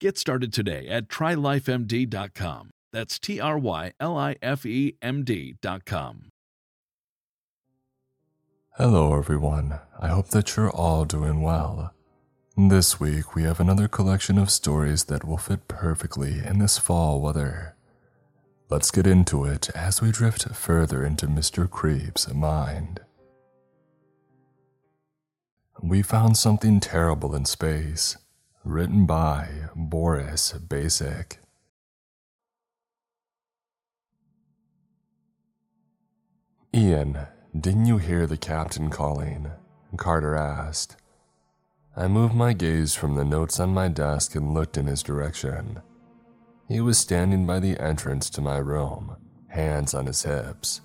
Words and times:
Get 0.00 0.18
started 0.18 0.52
today 0.52 0.88
at 0.88 1.08
trylifemd.com. 1.08 2.70
That's 2.92 3.18
T 3.18 3.40
R 3.40 3.58
Y 3.58 3.92
L 4.00 4.16
I 4.16 4.36
F 4.42 4.66
E 4.66 4.96
M 5.00 5.24
D.com. 5.24 6.30
Hello, 8.76 9.16
everyone. 9.16 9.78
I 10.00 10.08
hope 10.08 10.28
that 10.28 10.56
you're 10.56 10.70
all 10.70 11.04
doing 11.04 11.42
well. 11.42 11.94
This 12.56 12.98
week, 12.98 13.34
we 13.34 13.44
have 13.44 13.60
another 13.60 13.88
collection 13.88 14.36
of 14.36 14.50
stories 14.50 15.04
that 15.04 15.24
will 15.24 15.38
fit 15.38 15.68
perfectly 15.68 16.40
in 16.44 16.58
this 16.58 16.78
fall 16.78 17.20
weather. 17.20 17.76
Let's 18.70 18.90
get 18.90 19.06
into 19.06 19.44
it 19.44 19.70
as 19.76 20.02
we 20.02 20.10
drift 20.10 20.48
further 20.54 21.04
into 21.04 21.26
Mr. 21.26 21.70
Creeps' 21.70 22.32
mind. 22.32 23.00
We 25.80 26.02
found 26.02 26.36
something 26.36 26.80
terrible 26.80 27.34
in 27.34 27.44
space 27.44 28.16
Written 28.66 29.04
by 29.04 29.68
Boris 29.76 30.54
Basic. 30.54 31.38
Ian, 36.72 37.26
didn't 37.54 37.84
you 37.84 37.98
hear 37.98 38.26
the 38.26 38.38
captain 38.38 38.88
calling? 38.88 39.50
Carter 39.98 40.34
asked. 40.34 40.96
I 41.94 42.08
moved 42.08 42.34
my 42.34 42.54
gaze 42.54 42.94
from 42.94 43.16
the 43.16 43.24
notes 43.24 43.60
on 43.60 43.74
my 43.74 43.88
desk 43.88 44.34
and 44.34 44.54
looked 44.54 44.78
in 44.78 44.86
his 44.86 45.02
direction. 45.02 45.82
He 46.66 46.80
was 46.80 46.96
standing 46.96 47.44
by 47.46 47.60
the 47.60 47.78
entrance 47.78 48.30
to 48.30 48.40
my 48.40 48.56
room, 48.56 49.16
hands 49.48 49.92
on 49.92 50.06
his 50.06 50.22
hips. 50.22 50.80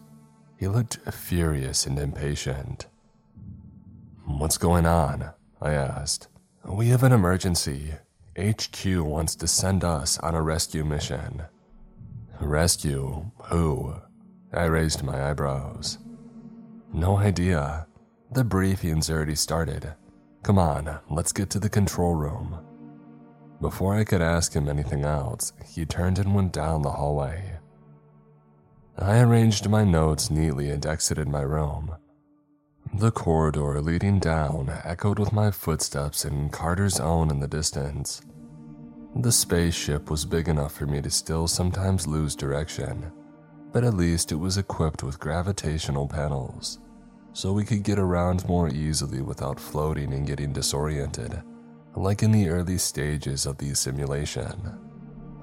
He 0.58 0.68
looked 0.68 0.98
furious 1.14 1.86
and 1.86 1.98
impatient. 1.98 2.88
What's 4.26 4.58
going 4.58 4.86
on? 4.86 5.32
I 5.62 5.72
asked. 5.72 6.28
We 6.66 6.90
have 6.90 7.04
an 7.04 7.12
emergency. 7.12 7.94
HQ 8.38 8.86
wants 8.86 9.36
to 9.36 9.48
send 9.48 9.84
us 9.84 10.18
on 10.20 10.36
a 10.36 10.42
rescue 10.42 10.84
mission. 10.84 11.44
Rescue? 12.40 13.32
Who? 13.46 13.96
I 14.54 14.66
raised 14.66 15.04
my 15.04 15.30
eyebrows. 15.30 15.98
No 16.94 17.18
idea. 17.18 17.88
The 18.32 18.44
briefing's 18.44 19.10
already 19.10 19.36
started. 19.36 19.94
Come 20.44 20.58
on, 20.58 21.00
let's 21.10 21.32
get 21.32 21.50
to 21.52 21.60
the 21.60 21.70
control 21.70 22.16
room. 22.16 22.60
Before 23.62 23.96
I 23.96 24.04
could 24.04 24.22
ask 24.22 24.54
him 24.54 24.70
anything 24.70 25.04
else, 25.04 25.52
he 25.66 25.86
turned 25.86 26.18
and 26.18 26.34
went 26.34 26.54
down 26.54 26.82
the 26.82 26.92
hallway. 26.92 27.58
I 28.98 29.20
arranged 29.20 29.70
my 29.70 29.84
notes 29.84 30.30
neatly 30.30 30.70
and 30.70 30.86
exited 30.86 31.28
my 31.28 31.42
room. 31.42 31.96
The 32.96 33.12
corridor 33.12 33.80
leading 33.82 34.20
down 34.20 34.74
echoed 34.84 35.20
with 35.20 35.32
my 35.32 35.52
footsteps 35.52 36.26
and 36.26 36.52
Carter's 36.52 37.00
own 37.00 37.30
in 37.30 37.40
the 37.40 37.48
distance. 37.48 38.22
The 39.16 39.32
spaceship 39.32 40.10
was 40.10 40.26
big 40.26 40.50
enough 40.50 40.74
for 40.74 40.88
me 40.88 41.02
to 41.02 41.12
still 41.12 41.48
sometimes 41.48 42.08
lose 42.08 42.36
direction, 42.36 43.12
but 43.72 43.84
at 43.84 43.94
least 43.94 44.32
it 44.32 44.36
was 44.36 44.58
equipped 44.58 45.04
with 45.04 45.20
gravitational 45.20 46.08
panels, 46.08 46.80
so 47.32 47.54
we 47.54 47.64
could 47.64 47.84
get 47.84 48.00
around 48.00 48.48
more 48.48 48.70
easily 48.70 49.22
without 49.22 49.60
floating 49.60 50.12
and 50.12 50.28
getting 50.28 50.52
disoriented, 50.52 51.42
like 51.96 52.24
in 52.24 52.32
the 52.32 52.50
early 52.50 52.80
stages 52.80 53.46
of 53.46 53.58
the 53.60 53.76
simulation. 53.76 54.80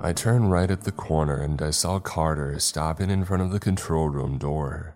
I 0.01 0.13
turned 0.13 0.51
right 0.51 0.71
at 0.71 0.83
the 0.83 0.93
corner 0.93 1.41
and 1.41 1.63
I 1.63 1.71
saw 1.71 2.01
Carter 2.01 2.59
stopping 2.59 3.09
in 3.09 3.25
front 3.25 3.45
of 3.45 3.51
the 3.53 3.61
control 3.61 4.09
room 4.09 4.37
door. 4.37 4.96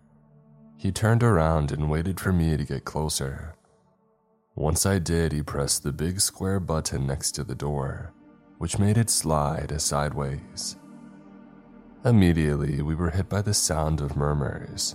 He 0.80 0.90
turned 0.90 1.22
around 1.22 1.72
and 1.72 1.90
waited 1.90 2.18
for 2.18 2.32
me 2.32 2.56
to 2.56 2.64
get 2.64 2.86
closer. 2.86 3.54
Once 4.54 4.86
I 4.86 4.98
did, 4.98 5.30
he 5.30 5.42
pressed 5.42 5.82
the 5.82 5.92
big 5.92 6.22
square 6.22 6.58
button 6.58 7.06
next 7.06 7.32
to 7.32 7.44
the 7.44 7.54
door, 7.54 8.14
which 8.56 8.78
made 8.78 8.96
it 8.96 9.10
slide 9.10 9.78
sideways. 9.78 10.76
Immediately, 12.02 12.80
we 12.80 12.94
were 12.94 13.10
hit 13.10 13.28
by 13.28 13.42
the 13.42 13.52
sound 13.52 14.00
of 14.00 14.16
murmurs 14.16 14.94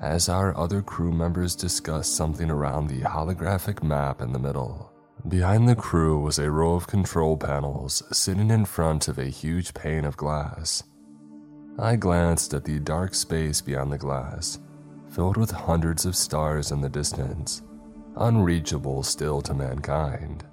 as 0.00 0.28
our 0.28 0.56
other 0.56 0.80
crew 0.82 1.10
members 1.10 1.56
discussed 1.56 2.14
something 2.14 2.48
around 2.48 2.86
the 2.86 3.00
holographic 3.00 3.82
map 3.82 4.20
in 4.20 4.32
the 4.32 4.38
middle. 4.38 4.92
Behind 5.26 5.68
the 5.68 5.74
crew 5.74 6.20
was 6.20 6.38
a 6.38 6.48
row 6.48 6.74
of 6.74 6.86
control 6.86 7.36
panels 7.36 8.04
sitting 8.16 8.50
in 8.50 8.66
front 8.66 9.08
of 9.08 9.18
a 9.18 9.24
huge 9.24 9.74
pane 9.74 10.04
of 10.04 10.16
glass. 10.16 10.84
I 11.76 11.96
glanced 11.96 12.54
at 12.54 12.64
the 12.64 12.78
dark 12.78 13.16
space 13.16 13.60
beyond 13.60 13.90
the 13.90 13.98
glass 13.98 14.60
filled 15.14 15.36
with 15.36 15.50
hundreds 15.50 16.04
of 16.04 16.16
stars 16.16 16.72
in 16.72 16.80
the 16.80 16.88
distance, 16.88 17.62
unreachable 18.16 19.02
still 19.02 19.40
to 19.40 19.54
mankind. 19.54 20.44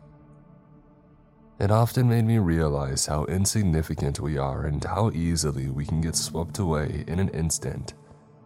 It 1.60 1.72
often 1.72 2.08
made 2.08 2.26
me 2.26 2.38
realize 2.38 3.08
how 3.08 3.26
insignificant 3.26 4.20
we 4.20 4.38
are 4.38 4.66
and 4.66 4.84
how 4.84 5.12
easily 5.12 5.68
we 5.70 5.86
can 5.86 6.02
get 6.02 6.16
swept 6.16 6.60
away 6.60 7.04
in 7.08 7.20
an 7.20 7.30
instant 7.30 7.94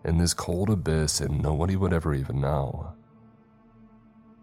in 0.06 0.18
this 0.18 0.34
cold 0.34 0.70
abyss 0.70 1.20
and 1.20 1.42
nobody 1.42 1.76
would 1.76 1.92
ever 1.94 2.14
even 2.14 2.40
know. 2.40 2.94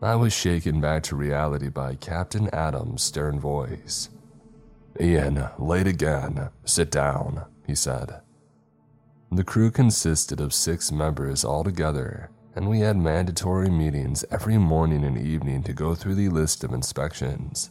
I 0.03 0.17
was 0.17 0.33
shaken 0.33 0.81
back 0.81 1.05
to 1.05 1.17
reality 1.17 1.69
by 1.69 1.95
Captain 1.95 2.49
Adams' 2.53 3.03
stern 3.03 3.39
voice. 3.39 4.11
Ian, 5.01 5.49
late 5.59 5.87
again. 5.87 6.51
Sit 6.65 6.91
down, 6.91 7.45
he 7.67 7.75
said. 7.75 8.21
The 9.35 9.45
crew 9.45 9.71
consisted 9.71 10.43
of 10.43 10.53
six 10.53 10.93
members 10.93 11.43
altogether, 11.43 12.29
and 12.55 12.69
we 12.69 12.81
had 12.81 12.99
mandatory 12.99 13.71
meetings 13.71 14.27
every 14.31 14.59
morning 14.59 15.05
and 15.05 15.17
evening 15.17 15.63
to 15.63 15.73
go 15.73 15.95
through 15.95 16.17
the 16.17 16.29
list 16.29 16.65
of 16.65 16.75
inspections. 16.75 17.71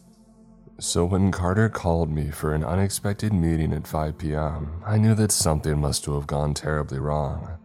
So 0.80 1.04
when 1.04 1.30
Carter 1.30 1.68
called 1.68 2.10
me 2.10 2.32
for 2.32 2.52
an 2.52 2.64
unexpected 2.64 3.32
meeting 3.32 3.72
at 3.72 3.86
5 3.86 4.18
p.m., 4.18 4.82
I 4.84 4.98
knew 4.98 5.14
that 5.14 5.30
something 5.30 5.80
must 5.80 6.04
have 6.06 6.26
gone 6.26 6.52
terribly 6.52 6.98
wrong. 6.98 7.56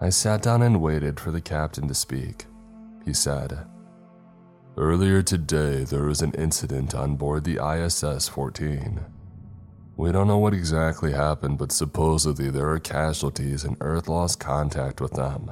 I 0.00 0.10
sat 0.10 0.42
down 0.42 0.62
and 0.62 0.80
waited 0.80 1.18
for 1.18 1.32
the 1.32 1.40
captain 1.40 1.88
to 1.88 1.94
speak. 1.94 2.46
He 3.04 3.12
said, 3.12 3.66
Earlier 4.76 5.20
today, 5.20 5.82
there 5.82 6.04
was 6.04 6.22
an 6.22 6.32
incident 6.34 6.94
on 6.94 7.16
board 7.16 7.42
the 7.42 7.58
ISS 7.58 8.28
14. 8.28 9.00
We 9.96 10.10
don't 10.10 10.26
know 10.26 10.38
what 10.38 10.54
exactly 10.54 11.12
happened, 11.12 11.58
but 11.58 11.72
supposedly 11.72 12.50
there 12.50 12.68
are 12.70 12.78
casualties 12.78 13.64
and 13.64 13.76
Earth 13.80 14.08
lost 14.08 14.40
contact 14.40 15.00
with 15.00 15.12
them. 15.12 15.50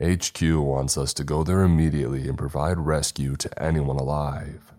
HQ 0.00 0.40
wants 0.42 0.96
us 0.96 1.12
to 1.14 1.24
go 1.24 1.42
there 1.42 1.62
immediately 1.62 2.28
and 2.28 2.38
provide 2.38 2.78
rescue 2.78 3.36
to 3.36 3.62
anyone 3.62 3.96
alive. 3.96 4.72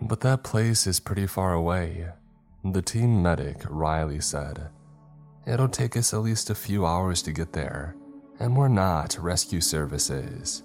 But 0.00 0.20
that 0.20 0.44
place 0.44 0.86
is 0.86 1.00
pretty 1.00 1.26
far 1.26 1.54
away. 1.54 2.08
The 2.64 2.82
team 2.82 3.22
medic, 3.22 3.62
Riley, 3.68 4.20
said. 4.20 4.68
It'll 5.46 5.68
take 5.68 5.96
us 5.96 6.14
at 6.14 6.20
least 6.20 6.50
a 6.50 6.54
few 6.54 6.86
hours 6.86 7.20
to 7.22 7.32
get 7.32 7.52
there, 7.52 7.96
and 8.38 8.56
we're 8.56 8.68
not 8.68 9.18
rescue 9.18 9.60
services. 9.60 10.62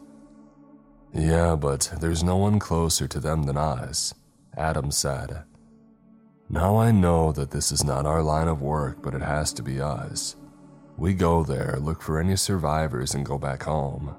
Yeah, 1.14 1.56
but 1.56 1.92
there's 2.00 2.24
no 2.24 2.38
one 2.38 2.60
closer 2.60 3.08
to 3.08 3.20
them 3.20 3.44
than 3.44 3.58
us, 3.58 4.14
Adam 4.56 4.92
said. 4.92 5.44
Now 6.50 6.78
I 6.78 6.92
know 6.92 7.32
that 7.34 7.52
this 7.52 7.72
is 7.72 7.84
not 7.84 8.08
our 8.08 8.24
line 8.24 8.48
of 8.48 8.62
work, 8.62 9.04
but 9.04 9.14
it 9.14 9.22
has 9.22 9.54
to 9.54 9.64
be 9.64 9.80
us. 9.80 10.36
We 10.98 11.14
go 11.14 11.44
there, 11.44 11.78
look 11.80 12.02
for 12.02 12.20
any 12.20 12.36
survivors, 12.36 13.14
and 13.14 13.26
go 13.26 13.38
back 13.38 13.64
home. 13.64 14.16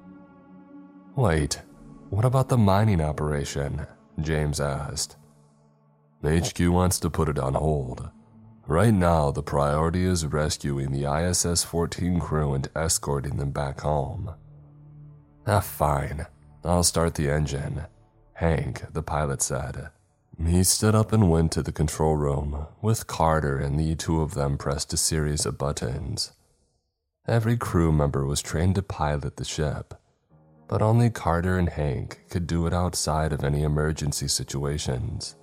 Wait, 1.15 1.61
what 2.09 2.23
about 2.23 2.47
the 2.47 2.57
mining 2.57 3.01
operation? 3.01 3.85
James 4.19 4.61
asked. 4.61 5.17
HQ 6.23 6.59
wants 6.59 6.99
to 6.99 7.09
put 7.09 7.27
it 7.27 7.37
on 7.37 7.53
hold. 7.53 8.09
Right 8.65 8.93
now, 8.93 9.31
the 9.31 9.43
priority 9.43 10.05
is 10.05 10.25
rescuing 10.25 10.91
the 10.91 11.11
ISS 11.11 11.63
14 11.65 12.19
crew 12.19 12.53
and 12.53 12.69
escorting 12.75 13.37
them 13.37 13.51
back 13.51 13.81
home. 13.81 14.33
Ah, 15.45 15.59
fine. 15.59 16.27
I'll 16.63 16.83
start 16.83 17.15
the 17.15 17.29
engine, 17.29 17.85
Hank, 18.33 18.83
the 18.93 19.03
pilot 19.03 19.41
said. 19.41 19.89
He 20.47 20.63
stood 20.63 20.95
up 20.95 21.11
and 21.11 21.29
went 21.29 21.51
to 21.53 21.63
the 21.63 21.71
control 21.71 22.15
room, 22.15 22.67
with 22.81 23.07
Carter 23.07 23.57
and 23.57 23.79
the 23.79 23.95
two 23.95 24.21
of 24.21 24.33
them 24.33 24.57
pressed 24.57 24.93
a 24.93 24.97
series 24.97 25.45
of 25.45 25.57
buttons. 25.57 26.31
Every 27.27 27.57
crew 27.57 27.91
member 27.91 28.25
was 28.25 28.41
trained 28.41 28.75
to 28.75 28.81
pilot 28.81 29.37
the 29.37 29.45
ship, 29.45 29.93
but 30.67 30.81
only 30.81 31.09
Carter 31.09 31.57
and 31.57 31.67
Hank 31.67 32.21
could 32.29 32.47
do 32.47 32.65
it 32.65 32.73
outside 32.73 33.33
of 33.33 33.43
any 33.43 33.63
emergency 33.63 34.27
situations. 34.27 35.35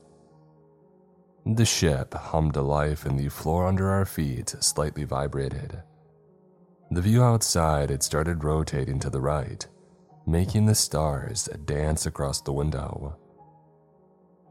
The 1.44 1.66
ship 1.66 2.14
hummed 2.14 2.54
to 2.54 2.62
life 2.62 3.04
and 3.04 3.18
the 3.18 3.28
floor 3.28 3.66
under 3.66 3.90
our 3.90 4.06
feet 4.06 4.54
slightly 4.60 5.04
vibrated. 5.04 5.82
The 6.90 7.02
view 7.02 7.22
outside 7.22 7.90
had 7.90 8.02
started 8.02 8.42
rotating 8.42 8.98
to 9.00 9.10
the 9.10 9.20
right, 9.20 9.66
making 10.26 10.64
the 10.64 10.74
stars 10.74 11.48
dance 11.66 12.06
across 12.06 12.40
the 12.40 12.52
window. 12.52 13.17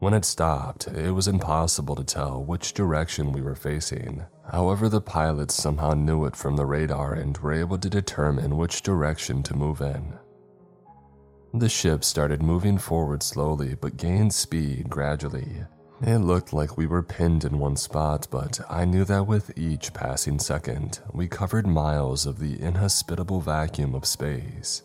When 0.00 0.14
it 0.14 0.24
stopped, 0.24 0.86
it 0.86 1.10
was 1.10 1.26
impossible 1.26 1.96
to 1.96 2.04
tell 2.04 2.44
which 2.44 2.72
direction 2.72 3.32
we 3.32 3.42
were 3.42 3.56
facing. 3.56 4.24
However, 4.50 4.88
the 4.88 5.00
pilots 5.00 5.54
somehow 5.54 5.94
knew 5.94 6.24
it 6.24 6.36
from 6.36 6.54
the 6.54 6.66
radar 6.66 7.14
and 7.14 7.36
were 7.38 7.52
able 7.52 7.78
to 7.78 7.90
determine 7.90 8.56
which 8.56 8.82
direction 8.82 9.42
to 9.42 9.56
move 9.56 9.80
in. 9.80 10.14
The 11.52 11.68
ship 11.68 12.04
started 12.04 12.42
moving 12.42 12.78
forward 12.78 13.22
slowly 13.24 13.74
but 13.74 13.96
gained 13.96 14.32
speed 14.32 14.88
gradually. 14.88 15.64
It 16.00 16.18
looked 16.18 16.52
like 16.52 16.76
we 16.76 16.86
were 16.86 17.02
pinned 17.02 17.44
in 17.44 17.58
one 17.58 17.74
spot, 17.74 18.28
but 18.30 18.60
I 18.70 18.84
knew 18.84 19.04
that 19.04 19.26
with 19.26 19.58
each 19.58 19.92
passing 19.92 20.38
second, 20.38 21.00
we 21.12 21.26
covered 21.26 21.66
miles 21.66 22.24
of 22.24 22.38
the 22.38 22.60
inhospitable 22.62 23.40
vacuum 23.40 23.96
of 23.96 24.06
space. 24.06 24.82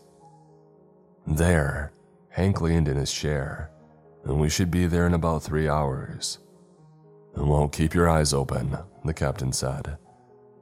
There, 1.24 1.92
Hank 2.30 2.60
leaned 2.60 2.88
in 2.88 2.96
his 2.96 3.12
chair, 3.12 3.70
and 4.24 4.40
we 4.40 4.48
should 4.48 4.70
be 4.70 4.86
there 4.86 5.06
in 5.06 5.14
about 5.14 5.42
three 5.42 5.68
hours. 5.68 6.38
Well, 7.36 7.68
keep 7.68 7.94
your 7.94 8.08
eyes 8.08 8.32
open, 8.32 8.78
the 9.04 9.14
captain 9.14 9.52
said, 9.52 9.98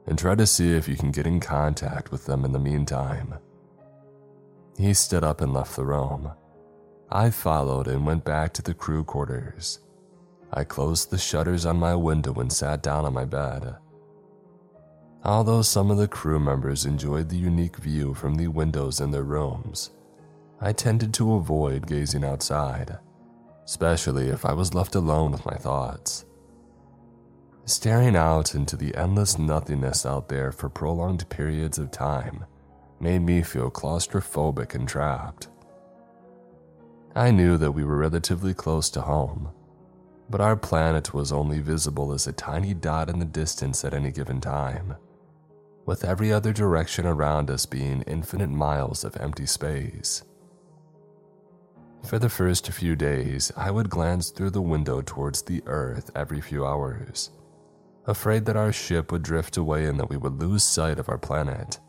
and 0.07 0.17
try 0.17 0.35
to 0.35 0.47
see 0.47 0.73
if 0.73 0.87
you 0.87 0.95
can 0.95 1.11
get 1.11 1.27
in 1.27 1.39
contact 1.39 2.11
with 2.11 2.25
them 2.25 2.45
in 2.45 2.51
the 2.51 2.59
meantime. 2.59 3.35
He 4.77 4.93
stood 4.93 5.23
up 5.23 5.41
and 5.41 5.53
left 5.53 5.75
the 5.75 5.85
room. 5.85 6.31
I 7.11 7.29
followed 7.29 7.87
and 7.87 8.05
went 8.05 8.25
back 8.25 8.53
to 8.53 8.61
the 8.61 8.73
crew 8.73 9.03
quarters. 9.03 9.79
I 10.51 10.63
closed 10.63 11.09
the 11.09 11.17
shutters 11.17 11.65
on 11.65 11.77
my 11.77 11.95
window 11.95 12.33
and 12.35 12.51
sat 12.51 12.81
down 12.81 13.05
on 13.05 13.13
my 13.13 13.25
bed. 13.25 13.75
Although 15.23 15.61
some 15.61 15.89
of 15.89 15.97
the 15.97 16.07
crew 16.07 16.39
members 16.39 16.85
enjoyed 16.85 17.29
the 17.29 17.37
unique 17.37 17.77
view 17.77 18.13
from 18.13 18.35
the 18.35 18.47
windows 18.47 18.99
in 18.99 19.11
their 19.11 19.23
rooms, 19.23 19.91
I 20.59 20.73
tended 20.73 21.13
to 21.15 21.35
avoid 21.35 21.87
gazing 21.87 22.25
outside, 22.25 22.97
especially 23.65 24.29
if 24.29 24.45
I 24.45 24.53
was 24.53 24.73
left 24.73 24.95
alone 24.95 25.31
with 25.31 25.45
my 25.45 25.55
thoughts. 25.55 26.25
Staring 27.65 28.15
out 28.15 28.55
into 28.55 28.75
the 28.75 28.93
endless 28.95 29.39
nothingness 29.39 30.05
out 30.05 30.27
there 30.27 30.51
for 30.51 30.67
prolonged 30.69 31.29
periods 31.29 31.77
of 31.79 31.91
time 31.91 32.45
made 32.99 33.21
me 33.21 33.41
feel 33.41 33.71
claustrophobic 33.71 34.75
and 34.75 34.87
trapped. 34.87 35.47
I 37.15 37.31
knew 37.31 37.57
that 37.57 37.71
we 37.71 37.83
were 37.83 37.97
relatively 37.97 38.53
close 38.53 38.89
to 38.91 39.01
home, 39.01 39.49
but 40.29 40.41
our 40.41 40.55
planet 40.55 41.13
was 41.13 41.31
only 41.31 41.59
visible 41.59 42.11
as 42.11 42.27
a 42.27 42.33
tiny 42.33 42.73
dot 42.73 43.09
in 43.09 43.19
the 43.19 43.25
distance 43.25 43.85
at 43.85 43.93
any 43.93 44.11
given 44.11 44.41
time, 44.41 44.95
with 45.85 46.03
every 46.03 46.33
other 46.33 46.51
direction 46.51 47.05
around 47.05 47.51
us 47.51 47.65
being 47.65 48.01
infinite 48.03 48.49
miles 48.49 49.03
of 49.03 49.15
empty 49.17 49.45
space. 49.45 50.23
For 52.05 52.19
the 52.19 52.29
first 52.29 52.69
few 52.69 52.97
days, 52.97 53.51
I 53.55 53.71
would 53.71 53.89
glance 53.89 54.29
through 54.29 54.49
the 54.49 54.61
window 54.61 55.01
towards 55.01 55.41
the 55.41 55.63
Earth 55.65 56.11
every 56.13 56.41
few 56.41 56.65
hours, 56.65 57.31
afraid 58.05 58.45
that 58.45 58.57
our 58.57 58.73
ship 58.73 59.11
would 59.11 59.23
drift 59.23 59.55
away 59.55 59.85
and 59.85 59.97
that 59.99 60.09
we 60.09 60.17
would 60.17 60.39
lose 60.39 60.63
sight 60.63 60.99
of 60.99 61.07
our 61.07 61.17
planet, 61.17 61.79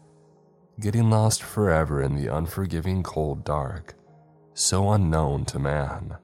getting 0.79 1.11
lost 1.11 1.43
forever 1.43 2.01
in 2.01 2.15
the 2.15 2.29
unforgiving 2.29 3.03
cold 3.03 3.45
dark, 3.45 3.95
so 4.55 4.93
unknown 4.93 5.45
to 5.47 5.59
man. 5.59 6.17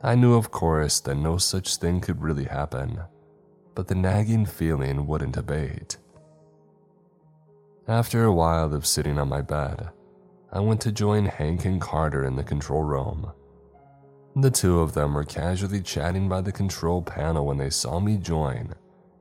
I 0.00 0.14
knew, 0.14 0.34
of 0.34 0.52
course, 0.52 1.00
that 1.00 1.16
no 1.16 1.38
such 1.38 1.76
thing 1.76 2.00
could 2.00 2.22
really 2.22 2.44
happen, 2.44 3.00
but 3.74 3.88
the 3.88 3.96
nagging 3.96 4.46
feeling 4.46 5.08
wouldn't 5.08 5.36
abate. 5.36 5.96
After 7.88 8.24
a 8.24 8.32
while 8.32 8.72
of 8.72 8.86
sitting 8.86 9.18
on 9.18 9.28
my 9.28 9.42
bed, 9.42 9.88
I 10.52 10.60
went 10.60 10.80
to 10.82 10.92
join 10.92 11.26
Hank 11.26 11.64
and 11.64 11.80
Carter 11.80 12.24
in 12.24 12.36
the 12.36 12.44
control 12.44 12.82
room. 12.82 13.32
The 14.36 14.50
two 14.50 14.80
of 14.80 14.94
them 14.94 15.14
were 15.14 15.24
casually 15.24 15.82
chatting 15.82 16.28
by 16.28 16.40
the 16.40 16.52
control 16.52 17.02
panel 17.02 17.46
when 17.46 17.58
they 17.58 17.70
saw 17.70 18.00
me 18.00 18.16
join 18.16 18.74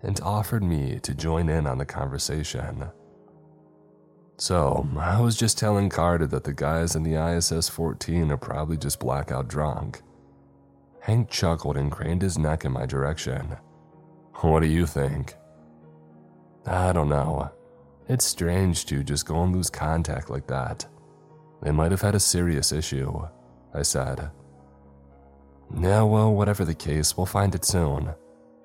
and 0.03 0.19
offered 0.21 0.63
me 0.63 0.99
to 0.99 1.13
join 1.13 1.49
in 1.49 1.67
on 1.67 1.79
the 1.79 1.85
conversation. 1.85 2.89
So, 4.37 4.87
I 4.97 5.19
was 5.19 5.35
just 5.35 5.57
telling 5.57 5.89
Carter 5.89 6.27
that 6.27 6.43
the 6.43 6.53
guys 6.53 6.95
in 6.95 7.03
the 7.03 7.15
ISS 7.15 7.67
14 7.69 8.31
are 8.31 8.37
probably 8.37 8.77
just 8.77 8.99
blackout 8.99 9.47
drunk. 9.47 10.03
Hank 11.01 11.29
chuckled 11.31 11.77
and 11.77 11.91
craned 11.91 12.21
his 12.21 12.37
neck 12.37 12.63
in 12.63 12.71
my 12.71 12.85
direction. 12.85 13.57
What 14.41 14.59
do 14.59 14.67
you 14.67 14.85
think? 14.85 15.35
I 16.67 16.93
don't 16.93 17.09
know. 17.09 17.49
It's 18.07 18.25
strange 18.25 18.85
to 18.85 19.03
just 19.03 19.25
go 19.25 19.41
and 19.41 19.55
lose 19.55 19.69
contact 19.69 20.29
like 20.29 20.45
that. 20.47 20.85
They 21.67 21.73
might 21.73 21.91
have 21.91 21.99
had 21.99 22.15
a 22.15 22.19
serious 22.21 22.71
issue, 22.71 23.27
I 23.73 23.81
said. 23.81 24.31
Yeah, 25.77 26.03
well, 26.03 26.33
whatever 26.33 26.63
the 26.63 26.73
case, 26.73 27.17
we'll 27.17 27.25
find 27.25 27.53
it 27.53 27.65
soon. 27.65 28.11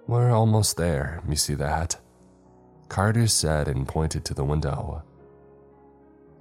We're 0.06 0.30
almost 0.30 0.76
there, 0.76 1.20
you 1.28 1.34
see 1.34 1.54
that? 1.54 1.98
Carter 2.88 3.26
said 3.26 3.66
and 3.66 3.88
pointed 3.88 4.24
to 4.26 4.34
the 4.34 4.44
window. 4.44 5.02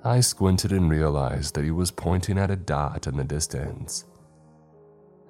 I 0.03 0.19
squinted 0.19 0.71
and 0.71 0.87
realized 0.87 1.55
that 1.55 1.63
he 1.63 1.71
was 1.71 1.89
pointing 1.89 2.37
at 2.37 2.51
a 2.51 2.55
dot 2.55 3.07
in 3.07 3.17
the 3.17 3.23
distance. 3.23 4.05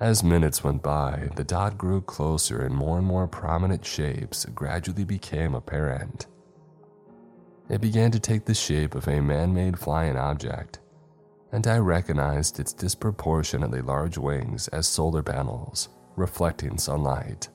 As 0.02 0.26
minutes 0.26 0.66
went 0.66 0.84
by, 0.84 1.30
the 1.38 1.46
dot 1.46 1.78
grew 1.78 2.02
closer 2.02 2.66
and 2.66 2.76
more 2.76 2.98
and 2.98 3.08
more 3.08 3.30
prominent 3.30 3.86
shapes 3.86 4.44
gradually 4.54 5.06
became 5.06 5.56
apparent. 5.56 6.28
It 7.70 7.80
began 7.80 8.12
to 8.12 8.20
take 8.20 8.44
the 8.44 8.54
shape 8.54 8.96
of 8.96 9.08
a 9.08 9.22
man 9.22 9.54
made 9.54 9.80
flying 9.80 10.18
object, 10.18 10.81
and 11.52 11.68
I 11.68 11.78
recognized 11.78 12.60
its 12.60 12.74
disproportionately 12.74 13.82
large 13.82 14.18
wings 14.18 14.68
as 14.70 14.88
solar 14.88 15.22
panels, 15.22 15.90
reflecting 16.16 16.78
sunlight. 16.78 17.50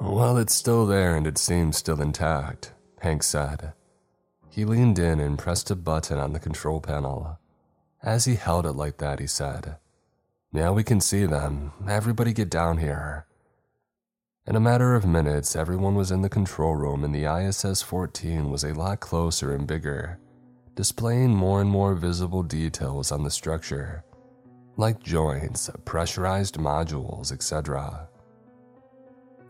Well, 0.00 0.36
it's 0.38 0.54
still 0.54 0.86
there 0.86 1.16
and 1.16 1.26
it 1.26 1.38
seems 1.38 1.76
still 1.76 2.00
intact, 2.00 2.72
Hank 3.00 3.22
said. 3.22 3.72
He 4.50 4.64
leaned 4.64 4.98
in 4.98 5.20
and 5.20 5.38
pressed 5.38 5.70
a 5.70 5.76
button 5.76 6.18
on 6.18 6.32
the 6.32 6.40
control 6.40 6.80
panel. 6.80 7.38
As 8.02 8.24
he 8.24 8.34
held 8.34 8.66
it 8.66 8.72
like 8.72 8.98
that, 8.98 9.20
he 9.20 9.26
said, 9.26 9.76
Now 10.52 10.72
we 10.72 10.82
can 10.82 11.00
see 11.00 11.26
them. 11.26 11.72
Everybody 11.88 12.32
get 12.32 12.50
down 12.50 12.78
here. 12.78 13.26
In 14.46 14.56
a 14.56 14.60
matter 14.60 14.94
of 14.94 15.06
minutes, 15.06 15.54
everyone 15.54 15.94
was 15.94 16.10
in 16.10 16.22
the 16.22 16.28
control 16.28 16.74
room 16.74 17.04
and 17.04 17.14
the 17.14 17.24
ISS 17.24 17.82
14 17.82 18.50
was 18.50 18.64
a 18.64 18.74
lot 18.74 19.00
closer 19.00 19.54
and 19.54 19.66
bigger 19.66 20.18
displaying 20.80 21.28
more 21.28 21.60
and 21.60 21.68
more 21.68 21.94
visible 21.94 22.42
details 22.42 23.12
on 23.12 23.22
the 23.22 23.30
structure, 23.30 24.02
like 24.78 25.02
joints, 25.02 25.68
pressurized 25.84 26.56
modules, 26.56 27.32
etc. 27.32 28.08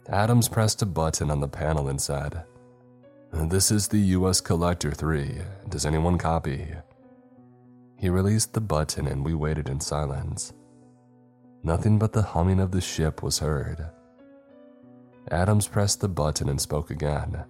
Adams 0.09 0.49
pressed 0.49 0.83
a 0.83 0.87
button 0.87 1.31
on 1.31 1.39
the 1.39 1.47
panel 1.47 1.87
and 1.87 2.01
said, 2.01 2.43
This 3.33 3.71
is 3.71 3.87
the 3.87 4.01
US 4.19 4.41
Collector 4.41 4.91
3. 4.91 5.39
Does 5.69 5.87
anyone 5.87 6.19
copy? 6.19 6.67
He 7.97 8.09
released 8.09 8.53
the 8.53 8.61
button 8.61 9.07
and 9.07 9.25
we 9.25 9.35
waited 9.35 9.69
in 9.69 9.79
silence. 9.79 10.53
Nothing 11.63 11.97
but 11.97 12.13
the 12.13 12.23
humming 12.23 12.59
of 12.59 12.73
the 12.73 12.81
ship 12.81 13.23
was 13.23 13.39
heard. 13.39 13.89
Adams 15.31 15.69
pressed 15.69 16.01
the 16.01 16.09
button 16.09 16.49
and 16.49 16.61
spoke 16.61 16.91
again. 16.91 17.45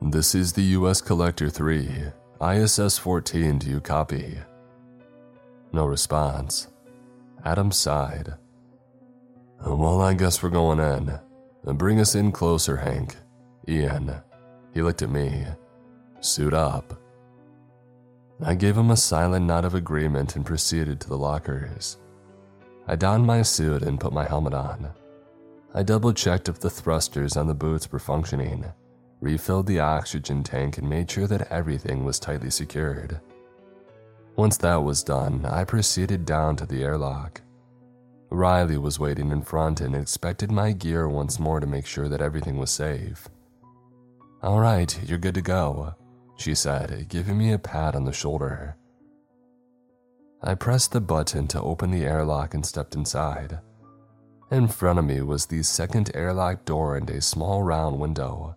This 0.00 0.34
is 0.34 0.54
the 0.54 0.72
US 0.78 1.02
Collector 1.02 1.50
3. 1.50 2.12
ISS 2.40 2.98
14, 2.98 3.58
do 3.58 3.70
you 3.70 3.80
copy? 3.80 4.36
No 5.72 5.86
response. 5.86 6.68
Adam 7.44 7.72
sighed. 7.72 8.34
Well, 9.64 10.02
I 10.02 10.12
guess 10.12 10.42
we're 10.42 10.50
going 10.50 10.78
in. 10.78 11.18
Bring 11.76 11.98
us 11.98 12.14
in 12.14 12.32
closer, 12.32 12.76
Hank. 12.76 13.16
Ian. 13.66 14.14
He 14.74 14.82
looked 14.82 15.02
at 15.02 15.10
me. 15.10 15.46
Suit 16.20 16.52
up. 16.52 17.00
I 18.44 18.54
gave 18.54 18.76
him 18.76 18.90
a 18.90 18.96
silent 18.96 19.46
nod 19.46 19.64
of 19.64 19.74
agreement 19.74 20.36
and 20.36 20.44
proceeded 20.44 21.00
to 21.00 21.08
the 21.08 21.16
lockers. 21.16 21.96
I 22.86 22.96
donned 22.96 23.26
my 23.26 23.40
suit 23.42 23.82
and 23.82 23.98
put 23.98 24.12
my 24.12 24.24
helmet 24.26 24.52
on. 24.52 24.90
I 25.74 25.82
double 25.82 26.12
checked 26.12 26.50
if 26.50 26.60
the 26.60 26.70
thrusters 26.70 27.36
on 27.36 27.46
the 27.46 27.54
boots 27.54 27.90
were 27.90 27.98
functioning, 27.98 28.66
refilled 29.26 29.66
the 29.66 29.80
oxygen 29.80 30.44
tank, 30.44 30.78
and 30.78 30.88
made 30.88 31.10
sure 31.10 31.26
that 31.26 31.50
everything 31.50 32.04
was 32.04 32.20
tightly 32.20 32.48
secured. 32.48 33.20
Once 34.36 34.56
that 34.58 34.76
was 34.76 35.02
done, 35.02 35.44
I 35.44 35.64
proceeded 35.64 36.24
down 36.24 36.54
to 36.56 36.66
the 36.66 36.84
airlock. 36.84 37.40
Riley 38.30 38.78
was 38.78 39.00
waiting 39.00 39.32
in 39.32 39.42
front 39.42 39.80
and 39.80 39.96
inspected 39.96 40.52
my 40.52 40.70
gear 40.70 41.08
once 41.08 41.40
more 41.40 41.58
to 41.58 41.66
make 41.66 41.86
sure 41.86 42.08
that 42.08 42.20
everything 42.20 42.56
was 42.56 42.70
safe. 42.70 43.28
All 44.44 44.60
right, 44.60 44.96
you're 45.04 45.18
good 45.18 45.34
to 45.34 45.42
go, 45.42 45.96
she 46.36 46.54
said, 46.54 47.08
giving 47.08 47.36
me 47.36 47.52
a 47.52 47.58
pat 47.58 47.96
on 47.96 48.04
the 48.04 48.12
shoulder. 48.12 48.76
I 50.40 50.54
pressed 50.54 50.92
the 50.92 51.00
button 51.00 51.48
to 51.48 51.60
open 51.60 51.90
the 51.90 52.04
airlock 52.04 52.54
and 52.54 52.64
stepped 52.64 52.94
inside. 52.94 53.58
In 54.52 54.68
front 54.68 55.00
of 55.00 55.04
me 55.04 55.20
was 55.22 55.46
the 55.46 55.64
second 55.64 56.12
airlock 56.14 56.64
door 56.64 56.96
and 56.96 57.10
a 57.10 57.20
small 57.20 57.64
round 57.64 57.98
window. 57.98 58.54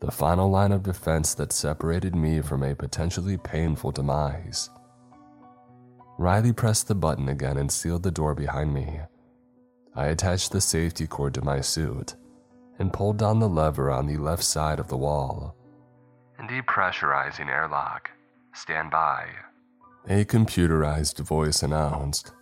The 0.00 0.10
final 0.10 0.50
line 0.50 0.72
of 0.72 0.82
defense 0.82 1.34
that 1.34 1.52
separated 1.52 2.14
me 2.14 2.40
from 2.40 2.62
a 2.62 2.74
potentially 2.74 3.36
painful 3.36 3.92
demise. 3.92 4.70
Riley 6.18 6.52
pressed 6.52 6.88
the 6.88 6.94
button 6.94 7.28
again 7.28 7.58
and 7.58 7.70
sealed 7.70 8.02
the 8.02 8.10
door 8.10 8.34
behind 8.34 8.72
me. 8.72 9.00
I 9.94 10.06
attached 10.06 10.52
the 10.52 10.60
safety 10.60 11.06
cord 11.06 11.34
to 11.34 11.44
my 11.44 11.60
suit 11.60 12.14
and 12.78 12.92
pulled 12.92 13.18
down 13.18 13.40
the 13.40 13.48
lever 13.48 13.90
on 13.90 14.06
the 14.06 14.16
left 14.16 14.42
side 14.42 14.80
of 14.80 14.88
the 14.88 14.96
wall. 14.96 15.54
Depressurizing 16.48 17.48
airlock. 17.48 18.10
Stand 18.54 18.90
by. 18.90 19.26
A 20.08 20.24
computerized 20.24 21.20
voice 21.20 21.62
announced. 21.62 22.32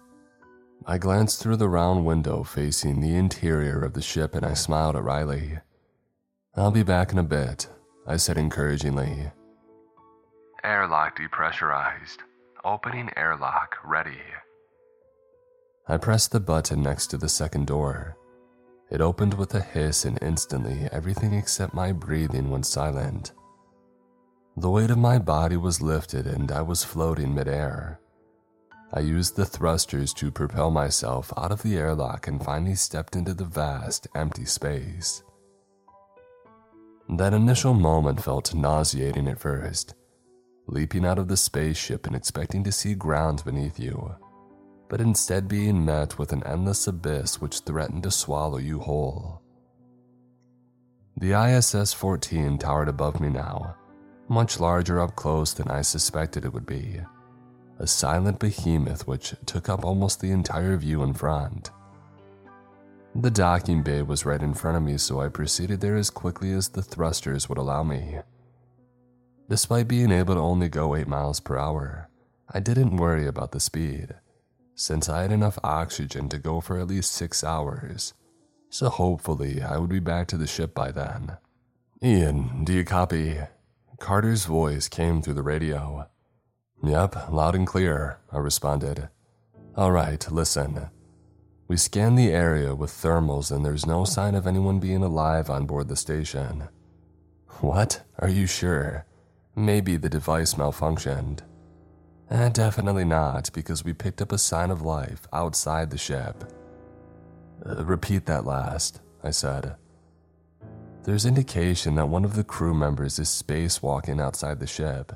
I 0.86 0.98
glanced 0.98 1.42
through 1.42 1.56
the 1.56 1.68
round 1.68 2.06
window 2.06 2.44
facing 2.44 3.00
the 3.00 3.16
interior 3.16 3.82
of 3.82 3.94
the 3.94 4.02
ship 4.02 4.34
and 4.36 4.46
I 4.46 4.54
smiled 4.54 4.94
at 4.94 5.02
Riley. 5.02 5.58
I'll 6.58 6.72
be 6.72 6.82
back 6.82 7.12
in 7.12 7.18
a 7.18 7.22
bit, 7.22 7.68
I 8.04 8.16
said 8.16 8.36
encouragingly. 8.36 9.30
Airlock 10.64 11.16
depressurized. 11.16 12.18
Opening 12.64 13.10
airlock 13.16 13.76
ready. 13.84 14.18
I 15.86 15.98
pressed 15.98 16.32
the 16.32 16.40
button 16.40 16.82
next 16.82 17.06
to 17.08 17.16
the 17.16 17.28
second 17.28 17.68
door. 17.68 18.16
It 18.90 19.00
opened 19.00 19.34
with 19.34 19.54
a 19.54 19.60
hiss, 19.60 20.04
and 20.04 20.18
instantly 20.20 20.88
everything 20.90 21.32
except 21.32 21.74
my 21.74 21.92
breathing 21.92 22.50
went 22.50 22.66
silent. 22.66 23.30
The 24.56 24.68
weight 24.68 24.90
of 24.90 24.98
my 24.98 25.18
body 25.18 25.56
was 25.56 25.80
lifted, 25.80 26.26
and 26.26 26.50
I 26.50 26.62
was 26.62 26.82
floating 26.82 27.36
midair. 27.36 28.00
I 28.92 28.98
used 29.00 29.36
the 29.36 29.46
thrusters 29.46 30.12
to 30.14 30.32
propel 30.32 30.72
myself 30.72 31.32
out 31.36 31.52
of 31.52 31.62
the 31.62 31.76
airlock 31.76 32.26
and 32.26 32.44
finally 32.44 32.74
stepped 32.74 33.14
into 33.14 33.32
the 33.32 33.44
vast, 33.44 34.08
empty 34.16 34.44
space. 34.44 35.22
That 37.10 37.32
initial 37.32 37.72
moment 37.72 38.22
felt 38.22 38.54
nauseating 38.54 39.28
at 39.28 39.40
first, 39.40 39.94
leaping 40.66 41.06
out 41.06 41.18
of 41.18 41.28
the 41.28 41.38
spaceship 41.38 42.06
and 42.06 42.14
expecting 42.14 42.62
to 42.64 42.72
see 42.72 42.94
ground 42.94 43.42
beneath 43.46 43.80
you, 43.80 44.14
but 44.90 45.00
instead 45.00 45.48
being 45.48 45.84
met 45.84 46.18
with 46.18 46.32
an 46.32 46.42
endless 46.44 46.86
abyss 46.86 47.40
which 47.40 47.60
threatened 47.60 48.02
to 48.02 48.10
swallow 48.10 48.58
you 48.58 48.80
whole. 48.80 49.40
The 51.16 51.32
ISS 51.32 51.94
14 51.94 52.58
towered 52.58 52.88
above 52.88 53.20
me 53.20 53.30
now, 53.30 53.74
much 54.28 54.60
larger 54.60 55.00
up 55.00 55.16
close 55.16 55.54
than 55.54 55.68
I 55.68 55.80
suspected 55.80 56.44
it 56.44 56.52
would 56.52 56.66
be 56.66 57.00
a 57.78 57.86
silent 57.86 58.38
behemoth 58.38 59.06
which 59.06 59.34
took 59.46 59.68
up 59.68 59.84
almost 59.84 60.20
the 60.20 60.30
entire 60.30 60.76
view 60.76 61.02
in 61.04 61.14
front. 61.14 61.70
The 63.20 63.32
docking 63.32 63.82
bay 63.82 64.02
was 64.02 64.24
right 64.24 64.40
in 64.40 64.54
front 64.54 64.76
of 64.76 64.84
me, 64.84 64.96
so 64.96 65.20
I 65.20 65.28
proceeded 65.28 65.80
there 65.80 65.96
as 65.96 66.08
quickly 66.08 66.52
as 66.52 66.68
the 66.68 66.82
thrusters 66.82 67.48
would 67.48 67.58
allow 67.58 67.82
me. 67.82 68.20
Despite 69.50 69.88
being 69.88 70.12
able 70.12 70.34
to 70.34 70.40
only 70.40 70.68
go 70.68 70.94
8 70.94 71.08
miles 71.08 71.40
per 71.40 71.58
hour, 71.58 72.08
I 72.48 72.60
didn't 72.60 72.96
worry 72.96 73.26
about 73.26 73.50
the 73.50 73.58
speed, 73.58 74.14
since 74.76 75.08
I 75.08 75.22
had 75.22 75.32
enough 75.32 75.58
oxygen 75.64 76.28
to 76.28 76.38
go 76.38 76.60
for 76.60 76.78
at 76.78 76.86
least 76.86 77.10
6 77.10 77.42
hours, 77.42 78.14
so 78.70 78.88
hopefully 78.88 79.62
I 79.62 79.78
would 79.78 79.90
be 79.90 79.98
back 79.98 80.28
to 80.28 80.36
the 80.36 80.46
ship 80.46 80.72
by 80.72 80.92
then. 80.92 81.38
Ian, 82.00 82.62
do 82.62 82.72
you 82.72 82.84
copy? 82.84 83.38
Carter's 83.98 84.44
voice 84.44 84.86
came 84.86 85.22
through 85.22 85.34
the 85.34 85.42
radio. 85.42 86.08
Yep, 86.84 87.32
loud 87.32 87.56
and 87.56 87.66
clear, 87.66 88.20
I 88.30 88.38
responded. 88.38 89.08
All 89.74 89.90
right, 89.90 90.30
listen. 90.30 90.90
We 91.68 91.76
scanned 91.76 92.18
the 92.18 92.32
area 92.32 92.74
with 92.74 92.90
thermals 92.90 93.54
and 93.54 93.62
there's 93.62 93.84
no 93.84 94.04
sign 94.04 94.34
of 94.34 94.46
anyone 94.46 94.80
being 94.80 95.02
alive 95.02 95.50
on 95.50 95.66
board 95.66 95.88
the 95.88 95.96
station. 95.96 96.66
What? 97.60 98.02
Are 98.18 98.28
you 98.28 98.46
sure? 98.46 99.04
Maybe 99.54 99.96
the 99.96 100.08
device 100.08 100.54
malfunctioned. 100.54 101.40
Eh, 102.30 102.48
definitely 102.48 103.04
not, 103.04 103.50
because 103.52 103.84
we 103.84 103.92
picked 103.92 104.22
up 104.22 104.32
a 104.32 104.38
sign 104.38 104.70
of 104.70 104.82
life 104.82 105.26
outside 105.32 105.90
the 105.90 105.98
ship. 105.98 106.44
Uh, 107.64 107.84
repeat 107.84 108.24
that 108.26 108.46
last, 108.46 109.00
I 109.22 109.30
said. 109.30 109.76
There's 111.04 111.26
indication 111.26 111.96
that 111.96 112.08
one 112.08 112.24
of 112.24 112.34
the 112.34 112.44
crew 112.44 112.74
members 112.74 113.18
is 113.18 113.28
spacewalking 113.28 114.20
outside 114.20 114.60
the 114.60 114.66
ship. 114.66 115.12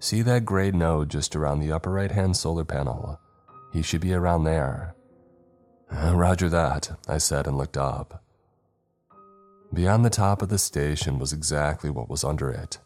See 0.00 0.22
that 0.22 0.44
gray 0.44 0.72
node 0.72 1.08
just 1.08 1.36
around 1.36 1.60
the 1.60 1.72
upper 1.72 1.92
right 1.92 2.10
hand 2.10 2.36
solar 2.36 2.64
panel? 2.64 3.20
He 3.72 3.82
should 3.82 4.00
be 4.00 4.14
around 4.14 4.44
there. 4.44 4.94
Uh, 5.94 6.16
roger 6.16 6.48
that, 6.48 6.90
I 7.06 7.18
said 7.18 7.46
and 7.46 7.58
looked 7.58 7.76
up. 7.76 8.24
Beyond 9.74 10.04
the 10.04 10.10
top 10.10 10.42
of 10.42 10.48
the 10.48 10.58
station 10.58 11.18
was 11.18 11.32
exactly 11.32 11.90
what 11.90 12.08
was 12.08 12.24
under 12.24 12.50
it 12.50 12.78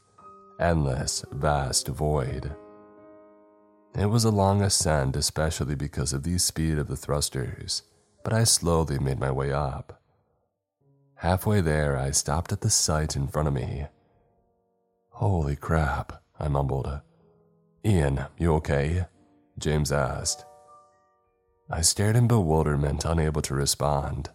endless, 0.58 1.25
vast 1.32 1.88
void. 1.88 2.54
It 3.94 4.06
was 4.06 4.25
a 4.25 4.30
long 4.30 4.62
ascent, 4.62 5.16
especially 5.16 5.75
because 5.75 6.12
of 6.12 6.22
the 6.22 6.38
speed 6.38 6.78
of 6.78 6.88
the 6.88 6.96
thrusters, 6.96 7.82
but 8.25 8.32
I 8.32 8.44
slowly 8.44 8.98
made 8.98 9.18
my 9.18 9.30
way 9.30 9.52
up. 9.52 10.00
Halfway 11.16 11.60
there, 11.60 11.96
I 11.96 12.10
stopped 12.10 12.52
at 12.52 12.60
the 12.60 12.70
sight 12.70 13.16
in 13.16 13.28
front 13.28 13.48
of 13.48 13.54
me. 13.54 13.86
Holy 15.10 15.56
crap, 15.56 16.22
I 16.38 16.48
mumbled. 16.48 17.00
Ian, 17.84 18.25
you 18.38 18.54
okay? 18.54 19.06
James 19.58 19.92
asked. 19.92 20.44
I 21.68 21.80
stared 21.80 22.14
in 22.14 22.28
bewilderment, 22.28 23.04
unable 23.04 23.42
to 23.42 23.54
respond. 23.54 24.30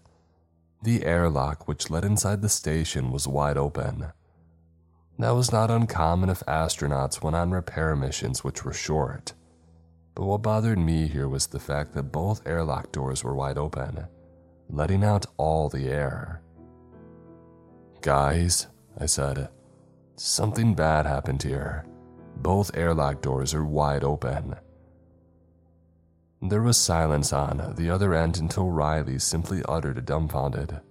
The 0.84 1.06
airlock 1.06 1.68
which 1.68 1.90
led 1.90 2.04
inside 2.04 2.42
the 2.42 2.50
station 2.50 3.12
was 3.12 3.28
wide 3.28 3.58
open. 3.58 4.08
That 5.18 5.32
was 5.32 5.52
not 5.52 5.72
uncommon 5.72 6.30
if 6.30 6.42
astronauts 6.42 7.22
went 7.22 7.36
on 7.36 7.52
repair 7.52 7.96
missions 7.96 8.44
which 8.44 8.66
were 8.66 8.74
short. 8.74 9.34
But 10.16 10.26
what 10.26 10.42
bothered 10.42 10.80
me 10.80 11.08
here 11.08 11.30
was 11.30 11.48
the 11.48 11.60
fact 11.60 11.94
that 11.94 12.12
both 12.12 12.46
airlock 12.46 12.92
doors 12.92 13.24
were 13.24 13.36
wide 13.36 13.58
open, 13.58 14.08
letting 14.70 15.04
out 15.04 15.26
all 15.38 15.70
the 15.70 15.88
air. 15.88 16.42
Guys, 18.02 18.68
I 19.00 19.06
said, 19.06 19.50
something 20.16 20.74
bad 20.74 21.06
happened 21.06 21.44
here. 21.44 21.86
Both 22.38 22.76
airlock 22.76 23.22
doors 23.22 23.54
are 23.54 23.64
wide 23.64 24.04
open. 24.04 24.56
There 26.42 26.62
was 26.64 26.78
silence 26.78 27.34
on 27.34 27.76
the 27.78 27.90
other 27.92 28.16
end 28.16 28.40
until 28.40 28.70
Riley 28.70 29.20
simply 29.20 29.62
uttered 29.70 29.98
a 30.00 30.02
dumbfounded, 30.02 30.82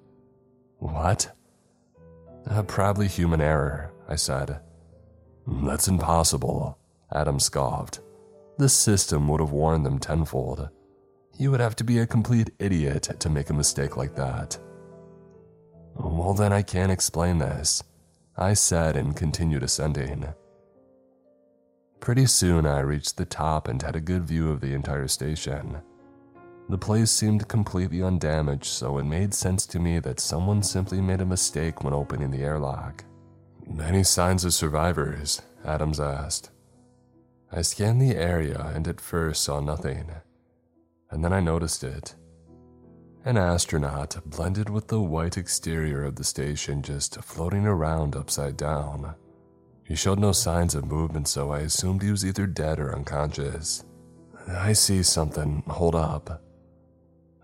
What? 0.79 1.33
Uh, 2.49 2.63
probably 2.63 3.09
human 3.09 3.41
error, 3.41 3.93
I 4.09 4.15
said. 4.15 4.61
That's 5.47 5.89
impossible, 5.89 6.79
Adam 7.13 7.41
scoffed. 7.41 8.01
The 8.59 8.69
system 8.69 9.27
would 9.29 9.41
have 9.41 9.51
warned 9.51 9.85
them 9.85 9.99
tenfold. 9.99 10.69
You 11.37 11.51
would 11.51 11.61
have 11.61 11.77
to 11.77 11.85
be 11.85 11.99
a 11.99 12.07
complete 12.07 12.51
idiot 12.59 13.09
to 13.19 13.29
make 13.29 13.51
a 13.51 13.55
mistake 13.55 13.97
like 13.97 14.15
that. 14.15 14.57
Well, 15.95 16.35
then 16.35 16.53
I 16.53 16.63
can't 16.63 16.93
explain 16.93 17.39
this, 17.39 17.83
I 18.37 18.55
said 18.55 18.97
and 18.97 19.17
continued 19.17 19.63
ascending. 19.63 20.27
Pretty 22.01 22.27
soon, 22.27 22.65
I 22.65 22.81
reached 22.81 23.17
the 23.17 23.27
top 23.27 23.69
and 23.69 23.81
had 23.81 23.95
a 23.95 24.01
good 24.01 24.25
view 24.25 24.51
of 24.51 24.61
the 24.61 24.73
entire 24.73 25.07
station. 25.07 25.83
The 26.71 26.79
place 26.79 27.11
seemed 27.11 27.49
completely 27.49 28.03
undamaged, 28.03 28.65
so 28.65 28.99
it 28.99 29.05
made 29.05 29.35
sense 29.35 29.67
to 29.67 29.79
me 29.79 29.99
that 30.01 30.19
someone 30.19 30.63
simply 30.63 31.01
made 31.01 31.21
a 31.21 31.27
mistake 31.27 31.85
when 31.85 31.93
opening 31.93 32.31
the 32.31 32.43
airlock. 32.43 33.05
Any 33.81 34.03
signs 34.03 34.45
of 34.45 34.55
survivors? 34.55 35.43
Adams 35.65 36.01
asked. 36.01 36.51
I 37.53 37.63
scanned 37.63 38.01
the 38.01 38.17
area 38.17 38.73
and 38.75 38.87
at 38.89 39.01
first 39.01 39.43
saw 39.43 39.61
nothing. 39.61 40.11
And 41.11 41.25
then 41.25 41.33
I 41.33 41.41
noticed 41.41 41.85
it. 41.85 42.15
An 43.25 43.37
astronaut 43.37 44.17
blended 44.25 44.71
with 44.71 44.89
the 44.89 45.01
white 45.01 45.37
exterior 45.37 46.05
of 46.05 46.17
the 46.17 46.25
station 46.25 46.83
just 46.83 47.23
floating 47.23 47.67
around 47.67 48.17
upside 48.17 48.57
down. 48.57 49.15
He 49.91 49.97
showed 49.97 50.21
no 50.21 50.31
signs 50.31 50.77
of 50.77 50.87
movement, 50.87 51.27
so 51.27 51.51
I 51.51 51.63
assumed 51.63 52.01
he 52.01 52.13
was 52.13 52.25
either 52.25 52.47
dead 52.47 52.79
or 52.79 52.95
unconscious. 52.95 53.85
I 54.49 54.73
see 54.73 55.03
something. 55.03 55.65
Hold 55.67 55.97
up. 55.97 56.45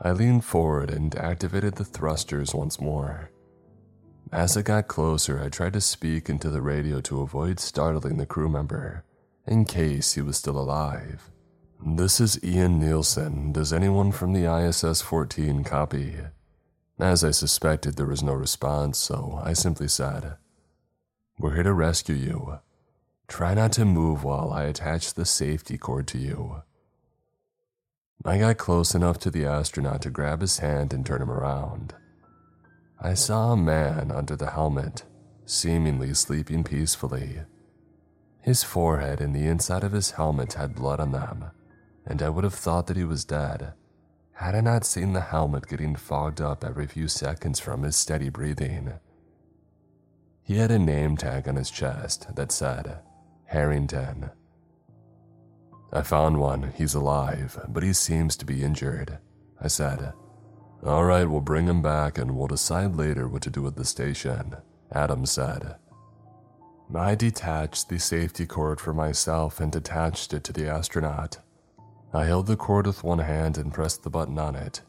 I 0.01 0.13
leaned 0.13 0.45
forward 0.45 0.93
and 0.93 1.13
activated 1.17 1.75
the 1.75 1.85
thrusters 1.85 2.55
once 2.55 2.81
more. 2.81 3.33
As 4.31 4.57
I 4.57 4.63
got 4.63 4.87
closer, 4.87 5.43
I 5.43 5.49
tried 5.49 5.73
to 5.73 5.81
speak 5.81 6.31
into 6.31 6.49
the 6.49 6.63
radio 6.63 7.01
to 7.01 7.21
avoid 7.21 7.59
startling 7.59 8.17
the 8.17 8.27
crew 8.27 8.49
member, 8.49 9.03
in 9.49 9.65
case 9.65 10.13
he 10.13 10.23
was 10.23 10.37
still 10.37 10.57
alive. 10.57 11.33
This 11.85 12.21
is 12.21 12.39
Ian 12.45 12.79
Nielsen. 12.79 13.51
Does 13.55 13.73
anyone 13.73 14.13
from 14.13 14.33
the 14.33 14.47
ISS 14.49 15.03
14 15.03 15.65
copy? 15.65 16.15
As 17.01 17.25
I 17.25 17.33
suspected, 17.33 17.97
there 17.97 18.07
was 18.07 18.23
no 18.23 18.35
response, 18.35 18.99
so 18.99 19.41
I 19.43 19.53
simply 19.53 19.89
said, 19.89 20.37
We're 21.39 21.55
here 21.55 21.65
to 21.65 21.73
rescue 21.73 22.15
you. 22.15 22.59
Try 23.29 23.55
not 23.55 23.73
to 23.73 23.85
move 23.85 24.25
while 24.25 24.53
I 24.53 24.65
attach 24.65 25.15
the 25.15 25.25
safety 25.25 25.77
cord 25.77 26.07
to 26.09 26.19
you. 26.19 26.63
I 28.25 28.39
got 28.39 28.57
close 28.57 28.95
enough 28.95 29.19
to 29.21 29.31
the 29.31 29.45
astronaut 29.45 30.03
to 30.03 30.11
grab 30.11 30.41
his 30.41 30.59
hand 30.59 30.93
and 30.93 31.05
turn 31.05 31.23
him 31.23 31.31
around. 31.31 31.95
I 33.01 33.15
saw 33.15 33.53
a 33.53 33.57
man 33.57 34.11
under 34.11 34.37
the 34.37 34.51
helmet, 34.51 35.05
seemingly 35.45 36.15
sleeping 36.15 36.65
peacefully. 36.65 37.41
His 38.41 38.63
forehead 38.63 39.21
and 39.21 39.35
the 39.35 39.47
inside 39.47 39.85
of 39.85 39.93
his 39.93 40.13
helmet 40.13 40.55
had 40.55 40.75
blood 40.75 41.01
on 41.01 41.13
them, 41.13 41.51
and 42.07 42.23
I 42.23 42.31
would 42.31 42.45
have 42.45 42.55
thought 42.55 42.87
that 42.87 42.97
he 42.97 43.05
was 43.05 43.25
dead 43.25 43.75
had 44.37 44.55
I 44.55 44.61
not 44.61 44.85
seen 44.85 45.15
the 45.15 45.23
helmet 45.23 45.67
getting 45.67 45.97
fogged 45.97 46.43
up 46.43 46.63
every 46.63 46.87
few 46.87 47.09
seconds 47.09 47.59
from 47.59 47.83
his 47.83 47.97
steady 47.97 48.29
breathing. 48.29 48.93
He 50.47 50.59
had 50.59 50.71
a 50.71 50.79
name 50.79 51.17
tag 51.17 51.49
on 51.49 51.57
his 51.57 51.73
chest 51.73 52.37
that 52.37 52.53
said 52.53 53.01
Harrington. 53.47 54.31
I 55.93 56.03
found 56.03 56.39
one. 56.39 56.73
He's 56.77 56.95
alive, 56.95 57.59
but 57.69 57.83
he 57.83 57.93
seems 57.93 58.37
to 58.37 58.45
be 58.45 58.63
injured. 58.63 59.19
I 59.61 59.67
said, 59.67 60.13
All 60.85 61.05
right, 61.05 61.29
we'll 61.29 61.41
bring 61.41 61.67
him 61.67 61.83
back 61.83 62.17
and 62.17 62.37
we'll 62.37 62.47
decide 62.47 62.95
later 62.95 63.27
what 63.27 63.43
to 63.43 63.51
do 63.51 63.61
with 63.61 63.75
the 63.75 63.85
station, 63.85 64.55
Adam 64.93 65.27
said. 65.27 65.75
I 66.95 67.17
detached 67.17 67.89
the 67.89 67.99
safety 67.99 68.47
cord 68.47 68.81
for 68.81 68.95
myself 68.95 69.59
and 69.59 69.75
attached 69.75 70.33
it 70.33 70.45
to 70.45 70.53
the 70.53 70.69
astronaut. 70.69 71.39
I 72.13 72.25
held 72.25 72.47
the 72.47 72.57
cord 72.57 72.87
with 72.87 73.03
one 73.03 73.19
hand 73.19 73.59
and 73.59 73.75
pressed 73.75 74.05
the 74.05 74.11
button 74.11 74.39
on 74.39 74.55
it. 74.55 74.83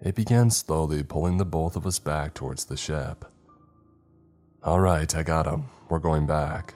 It 0.00 0.14
began 0.14 0.50
slowly 0.50 1.02
pulling 1.02 1.36
the 1.36 1.44
both 1.44 1.76
of 1.76 1.86
us 1.86 1.98
back 1.98 2.32
towards 2.32 2.64
the 2.64 2.78
ship. 2.78 3.26
All 4.66 4.80
right, 4.80 5.14
I 5.14 5.22
got 5.22 5.46
him. 5.46 5.66
We're 5.88 6.00
going 6.00 6.26
back. 6.26 6.74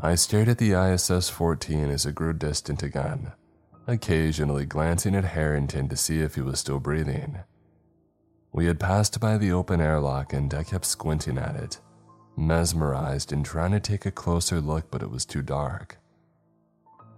I 0.00 0.16
stared 0.16 0.48
at 0.48 0.58
the 0.58 0.72
ISS 0.72 1.28
14 1.28 1.88
as 1.88 2.04
it 2.04 2.16
grew 2.16 2.32
distant 2.32 2.82
again, 2.82 3.30
occasionally 3.86 4.66
glancing 4.66 5.14
at 5.14 5.24
Harrington 5.24 5.88
to 5.88 5.96
see 5.96 6.18
if 6.18 6.34
he 6.34 6.40
was 6.40 6.58
still 6.58 6.80
breathing. 6.80 7.38
We 8.50 8.66
had 8.66 8.80
passed 8.80 9.20
by 9.20 9.38
the 9.38 9.52
open 9.52 9.80
airlock 9.80 10.32
and 10.32 10.52
I 10.52 10.64
kept 10.64 10.84
squinting 10.84 11.38
at 11.38 11.54
it, 11.54 11.78
mesmerized 12.36 13.32
and 13.32 13.46
trying 13.46 13.70
to 13.70 13.78
take 13.78 14.04
a 14.04 14.10
closer 14.10 14.60
look, 14.60 14.90
but 14.90 15.04
it 15.04 15.10
was 15.10 15.24
too 15.24 15.42
dark. 15.42 15.98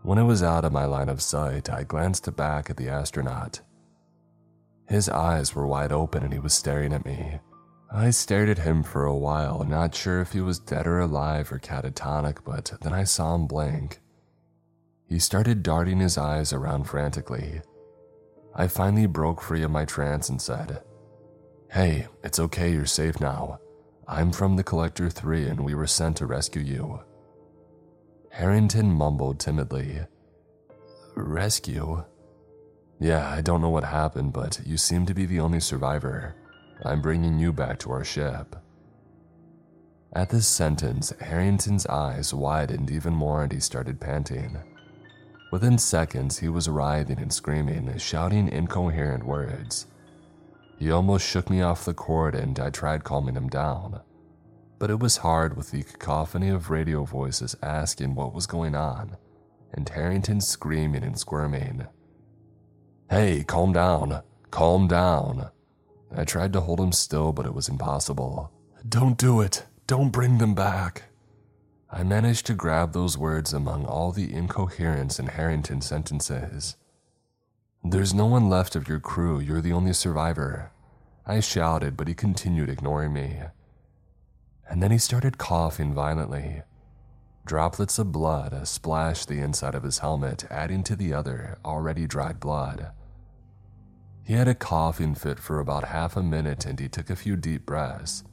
When 0.02 0.18
it 0.18 0.24
was 0.24 0.42
out 0.42 0.66
of 0.66 0.72
my 0.72 0.84
line 0.84 1.08
of 1.08 1.22
sight, 1.22 1.70
I 1.70 1.84
glanced 1.84 2.36
back 2.36 2.68
at 2.68 2.76
the 2.76 2.90
astronaut. 2.90 3.62
His 4.86 5.08
eyes 5.08 5.54
were 5.54 5.66
wide 5.66 5.92
open 5.92 6.24
and 6.24 6.32
he 6.34 6.40
was 6.40 6.52
staring 6.52 6.92
at 6.92 7.06
me. 7.06 7.40
I 7.94 8.10
stared 8.10 8.48
at 8.48 8.58
him 8.58 8.82
for 8.82 9.04
a 9.04 9.14
while, 9.14 9.62
not 9.62 9.94
sure 9.94 10.20
if 10.20 10.32
he 10.32 10.40
was 10.40 10.58
dead 10.58 10.84
or 10.84 10.98
alive 10.98 11.52
or 11.52 11.60
catatonic, 11.60 12.38
but 12.44 12.72
then 12.82 12.92
I 12.92 13.04
saw 13.04 13.36
him 13.36 13.46
blink. 13.46 14.00
He 15.06 15.20
started 15.20 15.62
darting 15.62 16.00
his 16.00 16.18
eyes 16.18 16.52
around 16.52 16.84
frantically. 16.84 17.62
I 18.52 18.66
finally 18.66 19.06
broke 19.06 19.40
free 19.40 19.62
of 19.62 19.70
my 19.70 19.84
trance 19.84 20.28
and 20.28 20.42
said, 20.42 20.82
Hey, 21.70 22.08
it's 22.24 22.40
okay, 22.40 22.72
you're 22.72 22.84
safe 22.84 23.20
now. 23.20 23.60
I'm 24.08 24.32
from 24.32 24.56
the 24.56 24.64
Collector 24.64 25.08
3 25.08 25.46
and 25.46 25.60
we 25.60 25.76
were 25.76 25.86
sent 25.86 26.16
to 26.16 26.26
rescue 26.26 26.62
you. 26.62 27.00
Harrington 28.30 28.90
mumbled 28.90 29.38
timidly. 29.38 30.00
Rescue? 31.14 32.04
Yeah, 32.98 33.30
I 33.30 33.40
don't 33.40 33.60
know 33.60 33.70
what 33.70 33.84
happened, 33.84 34.32
but 34.32 34.60
you 34.66 34.78
seem 34.78 35.06
to 35.06 35.14
be 35.14 35.26
the 35.26 35.38
only 35.38 35.60
survivor. 35.60 36.34
I'm 36.84 37.00
bringing 37.00 37.38
you 37.38 37.52
back 37.52 37.78
to 37.80 37.92
our 37.92 38.04
ship. 38.04 38.56
At 40.12 40.30
this 40.30 40.46
sentence, 40.46 41.12
Harrington's 41.20 41.86
eyes 41.86 42.32
widened 42.32 42.90
even 42.90 43.14
more 43.14 43.42
and 43.42 43.52
he 43.52 43.60
started 43.60 44.00
panting. 44.00 44.58
Within 45.50 45.78
seconds, 45.78 46.38
he 46.38 46.48
was 46.48 46.68
writhing 46.68 47.18
and 47.18 47.32
screaming, 47.32 47.96
shouting 47.98 48.48
incoherent 48.48 49.24
words. 49.24 49.86
He 50.78 50.90
almost 50.90 51.26
shook 51.26 51.50
me 51.50 51.62
off 51.62 51.84
the 51.84 51.94
cord 51.94 52.34
and 52.34 52.58
I 52.58 52.70
tried 52.70 53.04
calming 53.04 53.36
him 53.36 53.48
down 53.48 54.00
but 54.84 54.90
it 54.90 55.00
was 55.00 55.18
hard 55.18 55.56
with 55.56 55.70
the 55.70 55.82
cacophony 55.82 56.50
of 56.50 56.68
radio 56.70 57.04
voices 57.04 57.56
asking 57.62 58.14
what 58.14 58.34
was 58.34 58.46
going 58.46 58.74
on, 58.74 59.16
and 59.72 59.88
Harrington 59.88 60.42
screaming 60.42 61.02
and 61.02 61.18
squirming. 61.18 61.86
Hey, 63.08 63.44
calm 63.44 63.72
down, 63.72 64.22
calm 64.50 64.86
down. 64.86 65.50
I 66.14 66.24
tried 66.24 66.52
to 66.52 66.60
hold 66.60 66.80
him 66.80 66.92
still, 66.92 67.32
but 67.32 67.46
it 67.46 67.54
was 67.54 67.68
impossible. 67.68 68.52
Don't 68.88 69.18
do 69.18 69.40
it, 69.40 69.64
don't 69.86 70.10
bring 70.10 70.38
them 70.38 70.54
back. 70.54 71.04
I 71.90 72.02
managed 72.02 72.46
to 72.46 72.54
grab 72.54 72.92
those 72.92 73.18
words 73.18 73.52
among 73.52 73.86
all 73.86 74.12
the 74.12 74.32
incoherence 74.32 75.18
in 75.18 75.26
Harrington's 75.26 75.86
sentences. 75.86 76.76
There's 77.82 78.14
no 78.14 78.26
one 78.26 78.48
left 78.48 78.74
of 78.76 78.88
your 78.88 79.00
crew, 79.00 79.38
you're 79.38 79.60
the 79.60 79.72
only 79.72 79.92
survivor. 79.92 80.72
I 81.26 81.40
shouted, 81.40 81.96
but 81.96 82.08
he 82.08 82.14
continued 82.14 82.68
ignoring 82.68 83.12
me 83.12 83.42
and 84.68 84.82
then 84.82 84.90
he 84.90 84.98
started 84.98 85.38
coughing 85.38 85.92
violently. 85.92 86.62
Droplets 87.44 87.98
of 87.98 88.12
blood 88.12 88.66
splashed 88.66 89.28
the 89.28 89.40
inside 89.40 89.74
of 89.74 89.82
his 89.82 89.98
helmet, 89.98 90.44
adding 90.50 90.82
to 90.84 90.96
the 90.96 91.12
other, 91.12 91.58
already 91.64 92.06
dried 92.06 92.40
blood. 92.40 92.90
He 94.24 94.32
had 94.32 94.48
a 94.48 94.54
coughing 94.54 95.14
fit 95.14 95.38
for 95.38 95.60
about 95.60 95.84
half 95.84 96.16
a 96.16 96.22
minute 96.22 96.64
and 96.64 96.80
he 96.80 96.88
took 96.88 97.10
a 97.10 97.16
few 97.16 97.36
deep 97.36 97.66
breaths. 97.66 98.24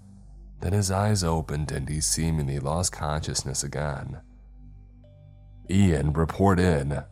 Then 0.62 0.73
his 0.73 0.89
eyes 0.89 1.23
opened 1.23 1.71
and 1.71 1.89
he 1.89 1.99
seemingly 1.99 2.60
lost 2.60 2.93
consciousness 2.93 3.63
again. 3.63 4.21
Ian, 5.69 6.13
report 6.13 6.60
in, 6.60 7.04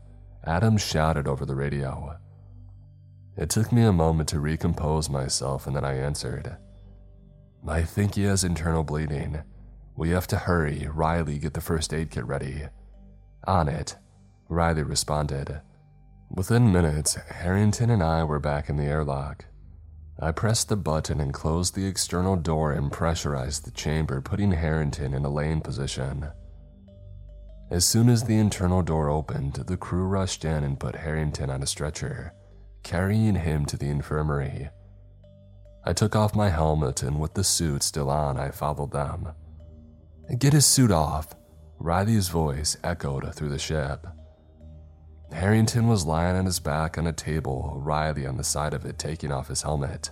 Adam 0.45 0.77
shouted 0.77 1.27
over 1.27 1.45
the 1.45 1.55
radio. 1.55 2.17
It 3.35 3.49
took 3.49 3.71
me 3.71 3.83
a 3.83 3.91
moment 3.91 4.29
to 4.29 4.39
recompose 4.39 5.09
myself 5.09 5.67
and 5.67 5.75
then 5.75 5.85
I 5.85 5.95
answered. 5.95 6.57
I 7.67 7.83
think 7.83 8.15
he 8.15 8.23
has 8.23 8.43
internal 8.43 8.83
bleeding. 8.83 9.41
We 9.97 10.11
have 10.11 10.27
to 10.27 10.37
hurry. 10.37 10.87
Riley, 10.89 11.37
get 11.39 11.53
the 11.53 11.61
first 11.61 11.93
aid 11.93 12.11
kit 12.11 12.25
ready. 12.25 12.63
On 13.45 13.67
it, 13.67 13.97
Riley 14.47 14.83
responded. 14.83 15.61
Within 16.31 16.71
minutes, 16.71 17.15
Harrington 17.15 17.89
and 17.89 18.03
I 18.03 18.23
were 18.23 18.39
back 18.39 18.69
in 18.69 18.77
the 18.77 18.85
airlock. 18.85 19.45
I 20.21 20.31
pressed 20.31 20.69
the 20.69 20.75
button 20.75 21.19
and 21.19 21.33
closed 21.33 21.73
the 21.73 21.87
external 21.87 22.35
door 22.35 22.71
and 22.71 22.91
pressurized 22.91 23.65
the 23.65 23.71
chamber, 23.71 24.21
putting 24.21 24.51
Harrington 24.51 25.13
in 25.13 25.25
a 25.25 25.29
laying 25.29 25.61
position. 25.61 26.29
As 27.71 27.85
soon 27.85 28.09
as 28.09 28.23
the 28.23 28.37
internal 28.37 28.83
door 28.83 29.09
opened, 29.09 29.55
the 29.55 29.77
crew 29.77 30.05
rushed 30.05 30.45
in 30.45 30.63
and 30.63 30.79
put 30.79 30.95
Harrington 30.95 31.49
on 31.49 31.63
a 31.63 31.67
stretcher, 31.67 32.33
carrying 32.83 33.35
him 33.35 33.65
to 33.65 33.77
the 33.77 33.89
infirmary. 33.89 34.69
I 35.85 35.93
took 35.93 36.15
off 36.15 36.35
my 36.35 36.49
helmet, 36.49 37.01
and 37.01 37.19
with 37.19 37.33
the 37.33 37.43
suit 37.43 37.81
still 37.81 38.09
on, 38.09 38.37
I 38.37 38.51
followed 38.51 38.91
them. 38.91 39.29
Get 40.37 40.53
his 40.53 40.65
suit 40.65 40.91
off, 40.91 41.33
Riley's 41.79 42.27
voice 42.27 42.77
echoed 42.83 43.33
through 43.33 43.49
the 43.49 43.57
ship. 43.57 44.05
Harrington 45.31 45.87
was 45.87 46.05
lying 46.05 46.35
on 46.35 46.45
his 46.45 46.59
back 46.59 46.97
on 46.97 47.07
a 47.07 47.13
table, 47.13 47.79
Riley 47.83 48.25
on 48.25 48.37
the 48.37 48.43
side 48.43 48.73
of 48.73 48.85
it 48.85 48.97
taking 48.97 49.31
off 49.31 49.47
his 49.47 49.61
helmet. 49.61 50.11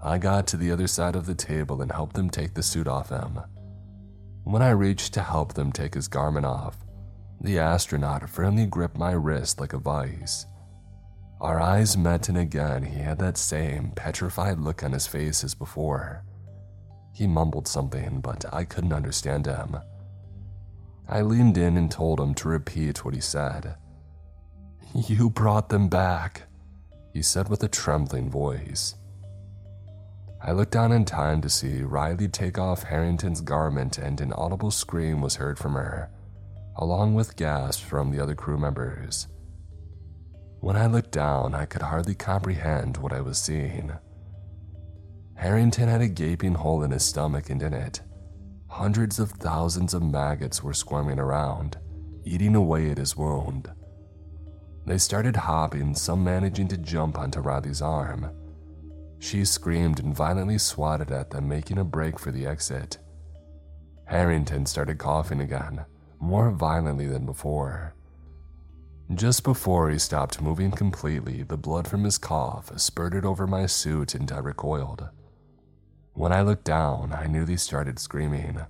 I 0.00 0.18
got 0.18 0.46
to 0.48 0.56
the 0.56 0.70
other 0.70 0.86
side 0.86 1.16
of 1.16 1.26
the 1.26 1.34
table 1.34 1.82
and 1.82 1.92
helped 1.92 2.14
them 2.14 2.30
take 2.30 2.54
the 2.54 2.62
suit 2.62 2.88
off 2.88 3.08
him. 3.08 3.40
When 4.44 4.62
I 4.62 4.70
reached 4.70 5.14
to 5.14 5.22
help 5.22 5.54
them 5.54 5.70
take 5.70 5.94
his 5.94 6.08
garment 6.08 6.46
off, 6.46 6.78
the 7.40 7.58
astronaut 7.58 8.28
firmly 8.28 8.66
gripped 8.66 8.98
my 8.98 9.12
wrist 9.12 9.60
like 9.60 9.72
a 9.72 9.78
vice. 9.78 10.46
Our 11.40 11.60
eyes 11.60 11.96
met, 11.96 12.28
and 12.28 12.38
again 12.38 12.84
he 12.84 13.00
had 13.00 13.18
that 13.18 13.36
same 13.36 13.92
petrified 13.96 14.58
look 14.58 14.82
on 14.84 14.92
his 14.92 15.08
face 15.08 15.42
as 15.42 15.54
before. 15.54 16.24
He 17.12 17.26
mumbled 17.26 17.68
something, 17.68 18.20
but 18.20 18.44
I 18.52 18.64
couldn't 18.64 18.92
understand 18.92 19.46
him. 19.46 19.76
I 21.08 21.22
leaned 21.22 21.58
in 21.58 21.76
and 21.76 21.90
told 21.90 22.20
him 22.20 22.34
to 22.34 22.48
repeat 22.48 23.04
what 23.04 23.14
he 23.14 23.20
said. 23.20 23.74
You 24.94 25.30
brought 25.30 25.70
them 25.70 25.88
back, 25.88 26.42
he 27.14 27.22
said 27.22 27.48
with 27.48 27.62
a 27.62 27.68
trembling 27.68 28.28
voice. 28.28 28.94
I 30.44 30.52
looked 30.52 30.72
down 30.72 30.92
in 30.92 31.06
time 31.06 31.40
to 31.40 31.48
see 31.48 31.82
Riley 31.82 32.28
take 32.28 32.58
off 32.58 32.82
Harrington's 32.82 33.40
garment, 33.40 33.96
and 33.96 34.20
an 34.20 34.34
audible 34.34 34.70
scream 34.70 35.22
was 35.22 35.36
heard 35.36 35.58
from 35.58 35.74
her, 35.74 36.10
along 36.76 37.14
with 37.14 37.36
gasps 37.36 37.82
from 37.82 38.10
the 38.10 38.20
other 38.20 38.34
crew 38.34 38.58
members. 38.58 39.28
When 40.60 40.76
I 40.76 40.86
looked 40.86 41.12
down, 41.12 41.54
I 41.54 41.64
could 41.64 41.82
hardly 41.82 42.14
comprehend 42.14 42.98
what 42.98 43.14
I 43.14 43.22
was 43.22 43.38
seeing. 43.38 43.92
Harrington 45.36 45.88
had 45.88 46.02
a 46.02 46.08
gaping 46.08 46.54
hole 46.54 46.82
in 46.82 46.90
his 46.90 47.04
stomach, 47.04 47.48
and 47.48 47.62
in 47.62 47.72
it, 47.72 48.02
hundreds 48.68 49.18
of 49.18 49.30
thousands 49.30 49.94
of 49.94 50.02
maggots 50.02 50.62
were 50.62 50.74
squirming 50.74 51.18
around, 51.18 51.78
eating 52.26 52.54
away 52.54 52.90
at 52.90 52.98
his 52.98 53.16
wound. 53.16 53.70
They 54.84 54.98
started 54.98 55.36
hopping, 55.36 55.94
some 55.94 56.24
managing 56.24 56.68
to 56.68 56.76
jump 56.76 57.18
onto 57.18 57.40
Riley's 57.40 57.82
arm. 57.82 58.30
She 59.20 59.44
screamed 59.44 60.00
and 60.00 60.14
violently 60.14 60.58
swatted 60.58 61.12
at 61.12 61.30
them, 61.30 61.48
making 61.48 61.78
a 61.78 61.84
break 61.84 62.18
for 62.18 62.32
the 62.32 62.46
exit. 62.46 62.98
Harrington 64.06 64.66
started 64.66 64.98
coughing 64.98 65.40
again, 65.40 65.84
more 66.18 66.50
violently 66.50 67.06
than 67.06 67.24
before. 67.24 67.94
Just 69.14 69.44
before 69.44 69.90
he 69.90 69.98
stopped 69.98 70.40
moving 70.40 70.72
completely, 70.72 71.42
the 71.42 71.56
blood 71.56 71.86
from 71.86 72.02
his 72.02 72.18
cough 72.18 72.76
spurted 72.78 73.24
over 73.24 73.46
my 73.46 73.66
suit 73.66 74.14
and 74.14 74.30
I 74.32 74.38
recoiled. 74.38 75.08
When 76.14 76.32
I 76.32 76.42
looked 76.42 76.64
down, 76.64 77.12
I 77.12 77.26
nearly 77.26 77.56
started 77.56 77.98
screaming. 77.98 78.60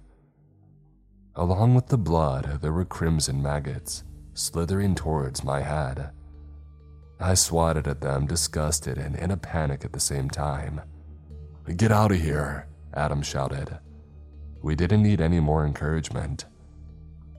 Along 1.34 1.74
with 1.74 1.86
the 1.86 1.98
blood, 1.98 2.58
there 2.60 2.72
were 2.72 2.84
crimson 2.84 3.42
maggots 3.42 4.04
slithering 4.34 4.94
towards 4.94 5.44
my 5.44 5.60
head. 5.60 6.10
I 7.20 7.34
swatted 7.34 7.86
at 7.86 8.00
them, 8.00 8.26
disgusted 8.26 8.98
and 8.98 9.14
in 9.14 9.30
a 9.30 9.36
panic 9.36 9.84
at 9.84 9.92
the 9.92 10.00
same 10.00 10.28
time. 10.28 10.80
Get 11.76 11.92
out 11.92 12.10
of 12.10 12.20
here, 12.20 12.66
Adam 12.94 13.22
shouted. 13.22 13.78
We 14.62 14.74
didn't 14.74 15.02
need 15.02 15.20
any 15.20 15.40
more 15.40 15.64
encouragement. 15.64 16.46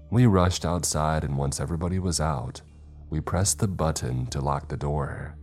We 0.10 0.25
rushed 0.25 0.65
outside, 0.65 1.23
and 1.23 1.38
once 1.38 1.60
everybody 1.60 1.99
was 1.99 2.21
out, 2.21 2.62
we 3.10 3.19
pressed 3.19 3.60
the 3.60 3.67
button 3.67 4.27
to 4.27 4.41
lock 4.41 4.69
the 4.69 4.77
door. 4.77 5.36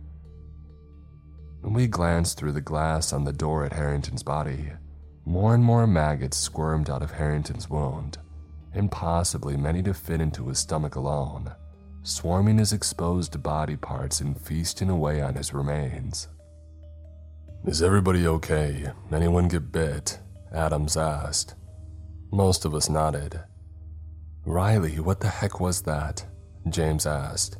We 1.61 1.87
glanced 1.87 2.37
through 2.37 2.53
the 2.53 2.61
glass 2.61 3.13
on 3.13 3.23
the 3.23 3.33
door 3.33 3.65
at 3.65 3.73
Harrington's 3.73 4.23
body. 4.23 4.71
More 5.25 5.53
and 5.53 5.63
more 5.63 5.85
maggots 5.85 6.37
squirmed 6.37 6.89
out 6.89 7.03
of 7.03 7.11
Harrington's 7.11 7.69
wound, 7.69 8.17
impossibly 8.73 9.57
many 9.57 9.83
to 9.83 9.93
fit 9.93 10.21
into 10.21 10.47
his 10.47 10.59
stomach 10.59 10.95
alone, 10.95 11.51
swarming 12.03 12.57
his 12.57 12.73
exposed 12.73 13.41
body 13.43 13.75
parts 13.75 14.21
and 14.21 14.39
feasting 14.39 14.89
away 14.89 15.21
on 15.21 15.35
his 15.35 15.53
remains. 15.53 16.27
Is 17.65 17.83
everybody 17.83 18.25
okay? 18.27 18.91
Anyone 19.11 19.47
get 19.47 19.71
bit? 19.71 20.19
Adams 20.53 20.97
asked. 20.97 21.55
Most 22.31 22.65
of 22.65 22.73
us 22.73 22.89
nodded. 22.89 23.39
Riley, 24.45 24.99
what 24.99 25.19
the 25.19 25.27
heck 25.27 25.59
was 25.59 25.81
that? 25.83 26.25
James 26.69 27.05
asked, 27.05 27.57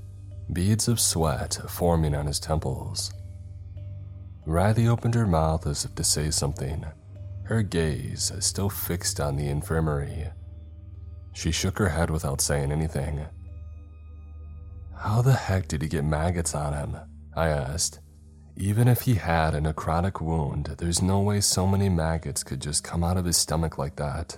beads 0.54 0.88
of 0.88 1.00
sweat 1.00 1.60
forming 1.70 2.16
on 2.16 2.26
his 2.26 2.40
temples. 2.40 3.14
Riley 4.46 4.88
opened 4.88 5.14
her 5.14 5.28
mouth 5.28 5.68
as 5.68 5.86
if 5.86 5.94
to 5.96 6.04
say 6.04 6.32
something, 6.32 6.84
her 7.44 7.62
gaze 7.62 8.32
still 8.40 8.70
fixed 8.70 9.20
on 9.20 9.36
the 9.36 9.48
infirmary. 9.48 10.30
She 11.34 11.52
shook 11.52 11.78
her 11.78 11.90
head 11.90 12.10
without 12.10 12.42
saying 12.42 12.72
anything. 12.72 13.26
How 14.96 15.22
the 15.22 15.34
heck 15.34 15.68
did 15.68 15.82
he 15.82 15.88
get 15.88 16.04
maggots 16.04 16.54
on 16.54 16.74
him? 16.74 16.98
I 17.36 17.48
asked. 17.48 18.00
Even 18.58 18.88
if 18.88 19.02
he 19.02 19.16
had 19.16 19.56
a 19.56 19.62
necrotic 19.62 20.22
wound, 20.22 20.76
there's 20.78 21.02
no 21.02 21.22
way 21.22 21.42
so 21.42 21.66
many 21.66 21.90
maggots 21.90 22.44
could 22.44 22.62
just 22.62 22.84
come 22.84 23.04
out 23.04 23.18
of 23.18 23.26
his 23.26 23.38
stomach 23.38 23.78
like 23.78 23.96
that. 23.96 24.38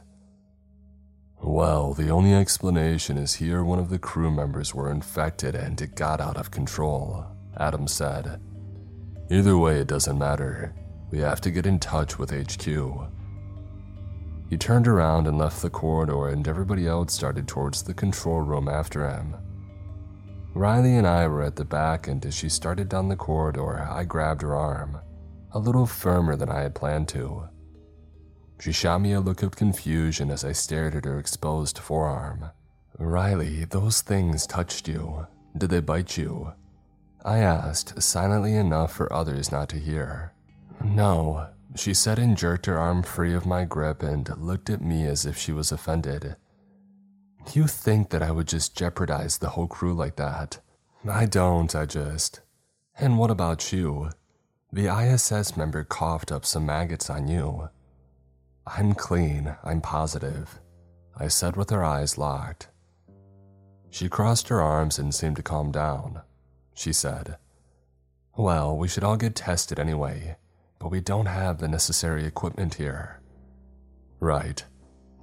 Well, 1.41 1.93
the 1.93 2.10
only 2.10 2.34
explanation 2.34 3.17
is 3.17 3.34
here 3.34 3.63
one 3.65 3.79
of 3.79 3.89
the 3.89 3.99
crew 3.99 4.32
members 4.32 4.73
were 4.73 4.89
infected 4.89 5.56
and 5.56 5.82
it 5.82 5.95
got 5.95 6.21
out 6.21 6.38
of 6.38 6.51
control, 6.51 7.25
Adam 7.58 7.88
said. 7.88 8.39
Either 9.29 9.58
way, 9.58 9.79
it 9.79 9.88
doesn't 9.88 10.17
matter. 10.17 10.73
We 11.12 11.19
have 11.19 11.41
to 11.41 11.51
get 11.51 11.65
in 11.65 11.79
touch 11.79 12.17
with 12.17 12.32
HQ. 12.32 12.65
He 14.53 14.57
turned 14.57 14.87
around 14.87 15.25
and 15.25 15.39
left 15.39 15.63
the 15.63 15.69
corridor, 15.71 16.27
and 16.27 16.47
everybody 16.47 16.85
else 16.85 17.11
started 17.11 17.47
towards 17.47 17.81
the 17.81 17.93
control 17.95 18.41
room 18.41 18.69
after 18.69 19.09
him. 19.09 19.35
Riley 20.53 20.95
and 20.95 21.07
I 21.07 21.27
were 21.27 21.41
at 21.41 21.55
the 21.55 21.65
back, 21.65 22.07
and 22.07 22.23
as 22.23 22.35
she 22.35 22.49
started 22.49 22.87
down 22.87 23.09
the 23.09 23.15
corridor, 23.15 23.81
I 23.81 24.03
grabbed 24.03 24.43
her 24.43 24.53
arm, 24.55 24.99
a 25.53 25.57
little 25.57 25.87
firmer 25.87 26.35
than 26.35 26.49
I 26.49 26.59
had 26.61 26.75
planned 26.75 27.07
to. 27.07 27.49
She 28.59 28.71
shot 28.71 29.01
me 29.01 29.13
a 29.13 29.21
look 29.21 29.41
of 29.41 29.55
confusion 29.55 30.29
as 30.29 30.45
I 30.45 30.51
stared 30.51 30.93
at 30.93 31.05
her 31.05 31.17
exposed 31.17 31.79
forearm. 31.79 32.51
Riley, 32.99 33.65
those 33.65 34.01
things 34.01 34.45
touched 34.45 34.87
you. 34.87 35.25
Did 35.57 35.71
they 35.71 35.79
bite 35.79 36.15
you? 36.15 36.53
I 37.25 37.39
asked, 37.39 38.03
silently 38.03 38.53
enough 38.53 38.93
for 38.93 39.11
others 39.11 39.51
not 39.51 39.67
to 39.69 39.79
hear. 39.79 40.31
No, 40.83 41.47
she 41.75 41.93
said 41.93 42.19
and 42.19 42.38
jerked 42.38 42.65
her 42.65 42.79
arm 42.79 43.03
free 43.03 43.33
of 43.33 43.45
my 43.45 43.65
grip 43.65 44.03
and 44.03 44.29
looked 44.38 44.69
at 44.69 44.81
me 44.81 45.05
as 45.05 45.25
if 45.25 45.38
she 45.38 45.51
was 45.51 45.71
offended. 45.71 46.36
You 47.53 47.67
think 47.67 48.09
that 48.09 48.23
I 48.23 48.31
would 48.31 48.47
just 48.47 48.77
jeopardize 48.77 49.38
the 49.38 49.49
whole 49.49 49.67
crew 49.67 49.93
like 49.93 50.15
that? 50.15 50.59
I 51.09 51.25
don't, 51.25 51.75
I 51.75 51.86
just. 51.86 52.41
And 52.97 53.17
what 53.17 53.31
about 53.31 53.73
you? 53.73 54.09
The 54.71 54.88
ISS 54.88 55.57
member 55.57 55.83
coughed 55.83 56.31
up 56.31 56.45
some 56.45 56.65
maggots 56.65 57.09
on 57.09 57.27
you. 57.27 57.69
I'm 58.65 58.93
clean, 58.93 59.55
I'm 59.63 59.81
positive, 59.81 60.59
I 61.17 61.27
said 61.27 61.57
with 61.57 61.69
her 61.69 61.83
eyes 61.83 62.17
locked. 62.17 62.69
She 63.89 64.09
crossed 64.09 64.47
her 64.47 64.62
arms 64.62 64.97
and 64.97 65.13
seemed 65.13 65.36
to 65.36 65.43
calm 65.43 65.71
down. 65.71 66.21
She 66.73 66.93
said, 66.93 67.38
Well, 68.36 68.75
we 68.75 68.88
should 68.88 69.03
all 69.03 69.17
get 69.17 69.36
tested 69.36 69.79
anyway, 69.79 70.38
but 70.84 70.91
we 70.91 71.00
don't 71.00 71.28
have 71.28 71.60
the 71.60 71.67
necessary 71.69 72.26
equipment 72.26 72.74
here. 72.74 73.22
Right. 74.19 74.62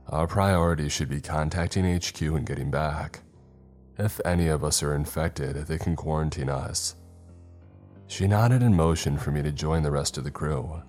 Our 0.09 0.27
priority 0.27 0.88
should 0.88 1.11
be 1.11 1.20
contacting 1.20 1.85
HQ 1.85 2.18
and 2.23 2.46
getting 2.46 2.70
back. 2.70 3.20
If 3.99 4.23
any 4.25 4.49
of 4.49 4.64
us 4.64 4.83
are 4.83 4.94
infected, 4.94 5.57
they 5.57 5.77
can 5.77 5.96
quarantine 5.96 6.49
us. 6.49 6.94
She 8.07 8.27
nodded 8.27 8.62
in 8.62 8.75
motion 8.75 9.18
for 9.18 9.33
me 9.33 9.42
to 9.42 9.53
join 9.53 9.83
the 9.83 9.90
rest 9.90 10.16
of 10.16 10.25
the 10.25 10.31
crew. 10.31 10.83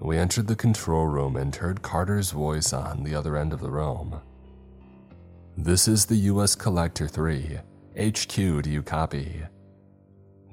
We 0.00 0.18
entered 0.18 0.48
the 0.48 0.56
control 0.56 1.06
room 1.06 1.36
and 1.36 1.54
heard 1.54 1.82
Carter's 1.82 2.32
voice 2.32 2.72
on 2.72 3.04
the 3.04 3.14
other 3.14 3.36
end 3.36 3.52
of 3.52 3.60
the 3.60 3.70
room. 3.70 4.20
This 5.56 5.86
is 5.86 6.04
the 6.04 6.16
US 6.32 6.56
Collector 6.56 7.06
3. 7.06 7.60
HQ, 7.96 8.34
do 8.34 8.70
you 8.70 8.82
copy? 8.82 9.44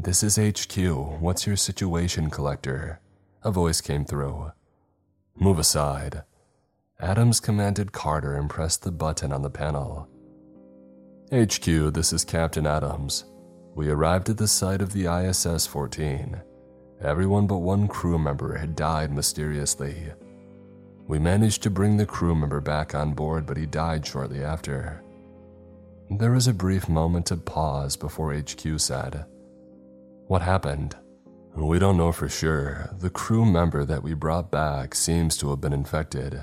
This 0.01 0.23
is 0.23 0.38
HQ. 0.38 0.77
What's 1.19 1.45
your 1.45 1.57
situation, 1.57 2.29
Collector? 2.29 3.01
A 3.43 3.51
voice 3.51 3.81
came 3.81 4.05
through. 4.05 4.53
Move 5.35 5.59
aside. 5.59 6.23
Adams 7.01 7.41
commanded 7.41 7.91
Carter 7.91 8.35
and 8.35 8.49
pressed 8.49 8.83
the 8.83 8.93
button 8.93 9.33
on 9.33 9.41
the 9.41 9.49
panel. 9.49 10.07
HQ, 11.33 11.65
this 11.93 12.13
is 12.13 12.23
Captain 12.23 12.65
Adams. 12.65 13.25
We 13.75 13.89
arrived 13.89 14.29
at 14.29 14.38
the 14.38 14.47
site 14.47 14.81
of 14.81 14.93
the 14.93 15.13
ISS 15.13 15.67
14. 15.67 16.43
Everyone 17.01 17.45
but 17.45 17.57
one 17.57 17.89
crew 17.89 18.17
member 18.17 18.57
had 18.57 18.77
died 18.77 19.12
mysteriously. 19.12 20.13
We 21.07 21.19
managed 21.19 21.62
to 21.63 21.69
bring 21.69 21.97
the 21.97 22.05
crew 22.05 22.35
member 22.35 22.62
back 22.62 22.95
on 22.95 23.15
board, 23.15 23.45
but 23.45 23.57
he 23.57 23.65
died 23.65 24.05
shortly 24.05 24.45
after. 24.45 25.03
There 26.09 26.31
was 26.31 26.47
a 26.47 26.53
brief 26.53 26.88
moment 26.88 27.31
of 27.31 27.43
pause 27.43 27.97
before 27.97 28.33
HQ 28.33 28.79
said, 28.79 29.25
What 30.29 30.43
happened? 30.43 30.95
We 31.55 31.79
don't 31.79 31.97
know 31.97 32.11
for 32.11 32.29
sure. 32.29 32.91
The 32.99 33.09
crew 33.09 33.45
member 33.45 33.83
that 33.83 34.03
we 34.03 34.13
brought 34.13 34.51
back 34.51 34.93
seems 34.93 35.35
to 35.37 35.49
have 35.49 35.59
been 35.59 35.73
infected. 35.73 36.41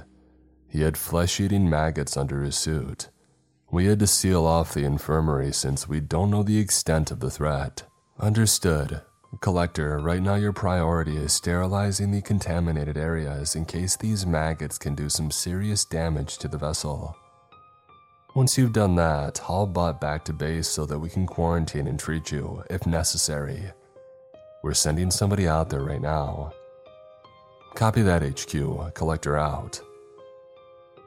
He 0.69 0.81
had 0.81 0.97
flesh 0.97 1.39
eating 1.39 1.71
maggots 1.71 2.17
under 2.17 2.43
his 2.43 2.57
suit. 2.57 3.11
We 3.71 3.87
had 3.87 4.01
to 4.01 4.09
seal 4.09 4.45
off 4.45 4.75
the 4.75 4.83
infirmary 4.83 5.53
since 5.53 5.87
we 5.87 6.01
don't 6.01 6.33
know 6.33 6.43
the 6.43 6.59
extent 6.59 7.13
of 7.13 7.21
the 7.21 7.31
threat. 7.31 7.85
Understood. 8.19 9.03
Collector, 9.41 10.01
right 10.01 10.21
now 10.21 10.35
your 10.35 10.53
priority 10.53 11.17
is 11.17 11.33
sterilizing 11.33 12.11
the 12.11 12.23
contaminated 12.23 12.97
areas 12.97 13.55
in 13.55 13.65
case 13.67 13.95
these 13.95 14.27
maggots 14.27 14.79
can 14.79 14.97
do 14.97 15.09
some 15.09 15.31
serious 15.31 15.85
damage 15.85 16.39
to 16.39 16.49
the 16.49 16.59
vessel. 16.59 17.15
Once 18.37 18.59
you've 18.59 18.75
done 18.75 18.97
that, 18.97 19.41
I'll 19.49 19.67
butt 19.67 19.99
back 19.99 20.23
to 20.27 20.35
base 20.35 20.69
so 20.69 20.85
that 20.85 20.99
we 20.99 21.09
can 21.09 21.27
quarantine 21.27 21.87
and 21.87 21.99
treat 21.99 22.31
you, 22.31 22.63
if 22.69 22.87
necessary. 22.87 23.73
We're 24.67 24.75
sending 24.75 25.13
somebody 25.13 25.47
out 25.47 25.71
there 25.71 25.85
right 25.85 26.03
now. 26.03 26.53
Copy 27.77 28.03
that, 28.03 28.25
HQ. 28.25 28.95
Collector 28.95 29.37
out. 29.37 29.81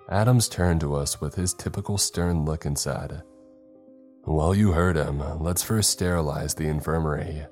Adams 0.08 0.48
turned 0.48 0.80
to 0.80 0.96
us 0.96 1.20
with 1.20 1.36
his 1.36 1.54
typical 1.54 1.98
stern 1.98 2.46
look 2.46 2.64
and 2.64 2.80
said, 2.80 3.22
Well, 4.26 4.56
you 4.56 4.72
heard 4.72 4.96
him. 4.96 5.22
Let's 5.44 5.62
first 5.62 5.90
sterilize 5.90 6.54
the 6.54 6.70
infirmary. 6.70 7.48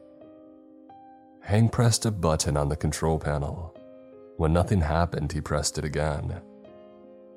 Hank 1.41 1.73
pressed 1.73 2.05
a 2.05 2.11
button 2.11 2.55
on 2.55 2.69
the 2.69 2.77
control 2.77 3.19
panel. 3.19 3.75
When 4.37 4.53
nothing 4.53 4.79
happened, 4.79 5.33
he 5.33 5.41
pressed 5.41 5.77
it 5.77 5.83
again. 5.83 6.39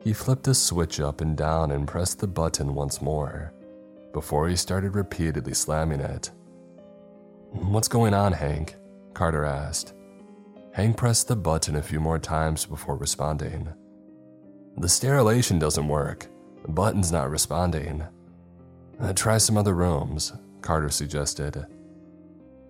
He 0.01 0.13
flipped 0.13 0.47
a 0.47 0.55
switch 0.55 1.01
up 1.01 1.21
and 1.21 1.37
down 1.37 1.73
and 1.73 1.89
pressed 1.89 2.21
the 2.21 2.29
button 2.29 2.77
once 2.77 3.03
more, 3.03 3.53
before 4.13 4.49
he 4.49 4.55
started 4.55 4.95
repeatedly 4.95 5.55
slamming 5.55 5.99
it. 5.99 6.31
What's 7.53 7.89
going 7.89 8.15
on, 8.15 8.33
Hank? 8.33 8.77
Carter 9.13 9.45
asked. 9.45 9.95
Hank 10.73 10.97
pressed 10.97 11.27
the 11.27 11.35
button 11.35 11.75
a 11.75 11.83
few 11.83 11.99
more 11.99 12.19
times 12.19 12.65
before 12.65 12.97
responding. 12.97 13.69
The 14.77 14.89
sterilization 14.89 15.59
doesn't 15.59 15.89
work. 15.89 16.29
The 16.63 16.71
button's 16.71 17.11
not 17.11 17.29
responding. 17.29 18.05
Uh, 19.01 19.13
try 19.15 19.39
some 19.39 19.57
other 19.57 19.75
rooms, 19.75 20.33
Carter 20.61 20.91
suggested. 20.91 21.67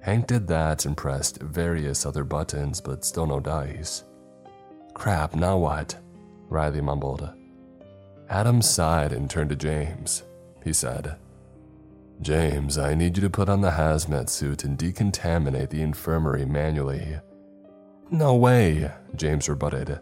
Hank 0.00 0.26
did 0.26 0.46
that 0.46 0.86
and 0.86 0.96
pressed 0.96 1.42
various 1.42 2.06
other 2.06 2.24
buttons, 2.24 2.80
but 2.80 3.04
still 3.04 3.26
no 3.26 3.38
dice. 3.38 4.04
Crap, 4.94 5.34
now 5.34 5.58
what? 5.58 5.94
Riley 6.48 6.80
mumbled. 6.80 7.28
Adam 8.30 8.62
sighed 8.62 9.12
and 9.12 9.28
turned 9.28 9.50
to 9.50 9.56
James. 9.56 10.22
He 10.64 10.72
said, 10.72 11.16
James, 12.20 12.76
I 12.76 12.94
need 12.94 13.16
you 13.16 13.22
to 13.22 13.30
put 13.30 13.48
on 13.48 13.62
the 13.62 13.70
hazmat 13.70 14.28
suit 14.28 14.64
and 14.64 14.78
decontaminate 14.78 15.70
the 15.70 15.80
infirmary 15.80 16.44
manually. 16.44 17.18
No 18.10 18.34
way, 18.34 18.90
James 19.16 19.48
rebutted. 19.48 20.00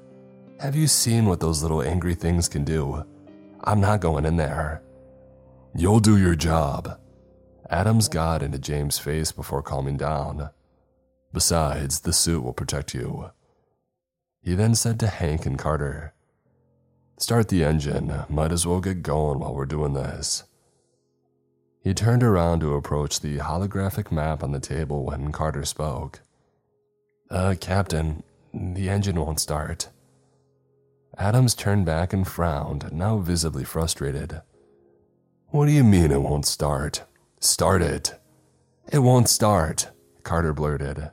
Have 0.59 0.75
you 0.75 0.89
seen 0.89 1.27
what 1.27 1.39
those 1.39 1.63
little 1.63 1.81
angry 1.81 2.17
things 2.17 2.49
can 2.49 2.65
do? 2.65 3.05
I'm 3.63 3.81
not 3.81 4.01
going 4.01 4.27
in 4.27 4.37
there. 4.37 4.83
You'll 5.77 6.01
do 6.01 6.17
your 6.17 6.35
job. 6.35 6.99
Adams 7.71 8.09
got 8.09 8.43
into 8.43 8.59
James' 8.59 8.99
face 8.99 9.31
before 9.31 9.63
calming 9.63 9.97
down. 9.97 10.51
Besides, 11.33 12.01
the 12.01 12.13
suit 12.13 12.43
will 12.43 12.53
protect 12.55 12.95
you. 12.95 13.31
He 14.43 14.55
then 14.55 14.75
said 14.75 14.99
to 15.01 15.07
Hank 15.07 15.47
and 15.47 15.59
Carter, 15.59 16.15
Start 17.19 17.49
the 17.49 17.63
engine. 17.63 18.25
Might 18.29 18.51
as 18.51 18.67
well 18.67 18.81
get 18.81 19.03
going 19.03 19.39
while 19.39 19.55
we're 19.55 19.67
doing 19.67 19.93
this. 19.93 20.45
He 21.81 21.95
turned 21.95 22.23
around 22.23 22.61
to 22.61 22.75
approach 22.75 23.21
the 23.21 23.39
holographic 23.39 24.11
map 24.11 24.43
on 24.43 24.53
the 24.53 24.61
table 24.61 25.05
when 25.05 25.33
Carter 25.33 25.65
spoke. 25.65 26.21
Uh, 27.31 27.55
Captain, 27.61 28.23
the 28.53 28.89
engine 28.89 29.21
won't 29.21 29.41
start. 29.41 29.89
Adams 31.17 31.55
turned 31.55 31.85
back 31.85 32.13
and 32.13 32.27
frowned, 32.27 32.93
now 32.93 33.19
visibly 33.19 33.65
frustrated. 33.65 34.41
What 35.49 35.67
do 35.67 35.73
you 35.73 35.85
mean 35.85 36.11
it 36.11 36.23
won't 36.23 36.47
start? 36.47 37.05
Start 37.41 37.83
it. 37.83 38.15
It 38.93 38.99
won't 39.01 39.29
start, 39.29 39.89
Carter 40.23 40.53
blurted. 40.53 41.11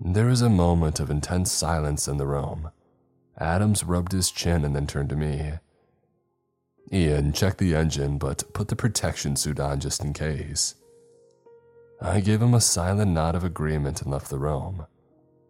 There 0.00 0.26
was 0.26 0.42
a 0.42 0.48
moment 0.48 0.98
of 1.00 1.10
intense 1.10 1.52
silence 1.52 2.08
in 2.08 2.16
the 2.16 2.26
room. 2.26 2.70
Adams 3.38 3.84
rubbed 3.84 4.12
his 4.12 4.30
chin 4.30 4.64
and 4.64 4.74
then 4.74 4.86
turned 4.86 5.08
to 5.10 5.16
me. 5.16 5.52
Ian, 6.92 7.32
check 7.32 7.56
the 7.56 7.74
engine, 7.74 8.18
but 8.18 8.52
put 8.52 8.68
the 8.68 8.76
protection 8.76 9.34
suit 9.34 9.58
on 9.58 9.80
just 9.80 10.04
in 10.04 10.12
case. 10.12 10.74
I 12.00 12.20
gave 12.20 12.42
him 12.42 12.52
a 12.52 12.60
silent 12.60 13.12
nod 13.12 13.34
of 13.34 13.44
agreement 13.44 14.02
and 14.02 14.10
left 14.10 14.28
the 14.28 14.38
room. 14.38 14.86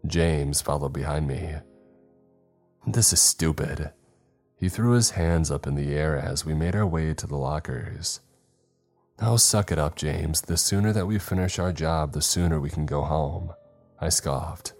James 0.06 0.60
followed 0.60 0.92
behind 0.92 1.26
me. 1.26 1.54
This 2.86 3.12
is 3.12 3.20
stupid. 3.20 3.92
He 4.56 4.68
threw 4.68 4.92
his 4.92 5.10
hands 5.10 5.50
up 5.50 5.66
in 5.66 5.74
the 5.74 5.94
air 5.94 6.16
as 6.16 6.44
we 6.44 6.54
made 6.54 6.76
our 6.76 6.86
way 6.86 7.14
to 7.14 7.26
the 7.26 7.36
lockers. 7.36 8.20
Oh, 9.20 9.36
suck 9.36 9.72
it 9.72 9.78
up, 9.78 9.96
James. 9.96 10.42
The 10.42 10.56
sooner 10.56 10.92
that 10.92 11.06
we 11.06 11.18
finish 11.18 11.58
our 11.58 11.72
job, 11.72 12.12
the 12.12 12.22
sooner 12.22 12.60
we 12.60 12.70
can 12.70 12.86
go 12.86 13.02
home. 13.02 13.52
I 14.00 14.08
scoffed. 14.08 14.74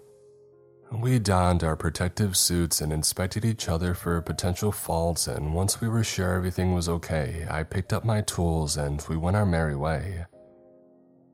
We 1.01 1.17
donned 1.17 1.63
our 1.63 1.75
protective 1.75 2.37
suits 2.37 2.79
and 2.79 2.93
inspected 2.93 3.43
each 3.43 3.67
other 3.67 3.95
for 3.95 4.21
potential 4.21 4.71
faults, 4.71 5.27
and 5.27 5.55
once 5.55 5.81
we 5.81 5.89
were 5.89 6.03
sure 6.03 6.35
everything 6.35 6.73
was 6.73 6.87
okay, 6.87 7.47
I 7.49 7.63
picked 7.63 7.91
up 7.91 8.05
my 8.05 8.21
tools 8.21 8.77
and 8.77 9.03
we 9.09 9.17
went 9.17 9.35
our 9.35 9.45
merry 9.45 9.75
way. 9.75 10.25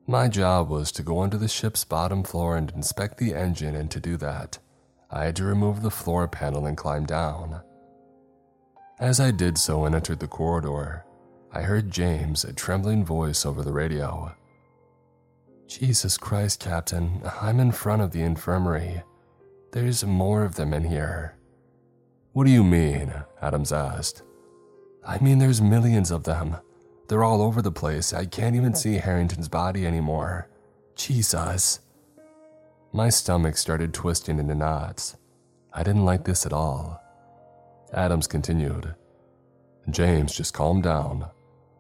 My 0.07 0.29
job 0.29 0.69
was 0.69 0.93
to 0.93 1.03
go 1.03 1.21
under 1.21 1.37
the 1.37 1.49
ship's 1.49 1.83
bottom 1.83 2.23
floor 2.23 2.55
and 2.55 2.71
inspect 2.71 3.17
the 3.17 3.35
engine, 3.35 3.75
and 3.75 3.91
to 3.91 3.99
do 3.99 4.15
that, 4.17 4.59
I 5.11 5.25
had 5.25 5.35
to 5.35 5.43
remove 5.43 5.81
the 5.81 5.91
floor 5.91 6.27
panel 6.27 6.65
and 6.65 6.77
climb 6.77 7.05
down. 7.05 7.61
As 8.97 9.19
I 9.19 9.31
did 9.31 9.57
so 9.57 9.83
and 9.83 9.93
entered 9.93 10.19
the 10.19 10.27
corridor, 10.27 11.05
I 11.51 11.63
heard 11.63 11.91
James' 11.91 12.45
a 12.45 12.53
trembling 12.53 13.03
voice 13.03 13.45
over 13.45 13.61
the 13.61 13.73
radio. 13.73 14.33
Jesus 15.67 16.17
Christ, 16.17 16.61
Captain, 16.61 17.21
I'm 17.41 17.59
in 17.59 17.73
front 17.73 18.01
of 18.01 18.11
the 18.11 18.21
infirmary. 18.21 19.03
There's 19.71 20.03
more 20.03 20.43
of 20.43 20.55
them 20.55 20.73
in 20.73 20.83
here. 20.83 21.35
What 22.33 22.45
do 22.45 22.51
you 22.51 22.63
mean? 22.63 23.13
Adams 23.41 23.71
asked. 23.71 24.23
I 25.05 25.19
mean, 25.19 25.37
there's 25.37 25.61
millions 25.61 26.11
of 26.11 26.23
them. 26.23 26.57
They're 27.07 27.23
all 27.23 27.41
over 27.41 27.61
the 27.61 27.71
place. 27.71 28.13
I 28.13 28.25
can't 28.25 28.55
even 28.55 28.73
see 28.75 28.95
Harrington's 28.95 29.47
body 29.47 29.85
anymore. 29.85 30.47
Jesus. 30.95 31.79
My 32.91 33.09
stomach 33.09 33.57
started 33.57 33.93
twisting 33.93 34.39
into 34.39 34.55
knots. 34.55 35.17
I 35.73 35.83
didn't 35.83 36.05
like 36.05 36.25
this 36.25 36.45
at 36.45 36.53
all. 36.53 37.01
Adams 37.93 38.27
continued. 38.27 38.95
James, 39.89 40.35
just 40.35 40.53
calm 40.53 40.81
down. 40.81 41.29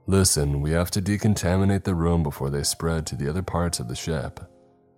Listen, 0.07 0.61
we 0.61 0.71
have 0.71 0.89
to 0.91 1.01
decontaminate 1.01 1.83
the 1.83 1.95
room 1.95 2.23
before 2.23 2.49
they 2.49 2.63
spread 2.63 3.05
to 3.07 3.15
the 3.15 3.29
other 3.29 3.43
parts 3.43 3.79
of 3.79 3.87
the 3.87 3.95
ship. 3.95 4.39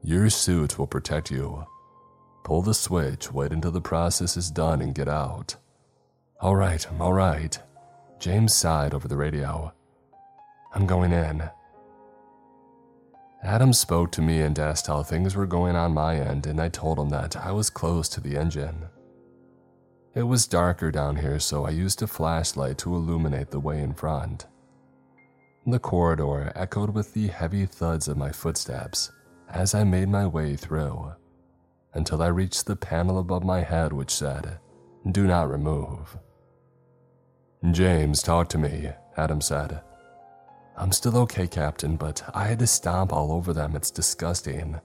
Your 0.01 0.30
suit 0.30 0.80
will 0.80 0.88
protect 0.88 1.32
you. 1.32 1.65
Pull 2.43 2.62
the 2.62 2.73
switch, 2.73 3.32
wait 3.32 3.51
until 3.51 3.71
the 3.71 3.82
process 3.82 4.36
is 4.36 4.49
done, 4.49 4.82
and 4.82 4.95
get 4.95 5.08
out. 5.08 5.56
All 6.39 6.56
right, 6.56 6.86
all 6.99 7.13
right. 7.13 7.58
James 8.19 8.54
sighed 8.54 8.93
over 8.93 9.08
the 9.08 9.17
radio. 9.17 9.73
I'm 10.73 10.88
going 10.88 11.12
in. 11.12 11.49
Adam 13.43 13.73
spoke 13.73 14.12
to 14.12 14.21
me 14.21 14.41
and 14.41 14.58
asked 14.58 14.88
how 14.88 15.04
things 15.04 15.36
were 15.36 15.47
going 15.47 15.75
on 15.75 15.93
my 15.93 16.15
end, 16.15 16.45
and 16.45 16.60
I 16.62 16.69
told 16.69 16.99
him 16.99 17.10
that 17.10 17.36
I 17.36 17.51
was 17.51 17.69
close 17.69 18.08
to 18.10 18.21
the 18.21 18.38
engine. 18.38 18.86
It 20.13 20.23
was 20.23 20.47
darker 20.47 20.91
down 20.91 21.15
here, 21.15 21.39
so 21.39 21.65
I 21.65 21.69
used 21.69 22.01
a 22.01 22.08
flashlight 22.08 22.77
to 22.80 22.95
illuminate 22.95 23.49
the 23.49 23.60
way 23.60 23.82
in 23.82 23.93
front. 23.93 24.45
The 25.65 25.80
corridor 25.80 26.51
echoed 26.56 26.93
with 26.93 27.13
the 27.13 27.27
heavy 27.27 27.65
thuds 27.65 28.08
of 28.08 28.17
my 28.17 28.32
footsteps 28.32 29.12
as 29.49 29.75
I 29.75 29.84
made 29.84 30.10
my 30.10 30.25
way 30.25 30.56
through 30.56 31.13
until 31.93 32.21
I 32.21 32.27
reached 32.27 32.65
the 32.65 32.75
panel 32.75 33.19
above 33.19 33.43
my 33.43 33.62
head 33.62 33.93
which 33.93 34.12
said, 34.12 34.60
Do 35.12 35.27
not 35.27 35.49
remove. 35.49 36.17
James, 37.71 38.21
talk 38.21 38.49
to 38.49 38.58
me, 38.58 38.89
Adam 39.17 39.41
said. 39.41 39.82
I'm 40.77 40.91
still 40.91 41.17
okay, 41.19 41.47
Captain, 41.47 41.95
but 41.95 42.23
I 42.34 42.45
had 42.45 42.60
to 42.60 42.67
stomp 42.67 43.13
all 43.13 43.32
over 43.32 43.54
them. 43.54 43.75
It's 43.75 43.91
disgusting. 43.91 44.80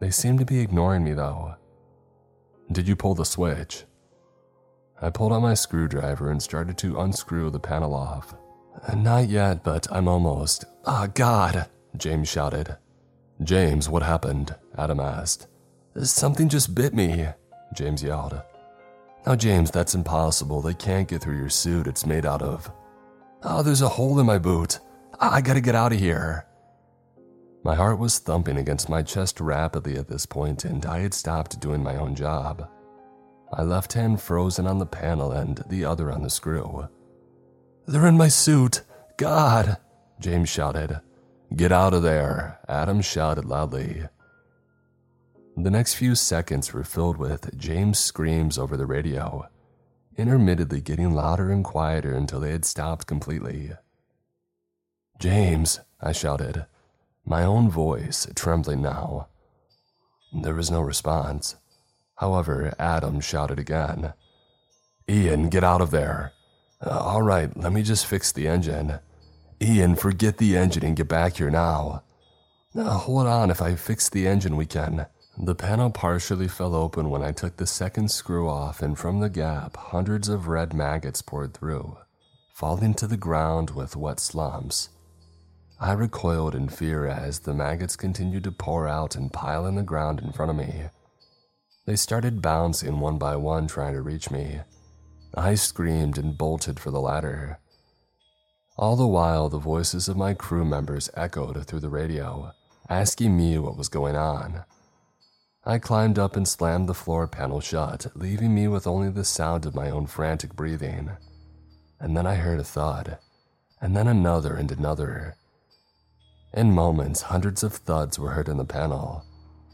They 0.00 0.10
seem 0.10 0.38
to 0.38 0.44
be 0.44 0.60
ignoring 0.60 1.04
me, 1.04 1.12
though. 1.12 1.54
Did 2.72 2.88
you 2.88 2.96
pull 2.96 3.14
the 3.14 3.24
switch? 3.24 3.84
I 5.00 5.10
pulled 5.10 5.32
out 5.32 5.42
my 5.42 5.54
screwdriver 5.54 6.30
and 6.30 6.42
started 6.42 6.76
to 6.78 7.00
unscrew 7.00 7.50
the 7.50 7.60
panel 7.60 7.94
off. 7.94 8.34
Not 8.96 9.28
yet, 9.28 9.62
but 9.62 9.86
I'm 9.90 10.08
almost. 10.08 10.64
Ah, 10.86 11.04
oh, 11.04 11.12
God! 11.14 11.68
James 11.96 12.28
shouted. 12.28 12.76
James, 13.42 13.88
what 13.88 14.02
happened? 14.02 14.54
Adam 14.76 15.00
asked. 15.00 15.46
Something 15.96 16.48
just 16.48 16.74
bit 16.74 16.94
me, 16.94 17.26
James 17.74 18.02
yelled. 18.02 18.40
Now, 19.26 19.36
James, 19.36 19.70
that's 19.70 19.94
impossible. 19.94 20.62
They 20.62 20.74
can't 20.74 21.08
get 21.08 21.20
through 21.20 21.36
your 21.36 21.50
suit. 21.50 21.86
It's 21.86 22.06
made 22.06 22.24
out 22.24 22.42
of. 22.42 22.70
Oh, 23.42 23.62
there's 23.62 23.82
a 23.82 23.88
hole 23.88 24.18
in 24.20 24.26
my 24.26 24.38
boot. 24.38 24.78
I 25.18 25.40
gotta 25.40 25.60
get 25.60 25.74
out 25.74 25.92
of 25.92 25.98
here. 25.98 26.46
My 27.62 27.74
heart 27.74 27.98
was 27.98 28.18
thumping 28.18 28.56
against 28.56 28.88
my 28.88 29.02
chest 29.02 29.40
rapidly 29.40 29.96
at 29.96 30.08
this 30.08 30.24
point, 30.24 30.64
and 30.64 30.86
I 30.86 31.00
had 31.00 31.12
stopped 31.12 31.60
doing 31.60 31.82
my 31.82 31.96
own 31.96 32.14
job. 32.14 32.66
My 33.52 33.62
left 33.62 33.92
hand 33.92 34.22
frozen 34.22 34.66
on 34.66 34.78
the 34.78 34.86
panel 34.86 35.32
and 35.32 35.62
the 35.68 35.84
other 35.84 36.10
on 36.10 36.22
the 36.22 36.30
screw. 36.30 36.88
They're 37.86 38.06
in 38.06 38.16
my 38.16 38.28
suit. 38.28 38.82
God! 39.18 39.76
James 40.20 40.48
shouted. 40.48 41.00
Get 41.54 41.72
out 41.72 41.92
of 41.92 42.02
there, 42.02 42.60
Adam 42.68 43.02
shouted 43.02 43.44
loudly. 43.44 44.04
The 45.56 45.70
next 45.70 45.94
few 45.94 46.14
seconds 46.14 46.72
were 46.72 46.84
filled 46.84 47.16
with 47.16 47.56
James' 47.58 47.98
screams 47.98 48.56
over 48.56 48.76
the 48.76 48.86
radio, 48.86 49.48
intermittently 50.16 50.80
getting 50.80 51.12
louder 51.12 51.50
and 51.50 51.64
quieter 51.64 52.14
until 52.14 52.40
they 52.40 52.52
had 52.52 52.64
stopped 52.64 53.06
completely. 53.06 53.72
James, 55.18 55.80
I 56.00 56.12
shouted, 56.12 56.66
my 57.26 57.44
own 57.44 57.68
voice 57.68 58.26
trembling 58.34 58.80
now. 58.80 59.28
There 60.32 60.54
was 60.54 60.70
no 60.70 60.80
response. 60.80 61.56
However, 62.16 62.74
Adam 62.78 63.20
shouted 63.20 63.58
again. 63.58 64.14
Ian, 65.08 65.48
get 65.48 65.64
out 65.64 65.80
of 65.80 65.90
there. 65.90 66.32
Uh, 66.80 66.98
all 66.98 67.22
right, 67.22 67.54
let 67.56 67.72
me 67.72 67.82
just 67.82 68.06
fix 68.06 68.32
the 68.32 68.46
engine. 68.46 69.00
Ian, 69.60 69.96
forget 69.96 70.38
the 70.38 70.56
engine 70.56 70.84
and 70.84 70.96
get 70.96 71.08
back 71.08 71.36
here 71.36 71.50
now. 71.50 72.02
Uh, 72.74 72.90
hold 72.90 73.26
on, 73.26 73.50
if 73.50 73.60
I 73.60 73.74
fix 73.74 74.08
the 74.08 74.26
engine, 74.26 74.56
we 74.56 74.64
can. 74.64 75.06
The 75.42 75.54
panel 75.54 75.88
partially 75.88 76.48
fell 76.48 76.74
open 76.74 77.08
when 77.08 77.22
I 77.22 77.32
took 77.32 77.56
the 77.56 77.66
second 77.66 78.10
screw 78.10 78.46
off, 78.46 78.82
and 78.82 78.98
from 78.98 79.20
the 79.20 79.30
gap, 79.30 79.74
hundreds 79.74 80.28
of 80.28 80.48
red 80.48 80.74
maggots 80.74 81.22
poured 81.22 81.54
through, 81.54 81.96
falling 82.52 82.92
to 82.94 83.06
the 83.06 83.16
ground 83.16 83.70
with 83.70 83.96
wet 83.96 84.20
slumps. 84.20 84.90
I 85.80 85.92
recoiled 85.92 86.54
in 86.54 86.68
fear 86.68 87.06
as 87.06 87.38
the 87.40 87.54
maggots 87.54 87.96
continued 87.96 88.44
to 88.44 88.52
pour 88.52 88.86
out 88.86 89.16
and 89.16 89.32
pile 89.32 89.64
in 89.64 89.76
the 89.76 89.82
ground 89.82 90.20
in 90.20 90.30
front 90.30 90.50
of 90.50 90.56
me. 90.56 90.90
They 91.86 91.96
started 91.96 92.42
bouncing 92.42 93.00
one 93.00 93.16
by 93.16 93.36
one, 93.36 93.66
trying 93.66 93.94
to 93.94 94.02
reach 94.02 94.30
me. 94.30 94.60
I 95.34 95.54
screamed 95.54 96.18
and 96.18 96.36
bolted 96.36 96.78
for 96.78 96.90
the 96.90 97.00
ladder. 97.00 97.60
All 98.76 98.94
the 98.94 99.06
while, 99.06 99.48
the 99.48 99.58
voices 99.58 100.06
of 100.06 100.18
my 100.18 100.34
crew 100.34 100.66
members 100.66 101.08
echoed 101.14 101.66
through 101.66 101.80
the 101.80 101.88
radio, 101.88 102.52
asking 102.90 103.38
me 103.38 103.58
what 103.58 103.78
was 103.78 103.88
going 103.88 104.16
on. 104.16 104.64
I 105.64 105.78
climbed 105.78 106.18
up 106.18 106.36
and 106.36 106.48
slammed 106.48 106.88
the 106.88 106.94
floor 106.94 107.28
panel 107.28 107.60
shut, 107.60 108.06
leaving 108.14 108.54
me 108.54 108.66
with 108.66 108.86
only 108.86 109.10
the 109.10 109.24
sound 109.24 109.66
of 109.66 109.74
my 109.74 109.90
own 109.90 110.06
frantic 110.06 110.56
breathing. 110.56 111.10
And 111.98 112.16
then 112.16 112.26
I 112.26 112.36
heard 112.36 112.60
a 112.60 112.64
thud, 112.64 113.18
and 113.78 113.94
then 113.94 114.08
another 114.08 114.54
and 114.54 114.72
another. 114.72 115.36
In 116.54 116.72
moments, 116.72 117.22
hundreds 117.22 117.62
of 117.62 117.74
thuds 117.74 118.18
were 118.18 118.30
heard 118.30 118.48
in 118.48 118.56
the 118.56 118.64
panel, 118.64 119.24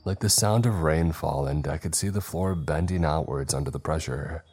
like 0.04 0.18
the 0.18 0.28
sound 0.28 0.66
of 0.66 0.82
rainfall, 0.82 1.46
and 1.46 1.66
I 1.68 1.78
could 1.78 1.94
see 1.94 2.08
the 2.08 2.20
floor 2.20 2.56
bending 2.56 3.04
outwards 3.04 3.54
under 3.54 3.70
the 3.70 3.78
pressure. 3.78 4.44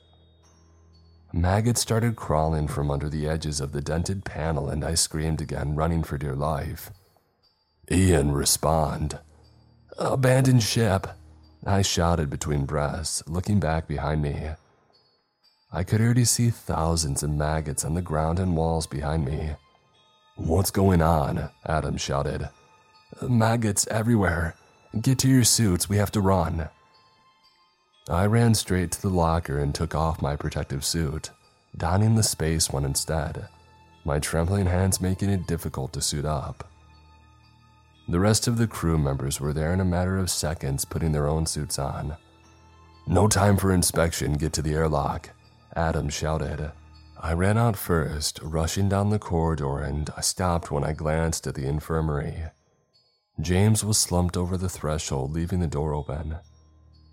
Maggots 1.34 1.82
started 1.82 2.15
crawling 2.15 2.67
from 2.67 2.91
under 2.91 3.10
the 3.10 3.28
edges 3.28 3.60
of 3.60 3.72
the 3.72 3.82
dented 3.82 4.24
panel, 4.24 4.69
and 4.69 4.86
I 4.86 4.93
screamed 4.93 5.41
again, 5.41 5.74
running 5.74 6.04
for 6.04 6.19
dear 6.19 6.36
life. 6.36 6.91
Ian, 7.89 8.34
respond. 8.34 9.17
Abandon 9.98 10.60
ship. 10.60 11.08
I 11.65 11.82
shouted 11.82 12.30
between 12.30 12.65
breaths, 12.65 13.23
looking 13.26 13.60
back 13.60 13.88
behind 13.88 14.21
me. 14.21 14.49
I 15.71 15.84
could 15.84 16.02
already 16.02 16.26
see 16.26 16.49
thousands 16.49 17.23
of 17.23 17.30
maggots 17.30 17.86
on 17.86 17.93
the 17.93 18.02
ground 18.02 18.38
and 18.38 18.56
walls 18.56 18.86
behind 18.86 19.26
me. 19.26 19.56
What's 20.36 20.71
going 20.71 21.02
on? 21.02 21.49
Adam 21.65 21.95
shouted. 21.95 22.49
Maggots 23.21 23.88
everywhere. 23.88 24.56
Get 24.99 25.19
to 25.19 25.30
your 25.30 25.43
suits, 25.43 25.88
we 25.88 25.97
have 25.97 26.12
to 26.12 26.21
run. 26.21 26.69
I 28.10 28.26
ran 28.26 28.54
straight 28.56 28.91
to 28.91 29.02
the 29.02 29.10
locker 29.10 29.58
and 29.60 29.73
took 29.73 29.95
off 29.95 30.21
my 30.21 30.36
protective 30.36 30.84
suit, 30.84 31.30
donning 31.78 32.15
the 32.15 32.23
space 32.23 32.69
one 32.69 32.84
instead, 32.84 33.47
my 34.04 34.19
trembling 34.19 34.65
hands 34.65 34.99
making 34.99 35.30
it 35.30 35.47
difficult 35.47 35.93
to 35.93 36.02
suit 36.02 36.26
up. 36.26 36.72
The 38.08 38.20
rest 38.20 38.48
of 38.48 38.58
the 38.58 38.68
crew 38.68 38.98
members 38.98 39.39
were 39.39 39.54
there 39.54 39.74
in 39.74 39.80
a 39.80 39.86
matter 39.86 40.18
of 40.18 40.30
seconds 40.30 40.84
putting 40.84 41.13
their 41.13 41.28
own 41.28 41.46
suits 41.46 41.80
on. 41.80 42.18
No 43.08 43.28
time 43.28 43.58
for 43.58 43.72
inspection, 43.72 44.34
get 44.34 44.54
to 44.54 44.62
the 44.62 44.74
airlock, 44.74 45.30
Adam 45.76 46.10
shouted. 46.10 46.72
I 47.22 47.32
ran 47.34 47.58
out 47.58 47.78
first, 47.78 48.39
rushing 48.44 48.89
down 48.89 49.10
the 49.10 49.20
corridor, 49.20 49.80
and 49.80 50.10
I 50.18 50.22
stopped 50.22 50.72
when 50.72 50.84
I 50.84 50.92
glanced 50.92 51.48
at 51.48 51.56
the 51.56 51.66
infirmary. 51.66 52.44
James 53.39 53.84
was 53.84 53.98
slumped 53.98 54.36
over 54.36 54.58
the 54.58 54.70
threshold, 54.70 55.32
leaving 55.32 55.60
the 55.60 55.68
door 55.68 55.94
open. 55.94 56.38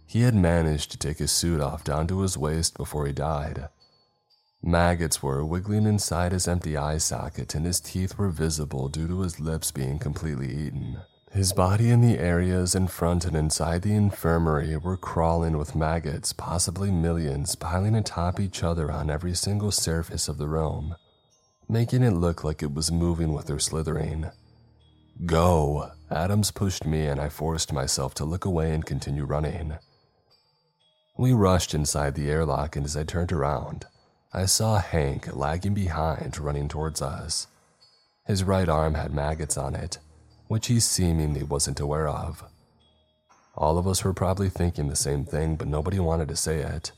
He 0.06 0.22
had 0.22 0.34
managed 0.34 0.90
to 0.90 0.98
take 0.98 1.18
his 1.18 1.30
suit 1.30 1.60
off 1.60 1.84
down 1.84 2.08
to 2.08 2.20
his 2.20 2.36
waist 2.36 2.76
before 2.76 3.06
he 3.06 3.12
died. 3.12 3.68
Maggots 4.62 5.22
were 5.22 5.44
wiggling 5.44 5.86
inside 5.86 6.32
his 6.32 6.46
empty 6.46 6.76
eye 6.76 6.98
socket, 6.98 7.54
and 7.54 7.64
his 7.64 7.80
teeth 7.80 8.18
were 8.18 8.28
visible 8.28 8.88
due 8.88 9.08
to 9.08 9.20
his 9.20 9.40
lips 9.40 9.70
being 9.70 9.98
completely 9.98 10.54
eaten. 10.54 10.98
His 11.32 11.52
body 11.52 11.90
and 11.90 12.04
the 12.04 12.18
areas 12.18 12.74
in 12.74 12.88
front 12.88 13.24
and 13.24 13.34
inside 13.34 13.82
the 13.82 13.94
infirmary 13.94 14.76
were 14.76 14.96
crawling 14.96 15.56
with 15.56 15.76
maggots, 15.76 16.34
possibly 16.34 16.90
millions, 16.90 17.54
piling 17.54 17.94
atop 17.94 18.38
each 18.38 18.62
other 18.62 18.90
on 18.90 19.08
every 19.08 19.34
single 19.34 19.70
surface 19.70 20.28
of 20.28 20.36
the 20.36 20.48
room, 20.48 20.96
making 21.68 22.02
it 22.02 22.10
look 22.10 22.44
like 22.44 22.62
it 22.62 22.74
was 22.74 22.92
moving 22.92 23.32
with 23.32 23.46
their 23.46 23.60
slithering. 23.60 24.30
Go! 25.24 25.92
Adams 26.10 26.50
pushed 26.50 26.84
me, 26.84 27.06
and 27.06 27.20
I 27.20 27.28
forced 27.28 27.72
myself 27.72 28.12
to 28.14 28.24
look 28.24 28.44
away 28.44 28.74
and 28.74 28.84
continue 28.84 29.24
running. 29.24 29.78
We 31.16 31.32
rushed 31.32 31.74
inside 31.74 32.14
the 32.14 32.28
airlock, 32.28 32.76
and 32.76 32.84
as 32.84 32.96
I 32.96 33.04
turned 33.04 33.32
around, 33.32 33.86
I 34.32 34.46
saw 34.46 34.78
Hank 34.78 35.34
lagging 35.34 35.74
behind, 35.74 36.38
running 36.38 36.68
towards 36.68 37.02
us. 37.02 37.48
His 38.26 38.44
right 38.44 38.68
arm 38.68 38.94
had 38.94 39.12
maggots 39.12 39.58
on 39.58 39.74
it, 39.74 39.98
which 40.46 40.68
he 40.68 40.78
seemingly 40.78 41.42
wasn't 41.42 41.80
aware 41.80 42.08
of. 42.08 42.44
All 43.56 43.76
of 43.76 43.88
us 43.88 44.04
were 44.04 44.14
probably 44.14 44.48
thinking 44.48 44.88
the 44.88 44.94
same 44.94 45.24
thing, 45.24 45.56
but 45.56 45.66
nobody 45.66 45.98
wanted 45.98 46.28
to 46.28 46.36
say 46.36 46.58
it. 46.60 46.92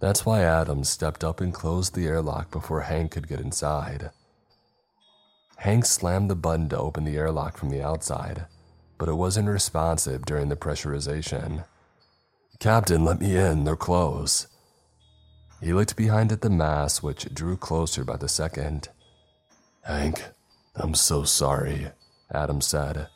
That's 0.00 0.26
why 0.26 0.42
Adams 0.42 0.88
stepped 0.88 1.22
up 1.22 1.40
and 1.40 1.54
closed 1.54 1.94
the 1.94 2.08
airlock 2.08 2.50
before 2.50 2.80
Hank 2.80 3.12
could 3.12 3.28
get 3.28 3.40
inside. 3.40 4.10
Hank 5.58 5.84
slammed 5.84 6.30
the 6.30 6.34
button 6.34 6.68
to 6.70 6.78
open 6.78 7.04
the 7.04 7.16
airlock 7.16 7.56
from 7.56 7.70
the 7.70 7.82
outside, 7.82 8.46
but 8.98 9.08
it 9.08 9.14
wasn't 9.14 9.48
responsive 9.48 10.24
during 10.24 10.48
the 10.48 10.56
pressurization. 10.56 11.64
Captain, 12.58 13.04
let 13.04 13.20
me 13.20 13.36
in, 13.36 13.62
they're 13.62 13.76
close. 13.76 14.48
He 15.60 15.74
looked 15.74 15.96
behind 15.96 16.32
at 16.32 16.40
the 16.40 16.50
mass, 16.50 17.02
which 17.02 17.32
drew 17.34 17.56
closer 17.56 18.04
by 18.04 18.16
the 18.16 18.28
second. 18.28 18.88
Hank, 19.82 20.24
I'm 20.74 20.94
so 20.94 21.24
sorry, 21.24 21.90
Adam 22.32 22.60
said. 22.60 23.08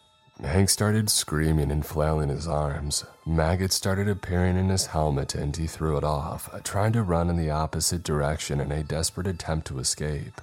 Hank 0.42 0.68
started 0.68 1.08
screaming 1.08 1.70
and 1.70 1.86
flailing 1.86 2.28
his 2.28 2.46
arms. 2.46 3.04
Maggots 3.24 3.76
started 3.76 4.08
appearing 4.08 4.56
in 4.56 4.68
his 4.68 4.86
helmet 4.86 5.34
and 5.34 5.56
he 5.56 5.66
threw 5.66 5.96
it 5.96 6.04
off, 6.04 6.50
trying 6.64 6.92
to 6.92 7.02
run 7.02 7.30
in 7.30 7.36
the 7.36 7.50
opposite 7.50 8.02
direction 8.02 8.60
in 8.60 8.72
a 8.72 8.82
desperate 8.82 9.28
attempt 9.28 9.68
to 9.68 9.78
escape. 9.78 10.40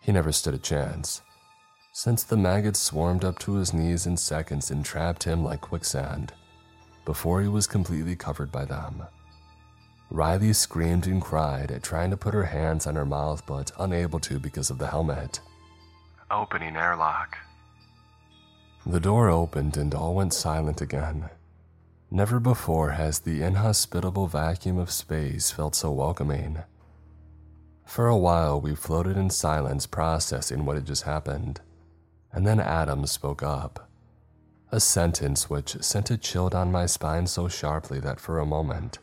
He 0.00 0.12
never 0.12 0.32
stood 0.32 0.54
a 0.54 0.58
chance, 0.58 1.20
since 1.92 2.24
the 2.24 2.38
maggots 2.38 2.80
swarmed 2.80 3.24
up 3.24 3.38
to 3.40 3.54
his 3.54 3.74
knees 3.74 4.06
in 4.06 4.16
seconds 4.16 4.70
and 4.70 4.84
trapped 4.84 5.24
him 5.24 5.44
like 5.44 5.60
quicksand 5.60 6.32
before 7.04 7.42
he 7.42 7.48
was 7.48 7.66
completely 7.66 8.16
covered 8.16 8.50
by 8.50 8.64
them. 8.64 9.02
Riley 10.10 10.52
screamed 10.52 11.06
and 11.06 11.22
cried, 11.22 11.78
trying 11.82 12.10
to 12.10 12.16
put 12.16 12.34
her 12.34 12.44
hands 12.44 12.86
on 12.86 12.96
her 12.96 13.06
mouth 13.06 13.46
but 13.46 13.70
unable 13.78 14.18
to 14.20 14.40
because 14.40 14.68
of 14.68 14.78
the 14.78 14.88
helmet. 14.88 15.40
Opening 16.30 16.76
airlock. 16.76 17.38
The 18.84 19.00
door 19.00 19.28
opened 19.28 19.76
and 19.76 19.94
all 19.94 20.14
went 20.14 20.34
silent 20.34 20.80
again. 20.80 21.30
Never 22.10 22.40
before 22.40 22.90
has 22.90 23.20
the 23.20 23.42
inhospitable 23.42 24.26
vacuum 24.26 24.78
of 24.78 24.90
space 24.90 25.52
felt 25.52 25.76
so 25.76 25.92
welcoming. 25.92 26.58
For 27.86 28.08
a 28.08 28.16
while, 28.16 28.60
we 28.60 28.74
floated 28.74 29.16
in 29.16 29.30
silence, 29.30 29.86
processing 29.86 30.64
what 30.64 30.76
had 30.76 30.86
just 30.86 31.04
happened. 31.04 31.60
And 32.32 32.46
then 32.46 32.58
Adam 32.58 33.06
spoke 33.06 33.42
up. 33.42 33.88
A 34.72 34.80
sentence 34.80 35.48
which 35.48 35.80
sent 35.82 36.10
a 36.10 36.16
chill 36.16 36.48
down 36.48 36.72
my 36.72 36.86
spine 36.86 37.26
so 37.26 37.48
sharply 37.48 38.00
that 38.00 38.20
for 38.20 38.38
a 38.38 38.46
moment, 38.46 38.98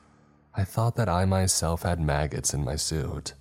I 0.60 0.64
thought 0.64 0.96
that 0.96 1.08
I 1.08 1.26
myself 1.26 1.84
had 1.84 2.00
maggots 2.00 2.52
in 2.52 2.66
my 2.66 2.78
suit. 2.78 3.36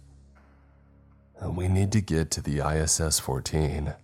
We 1.43 1.67
need 1.67 1.91
to 1.93 2.03
get 2.03 2.31
to 2.33 2.43
the 2.43 2.59
ISS 2.59 3.21
14, 3.21 3.95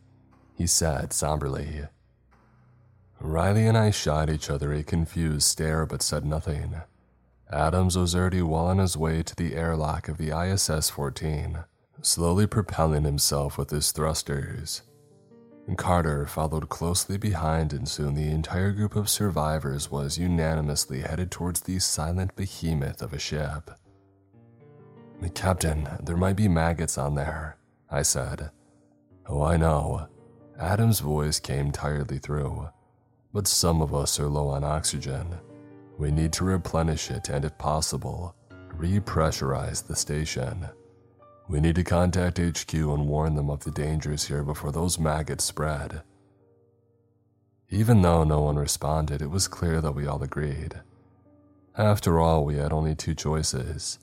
he 0.54 0.66
said 0.66 1.12
somberly. 1.12 1.82
Riley 3.20 3.66
and 3.66 3.76
I 3.76 3.90
shot 3.90 4.30
each 4.30 4.48
other 4.48 4.72
a 4.72 4.82
confused 4.82 5.46
stare 5.46 5.84
but 5.84 6.00
said 6.00 6.24
nothing. 6.24 6.76
Adams 7.50 7.98
was 7.98 8.14
already 8.14 8.40
well 8.40 8.66
on 8.66 8.78
his 8.78 8.96
way 8.96 9.22
to 9.22 9.36
the 9.36 9.54
airlock 9.56 10.08
of 10.08 10.16
the 10.16 10.30
ISS 10.30 10.88
14, 10.88 11.64
slowly 12.00 12.46
propelling 12.46 13.04
himself 13.04 13.58
with 13.58 13.68
his 13.68 13.92
thrusters. 13.92 14.80
Carter 15.76 16.26
followed 16.26 16.68
closely 16.68 17.16
behind, 17.16 17.72
and 17.72 17.88
soon 17.88 18.14
the 18.14 18.30
entire 18.30 18.72
group 18.72 18.94
of 18.94 19.08
survivors 19.08 19.90
was 19.90 20.18
unanimously 20.18 21.00
headed 21.00 21.30
towards 21.30 21.60
the 21.60 21.78
silent 21.78 22.34
behemoth 22.36 23.00
of 23.00 23.12
a 23.12 23.18
ship. 23.18 23.70
Captain, 25.34 25.88
there 26.02 26.16
might 26.16 26.36
be 26.36 26.48
maggots 26.48 26.98
on 26.98 27.14
there, 27.14 27.56
I 27.90 28.02
said. 28.02 28.50
Oh, 29.26 29.42
I 29.42 29.56
know. 29.56 30.08
Adam's 30.58 31.00
voice 31.00 31.38
came 31.38 31.70
tiredly 31.70 32.18
through. 32.18 32.68
But 33.32 33.46
some 33.46 33.80
of 33.80 33.94
us 33.94 34.20
are 34.20 34.28
low 34.28 34.48
on 34.48 34.64
oxygen. 34.64 35.38
We 35.96 36.10
need 36.10 36.32
to 36.34 36.44
replenish 36.44 37.10
it 37.10 37.28
and, 37.28 37.44
if 37.44 37.56
possible, 37.56 38.34
repressurize 38.76 39.86
the 39.86 39.96
station. 39.96 40.68
We 41.48 41.60
need 41.60 41.74
to 41.76 41.84
contact 41.84 42.38
HQ 42.38 42.72
and 42.72 43.08
warn 43.08 43.34
them 43.34 43.50
of 43.50 43.64
the 43.64 43.70
dangers 43.70 44.26
here 44.28 44.42
before 44.42 44.72
those 44.72 44.98
maggots 44.98 45.44
spread. 45.44 46.02
Even 47.68 48.02
though 48.02 48.24
no 48.24 48.40
one 48.42 48.56
responded, 48.56 49.22
it 49.22 49.30
was 49.30 49.48
clear 49.48 49.80
that 49.80 49.94
we 49.94 50.06
all 50.06 50.22
agreed. 50.22 50.80
After 51.76 52.20
all, 52.20 52.44
we 52.44 52.56
had 52.56 52.72
only 52.72 52.94
two 52.94 53.14
choices 53.14 53.98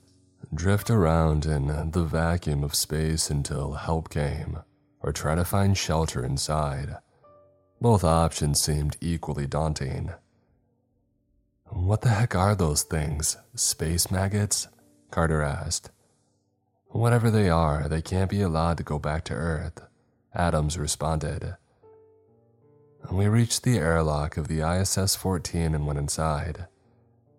drift 0.53 0.89
around 0.89 1.45
in 1.45 1.67
the 1.91 2.03
vacuum 2.03 2.63
of 2.63 2.73
space 2.73 3.29
until 3.29 3.73
help 3.73 4.09
came, 4.09 4.59
or 5.01 5.11
try 5.11 5.35
to 5.35 5.45
find 5.45 5.77
shelter 5.77 6.23
inside. 6.23 6.97
Both 7.81 8.03
options 8.03 8.61
seemed 8.61 8.97
equally 8.99 9.47
daunting. 9.47 10.11
What 11.65 12.01
the 12.01 12.09
heck 12.09 12.35
are 12.35 12.55
those 12.55 12.83
things? 12.83 13.37
Space 13.55 14.09
maggots? 14.09 14.67
Carter 15.11 15.41
asked. 15.41 15.91
Whatever 16.89 17.29
they 17.29 17.49
are, 17.49 17.87
they 17.87 18.01
can't 18.01 18.29
be 18.29 18.41
allowed 18.41 18.77
to 18.77 18.83
go 18.83 18.99
back 18.99 19.23
to 19.25 19.33
Earth. 19.33 19.81
Adams 20.33 20.77
responded. 20.77 21.55
We 23.11 23.27
reached 23.27 23.63
the 23.63 23.77
airlock 23.77 24.37
of 24.37 24.47
the 24.47 24.61
ISS 24.61 25.15
14 25.15 25.73
and 25.73 25.87
went 25.87 25.99
inside. 25.99 26.67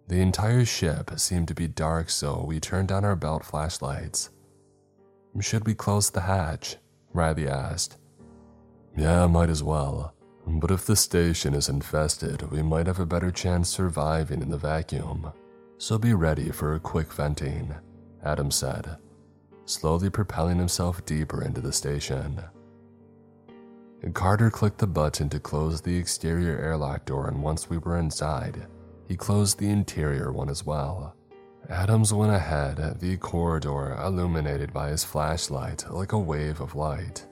The 0.09 0.21
entire 0.21 0.65
ship 0.65 1.13
seemed 1.17 1.49
to 1.49 1.55
be 1.55 1.69
dark, 1.69 2.11
so 2.11 2.45
we 2.47 2.59
turned 2.59 2.91
on 2.91 3.05
our 3.05 3.15
belt 3.15 3.45
flashlights. 3.45 4.31
Should 5.41 5.67
we 5.67 5.75
close 5.75 6.11
the 6.11 6.23
hatch? 6.23 6.77
Riley 7.13 7.49
asked. 7.49 7.97
Yeah, 8.97 9.27
might 9.27 9.51
as 9.51 9.63
well. 9.63 10.15
But 10.47 10.71
if 10.71 10.87
the 10.87 10.97
station 10.97 11.55
is 11.55 11.69
infested, 11.69 12.51
we 12.51 12.63
might 12.63 12.87
have 12.87 12.99
a 12.99 13.07
better 13.07 13.31
chance 13.31 13.69
surviving 13.69 14.43
in 14.43 14.51
the 14.51 14.57
vacuum. 14.57 15.33
So 15.79 15.99
be 15.99 16.15
ready 16.15 16.51
for 16.51 16.75
a 16.75 16.81
quick 16.81 17.13
venting, 17.13 17.75
Adam 18.25 18.51
said, 18.51 18.97
slowly 19.71 20.11
propelling 20.11 20.59
himself 20.59 21.05
deeper 21.07 21.43
into 21.43 21.61
the 21.61 21.73
station. 21.73 22.43
Carter 24.15 24.51
clicked 24.51 24.79
the 24.79 24.87
button 24.87 25.29
to 25.29 25.39
close 25.39 25.81
the 25.81 25.97
exterior 25.97 26.59
airlock 26.59 27.05
door, 27.05 27.29
and 27.29 27.43
once 27.43 27.71
we 27.71 27.79
were 27.79 27.99
inside, 27.99 28.67
he 29.07 29.17
closed 29.17 29.59
the 29.59 29.69
interior 29.69 30.33
one 30.33 30.49
as 30.49 30.65
well. 30.65 31.15
Adams 31.69 32.13
went 32.13 32.33
ahead, 32.33 32.99
the 32.99 33.17
corridor 33.19 33.97
illuminated 34.03 34.73
by 34.73 34.89
his 34.89 35.05
flashlight 35.05 35.85
like 35.91 36.13
a 36.13 36.19
wave 36.19 36.61
of 36.61 36.75
light. 36.75 37.27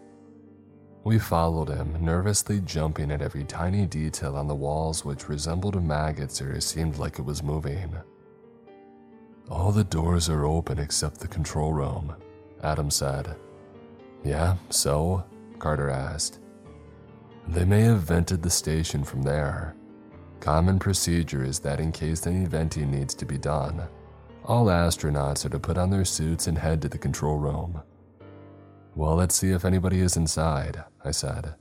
We 1.05 1.19
followed 1.19 1.71
him, 1.71 2.05
nervously 2.05 2.61
jumping 2.61 3.11
at 3.11 3.23
every 3.23 3.45
tiny 3.45 3.87
detail 3.87 4.37
on 4.37 4.47
the 4.47 4.55
walls 4.55 5.05
which 5.05 5.29
resembled 5.29 5.83
maggots 5.83 6.43
or 6.43 6.61
seemed 6.61 6.99
like 6.99 7.19
it 7.19 7.25
was 7.25 7.43
moving. 7.43 7.97
All 9.51 9.73
the 9.73 9.85
doors 9.85 10.29
are 10.29 10.45
open 10.45 10.79
except 10.79 11.21
the 11.21 11.29
control 11.29 11.73
room, 11.73 12.15
Adam 12.63 12.91
said. 12.91 13.37
Yeah, 14.25 14.57
so? 14.71 15.25
Carter 15.59 15.91
asked. 15.91 16.41
They 17.49 17.65
may 17.65 17.83
have 17.83 18.01
vented 18.01 18.43
the 18.43 18.51
station 18.51 19.05
from 19.05 19.23
there. 19.23 19.75
Common 20.41 20.79
procedure 20.79 21.45
is 21.45 21.59
that 21.61 21.81
in 21.81 21.93
case 21.93 22.27
any 22.27 22.45
venting 22.45 22.91
needs 22.91 23.15
to 23.15 23.25
be 23.25 23.39
done, 23.39 23.83
all 24.45 24.67
astronauts 24.67 25.45
are 25.45 25.51
to 25.51 25.59
put 25.59 25.79
on 25.79 25.91
their 25.91 26.05
suits 26.05 26.47
and 26.47 26.57
head 26.57 26.81
to 26.83 26.89
the 26.89 26.99
control 26.99 27.39
room. 27.39 27.83
Well, 28.95 29.15
let's 29.15 29.35
see 29.35 29.51
if 29.51 29.65
anybody 29.65 30.01
is 30.01 30.17
inside, 30.17 30.85
I 31.05 31.11
said. 31.11 31.55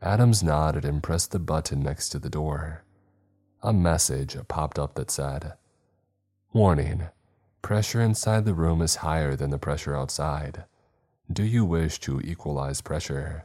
Adams 0.00 0.42
nodded 0.42 0.84
and 0.84 1.02
pressed 1.02 1.32
the 1.32 1.38
button 1.38 1.80
next 1.80 2.10
to 2.10 2.18
the 2.18 2.30
door. 2.30 2.84
A 3.62 3.72
message 3.72 4.36
popped 4.48 4.78
up 4.78 4.94
that 4.94 5.10
said, 5.10 5.54
Warning, 6.52 7.08
pressure 7.62 8.00
inside 8.00 8.44
the 8.44 8.54
room 8.54 8.82
is 8.82 8.96
higher 8.96 9.36
than 9.36 9.50
the 9.50 9.58
pressure 9.58 9.96
outside. 9.96 10.64
Do 11.30 11.42
you 11.42 11.64
wish 11.64 11.98
to 12.00 12.20
equalize 12.20 12.80
pressure? 12.80 13.44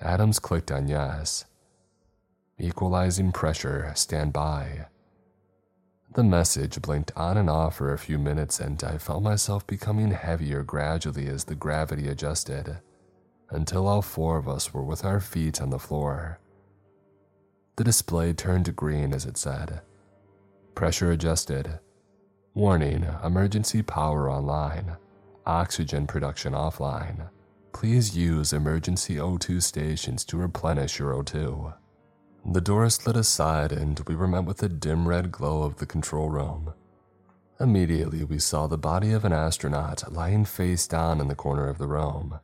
Adams 0.00 0.38
clicked 0.38 0.70
on 0.70 0.88
yes. 0.88 1.44
Equalizing 2.58 3.32
pressure, 3.32 3.92
stand 3.94 4.32
by. 4.32 4.86
The 6.14 6.22
message 6.22 6.80
blinked 6.82 7.12
on 7.16 7.38
and 7.38 7.48
off 7.48 7.76
for 7.76 7.92
a 7.92 7.98
few 7.98 8.18
minutes, 8.18 8.60
and 8.60 8.82
I 8.84 8.98
felt 8.98 9.22
myself 9.22 9.66
becoming 9.66 10.10
heavier 10.10 10.62
gradually 10.62 11.26
as 11.28 11.44
the 11.44 11.54
gravity 11.54 12.08
adjusted, 12.08 12.78
until 13.50 13.86
all 13.86 14.02
four 14.02 14.36
of 14.36 14.48
us 14.48 14.74
were 14.74 14.82
with 14.82 15.04
our 15.04 15.20
feet 15.20 15.60
on 15.62 15.70
the 15.70 15.78
floor. 15.78 16.38
The 17.76 17.84
display 17.84 18.34
turned 18.34 18.76
green 18.76 19.14
as 19.14 19.24
it 19.24 19.38
said, 19.38 19.80
Pressure 20.74 21.10
adjusted. 21.10 21.78
Warning, 22.54 23.06
emergency 23.24 23.80
power 23.80 24.30
online. 24.30 24.98
Oxygen 25.46 26.06
production 26.06 26.52
offline. 26.52 27.30
Please 27.72 28.14
use 28.14 28.52
emergency 28.52 29.16
O2 29.16 29.62
stations 29.62 30.22
to 30.26 30.36
replenish 30.36 30.98
your 30.98 31.14
O2. 31.14 31.72
The 32.44 32.60
door 32.60 32.90
slid 32.90 33.16
aside 33.16 33.72
and 33.72 33.98
we 34.00 34.14
were 34.14 34.28
met 34.28 34.44
with 34.44 34.58
the 34.58 34.68
dim 34.68 35.08
red 35.08 35.32
glow 35.32 35.62
of 35.62 35.76
the 35.76 35.86
control 35.86 36.28
room. 36.28 36.74
Immediately, 37.58 38.24
we 38.24 38.38
saw 38.38 38.66
the 38.66 38.76
body 38.76 39.12
of 39.12 39.24
an 39.24 39.32
astronaut 39.32 40.12
lying 40.12 40.44
face 40.44 40.86
down 40.86 41.22
in 41.22 41.28
the 41.28 41.34
corner 41.34 41.70
of 41.70 41.78
the 41.78 41.86
room. 41.86 42.38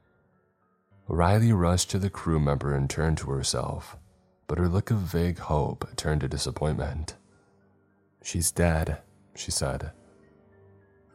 Riley 1.07 1.53
rushed 1.53 1.91
to 1.91 1.99
the 1.99 2.09
crew 2.09 2.41
member 2.41 2.75
and 2.75 2.89
turned 2.89 3.19
to 3.19 3.31
herself, 3.31 3.99
but 4.47 4.57
her 4.57 4.69
look 4.71 4.91
of 4.91 5.01
vague 5.01 5.39
hope 5.39 5.87
turned 5.97 6.23
to 6.23 6.29
disappointment. 6.29 7.17
She's 8.23 8.51
dead, 8.51 9.03
she 9.35 9.51
said. 9.51 9.93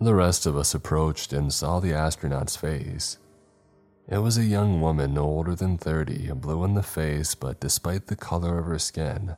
The 0.04 0.14
rest 0.14 0.46
of 0.46 0.58
us 0.58 0.76
approached 0.76 1.32
and 1.32 1.54
saw 1.54 1.80
the 1.80 1.94
astronaut's 1.94 2.58
face. 2.58 3.20
It 4.10 4.18
was 4.18 4.38
a 4.38 4.44
young 4.44 4.82
woman 4.82 5.14
no 5.14 5.24
older 5.24 5.56
than 5.56 5.78
30, 5.78 6.30
blue 6.34 6.66
in 6.66 6.74
the 6.74 6.84
face, 6.84 7.36
but 7.36 7.62
despite 7.62 8.08
the 8.08 8.18
color 8.18 8.60
of 8.60 8.66
her 8.66 8.80
skin, 8.80 9.38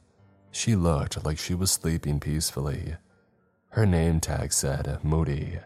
she 0.49 0.75
looked 0.75 1.23
like 1.23 1.37
she 1.37 1.53
was 1.53 1.69
sleeping 1.69 2.19
peacefully. 2.19 2.95
Her 3.69 3.85
name 3.85 4.19
tag 4.19 4.51
said 4.51 5.03
Moody. 5.03 5.59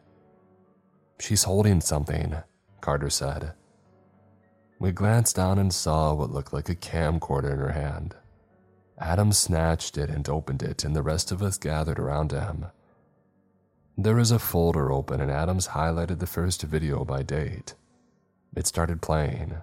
She's 1.17 1.45
holding 1.45 1.79
something, 1.79 2.35
Carter 2.81 3.09
said. 3.09 3.53
We 4.79 4.91
glanced 4.91 5.37
down 5.37 5.59
and 5.59 5.73
saw 5.73 6.13
what 6.13 6.31
looked 6.31 6.51
like 6.51 6.67
a 6.67 6.75
camcorder 6.75 7.53
in 7.53 7.59
her 7.59 7.71
hand. 7.71 8.15
Adam 8.97 9.31
snatched 9.31 9.97
it 9.97 10.09
and 10.09 10.27
opened 10.27 10.61
it, 10.61 10.83
and 10.83 10.93
the 10.93 11.03
rest 11.03 11.31
of 11.31 11.41
us 11.41 11.57
gathered 11.57 11.99
around 11.99 12.33
him. 12.33 12.65
There 14.01 14.15
was 14.15 14.31
a 14.31 14.39
folder 14.39 14.93
open, 14.93 15.19
and 15.19 15.29
Adams 15.29 15.67
highlighted 15.67 16.19
the 16.19 16.25
first 16.25 16.61
video 16.61 17.03
by 17.03 17.21
date 17.21 17.75
it 18.55 18.65
started 18.65 19.01
playing. 19.01 19.57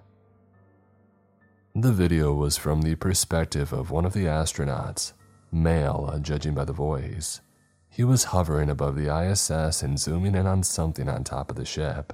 The 1.73 1.91
video 1.91 2.35
was 2.35 2.55
from 2.55 2.83
the 2.83 2.93
perspective 2.93 3.73
of 3.73 3.89
one 3.89 4.05
of 4.05 4.13
the 4.13 4.25
astronauts, 4.25 5.13
male, 5.51 6.11
uh, 6.13 6.19
judging 6.19 6.53
by 6.53 6.65
the 6.65 6.71
voice. 6.71 7.41
He 7.89 8.03
was 8.03 8.25
hovering 8.25 8.69
above 8.69 8.95
the 8.95 9.11
ISS 9.11 9.81
and 9.81 9.97
zooming 9.97 10.35
in 10.35 10.45
on 10.45 10.61
something 10.61 11.09
on 11.09 11.23
top 11.23 11.49
of 11.49 11.55
the 11.55 11.65
ship. 11.65 12.13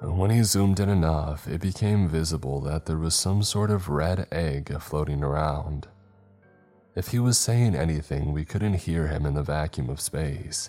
When 0.00 0.30
he 0.30 0.42
zoomed 0.42 0.80
in 0.80 0.88
enough, 0.88 1.46
it 1.46 1.60
became 1.60 2.08
visible 2.08 2.60
that 2.62 2.86
there 2.86 2.98
was 2.98 3.14
some 3.14 3.44
sort 3.44 3.70
of 3.70 3.88
red 3.88 4.26
egg 4.32 4.76
floating 4.80 5.22
around. 5.22 5.86
If 6.96 7.08
he 7.08 7.20
was 7.20 7.38
saying 7.38 7.76
anything, 7.76 8.32
we 8.32 8.44
couldn't 8.44 8.74
hear 8.74 9.06
him 9.06 9.24
in 9.24 9.34
the 9.34 9.44
vacuum 9.44 9.90
of 9.90 10.00
space. 10.00 10.68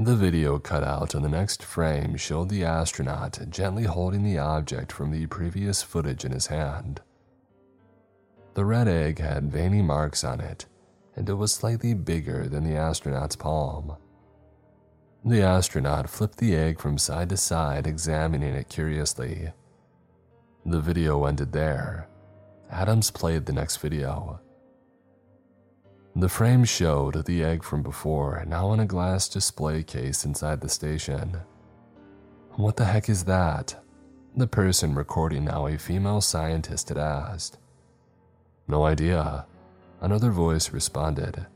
The 0.00 0.14
video 0.14 0.60
cut 0.60 0.84
out 0.84 1.16
and 1.16 1.24
the 1.24 1.28
next 1.28 1.60
frame 1.60 2.16
showed 2.16 2.50
the 2.50 2.64
astronaut 2.64 3.36
gently 3.50 3.82
holding 3.82 4.22
the 4.22 4.38
object 4.38 4.92
from 4.92 5.10
the 5.10 5.26
previous 5.26 5.82
footage 5.82 6.24
in 6.24 6.30
his 6.30 6.46
hand. 6.46 7.00
The 8.54 8.64
red 8.64 8.86
egg 8.86 9.18
had 9.18 9.50
veiny 9.50 9.82
marks 9.82 10.22
on 10.22 10.40
it, 10.40 10.66
and 11.16 11.28
it 11.28 11.34
was 11.34 11.52
slightly 11.52 11.94
bigger 11.94 12.46
than 12.46 12.62
the 12.62 12.76
astronaut's 12.76 13.34
palm. 13.34 13.96
The 15.24 15.42
astronaut 15.42 16.08
flipped 16.08 16.38
the 16.38 16.54
egg 16.54 16.78
from 16.78 16.96
side 16.96 17.30
to 17.30 17.36
side, 17.36 17.88
examining 17.88 18.54
it 18.54 18.68
curiously. 18.68 19.52
The 20.64 20.80
video 20.80 21.24
ended 21.24 21.50
there. 21.50 22.06
Adams 22.70 23.10
played 23.10 23.46
the 23.46 23.52
next 23.52 23.78
video. 23.78 24.38
The 26.18 26.28
frame 26.28 26.64
showed 26.64 27.26
the 27.26 27.44
egg 27.44 27.62
from 27.62 27.84
before, 27.84 28.44
now 28.44 28.72
in 28.72 28.80
a 28.80 28.86
glass 28.86 29.28
display 29.28 29.84
case 29.84 30.24
inside 30.24 30.60
the 30.60 30.68
station. 30.68 31.36
What 32.56 32.76
the 32.76 32.86
heck 32.86 33.08
is 33.08 33.22
that? 33.26 33.76
The 34.36 34.48
person 34.48 34.96
recording 34.96 35.44
now, 35.44 35.68
a 35.68 35.78
female 35.78 36.20
scientist, 36.20 36.88
had 36.88 36.98
asked. 36.98 37.58
No 38.66 38.82
idea. 38.82 39.46
Another 40.00 40.32
voice 40.32 40.72
responded. 40.72 41.46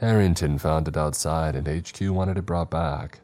Harrington 0.00 0.58
found 0.58 0.88
it 0.88 0.96
outside 0.96 1.54
and 1.54 1.68
HQ 1.68 2.10
wanted 2.10 2.38
it 2.38 2.44
brought 2.44 2.72
back. 2.72 3.20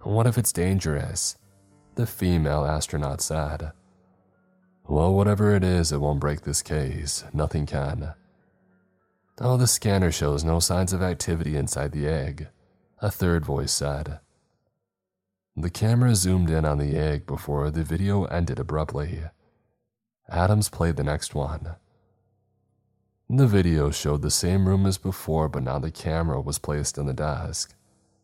What 0.00 0.26
if 0.26 0.38
it's 0.38 0.52
dangerous? 0.52 1.36
The 1.94 2.06
female 2.06 2.64
astronaut 2.64 3.20
said. 3.20 3.70
Well, 4.88 5.14
whatever 5.14 5.54
it 5.54 5.62
is, 5.62 5.92
it 5.92 6.00
won't 6.00 6.18
break 6.18 6.40
this 6.40 6.62
case. 6.62 7.22
Nothing 7.32 7.64
can. 7.64 8.14
Oh, 9.44 9.56
the 9.56 9.66
scanner 9.66 10.12
shows 10.12 10.44
no 10.44 10.60
signs 10.60 10.92
of 10.92 11.02
activity 11.02 11.56
inside 11.56 11.90
the 11.90 12.06
egg, 12.06 12.46
a 13.00 13.10
third 13.10 13.44
voice 13.44 13.72
said. 13.72 14.20
The 15.56 15.68
camera 15.68 16.14
zoomed 16.14 16.48
in 16.48 16.64
on 16.64 16.78
the 16.78 16.96
egg 16.96 17.26
before 17.26 17.68
the 17.72 17.82
video 17.82 18.22
ended 18.26 18.60
abruptly. 18.60 19.18
Adams 20.28 20.68
played 20.68 20.94
the 20.94 21.02
next 21.02 21.34
one. 21.34 21.74
The 23.28 23.48
video 23.48 23.90
showed 23.90 24.22
the 24.22 24.30
same 24.30 24.68
room 24.68 24.86
as 24.86 24.96
before, 24.96 25.48
but 25.48 25.64
now 25.64 25.80
the 25.80 25.90
camera 25.90 26.40
was 26.40 26.60
placed 26.60 26.96
on 26.96 27.06
the 27.06 27.12
desk, 27.12 27.74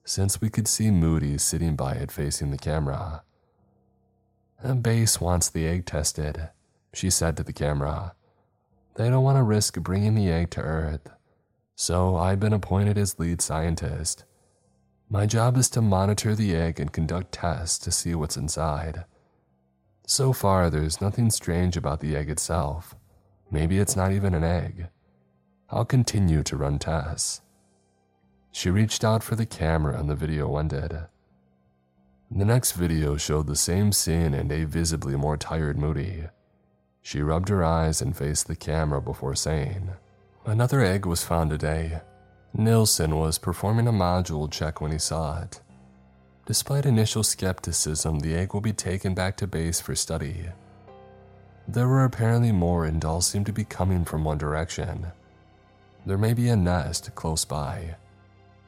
since 0.04 0.40
we 0.40 0.48
could 0.48 0.68
see 0.68 0.92
Moody 0.92 1.36
sitting 1.36 1.74
by 1.74 1.94
it 1.94 2.12
facing 2.12 2.52
the 2.52 2.58
camera. 2.58 3.24
Base 4.82 5.20
wants 5.20 5.48
the 5.48 5.66
egg 5.66 5.84
tested, 5.84 6.50
she 6.94 7.10
said 7.10 7.36
to 7.38 7.42
the 7.42 7.52
camera. 7.52 8.14
They 8.99 9.11
don't 9.11 9.22
want 9.22 9.38
to 9.38 9.44
risk 9.44 9.78
bringing 9.78 10.16
the 10.16 10.28
egg 10.28 10.51
to 10.51 10.61
Earth. 10.61 11.09
So 11.76 12.16
I've 12.16 12.40
been 12.40 12.53
appointed 12.53 12.99
as 12.99 13.20
lead 13.20 13.40
scientist. 13.40 14.24
My 15.09 15.24
job 15.24 15.57
is 15.57 15.70
to 15.70 15.80
monitor 15.80 16.34
the 16.34 16.57
egg 16.57 16.80
and 16.80 16.92
conduct 16.92 17.30
tests 17.30 17.78
to 17.84 17.92
see 17.92 18.16
what's 18.16 18.36
inside. 18.36 19.05
So 20.05 20.32
far, 20.32 20.68
there's 20.68 21.01
nothing 21.01 21.30
strange 21.30 21.76
about 21.76 22.01
the 22.01 22.16
egg 22.16 22.28
itself. 22.28 22.96
Maybe 23.53 23.78
it's 23.78 23.94
not 23.94 24.11
even 24.11 24.34
an 24.34 24.42
egg. 24.42 24.88
I'll 25.70 25.84
continue 25.84 26.42
to 26.42 26.57
run 26.57 26.80
tests. 26.80 27.42
She 28.51 28.68
reached 28.68 29.05
out 29.05 29.22
for 29.22 29.36
the 29.36 29.46
camera 29.46 29.96
and 29.96 30.11
the 30.11 30.16
video 30.16 30.57
ended. 30.57 31.07
The 32.32 32.44
next 32.44 32.72
video 32.72 33.16
showed 33.16 33.46
the 33.46 33.55
same 33.55 33.92
scene 33.92 34.34
and 34.34 34.51
a 34.51 34.64
visibly 34.64 35.14
more 35.14 35.36
tired 35.36 35.78
Moody. 35.78 36.24
She 37.09 37.22
rubbed 37.22 37.48
her 37.48 37.64
eyes 37.64 38.02
and 38.02 38.14
faced 38.14 38.48
the 38.48 38.54
camera 38.54 39.00
before 39.00 39.34
saying, 39.34 39.92
Another 40.44 40.82
egg 40.82 41.06
was 41.06 41.24
found 41.24 41.48
today. 41.48 42.02
Nilsson 42.52 43.16
was 43.16 43.38
performing 43.38 43.88
a 43.88 43.92
module 43.92 44.50
check 44.50 44.82
when 44.82 44.92
he 44.92 44.98
saw 44.98 45.40
it. 45.40 45.62
Despite 46.44 46.84
initial 46.84 47.22
skepticism, 47.22 48.18
the 48.18 48.34
egg 48.34 48.52
will 48.52 48.61
be 48.61 48.74
taken 48.74 49.14
back 49.14 49.38
to 49.38 49.46
base 49.46 49.80
for 49.80 49.94
study. 49.94 50.48
There 51.66 51.88
were 51.88 52.04
apparently 52.04 52.52
more 52.52 52.84
and 52.84 53.02
all 53.02 53.22
seemed 53.22 53.46
to 53.46 53.54
be 53.54 53.64
coming 53.64 54.04
from 54.04 54.22
one 54.22 54.36
direction. 54.36 55.06
There 56.04 56.18
may 56.18 56.34
be 56.34 56.50
a 56.50 56.56
nest 56.56 57.14
close 57.14 57.46
by. 57.46 57.96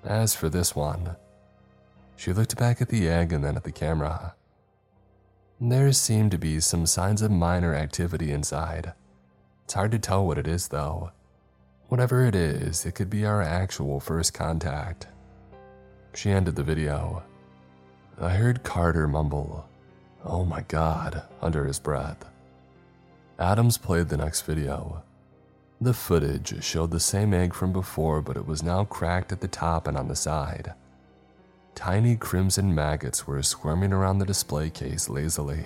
As 0.03 0.34
for 0.34 0.49
this 0.49 0.74
one, 0.74 1.14
she 2.16 2.32
looked 2.32 2.57
back 2.57 2.80
at 2.80 2.88
the 2.88 3.07
egg 3.07 3.34
and 3.34 3.45
then 3.45 3.59
at 3.59 3.64
the 3.64 3.70
camera. 3.70 4.34
There 5.62 5.92
seemed 5.92 6.30
to 6.30 6.38
be 6.38 6.58
some 6.58 6.86
signs 6.86 7.20
of 7.20 7.30
minor 7.30 7.74
activity 7.74 8.32
inside. 8.32 8.94
It's 9.64 9.74
hard 9.74 9.90
to 9.90 9.98
tell 9.98 10.26
what 10.26 10.38
it 10.38 10.46
is, 10.46 10.68
though. 10.68 11.11
Whatever 11.88 12.24
it 12.24 12.34
is, 12.34 12.86
it 12.86 12.94
could 12.94 13.11
be 13.11 13.26
our 13.26 13.42
actual 13.42 14.00
first 14.00 14.32
contact. 14.32 15.06
She 16.14 16.30
ended 16.30 16.56
the 16.56 16.62
video. 16.62 17.22
I 18.18 18.30
heard 18.30 18.62
Carter 18.62 19.06
mumble, 19.06 19.68
Oh 20.24 20.46
my 20.46 20.62
god, 20.62 21.24
under 21.42 21.66
his 21.66 21.78
breath. 21.78 22.24
Adams 23.38 23.76
played 23.76 24.08
the 24.08 24.16
next 24.16 24.42
video. 24.42 25.02
The 25.78 25.92
footage 25.92 26.64
showed 26.64 26.90
the 26.90 27.00
same 27.00 27.34
egg 27.34 27.52
from 27.52 27.74
before, 27.74 28.22
but 28.22 28.38
it 28.38 28.46
was 28.46 28.62
now 28.62 28.84
cracked 28.84 29.30
at 29.30 29.42
the 29.42 29.48
top 29.48 29.86
and 29.86 29.96
on 29.98 30.08
the 30.08 30.16
side. 30.16 30.72
Tiny 31.81 32.14
crimson 32.14 32.74
maggots 32.74 33.26
were 33.26 33.43
squirming 33.43 33.91
around 33.91 34.18
the 34.18 34.26
display 34.26 34.68
case 34.68 35.09
lazily. 35.09 35.64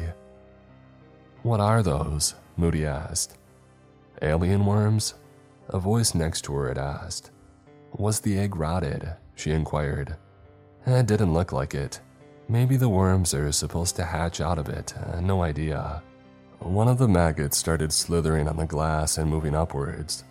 What 1.42 1.58
are 1.58 1.82
those? 1.82 2.36
Moody 2.56 2.86
asked. 2.86 3.36
Alien 4.22 4.64
worms? 4.64 5.14
A 5.70 5.80
voice 5.80 6.14
next 6.14 6.42
to 6.42 6.54
her 6.54 6.68
had 6.68 6.78
asked. 6.78 7.32
Was 7.96 8.20
the 8.20 8.38
egg 8.38 8.54
rotted? 8.54 9.16
She 9.34 9.50
inquired. 9.50 10.14
It 10.86 11.06
didn't 11.06 11.34
look 11.34 11.50
like 11.50 11.74
it. 11.74 11.98
Maybe 12.48 12.76
the 12.76 12.88
worms 12.88 13.34
are 13.34 13.50
supposed 13.50 13.96
to 13.96 14.04
hatch 14.04 14.40
out 14.40 14.60
of 14.60 14.68
it, 14.68 14.94
uh, 14.96 15.20
no 15.20 15.42
idea. 15.42 16.00
One 16.60 16.86
of 16.86 16.98
the 16.98 17.08
maggots 17.08 17.56
started 17.56 17.92
slithering 17.92 18.46
on 18.46 18.56
the 18.56 18.66
glass 18.66 19.18
and 19.18 19.28
moving 19.28 19.56
upwards. 19.56 20.22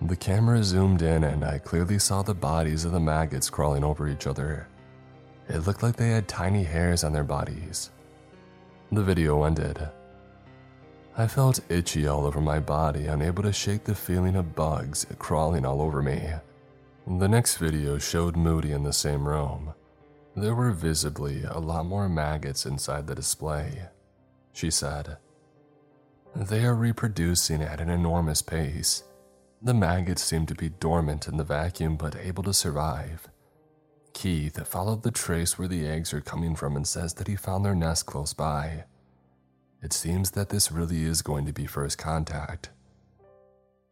The 0.00 0.14
camera 0.14 0.62
zoomed 0.62 1.02
in 1.02 1.24
and 1.24 1.44
I 1.44 1.58
clearly 1.58 1.98
saw 1.98 2.22
the 2.22 2.34
bodies 2.34 2.84
of 2.84 2.92
the 2.92 3.00
maggots 3.00 3.50
crawling 3.50 3.82
over 3.82 4.06
each 4.06 4.28
other. 4.28 4.68
It 5.48 5.66
looked 5.66 5.82
like 5.82 5.96
they 5.96 6.10
had 6.10 6.28
tiny 6.28 6.62
hairs 6.62 7.04
on 7.04 7.12
their 7.12 7.24
bodies. 7.24 7.90
The 8.92 9.02
video 9.02 9.44
ended. 9.44 9.88
I 11.16 11.26
felt 11.26 11.60
itchy 11.68 12.06
all 12.06 12.26
over 12.26 12.40
my 12.40 12.60
body, 12.60 13.06
unable 13.06 13.42
to 13.42 13.52
shake 13.52 13.84
the 13.84 13.94
feeling 13.94 14.36
of 14.36 14.54
bugs 14.54 15.06
crawling 15.18 15.64
all 15.64 15.82
over 15.82 16.02
me. 16.02 16.30
The 17.06 17.28
next 17.28 17.56
video 17.56 17.98
showed 17.98 18.36
Moody 18.36 18.72
in 18.72 18.82
the 18.82 18.92
same 18.92 19.26
room. 19.26 19.74
There 20.36 20.54
were 20.54 20.70
visibly 20.70 21.42
a 21.42 21.58
lot 21.58 21.86
more 21.86 22.08
maggots 22.08 22.66
inside 22.66 23.06
the 23.06 23.14
display. 23.14 23.88
She 24.52 24.70
said, 24.70 25.16
they 26.36 26.64
are 26.64 26.74
reproducing 26.74 27.62
at 27.62 27.80
an 27.80 27.90
enormous 27.90 28.42
pace. 28.42 29.02
The 29.60 29.74
maggots 29.74 30.22
seem 30.22 30.46
to 30.46 30.54
be 30.54 30.68
dormant 30.68 31.26
in 31.26 31.36
the 31.36 31.44
vacuum 31.44 31.96
but 31.96 32.14
able 32.14 32.44
to 32.44 32.54
survive. 32.54 33.28
Keith 34.12 34.66
followed 34.66 35.02
the 35.02 35.10
trace 35.10 35.58
where 35.58 35.68
the 35.68 35.86
eggs 35.86 36.12
are 36.12 36.20
coming 36.20 36.56
from 36.56 36.76
and 36.76 36.86
says 36.86 37.14
that 37.14 37.28
he 37.28 37.36
found 37.36 37.64
their 37.64 37.74
nest 37.74 38.06
close 38.06 38.32
by. 38.32 38.84
It 39.82 39.92
seems 39.92 40.32
that 40.32 40.48
this 40.48 40.72
really 40.72 41.04
is 41.04 41.22
going 41.22 41.46
to 41.46 41.52
be 41.52 41.66
first 41.66 41.98
contact. 41.98 42.70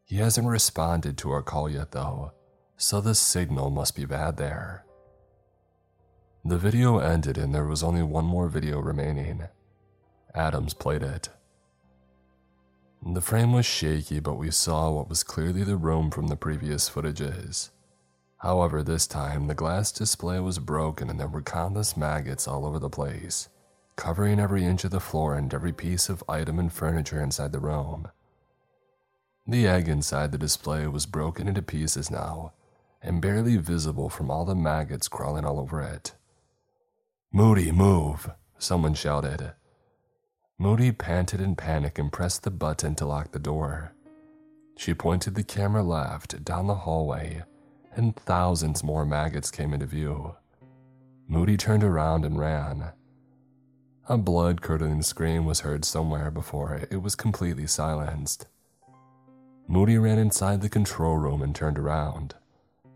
He 0.04 0.16
hasn't 0.16 0.48
responded 0.48 1.16
to 1.18 1.30
our 1.30 1.42
call 1.42 1.68
yet, 1.68 1.92
though, 1.92 2.32
so 2.76 3.00
the 3.00 3.14
signal 3.14 3.70
must 3.70 3.94
be 3.94 4.04
bad 4.04 4.36
there. 4.36 4.84
The 6.44 6.58
video 6.58 6.98
ended 6.98 7.38
and 7.38 7.54
there 7.54 7.66
was 7.66 7.82
only 7.82 8.02
one 8.02 8.24
more 8.24 8.48
video 8.48 8.78
remaining. 8.78 9.44
Adams 10.34 10.74
played 10.74 11.02
it. 11.02 11.28
The 13.04 13.20
frame 13.20 13.52
was 13.52 13.66
shaky, 13.66 14.20
but 14.20 14.34
we 14.34 14.50
saw 14.50 14.90
what 14.90 15.08
was 15.08 15.22
clearly 15.22 15.64
the 15.64 15.76
room 15.76 16.10
from 16.10 16.28
the 16.28 16.36
previous 16.36 16.88
footages. 16.88 17.70
However, 18.38 18.82
this 18.82 19.06
time 19.06 19.46
the 19.46 19.54
glass 19.54 19.90
display 19.90 20.38
was 20.40 20.58
broken 20.58 21.08
and 21.08 21.18
there 21.18 21.26
were 21.26 21.42
countless 21.42 21.96
maggots 21.96 22.46
all 22.46 22.66
over 22.66 22.78
the 22.78 22.90
place, 22.90 23.48
covering 23.96 24.38
every 24.38 24.64
inch 24.64 24.84
of 24.84 24.90
the 24.90 25.00
floor 25.00 25.34
and 25.34 25.52
every 25.52 25.72
piece 25.72 26.08
of 26.08 26.22
item 26.28 26.58
and 26.58 26.72
furniture 26.72 27.22
inside 27.22 27.52
the 27.52 27.58
room. 27.58 28.08
The 29.46 29.66
egg 29.66 29.88
inside 29.88 30.32
the 30.32 30.38
display 30.38 30.86
was 30.86 31.06
broken 31.06 31.48
into 31.48 31.62
pieces 31.62 32.10
now, 32.10 32.52
and 33.00 33.22
barely 33.22 33.56
visible 33.56 34.10
from 34.10 34.30
all 34.30 34.44
the 34.44 34.54
maggots 34.54 35.08
crawling 35.08 35.44
all 35.44 35.60
over 35.60 35.80
it. 35.80 36.12
Moody, 37.32 37.70
move! 37.70 38.30
Someone 38.58 38.94
shouted. 38.94 39.52
Moody 40.58 40.90
panted 40.90 41.40
in 41.40 41.54
panic 41.54 41.98
and 41.98 42.12
pressed 42.12 42.42
the 42.42 42.50
button 42.50 42.94
to 42.96 43.06
lock 43.06 43.32
the 43.32 43.38
door. 43.38 43.92
She 44.76 44.94
pointed 44.94 45.34
the 45.34 45.44
camera 45.44 45.82
left 45.82 46.44
down 46.44 46.66
the 46.66 46.74
hallway, 46.74 47.44
and 47.96 48.14
thousands 48.16 48.84
more 48.84 49.04
maggots 49.04 49.50
came 49.50 49.72
into 49.72 49.86
view. 49.86 50.36
Moody 51.28 51.56
turned 51.56 51.82
around 51.82 52.24
and 52.24 52.38
ran. 52.38 52.92
A 54.08 54.16
blood 54.16 54.62
curdling 54.62 55.02
scream 55.02 55.44
was 55.44 55.60
heard 55.60 55.84
somewhere 55.84 56.30
before 56.30 56.86
it 56.90 57.02
was 57.02 57.16
completely 57.16 57.66
silenced. 57.66 58.46
Moody 59.66 59.98
ran 59.98 60.18
inside 60.18 60.60
the 60.60 60.68
control 60.68 61.16
room 61.16 61.42
and 61.42 61.54
turned 61.54 61.78
around. 61.78 62.34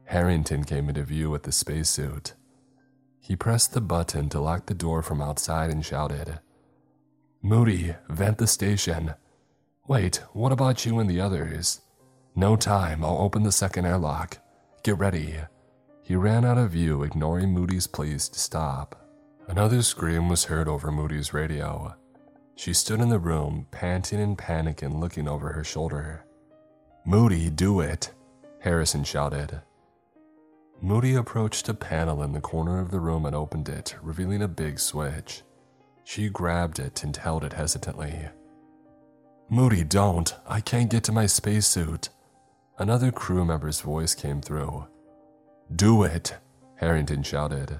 Harrington 0.04 0.62
came 0.62 0.88
into 0.88 1.02
view 1.02 1.30
with 1.30 1.42
the 1.42 1.52
spacesuit. 1.52 2.34
He 3.20 3.34
pressed 3.34 3.72
the 3.72 3.80
button 3.80 4.28
to 4.28 4.40
lock 4.40 4.66
the 4.66 4.74
door 4.74 5.02
from 5.02 5.20
outside 5.20 5.70
and 5.70 5.84
shouted, 5.84 6.38
Moody, 7.42 7.94
vent 8.08 8.38
the 8.38 8.46
station. 8.46 9.14
Wait, 9.88 10.16
what 10.32 10.52
about 10.52 10.84
you 10.86 10.98
and 10.98 11.10
the 11.10 11.20
others? 11.20 11.80
No 12.36 12.54
time, 12.54 13.04
I'll 13.04 13.18
open 13.18 13.42
the 13.42 13.52
second 13.52 13.86
airlock. 13.86 14.38
Get 14.82 14.96
ready. 14.96 15.34
He 16.02 16.16
ran 16.16 16.44
out 16.44 16.56
of 16.56 16.70
view, 16.70 17.02
ignoring 17.02 17.52
Moody's 17.52 17.86
pleas 17.86 18.30
to 18.30 18.38
stop. 18.38 18.96
Another 19.46 19.82
scream 19.82 20.28
was 20.30 20.44
heard 20.44 20.68
over 20.68 20.90
Moody's 20.90 21.34
radio. 21.34 21.94
She 22.56 22.72
stood 22.72 23.00
in 23.00 23.10
the 23.10 23.18
room, 23.18 23.66
panting 23.70 24.20
and 24.20 24.38
panicking, 24.38 24.98
looking 24.98 25.28
over 25.28 25.52
her 25.52 25.64
shoulder. 25.64 26.24
Moody, 27.04 27.50
do 27.50 27.80
it, 27.80 28.12
Harrington 28.60 29.04
shouted. 29.04 29.60
Moody 30.80 31.14
approached 31.14 31.68
a 31.68 31.74
panel 31.74 32.22
in 32.22 32.32
the 32.32 32.40
corner 32.40 32.80
of 32.80 32.90
the 32.90 33.00
room 33.00 33.26
and 33.26 33.36
opened 33.36 33.68
it, 33.68 33.94
revealing 34.00 34.40
a 34.40 34.48
big 34.48 34.78
switch. 34.78 35.42
She 36.04 36.30
grabbed 36.30 36.78
it 36.78 37.04
and 37.04 37.14
held 37.14 37.44
it 37.44 37.52
hesitantly. 37.52 38.30
Moody, 39.50 39.84
don't. 39.84 40.34
I 40.46 40.60
can't 40.60 40.90
get 40.90 41.04
to 41.04 41.12
my 41.12 41.26
spacesuit. 41.26 42.08
Another 42.80 43.12
crew 43.12 43.44
member's 43.44 43.82
voice 43.82 44.14
came 44.14 44.40
through. 44.40 44.86
Do 45.76 46.02
it, 46.02 46.34
Harrington 46.76 47.22
shouted. 47.22 47.78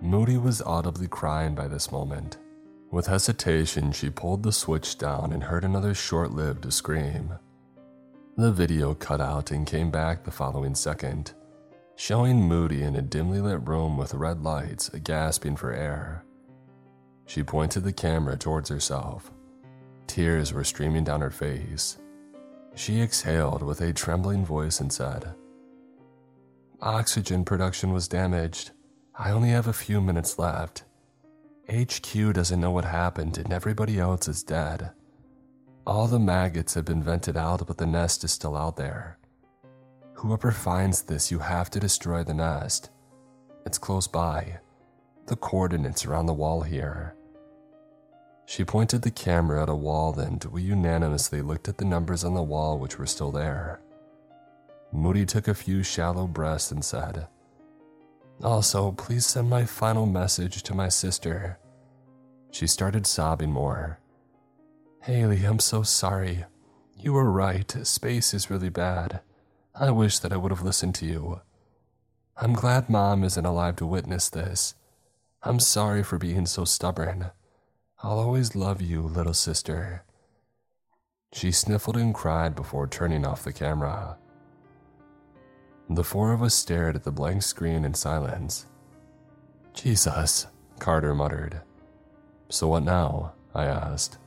Moody 0.00 0.38
was 0.38 0.62
audibly 0.62 1.08
crying 1.08 1.56
by 1.56 1.66
this 1.66 1.90
moment. 1.90 2.38
With 2.92 3.08
hesitation, 3.08 3.90
she 3.90 4.10
pulled 4.10 4.44
the 4.44 4.52
switch 4.52 4.98
down 4.98 5.32
and 5.32 5.42
heard 5.42 5.64
another 5.64 5.94
short 5.94 6.30
lived 6.30 6.72
scream. 6.72 7.34
The 8.36 8.52
video 8.52 8.94
cut 8.94 9.20
out 9.20 9.50
and 9.50 9.66
came 9.66 9.90
back 9.90 10.22
the 10.22 10.30
following 10.30 10.76
second, 10.76 11.32
showing 11.96 12.40
Moody 12.40 12.84
in 12.84 12.94
a 12.94 13.02
dimly 13.02 13.40
lit 13.40 13.66
room 13.66 13.96
with 13.96 14.14
red 14.14 14.44
lights, 14.44 14.90
gasping 15.02 15.56
for 15.56 15.72
air. 15.72 16.24
She 17.26 17.42
pointed 17.42 17.82
the 17.82 17.92
camera 17.92 18.36
towards 18.36 18.68
herself. 18.68 19.32
Tears 20.06 20.52
were 20.52 20.62
streaming 20.62 21.02
down 21.02 21.20
her 21.20 21.30
face. 21.32 21.98
She 22.74 23.00
exhaled 23.00 23.62
with 23.62 23.80
a 23.80 23.92
trembling 23.92 24.44
voice 24.44 24.80
and 24.80 24.92
said, 24.92 25.34
Oxygen 26.80 27.44
production 27.44 27.92
was 27.92 28.08
damaged. 28.08 28.72
I 29.16 29.30
only 29.30 29.50
have 29.50 29.68
a 29.68 29.72
few 29.72 30.00
minutes 30.00 30.38
left. 30.38 30.84
HQ 31.70 32.34
doesn't 32.34 32.60
know 32.60 32.72
what 32.72 32.84
happened 32.84 33.38
and 33.38 33.52
everybody 33.52 33.98
else 33.98 34.28
is 34.28 34.42
dead. 34.42 34.90
All 35.86 36.06
the 36.06 36.18
maggots 36.18 36.74
have 36.74 36.84
been 36.84 37.02
vented 37.02 37.36
out, 37.36 37.66
but 37.66 37.78
the 37.78 37.86
nest 37.86 38.24
is 38.24 38.32
still 38.32 38.56
out 38.56 38.76
there. 38.76 39.18
Whoever 40.14 40.50
finds 40.50 41.02
this, 41.02 41.30
you 41.30 41.38
have 41.38 41.70
to 41.70 41.80
destroy 41.80 42.24
the 42.24 42.34
nest. 42.34 42.90
It's 43.64 43.78
close 43.78 44.06
by. 44.06 44.60
The 45.26 45.36
coordinates 45.36 46.04
are 46.04 46.14
on 46.14 46.26
the 46.26 46.32
wall 46.32 46.62
here. 46.62 47.14
She 48.46 48.64
pointed 48.64 49.02
the 49.02 49.10
camera 49.10 49.62
at 49.62 49.68
a 49.68 49.74
wall, 49.74 50.18
and 50.18 50.44
we 50.44 50.62
unanimously 50.62 51.40
looked 51.40 51.68
at 51.68 51.78
the 51.78 51.84
numbers 51.84 52.24
on 52.24 52.34
the 52.34 52.42
wall, 52.42 52.78
which 52.78 52.98
were 52.98 53.06
still 53.06 53.32
there. 53.32 53.80
Moody 54.92 55.26
took 55.26 55.48
a 55.48 55.54
few 55.54 55.82
shallow 55.82 56.26
breaths 56.26 56.70
and 56.70 56.84
said, 56.84 57.26
Also, 58.42 58.92
please 58.92 59.26
send 59.26 59.48
my 59.48 59.64
final 59.64 60.06
message 60.06 60.62
to 60.62 60.74
my 60.74 60.88
sister. 60.88 61.58
She 62.50 62.66
started 62.66 63.06
sobbing 63.06 63.50
more. 63.50 63.98
Haley, 65.02 65.44
I'm 65.44 65.58
so 65.58 65.82
sorry. 65.82 66.44
You 66.96 67.12
were 67.12 67.30
right, 67.30 67.70
space 67.86 68.32
is 68.32 68.50
really 68.50 68.68
bad. 68.68 69.20
I 69.74 69.90
wish 69.90 70.20
that 70.20 70.32
I 70.32 70.36
would 70.36 70.52
have 70.52 70.62
listened 70.62 70.94
to 70.96 71.06
you. 71.06 71.40
I'm 72.36 72.52
glad 72.52 72.88
Mom 72.88 73.24
isn't 73.24 73.44
alive 73.44 73.76
to 73.76 73.86
witness 73.86 74.28
this. 74.28 74.74
I'm 75.42 75.58
sorry 75.58 76.02
for 76.02 76.18
being 76.18 76.46
so 76.46 76.64
stubborn. 76.64 77.32
I'll 78.04 78.18
always 78.18 78.54
love 78.54 78.82
you, 78.82 79.00
little 79.00 79.32
sister. 79.32 80.04
She 81.32 81.50
sniffled 81.50 81.96
and 81.96 82.14
cried 82.14 82.54
before 82.54 82.86
turning 82.86 83.24
off 83.24 83.44
the 83.44 83.52
camera. 83.52 84.18
The 85.88 86.04
four 86.04 86.34
of 86.34 86.42
us 86.42 86.54
stared 86.54 86.96
at 86.96 87.04
the 87.04 87.10
blank 87.10 87.42
screen 87.42 87.82
in 87.82 87.94
silence. 87.94 88.66
Jesus, 89.72 90.46
Carter 90.78 91.14
muttered. 91.14 91.62
So 92.50 92.68
what 92.68 92.82
now? 92.82 93.32
I 93.54 93.64
asked. 93.64 94.18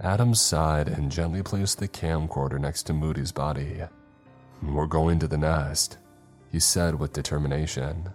Adam 0.00 0.34
sighed 0.34 0.88
and 0.88 1.12
gently 1.12 1.44
placed 1.44 1.78
the 1.78 1.86
camcorder 1.86 2.58
next 2.58 2.82
to 2.84 2.92
Moody's 2.92 3.30
body. 3.30 3.82
We're 4.60 4.86
going 4.86 5.20
to 5.20 5.28
the 5.28 5.38
nest, 5.38 5.98
he 6.50 6.58
said 6.58 6.98
with 6.98 7.12
determination. 7.12 8.08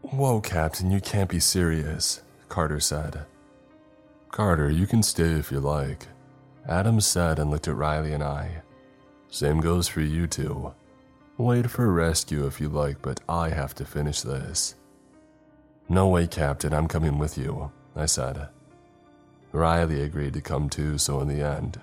Whoa, 0.00 0.40
Captain, 0.40 0.90
you 0.90 1.00
can't 1.00 1.30
be 1.30 1.38
serious, 1.38 2.22
Carter 2.52 2.80
said. 2.80 3.24
Carter, 4.30 4.68
you 4.68 4.86
can 4.86 5.02
stay 5.02 5.32
if 5.32 5.50
you 5.50 5.58
like, 5.58 6.06
Adams 6.68 7.06
said 7.06 7.38
and 7.38 7.50
looked 7.50 7.66
at 7.66 7.74
Riley 7.74 8.12
and 8.12 8.22
I. 8.22 8.60
Same 9.30 9.58
goes 9.58 9.88
for 9.88 10.02
you 10.02 10.26
two. 10.26 10.74
Wait 11.38 11.70
for 11.70 11.90
rescue 11.90 12.46
if 12.46 12.60
you 12.60 12.68
like, 12.68 13.00
but 13.00 13.20
I 13.26 13.48
have 13.48 13.74
to 13.76 13.86
finish 13.86 14.20
this. 14.20 14.74
No 15.88 16.08
way, 16.08 16.26
Captain, 16.26 16.74
I'm 16.74 16.88
coming 16.88 17.18
with 17.18 17.38
you, 17.38 17.72
I 17.96 18.04
said. 18.04 18.48
Riley 19.52 20.02
agreed 20.02 20.34
to 20.34 20.42
come 20.42 20.68
too, 20.68 20.98
so 20.98 21.22
in 21.22 21.28
the 21.28 21.42
end, 21.42 21.80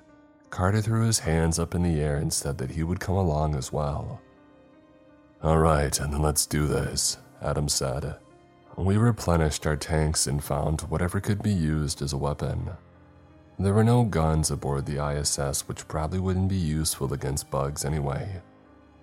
Carter 0.51 0.81
threw 0.81 1.07
his 1.07 1.17
hands 1.17 1.57
up 1.57 1.73
in 1.73 1.81
the 1.81 1.99
air 1.99 2.17
and 2.17 2.31
said 2.31 2.59
that 2.59 2.69
he 2.69 2.83
would 2.83 2.99
come 2.99 3.15
along 3.15 3.55
as 3.55 3.73
well. 3.73 4.21
All 5.41 5.57
right, 5.57 5.99
and 5.99 6.13
then 6.13 6.21
let's 6.21 6.45
do 6.45 6.67
this, 6.67 7.17
Adam 7.41 7.67
said. 7.69 8.17
We 8.79 8.95
replenished 8.95 9.67
our 9.67 9.75
tanks 9.75 10.25
and 10.25 10.41
found 10.41 10.83
whatever 10.83 11.19
could 11.19 11.43
be 11.43 11.51
used 11.51 12.01
as 12.01 12.13
a 12.13 12.17
weapon. 12.17 12.69
There 13.59 13.73
were 13.73 13.83
no 13.83 14.05
guns 14.05 14.51
aboard 14.51 14.85
the 14.85 15.05
ISS, 15.05 15.67
which 15.67 15.85
probably 15.89 16.19
wouldn't 16.19 16.47
be 16.47 16.55
useful 16.55 17.13
against 17.13 17.51
bugs 17.51 17.83
anyway. 17.83 18.41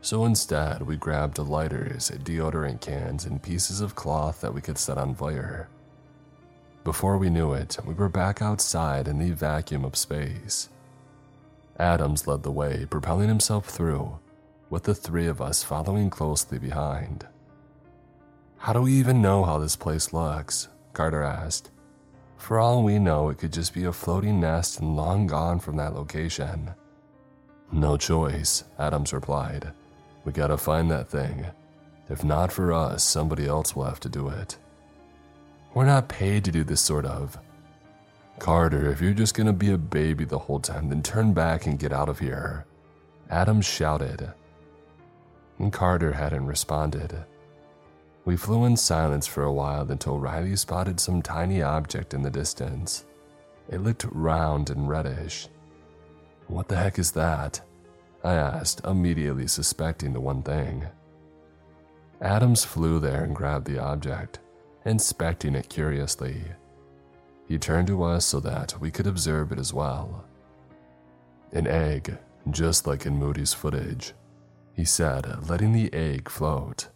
So 0.01 0.24
instead, 0.24 0.81
we 0.81 0.97
grabbed 0.97 1.37
lighters, 1.37 2.11
deodorant 2.11 2.81
cans, 2.81 3.27
and 3.27 3.43
pieces 3.43 3.83
of 3.83 3.95
cloth 3.95 4.41
that 4.41 4.55
we 4.55 4.62
could 4.62 4.79
set 4.79 4.97
on 4.97 5.14
fire. 5.14 5.68
Before 6.83 7.18
we 7.18 7.29
knew 7.29 7.53
it, 7.53 7.77
we 7.85 7.93
were 7.93 8.09
back 8.09 8.41
outside 8.41 9.07
in 9.07 9.18
the 9.18 9.33
vacuum 9.33 9.85
of 9.85 9.95
space. 9.95 10.70
Adams 11.79 12.27
led 12.27 12.45
the 12.45 12.51
way, 12.51 12.87
propelling 12.89 13.29
himself 13.29 13.66
through, 13.66 14.18
with 14.70 14.85
the 14.85 14.95
three 14.95 15.27
of 15.27 15.43
us 15.43 15.62
following 15.62 16.09
closely 16.09 16.59
behind. 16.59 17.27
How 18.59 18.73
do 18.73 18.83
we 18.83 18.93
even 18.95 19.23
know 19.23 19.45
how 19.45 19.59
this 19.59 19.77
place 19.77 20.13
looks? 20.13 20.69
Carter 20.93 21.23
asked. 21.23 21.71
For 22.37 22.59
all 22.59 22.83
we 22.83 22.99
know, 22.99 23.29
it 23.29 23.39
could 23.39 23.53
just 23.53 23.75
be 23.75 23.85
a 23.85 23.93
floating 23.93 24.41
nest 24.41 24.81
and 24.81 24.97
long 24.97 25.27
gone 25.27 25.59
from 25.59 25.77
that 25.77 25.95
location. 25.95 26.71
No 27.73 27.97
choice, 27.97 28.65
Adams 28.79 29.13
replied. 29.13 29.73
We 30.25 30.33
gotta 30.33 30.57
find 30.57 30.91
that 30.91 31.09
thing. 31.09 31.47
If 32.09 32.25
not 32.25 32.53
for 32.53 32.73
us, 32.73 33.03
somebody 33.03 33.47
else 33.47 33.75
will 33.75 33.85
have 33.85 34.01
to 34.01 34.09
do 34.09 34.29
it. 34.29 34.57
We're 35.75 35.87
not 35.87 36.09
paid 36.09 36.45
to 36.45 36.53
do 36.53 36.65
this 36.65 36.81
sort 36.81 37.05
of. 37.05 37.39
Carter, 38.39 38.91
if 38.91 39.01
you're 39.01 39.13
just 39.13 39.35
gonna 39.35 39.53
be 39.53 39.73
a 39.73 39.79
baby 39.79 40.25
the 40.25 40.39
whole 40.39 40.61
time, 40.61 40.89
then 40.89 41.03
turn 41.03 41.33
back 41.33 41.67
and 41.67 41.79
get 41.79 41.93
out 41.93 42.09
of 42.09 42.19
here. 42.19 42.65
Adams 43.29 43.67
shouted. 43.67 44.33
And 45.59 45.73
Carter 45.73 46.13
hadn't 46.13 46.47
responded. 46.47 47.25
We 48.27 48.37
flew 48.37 48.66
in 48.66 48.77
silence 48.77 49.27
for 49.27 49.45
a 49.45 49.53
while 49.53 49.91
until 49.91 50.18
Riley 50.18 50.57
spotted 50.57 51.01
some 51.01 51.22
tiny 51.22 51.62
object 51.62 52.12
in 52.12 52.20
the 52.20 52.31
distance. 52.31 53.07
It 53.70 53.83
looked 53.83 54.05
round 54.11 54.68
and 54.68 54.89
reddish. 54.89 55.49
What 56.49 56.68
the 56.68 56.77
heck 56.77 56.99
is 56.99 57.12
that? 57.12 57.61
I 58.22 58.35
asked, 58.35 58.85
immediately 58.85 59.47
suspecting 59.47 60.12
the 60.12 60.20
one 60.20 60.43
thing. 60.43 60.85
Adams 62.20 62.64
flew 62.64 63.01
there 63.01 63.24
and 63.24 63.35
grabbed 63.35 63.66
the 63.66 63.79
object 63.79 64.41
inspecting 64.87 65.55
it 65.55 65.68
curiously. 65.68 66.43
He 67.49 67.59
turned 67.59 67.89
to 67.89 68.03
us 68.03 68.24
so 68.24 68.41
that 68.41 68.81
we 68.81 68.91
could 68.91 69.07
observe 69.07 69.53
it 69.53 69.59
as 69.59 69.74
well. 69.74 70.24
An 71.53 71.66
egg, 71.66 72.16
just 72.51 72.87
like 72.87 73.05
in 73.05 73.16
Moody's 73.16 73.53
footage, 73.53 74.14
he 74.74 74.85
said, 74.85 75.49
letting 75.49 75.72
the 75.72 75.93
egg 75.93 76.29
float. 76.29 76.89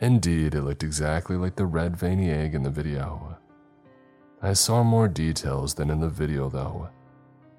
Indeed, 0.00 0.54
it 0.54 0.62
looked 0.62 0.84
exactly 0.84 1.36
like 1.36 1.56
the 1.56 1.66
red 1.66 1.96
veiny 1.96 2.30
egg 2.30 2.54
in 2.54 2.62
the 2.62 2.70
video. 2.70 3.36
I 4.40 4.52
saw 4.52 4.84
more 4.84 5.08
details 5.08 5.74
than 5.74 5.90
in 5.90 6.00
the 6.00 6.08
video, 6.08 6.48
though. 6.48 6.88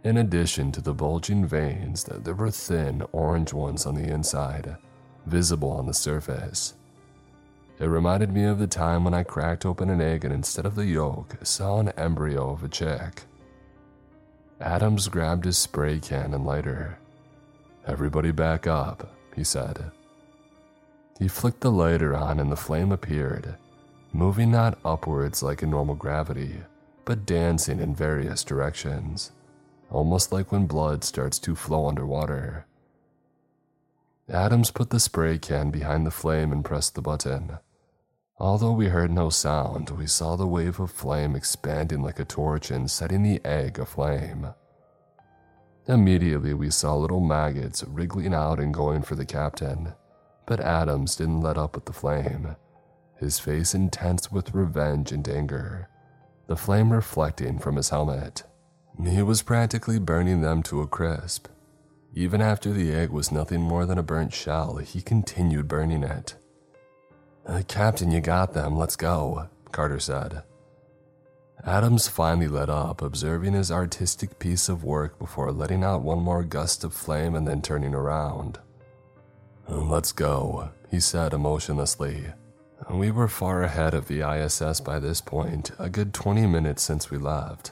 In 0.05 0.17
addition 0.17 0.71
to 0.71 0.81
the 0.81 0.93
bulging 0.93 1.45
veins, 1.45 2.05
there 2.05 2.33
were 2.33 2.51
thin 2.51 3.03
orange 3.11 3.51
ones 3.51 3.85
on 3.85 3.95
the 3.95 4.07
inside, 4.07 4.77
visible 5.25 5.71
on 5.71 5.85
the 5.85 5.93
surface. 5.93 6.75
It 7.79 7.87
reminded 7.87 8.31
me 8.31 8.45
of 8.45 8.59
the 8.59 8.67
time 8.67 9.03
when 9.03 9.13
I 9.13 9.23
cracked 9.23 9.65
open 9.65 9.89
an 9.89 9.99
egg 9.99 10.23
and 10.23 10.33
instead 10.33 10.65
of 10.65 10.75
the 10.75 10.85
yolk, 10.85 11.35
saw 11.43 11.79
an 11.79 11.89
embryo 11.97 12.49
of 12.51 12.63
a 12.63 12.69
chick. 12.69 13.23
Adams 14.61 15.09
grabbed 15.09 15.43
his 15.43 15.57
spray 15.57 15.99
can 15.99 16.33
and 16.33 16.45
lighter. 16.45 16.99
Everybody 17.85 18.31
back 18.31 18.67
up, 18.67 19.13
he 19.35 19.43
said. 19.43 19.91
He 21.19 21.27
flicked 21.27 21.59
the 21.59 21.71
lighter 21.71 22.15
on 22.15 22.39
and 22.39 22.49
the 22.49 22.55
flame 22.55 22.93
appeared, 22.93 23.57
moving 24.13 24.49
not 24.49 24.79
upwards 24.85 25.43
like 25.43 25.61
in 25.61 25.69
normal 25.69 25.95
gravity, 25.95 26.63
but 27.03 27.25
dancing 27.25 27.81
in 27.81 27.93
various 27.93 28.43
directions, 28.45 29.33
almost 29.91 30.31
like 30.31 30.51
when 30.51 30.65
blood 30.65 31.03
starts 31.03 31.37
to 31.39 31.55
flow 31.55 31.87
underwater. 31.87 32.65
Adams 34.29 34.71
put 34.71 34.91
the 34.91 34.99
spray 34.99 35.37
can 35.37 35.71
behind 35.71 36.05
the 36.05 36.11
flame 36.11 36.53
and 36.53 36.63
pressed 36.63 36.95
the 36.95 37.01
button. 37.01 37.57
Although 38.37 38.71
we 38.71 38.87
heard 38.87 39.11
no 39.11 39.29
sound, 39.29 39.89
we 39.89 40.07
saw 40.07 40.37
the 40.37 40.47
wave 40.47 40.79
of 40.79 40.91
flame 40.91 41.35
expanding 41.35 42.01
like 42.01 42.19
a 42.19 42.25
torch 42.25 42.71
and 42.71 42.89
setting 42.89 43.23
the 43.23 43.41
egg 43.43 43.77
aflame. 43.77 44.53
Immediately, 45.87 46.53
we 46.53 46.69
saw 46.69 46.95
little 46.95 47.19
maggots 47.19 47.83
wriggling 47.83 48.33
out 48.33 48.59
and 48.59 48.73
going 48.73 49.01
for 49.01 49.15
the 49.15 49.25
captain, 49.25 49.93
but 50.49 50.59
Adams 50.59 51.15
didn't 51.15 51.41
let 51.41 51.59
up 51.59 51.75
with 51.75 51.85
the 51.85 51.93
flame, 51.93 52.55
his 53.19 53.37
face 53.37 53.75
intense 53.75 54.31
with 54.31 54.55
revenge 54.55 55.11
and 55.11 55.29
anger, 55.29 55.87
the 56.47 56.55
flame 56.55 56.91
reflecting 56.91 57.59
from 57.59 57.75
his 57.75 57.89
helmet. 57.89 58.41
He 59.07 59.21
was 59.21 59.43
practically 59.43 59.99
burning 59.99 60.41
them 60.41 60.63
to 60.63 60.81
a 60.81 60.87
crisp. 60.87 61.47
Even 62.15 62.41
after 62.41 62.73
the 62.73 62.91
egg 62.91 63.11
was 63.11 63.31
nothing 63.31 63.61
more 63.61 63.85
than 63.85 63.99
a 63.99 64.03
burnt 64.03 64.33
shell, 64.33 64.77
he 64.77 65.03
continued 65.03 65.67
burning 65.67 66.01
it. 66.01 66.33
Uh, 67.45 67.61
Captain, 67.67 68.09
you 68.09 68.19
got 68.19 68.53
them. 68.53 68.75
Let's 68.75 68.95
go, 68.95 69.49
Carter 69.71 69.99
said. 69.99 70.41
Adams 71.63 72.07
finally 72.07 72.47
let 72.47 72.71
up, 72.71 73.03
observing 73.03 73.53
his 73.53 73.71
artistic 73.71 74.39
piece 74.39 74.67
of 74.67 74.83
work 74.83 75.19
before 75.19 75.51
letting 75.51 75.83
out 75.83 76.01
one 76.01 76.19
more 76.19 76.43
gust 76.43 76.83
of 76.83 76.91
flame 76.91 77.35
and 77.35 77.47
then 77.47 77.61
turning 77.61 77.93
around. 77.93 78.57
Let's 79.69 80.11
go, 80.11 80.71
he 80.89 80.99
said 80.99 81.33
emotionlessly. 81.33 82.25
We 82.89 83.11
were 83.11 83.27
far 83.27 83.63
ahead 83.63 83.93
of 83.93 84.07
the 84.07 84.21
ISS 84.21 84.81
by 84.81 84.99
this 84.99 85.21
point, 85.21 85.71
a 85.79 85.89
good 85.89 86.13
20 86.13 86.47
minutes 86.47 86.81
since 86.81 87.09
we 87.09 87.17
left. 87.17 87.71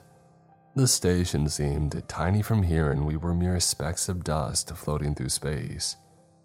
The 0.75 0.87
station 0.87 1.49
seemed 1.49 2.03
tiny 2.07 2.41
from 2.41 2.63
here, 2.63 2.91
and 2.91 3.05
we 3.05 3.17
were 3.17 3.33
mere 3.33 3.59
specks 3.59 4.09
of 4.09 4.23
dust 4.23 4.75
floating 4.75 5.15
through 5.15 5.29
space 5.29 5.97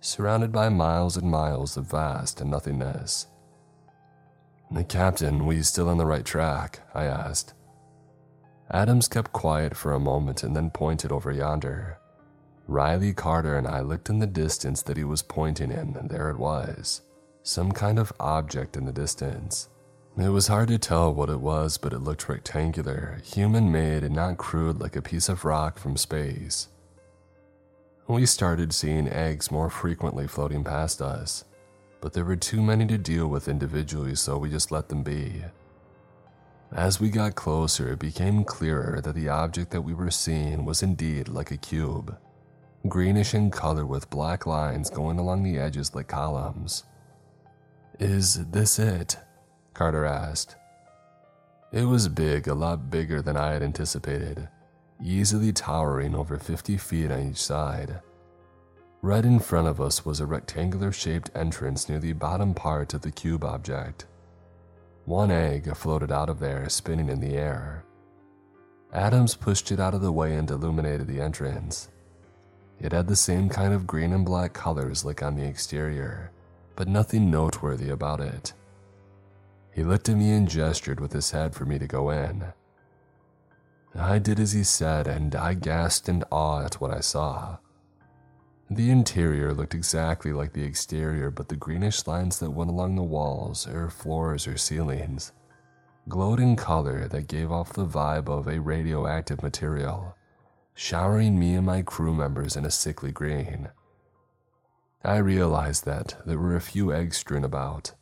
surrounded 0.03 0.51
by 0.51 0.69
miles 0.69 1.17
and 1.17 1.31
miles 1.31 1.77
of 1.77 1.85
vast 1.85 2.45
nothingness. 2.45 3.29
The 4.71 4.85
captain, 4.85 5.47
we 5.47 5.63
still 5.63 5.89
on 5.89 5.97
the 5.97 6.07
right 6.07 6.25
track? 6.25 6.81
I 6.93 7.05
asked. 7.05 7.55
Adams 8.71 9.07
kept 9.07 9.33
quiet 9.33 9.77
for 9.77 9.93
a 9.93 10.01
moment 10.01 10.43
and 10.43 10.57
then 10.57 10.71
pointed 10.71 11.13
over 11.13 11.31
yonder. 11.31 11.99
Riley 12.73 13.13
Carter 13.13 13.59
and 13.59 13.69
I 13.69 13.81
looked 13.81 14.09
in 14.09 14.19
the 14.19 14.27
distance 14.27 14.81
that 14.83 14.97
he 14.97 15.05
was 15.05 15.21
pointing 15.21 15.71
in, 15.71 15.95
and 15.95 16.09
there 16.09 16.31
it 16.31 16.39
was 16.39 17.03
some 17.43 17.73
kind 17.73 17.99
of 17.99 18.13
object 18.19 18.77
in 18.77 18.87
the 18.87 18.93
distance. 18.93 19.69
It 20.17 20.29
was 20.29 20.47
hard 20.47 20.69
to 20.69 20.79
tell 20.79 21.13
what 21.13 21.29
it 21.29 21.41
was, 21.41 21.77
but 21.77 21.93
it 21.93 21.99
looked 21.99 22.29
rectangular, 22.29 23.21
human 23.25 23.71
made, 23.71 24.05
and 24.05 24.15
not 24.15 24.39
crude 24.39 24.81
like 24.81 24.97
a 24.97 25.03
piece 25.03 25.29
of 25.29 25.45
rock 25.45 25.79
from 25.79 25.97
space. 25.97 26.69
We 28.07 28.25
started 28.27 28.73
seeing 28.73 29.09
eggs 29.09 29.51
more 29.51 29.69
frequently 29.69 30.27
floating 30.27 30.65
past 30.65 31.03
us, 31.03 31.45
but 32.01 32.13
there 32.13 32.25
were 32.25 32.37
too 32.37 32.63
many 32.63 32.87
to 32.87 32.97
deal 32.97 33.27
with 33.27 33.49
individually, 33.49 34.15
so 34.15 34.39
we 34.39 34.49
just 34.49 34.71
let 34.71 34.89
them 34.89 35.03
be. 35.03 35.43
As 36.71 37.01
we 37.01 37.11
got 37.11 37.35
closer, 37.35 37.93
it 37.93 37.99
became 37.99 38.45
clearer 38.45 39.01
that 39.03 39.15
the 39.15 39.29
object 39.29 39.73
that 39.73 39.83
we 39.83 39.93
were 39.93 40.11
seeing 40.11 40.65
was 40.65 40.83
indeed 40.83 41.29
like 41.29 41.51
a 41.51 41.57
cube, 41.57 42.17
greenish 42.89 43.35
in 43.35 43.51
color 43.51 43.87
with 43.87 44.11
black 44.11 44.47
lines 44.47 44.91
going 44.91 45.19
along 45.19 45.43
the 45.43 45.59
edges 45.59 45.95
like 45.95 46.09
columns. 46.09 46.85
Is 48.01 48.45
this 48.51 48.79
it? 48.79 49.17
Carter 49.75 50.05
asked. 50.05 50.57
It 51.73 51.85
was 51.85 52.09
big, 52.09 52.49
a 52.49 52.55
lot 52.55 52.91
bigger 52.91 53.23
than 53.23 53.37
I 53.37 53.53
had 53.53 53.63
anticipated, 53.63 54.49
easily 55.03 55.53
towering 55.53 56.15
over 56.15 56.37
50 56.37 56.77
feet 56.77 57.11
on 57.11 57.31
each 57.31 57.43
side. 57.43 58.01
Right 59.01 59.25
in 59.25 59.39
front 59.41 59.69
of 59.69 59.81
us 59.81 60.05
was 60.05 60.21
a 60.21 60.27
rectangular 60.27 60.93
shaped 60.93 61.31
entrance 61.35 61.89
near 61.89 61.99
the 61.99 62.13
bottom 62.13 62.55
part 62.55 62.95
of 62.95 63.03
the 63.03 63.11
cube 63.11 63.45
object. 63.45 64.07
One 65.07 65.31
egg 65.31 65.75
floated 65.75 66.13
out 66.13 66.29
of 66.29 66.39
there, 66.39 66.69
spinning 66.69 67.09
in 67.09 67.21
the 67.21 67.37
air. 67.37 67.85
Adams 68.93 69.35
pushed 69.35 69.73
it 69.73 69.81
out 69.81 69.95
of 69.95 70.03
the 70.03 70.13
way 70.13 70.35
and 70.35 70.49
illuminated 70.51 71.09
the 71.09 71.21
entrance. 71.21 71.89
It 72.83 72.93
had 72.93 73.07
the 73.07 73.17
same 73.17 73.49
kind 73.49 73.73
of 73.73 73.87
green 73.87 74.13
and 74.13 74.25
black 74.25 74.53
colors 74.53 75.05
like 75.05 75.23
on 75.23 75.37
the 75.37 75.47
exterior, 75.47 76.33
but 76.77 76.89
nothing 76.89 77.31
noteworthy 77.31 77.91
about 77.91 78.21
it. 78.21 78.53
He 79.73 79.85
looked 79.85 80.09
at 80.09 80.17
me 80.17 80.33
and 80.33 80.49
gestured 80.49 81.01
with 81.01 81.13
his 81.13 81.31
head 81.31 81.55
for 81.55 81.65
me 81.65 81.79
to 81.79 81.87
go 81.87 82.11
in. 82.11 82.45
I 83.95 84.19
did 84.19 84.41
as 84.41 84.53
he 84.53 84.65
said, 84.65 85.07
and 85.07 85.35
I 85.35 85.55
gasped 85.55 86.09
in 86.09 86.25
awe 86.31 86.65
at 86.65 86.81
what 86.81 86.91
I 86.91 87.01
saw. 87.01 87.59
The 88.71 88.91
interior 88.91 89.55
looked 89.55 89.75
exactly 89.75 90.33
like 90.33 90.53
the 90.53 90.65
exterior, 90.65 91.31
but 91.31 91.49
the 91.49 91.57
greenish 91.57 92.07
lines 92.07 92.39
that 92.41 92.51
went 92.51 92.71
along 92.71 92.97
the 92.97 93.03
walls, 93.03 93.67
or 93.67 93.91
floors, 93.91 94.47
or 94.47 94.57
ceilings 94.57 95.33
glowed 96.09 96.41
in 96.41 96.57
color 96.57 97.07
that 97.09 97.29
gave 97.29 97.53
off 97.53 97.73
the 97.73 97.87
vibe 97.87 98.29
of 98.29 98.49
a 98.49 98.61
radioactive 98.61 99.43
material, 99.43 100.17
showering 100.75 101.39
me 101.39 101.55
and 101.55 101.67
my 101.67 101.83
crew 101.83 102.15
members 102.15 102.57
in 102.57 102.65
a 102.65 102.71
sickly 102.71 103.13
green. 103.13 103.69
I 105.05 105.17
realized 105.17 105.85
that 105.85 106.17
there 106.25 106.39
were 106.39 106.57
a 106.57 106.61
few 106.61 106.93
eggs 106.93 107.17
strewn 107.19 107.45
about, 107.45 107.93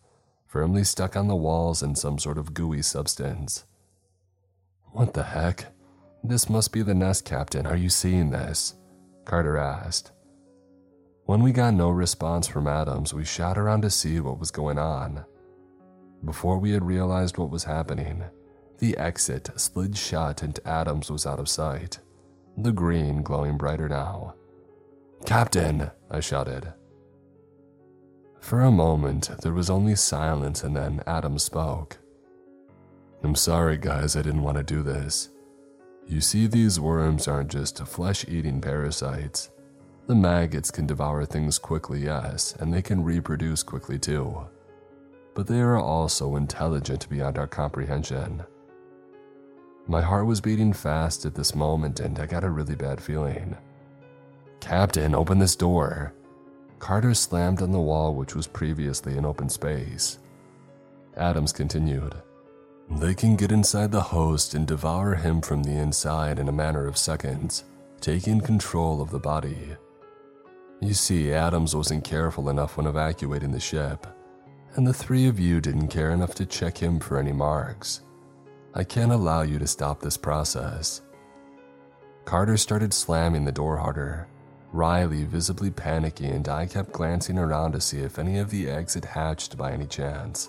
firmly 0.46 0.84
stuck 0.84 1.16
on 1.16 1.28
the 1.28 1.36
walls 1.36 1.82
in 1.82 1.94
some 1.94 2.18
sort 2.18 2.38
of 2.38 2.54
gooey 2.54 2.82
substance. 2.82 3.64
What 4.92 5.14
the 5.14 5.22
heck? 5.22 5.72
This 6.22 6.50
must 6.50 6.72
be 6.72 6.82
the 6.82 6.94
nest, 6.94 7.24
Captain. 7.24 7.66
Are 7.66 7.76
you 7.76 7.88
seeing 7.88 8.30
this? 8.30 8.74
Carter 9.24 9.56
asked. 9.56 10.12
When 11.24 11.42
we 11.42 11.52
got 11.52 11.74
no 11.74 11.90
response 11.90 12.48
from 12.48 12.66
Adams, 12.66 13.14
we 13.14 13.24
shot 13.24 13.56
around 13.56 13.82
to 13.82 13.90
see 13.90 14.20
what 14.20 14.40
was 14.40 14.50
going 14.50 14.78
on. 14.78 15.24
Before 16.24 16.58
we 16.58 16.72
had 16.72 16.84
realized 16.84 17.38
what 17.38 17.50
was 17.50 17.64
happening, 17.64 18.24
the 18.78 18.96
exit 18.98 19.48
slid 19.56 19.96
shut 19.96 20.42
and 20.42 20.58
Adams 20.66 21.10
was 21.10 21.24
out 21.24 21.38
of 21.38 21.48
sight, 21.48 22.00
the 22.57 22.72
green 22.72 23.22
glowing 23.22 23.57
brighter 23.57 23.88
now. 23.88 24.34
Captain, 25.26 25.90
I 26.11 26.20
shouted. 26.20 26.72
For 28.40 28.61
a 28.62 28.70
moment, 28.70 29.30
there 29.42 29.53
was 29.53 29.70
only 29.70 29.94
silence, 29.94 30.64
and 30.64 30.74
then 30.74 31.03
Adam 31.07 31.38
spoke. 31.38 31.98
I'm 33.22 33.34
sorry, 33.34 33.76
guys, 33.76 34.16
I 34.16 34.22
didn't 34.22 34.42
want 34.42 34.57
to 34.57 34.62
do 34.62 34.82
this. 34.82 35.28
You 36.07 36.20
see, 36.20 36.46
these 36.46 36.80
worms 36.80 37.28
aren't 37.28 37.51
just 37.51 37.86
flesh 37.86 38.24
eating 38.26 38.61
parasites. 38.61 39.51
The 40.07 40.14
maggots 40.14 40.70
can 40.70 40.86
devour 40.86 41.24
things 41.24 41.59
quickly, 41.59 42.01
yes, 42.01 42.55
and 42.59 42.72
they 42.72 42.82
can 42.82 43.05
reproduce 43.05 43.62
quickly 43.62 43.98
too. 43.98 44.48
But 45.34 45.46
they 45.46 45.61
are 45.61 45.76
also 45.78 46.34
intelligent 46.36 47.09
beyond 47.09 47.38
our 47.38 47.46
comprehension. 47.46 48.42
My 49.86 50.02
heart 50.02 50.26
was 50.26 50.40
beating 50.40 50.72
fast 50.72 51.24
at 51.24 51.34
this 51.34 51.54
moment, 51.54 52.00
and 52.00 52.18
I 52.18 52.26
got 52.26 52.44
a 52.44 52.50
really 52.50 52.76
bad 52.76 53.00
feeling. 53.00 53.56
Captain, 54.60 55.14
open 55.14 55.38
this 55.38 55.56
door, 55.56 56.12
Carter 56.80 57.12
slammed 57.12 57.60
on 57.60 57.72
the 57.72 57.80
wall, 57.80 58.14
which 58.14 58.34
was 58.34 58.46
previously 58.46 59.16
an 59.16 59.26
open 59.26 59.48
space. 59.50 60.18
Adams 61.16 61.52
continued. 61.52 62.14
They 62.90 63.14
can 63.14 63.36
get 63.36 63.52
inside 63.52 63.92
the 63.92 64.00
host 64.00 64.54
and 64.54 64.66
devour 64.66 65.14
him 65.14 65.42
from 65.42 65.62
the 65.62 65.76
inside 65.76 66.38
in 66.38 66.48
a 66.48 66.52
matter 66.52 66.86
of 66.86 66.96
seconds, 66.96 67.64
taking 68.00 68.40
control 68.40 69.02
of 69.02 69.10
the 69.10 69.20
body. 69.20 69.76
You 70.80 70.94
see, 70.94 71.32
Adams 71.32 71.76
wasn't 71.76 72.02
careful 72.02 72.48
enough 72.48 72.78
when 72.78 72.86
evacuating 72.86 73.52
the 73.52 73.60
ship, 73.60 74.06
and 74.74 74.86
the 74.86 74.94
three 74.94 75.28
of 75.28 75.38
you 75.38 75.60
didn't 75.60 75.88
care 75.88 76.10
enough 76.10 76.34
to 76.36 76.46
check 76.46 76.78
him 76.78 76.98
for 76.98 77.18
any 77.18 77.32
marks. 77.32 78.00
I 78.74 78.84
can't 78.84 79.12
allow 79.12 79.42
you 79.42 79.58
to 79.58 79.66
stop 79.66 80.00
this 80.00 80.16
process. 80.16 81.02
Carter 82.24 82.56
started 82.56 82.94
slamming 82.94 83.44
the 83.44 83.52
door 83.52 83.76
harder, 83.76 84.28
Riley 84.72 85.24
visibly 85.24 85.70
panicky, 85.70 86.28
and 86.28 86.48
I 86.48 86.66
kept 86.66 86.92
glancing 86.92 87.38
around 87.38 87.72
to 87.72 87.80
see 87.80 87.98
if 87.98 88.18
any 88.18 88.38
of 88.38 88.50
the 88.50 88.70
eggs 88.70 88.94
had 88.94 89.04
hatched 89.04 89.56
by 89.56 89.72
any 89.72 89.86
chance. 89.86 90.48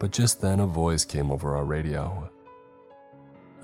But 0.00 0.10
just 0.10 0.40
then 0.40 0.58
a 0.58 0.66
voice 0.66 1.04
came 1.04 1.30
over 1.30 1.54
our 1.54 1.64
radio. 1.64 2.28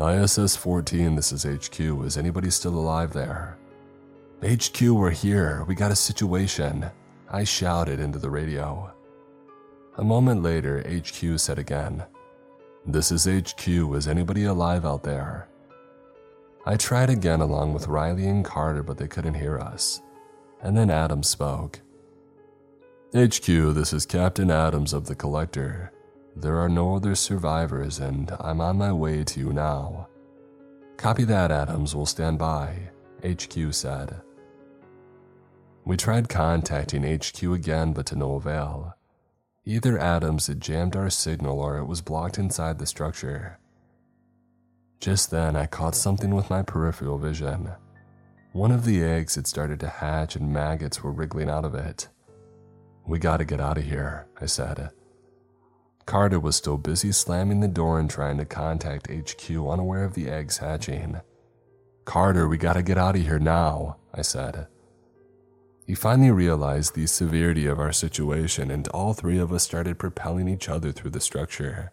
ISS 0.01 0.55
14, 0.57 1.17
this 1.17 1.33
is 1.33 1.43
HQ. 1.43 1.81
Is 1.81 2.17
anybody 2.17 2.51
still 2.51 2.79
alive 2.79 3.13
there? 3.13 3.59
HQ, 4.43 4.81
we're 4.81 5.11
here. 5.11 5.65
We 5.67 5.75
got 5.75 5.91
a 5.91 5.97
situation. 5.97 6.87
I 7.29 7.45
shouted 7.45 7.99
into 7.99 8.19
the 8.19 8.31
radio. 8.31 8.93
A 9.99 10.05
moment 10.05 10.43
later, 10.43 10.83
HQ 10.89 11.39
said 11.39 11.59
again, 11.59 12.05
This 12.87 13.13
is 13.13 13.27
HQ. 13.27 13.69
Is 13.69 14.09
anybody 14.09 14.45
alive 14.45 14.87
out 14.87 15.03
there? 15.03 15.49
I 16.65 16.77
tried 16.77 17.11
again 17.11 17.41
along 17.41 17.75
with 17.75 17.89
Riley 17.89 18.27
and 18.27 18.45
Carter, 18.45 18.83
but 18.83 18.97
they 18.97 19.07
couldn't 19.07 19.35
hear 19.35 19.59
us. 19.59 20.01
And 20.63 20.77
then 20.77 20.91
Adams 20.91 21.29
spoke. 21.29 21.81
HQ, 23.15 23.45
this 23.47 23.93
is 23.93 24.07
Captain 24.07 24.51
Adams 24.51 24.93
of 24.93 25.07
the 25.07 25.15
Collector. 25.15 25.93
There 26.37 26.59
are 26.59 26.69
no 26.69 26.97
other 26.97 27.15
survivors, 27.15 27.99
and 27.99 28.35
I'm 28.41 28.61
on 28.61 28.79
my 28.79 28.93
way 28.93 29.25
to 29.25 29.41
you 29.41 29.53
now. 29.53 30.09
Copy 30.97 31.25
that, 31.25 31.51
Adams. 31.51 31.95
We'll 31.95 32.07
stand 32.07 32.39
by, 32.39 32.91
HQ 33.25 33.75
said. 33.75 34.23
We 35.85 35.97
tried 35.97 36.29
contacting 36.29 37.03
HQ 37.03 37.43
again, 37.43 37.93
but 37.93 38.07
to 38.07 38.17
no 38.17 38.35
avail. 38.35 38.95
Either 39.65 39.99
Adams 39.99 40.47
had 40.47 40.61
jammed 40.61 40.97
our 40.97 41.11
signal 41.11 41.61
or 41.61 41.79
it 41.79 41.85
was 41.85 42.01
blocked 42.01 42.39
inside 42.39 42.79
the 42.79 42.87
structure. 42.87 43.59
Just 45.01 45.31
then, 45.31 45.57
I 45.57 45.67
caught 45.67 45.95
something 45.95 46.35
with 46.35 46.51
my 46.51 46.63
peripheral 46.63 47.19
vision. 47.19 47.71
One 48.53 48.71
of 48.71 48.85
the 48.85 49.03
eggs 49.03 49.37
had 49.37 49.47
started 49.47 49.79
to 49.81 49.89
hatch 49.89 50.35
and 50.35 50.53
maggots 50.53 51.03
were 51.03 51.13
wriggling 51.13 51.49
out 51.49 51.65
of 51.65 51.75
it. 51.75 52.09
We 53.07 53.19
gotta 53.19 53.45
get 53.45 53.61
out 53.61 53.79
of 53.79 53.85
here, 53.85 54.27
I 54.41 54.47
said. 54.47 54.91
Carter 56.07 56.41
was 56.41 56.57
still 56.57 56.79
busy 56.79 57.13
slamming 57.13 57.61
the 57.61 57.69
door 57.69 58.01
and 58.01 58.11
trying 58.11 58.39
to 58.39 58.45
contact 58.45 59.11
HQ, 59.11 59.51
unaware 59.51 60.05
of 60.05 60.15
the 60.15 60.29
eggs 60.29 60.59
hatching. 60.59 61.21
Carter, 62.05 62.49
we 62.49 62.57
gotta 62.57 62.83
get 62.83 62.99
out 62.99 63.15
of 63.15 63.23
here 63.23 63.39
now, 63.39 63.99
I 64.13 64.23
said. 64.23 64.67
He 65.91 65.97
finally 65.97 66.31
realized 66.31 66.95
the 66.95 67.09
severity 67.09 67.67
of 67.67 67.81
our 67.81 67.91
situation, 67.91 68.71
and 68.71 68.87
all 68.91 69.13
three 69.13 69.39
of 69.39 69.53
us 69.53 69.65
started 69.65 69.99
propelling 69.99 70.47
each 70.47 70.69
other 70.69 70.93
through 70.93 71.11
the 71.11 71.19
structure 71.19 71.91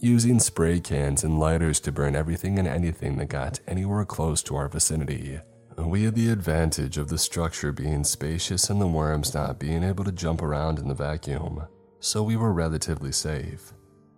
using 0.00 0.40
spray 0.40 0.80
cans 0.80 1.22
and 1.22 1.38
lighters 1.38 1.78
to 1.78 1.92
burn 1.92 2.16
everything 2.16 2.58
and 2.58 2.66
anything 2.66 3.18
that 3.18 3.28
got 3.28 3.60
anywhere 3.68 4.04
close 4.04 4.42
to 4.42 4.56
our 4.56 4.66
vicinity. 4.66 5.38
We 5.78 6.02
had 6.02 6.16
the 6.16 6.30
advantage 6.30 6.98
of 6.98 7.10
the 7.10 7.16
structure 7.16 7.70
being 7.70 8.02
spacious 8.02 8.68
and 8.68 8.80
the 8.80 8.88
worms 8.88 9.32
not 9.34 9.60
being 9.60 9.84
able 9.84 10.02
to 10.02 10.10
jump 10.10 10.42
around 10.42 10.80
in 10.80 10.88
the 10.88 10.94
vacuum, 10.94 11.62
so 12.00 12.24
we 12.24 12.36
were 12.36 12.52
relatively 12.52 13.12
safe, 13.12 13.72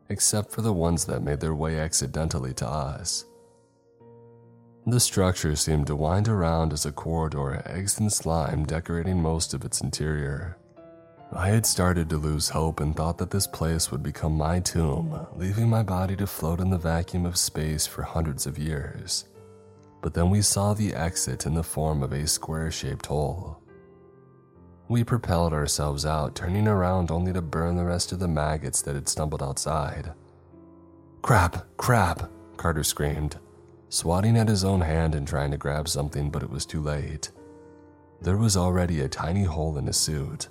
except 0.08 0.50
for 0.50 0.62
the 0.62 0.72
ones 0.72 1.04
that 1.04 1.20
made 1.20 1.40
their 1.40 1.54
way 1.54 1.78
accidentally 1.78 2.54
to 2.54 2.66
us. 2.66 3.26
The 4.86 5.00
structure 5.00 5.56
seemed 5.56 5.86
to 5.86 5.96
wind 5.96 6.28
around 6.28 6.74
as 6.74 6.84
a 6.84 6.92
corridor, 6.92 7.62
eggs 7.64 7.98
and 7.98 8.12
slime 8.12 8.64
decorating 8.66 9.22
most 9.22 9.54
of 9.54 9.64
its 9.64 9.80
interior. 9.80 10.58
I 11.32 11.48
had 11.48 11.64
started 11.64 12.10
to 12.10 12.18
lose 12.18 12.50
hope 12.50 12.80
and 12.80 12.94
thought 12.94 13.16
that 13.18 13.30
this 13.30 13.46
place 13.46 13.90
would 13.90 14.02
become 14.02 14.36
my 14.36 14.60
tomb, 14.60 15.26
leaving 15.36 15.70
my 15.70 15.82
body 15.82 16.16
to 16.16 16.26
float 16.26 16.60
in 16.60 16.68
the 16.68 16.76
vacuum 16.76 17.24
of 17.24 17.38
space 17.38 17.86
for 17.86 18.02
hundreds 18.02 18.46
of 18.46 18.58
years. 18.58 19.24
But 20.02 20.12
then 20.12 20.28
we 20.28 20.42
saw 20.42 20.74
the 20.74 20.94
exit 20.94 21.46
in 21.46 21.54
the 21.54 21.62
form 21.62 22.02
of 22.02 22.12
a 22.12 22.26
square 22.26 22.70
shaped 22.70 23.06
hole. 23.06 23.62
We 24.88 25.02
propelled 25.02 25.54
ourselves 25.54 26.04
out, 26.04 26.34
turning 26.34 26.68
around 26.68 27.10
only 27.10 27.32
to 27.32 27.40
burn 27.40 27.76
the 27.76 27.86
rest 27.86 28.12
of 28.12 28.18
the 28.18 28.28
maggots 28.28 28.82
that 28.82 28.94
had 28.94 29.08
stumbled 29.08 29.42
outside. 29.42 30.12
Crap, 31.22 31.64
crap, 31.78 32.30
Carter 32.58 32.84
screamed, 32.84 33.38
swatting 33.94 34.36
at 34.36 34.48
his 34.48 34.64
own 34.64 34.80
hand 34.80 35.14
and 35.14 35.26
trying 35.26 35.52
to 35.52 35.56
grab 35.56 35.88
something, 35.88 36.28
but 36.28 36.42
it 36.42 36.50
was 36.50 36.66
too 36.66 36.82
late. 36.82 37.30
There 38.20 38.36
was 38.36 38.56
already 38.56 39.00
a 39.00 39.08
tiny 39.08 39.44
hole 39.44 39.78
in 39.78 39.86
his 39.86 39.96
suit, 39.96 40.48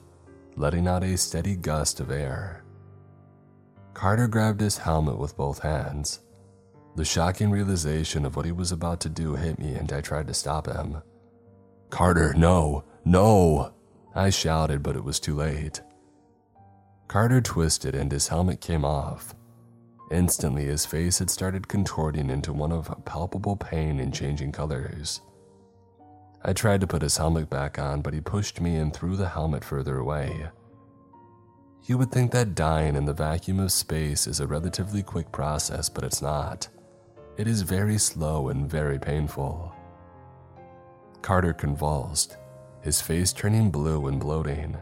letting 0.55 0.87
out 0.87 1.03
a 1.03 1.17
steady 1.17 1.57
gust 1.57 1.99
of 1.99 2.09
air. 2.09 2.63
Carter 3.93 4.29
grabbed 4.29 4.61
his 4.61 4.77
helmet 4.77 5.17
with 5.17 5.35
both 5.35 5.59
hands. 5.59 6.21
The 6.95 7.03
shocking 7.03 7.51
realization 7.51 8.25
of 8.25 8.37
what 8.37 8.45
he 8.45 8.53
was 8.53 8.71
about 8.71 9.01
to 9.01 9.09
do 9.09 9.35
hit 9.35 9.59
me, 9.59 9.73
and 9.73 9.91
I 9.91 9.99
tried 9.99 10.27
to 10.27 10.33
stop 10.33 10.67
him. 10.67 11.01
Carter, 11.89 12.33
no, 12.35 12.85
no! 13.03 13.73
I 14.15 14.29
shouted, 14.29 14.81
but 14.83 14.95
it 14.95 15.03
was 15.03 15.19
too 15.19 15.35
late. 15.35 15.81
Carter 17.09 17.41
twisted 17.41 17.93
and 17.93 18.11
his 18.11 18.29
helmet 18.29 18.61
came 18.61 18.85
off. 18.85 19.35
Instantly, 20.11 20.65
his 20.65 20.85
face 20.85 21.19
had 21.19 21.29
started 21.29 21.67
contorting 21.67 22.29
into 22.29 22.53
one 22.53 22.71
of 22.71 22.93
palpable 23.05 23.55
pain 23.55 23.99
and 23.99 24.13
changing 24.13 24.51
colors. 24.51 25.21
I 26.43 26.53
tried 26.53 26.81
to 26.81 26.87
put 26.87 27.01
his 27.01 27.17
helmet 27.17 27.49
back 27.49 27.79
on, 27.79 28.01
but 28.01 28.13
he 28.13 28.19
pushed 28.19 28.59
me 28.59 28.75
and 28.75 28.93
threw 28.93 29.15
the 29.15 29.29
helmet 29.29 29.63
further 29.63 29.97
away. 29.97 30.49
You 31.85 31.97
would 31.97 32.11
think 32.11 32.31
that 32.31 32.55
dying 32.55 32.95
in 32.95 33.05
the 33.05 33.13
vacuum 33.13 33.59
of 33.59 33.71
space 33.71 34.27
is 34.27 34.39
a 34.39 34.47
relatively 34.47 35.03
quick 35.03 35.31
process, 35.31 35.89
but 35.89 36.03
it's 36.03 36.21
not. 36.21 36.67
It 37.37 37.47
is 37.47 37.61
very 37.61 37.97
slow 37.97 38.49
and 38.49 38.69
very 38.69 38.99
painful. 38.99 39.73
Carter 41.21 41.53
convulsed, 41.53 42.37
his 42.81 43.01
face 43.01 43.33
turning 43.33 43.71
blue 43.71 44.07
and 44.07 44.19
bloating, 44.19 44.77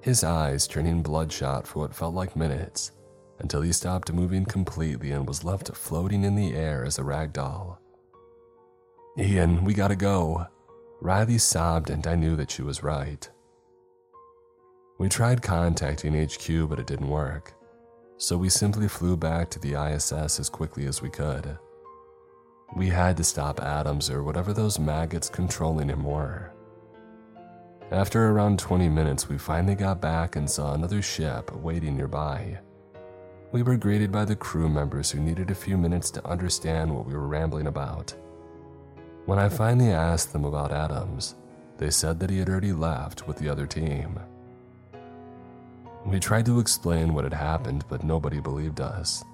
his 0.00 0.22
eyes 0.22 0.66
turning 0.66 1.02
bloodshot 1.02 1.66
for 1.66 1.80
what 1.80 1.94
felt 1.94 2.14
like 2.14 2.36
minutes, 2.36 2.92
until 3.38 3.62
he 3.62 3.72
stopped 3.72 4.12
moving 4.12 4.44
completely 4.44 5.10
and 5.10 5.26
was 5.26 5.44
left 5.44 5.74
floating 5.76 6.24
in 6.24 6.34
the 6.34 6.54
air 6.54 6.84
as 6.84 6.98
a 6.98 7.04
rag 7.04 7.32
doll. 7.32 7.80
Ian, 9.18 9.64
we 9.64 9.74
gotta 9.74 9.96
go. 9.96 10.46
Riley 11.00 11.38
sobbed, 11.38 11.90
and 11.90 12.06
I 12.06 12.14
knew 12.14 12.36
that 12.36 12.50
she 12.50 12.62
was 12.62 12.82
right. 12.82 13.28
We 14.98 15.08
tried 15.08 15.42
contacting 15.42 16.14
HQ, 16.14 16.68
but 16.68 16.80
it 16.80 16.86
didn't 16.86 17.08
work, 17.08 17.54
so 18.16 18.36
we 18.36 18.48
simply 18.48 18.88
flew 18.88 19.16
back 19.16 19.48
to 19.50 19.60
the 19.60 19.74
ISS 19.74 20.40
as 20.40 20.48
quickly 20.48 20.86
as 20.86 21.00
we 21.00 21.08
could. 21.08 21.56
We 22.76 22.88
had 22.88 23.16
to 23.16 23.24
stop 23.24 23.60
Adams 23.60 24.10
or 24.10 24.22
whatever 24.22 24.52
those 24.52 24.78
maggots 24.78 25.28
controlling 25.28 25.88
him 25.88 26.02
were. 26.02 26.52
After 27.90 28.28
around 28.28 28.58
20 28.58 28.88
minutes, 28.88 29.28
we 29.28 29.38
finally 29.38 29.74
got 29.74 30.00
back 30.00 30.36
and 30.36 30.50
saw 30.50 30.74
another 30.74 31.00
ship 31.00 31.54
waiting 31.56 31.96
nearby. 31.96 32.58
We 33.50 33.62
were 33.62 33.76
greeted 33.76 34.12
by 34.12 34.26
the 34.26 34.36
crew 34.36 34.68
members 34.68 35.10
who 35.10 35.20
needed 35.20 35.50
a 35.50 35.54
few 35.54 35.78
minutes 35.78 36.10
to 36.12 36.26
understand 36.28 36.94
what 36.94 37.06
we 37.06 37.14
were 37.14 37.26
rambling 37.26 37.66
about. 37.66 38.14
When 39.24 39.38
I 39.38 39.48
finally 39.48 39.90
asked 39.90 40.34
them 40.34 40.44
about 40.44 40.70
Adams, 40.70 41.34
they 41.78 41.88
said 41.90 42.20
that 42.20 42.28
he 42.28 42.38
had 42.38 42.48
already 42.50 42.72
left 42.72 43.26
with 43.26 43.38
the 43.38 43.48
other 43.48 43.66
team. 43.66 44.20
We 46.04 46.20
tried 46.20 46.44
to 46.46 46.60
explain 46.60 47.14
what 47.14 47.24
had 47.24 47.32
happened, 47.32 47.84
but 47.88 48.04
nobody 48.04 48.38
believed 48.38 48.80
us. 48.80 49.24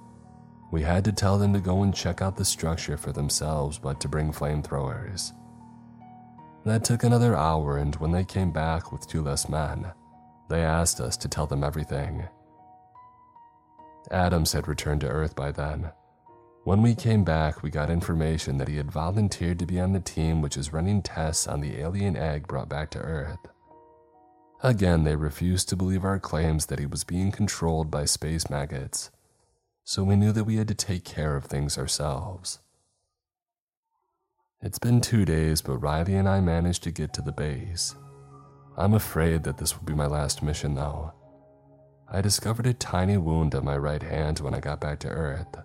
We 0.70 0.82
had 0.82 1.04
to 1.06 1.12
tell 1.12 1.36
them 1.36 1.52
to 1.52 1.60
go 1.60 1.82
and 1.82 1.94
check 1.94 2.22
out 2.22 2.36
the 2.36 2.44
structure 2.44 2.96
for 2.96 3.12
themselves, 3.12 3.78
but 3.78 4.00
to 4.00 4.08
bring 4.08 4.32
flamethrowers. 4.32 5.32
That 6.64 6.84
took 6.84 7.02
another 7.02 7.36
hour, 7.36 7.78
and 7.78 7.94
when 7.96 8.12
they 8.12 8.24
came 8.24 8.52
back 8.52 8.92
with 8.92 9.06
two 9.08 9.22
less 9.22 9.48
men, 9.48 9.92
they 10.48 10.62
asked 10.62 11.00
us 11.00 11.16
to 11.18 11.28
tell 11.28 11.46
them 11.46 11.64
everything. 11.64 12.28
Adams 14.10 14.52
had 14.52 14.68
returned 14.68 15.00
to 15.00 15.08
Earth 15.08 15.34
by 15.34 15.50
then. 15.50 15.90
When 16.64 16.82
we 16.82 16.94
came 16.94 17.24
back, 17.24 17.62
we 17.62 17.70
got 17.70 17.90
information 17.90 18.58
that 18.58 18.68
he 18.68 18.76
had 18.76 18.90
volunteered 18.90 19.58
to 19.58 19.66
be 19.66 19.80
on 19.80 19.92
the 19.92 20.00
team 20.00 20.40
which 20.40 20.56
is 20.56 20.72
running 20.72 21.02
tests 21.02 21.46
on 21.46 21.60
the 21.60 21.78
alien 21.78 22.16
egg 22.16 22.46
brought 22.46 22.68
back 22.68 22.90
to 22.90 22.98
Earth. 22.98 23.38
Again, 24.62 25.04
they 25.04 25.16
refused 25.16 25.68
to 25.68 25.76
believe 25.76 26.04
our 26.04 26.18
claims 26.18 26.66
that 26.66 26.78
he 26.78 26.86
was 26.86 27.04
being 27.04 27.30
controlled 27.30 27.90
by 27.90 28.06
space 28.06 28.48
maggots, 28.48 29.10
so 29.84 30.02
we 30.02 30.16
knew 30.16 30.32
that 30.32 30.44
we 30.44 30.56
had 30.56 30.68
to 30.68 30.74
take 30.74 31.04
care 31.04 31.36
of 31.36 31.44
things 31.44 31.76
ourselves. 31.76 32.60
It's 34.62 34.78
been 34.78 35.02
two 35.02 35.26
days, 35.26 35.60
but 35.60 35.76
Riley 35.76 36.14
and 36.14 36.26
I 36.26 36.40
managed 36.40 36.82
to 36.84 36.90
get 36.90 37.12
to 37.12 37.22
the 37.22 37.32
base. 37.32 37.94
I'm 38.78 38.94
afraid 38.94 39.44
that 39.44 39.58
this 39.58 39.76
will 39.76 39.84
be 39.84 39.92
my 39.92 40.06
last 40.06 40.42
mission, 40.42 40.74
though. 40.74 41.12
I 42.10 42.20
discovered 42.20 42.66
a 42.66 42.74
tiny 42.74 43.16
wound 43.16 43.54
on 43.54 43.64
my 43.64 43.76
right 43.76 44.02
hand 44.02 44.40
when 44.40 44.54
I 44.54 44.60
got 44.60 44.80
back 44.80 44.98
to 45.00 45.08
Earth. 45.08 45.56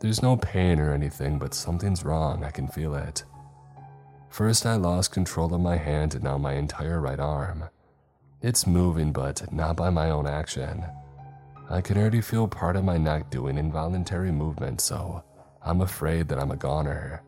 There's 0.00 0.22
no 0.22 0.36
pain 0.36 0.78
or 0.78 0.92
anything, 0.92 1.38
but 1.38 1.54
something's 1.54 2.04
wrong, 2.04 2.44
I 2.44 2.50
can 2.50 2.68
feel 2.68 2.94
it. 2.94 3.24
First, 4.28 4.66
I 4.66 4.74
lost 4.74 5.12
control 5.12 5.54
of 5.54 5.60
my 5.60 5.76
hand 5.76 6.14
and 6.14 6.24
now 6.24 6.36
my 6.36 6.54
entire 6.54 7.00
right 7.00 7.20
arm. 7.20 7.64
It's 8.42 8.66
moving, 8.66 9.12
but 9.12 9.50
not 9.52 9.76
by 9.76 9.88
my 9.90 10.10
own 10.10 10.26
action. 10.26 10.84
I 11.70 11.80
can 11.80 11.96
already 11.96 12.20
feel 12.20 12.46
part 12.46 12.76
of 12.76 12.84
my 12.84 12.98
neck 12.98 13.30
doing 13.30 13.56
involuntary 13.56 14.30
movements, 14.30 14.84
so 14.84 15.24
I'm 15.62 15.80
afraid 15.80 16.28
that 16.28 16.38
I'm 16.38 16.50
a 16.50 16.56
goner. 16.56 17.22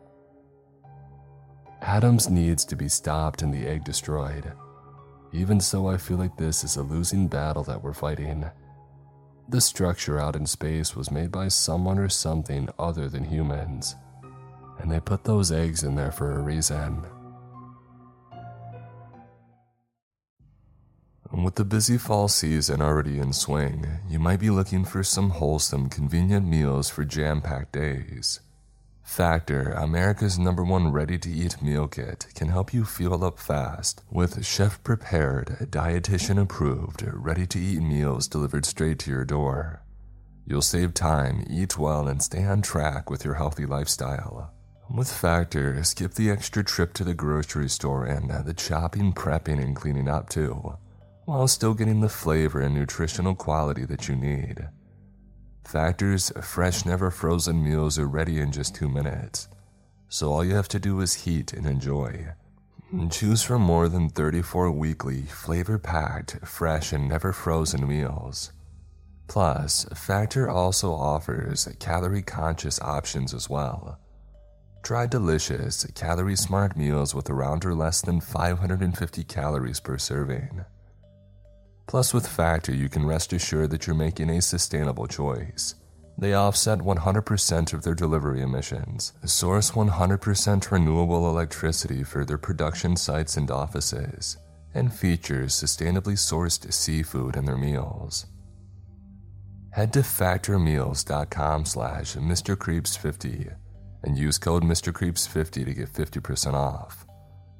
Adams 1.81 2.29
needs 2.29 2.63
to 2.65 2.75
be 2.75 2.87
stopped 2.87 3.41
and 3.41 3.53
the 3.53 3.67
egg 3.67 3.83
destroyed. 3.83 4.53
Even 5.31 5.59
so, 5.59 5.87
I 5.87 5.97
feel 5.97 6.17
like 6.17 6.37
this 6.37 6.63
is 6.63 6.75
a 6.75 6.81
losing 6.81 7.27
battle 7.27 7.63
that 7.63 7.83
we're 7.83 7.93
fighting. 7.93 8.49
The 9.47 9.61
structure 9.61 10.19
out 10.19 10.35
in 10.35 10.45
space 10.45 10.95
was 10.95 11.11
made 11.11 11.31
by 11.31 11.47
someone 11.47 11.99
or 11.99 12.09
something 12.09 12.69
other 12.77 13.09
than 13.09 13.23
humans, 13.23 13.95
and 14.79 14.91
they 14.91 14.99
put 14.99 15.23
those 15.23 15.51
eggs 15.51 15.83
in 15.83 15.95
there 15.95 16.11
for 16.11 16.31
a 16.31 16.41
reason. 16.41 17.03
With 21.31 21.55
the 21.55 21.65
busy 21.65 21.97
fall 21.97 22.27
season 22.27 22.81
already 22.81 23.19
in 23.19 23.33
swing, 23.33 23.85
you 24.09 24.19
might 24.19 24.39
be 24.39 24.49
looking 24.49 24.83
for 24.83 25.03
some 25.03 25.29
wholesome, 25.29 25.89
convenient 25.89 26.47
meals 26.47 26.89
for 26.89 27.05
jam 27.05 27.41
packed 27.41 27.73
days. 27.73 28.39
Factor, 29.09 29.71
America's 29.71 30.37
number 30.37 30.63
one 30.63 30.91
ready 30.91 31.17
to 31.17 31.29
eat 31.29 31.61
meal 31.63 31.87
kit, 31.87 32.27
can 32.35 32.47
help 32.47 32.73
you 32.73 32.85
fuel 32.85 33.25
up 33.25 33.39
fast 33.39 34.03
with 34.11 34.45
chef 34.45 34.81
prepared, 34.83 35.67
dietitian 35.71 36.39
approved, 36.39 37.03
ready 37.11 37.47
to 37.47 37.59
eat 37.59 37.81
meals 37.81 38.27
delivered 38.27 38.65
straight 38.65 38.99
to 38.99 39.11
your 39.11 39.25
door. 39.25 39.81
You'll 40.45 40.61
save 40.61 40.93
time, 40.93 41.45
eat 41.49 41.77
well, 41.77 42.07
and 42.07 42.21
stay 42.21 42.45
on 42.45 42.61
track 42.61 43.09
with 43.09 43.25
your 43.25 43.33
healthy 43.33 43.65
lifestyle. 43.65 44.53
With 44.89 45.11
Factor, 45.11 45.83
skip 45.83 46.13
the 46.13 46.29
extra 46.29 46.63
trip 46.63 46.93
to 46.93 47.03
the 47.03 47.15
grocery 47.15 47.67
store 47.67 48.05
and 48.05 48.29
the 48.45 48.53
chopping, 48.53 49.11
prepping, 49.13 49.61
and 49.61 49.75
cleaning 49.75 50.07
up 50.07 50.29
too 50.29 50.77
while 51.29 51.47
still 51.47 51.75
getting 51.75 52.01
the 52.01 52.09
flavor 52.09 52.59
and 52.59 52.73
nutritional 52.73 53.35
quality 53.35 53.85
that 53.85 54.07
you 54.07 54.15
need. 54.15 54.67
Factor's 55.69 56.31
fresh, 56.41 56.83
never 56.83 57.11
frozen 57.11 57.63
meals 57.63 57.99
are 57.99 58.07
ready 58.07 58.39
in 58.39 58.51
just 58.51 58.73
two 58.73 58.89
minutes, 58.89 59.47
so 60.07 60.31
all 60.31 60.43
you 60.43 60.55
have 60.55 60.67
to 60.69 60.79
do 60.79 60.99
is 60.99 61.13
heat 61.13 61.53
and 61.53 61.67
enjoy. 61.67 62.29
Choose 63.11 63.43
from 63.43 63.61
more 63.61 63.87
than 63.87 64.09
34 64.09 64.71
weekly, 64.71 65.21
flavor 65.21 65.77
packed, 65.77 66.39
fresh, 66.43 66.91
and 66.91 67.07
never 67.07 67.31
frozen 67.31 67.87
meals. 67.87 68.51
Plus, 69.27 69.85
Factor 69.93 70.49
also 70.49 70.91
offers 70.91 71.67
calorie 71.79 72.23
conscious 72.23 72.81
options 72.81 73.31
as 73.31 73.47
well. 73.47 73.99
Try 74.81 75.05
delicious, 75.05 75.85
calorie 75.93 76.35
smart 76.35 76.75
meals 76.75 77.13
with 77.13 77.29
around 77.29 77.63
or 77.63 77.75
less 77.75 78.01
than 78.01 78.21
550 78.21 79.23
calories 79.25 79.79
per 79.79 79.99
serving. 79.99 80.65
Plus, 81.89 82.13
with 82.13 82.27
Factor, 82.27 82.71
you 82.71 82.87
can 82.87 83.03
rest 83.03 83.33
assured 83.33 83.71
that 83.71 83.87
you're 83.87 83.95
making 83.95 84.29
a 84.29 84.43
sustainable 84.43 85.07
choice. 85.07 85.73
They 86.19 86.35
offset 86.35 86.77
100% 86.77 87.73
of 87.73 87.81
their 87.81 87.95
delivery 87.95 88.43
emissions, 88.43 89.13
source 89.25 89.71
100% 89.71 90.69
renewable 90.69 91.27
electricity 91.27 92.03
for 92.03 92.23
their 92.23 92.37
production 92.37 92.95
sites 92.95 93.37
and 93.37 93.49
offices, 93.49 94.37
and 94.75 94.93
features 94.93 95.55
sustainably 95.55 96.13
sourced 96.13 96.71
seafood 96.71 97.35
in 97.35 97.45
their 97.45 97.57
meals. 97.57 98.27
Head 99.71 99.91
to 99.93 100.01
factormeals.com 100.01 101.65
slash 101.65 102.13
mrcreeps50 102.13 103.55
and 104.03 104.15
use 104.15 104.37
code 104.37 104.61
mrcreeps50 104.61 105.65
to 105.65 105.73
get 105.73 105.91
50% 105.91 106.53
off. 106.53 107.07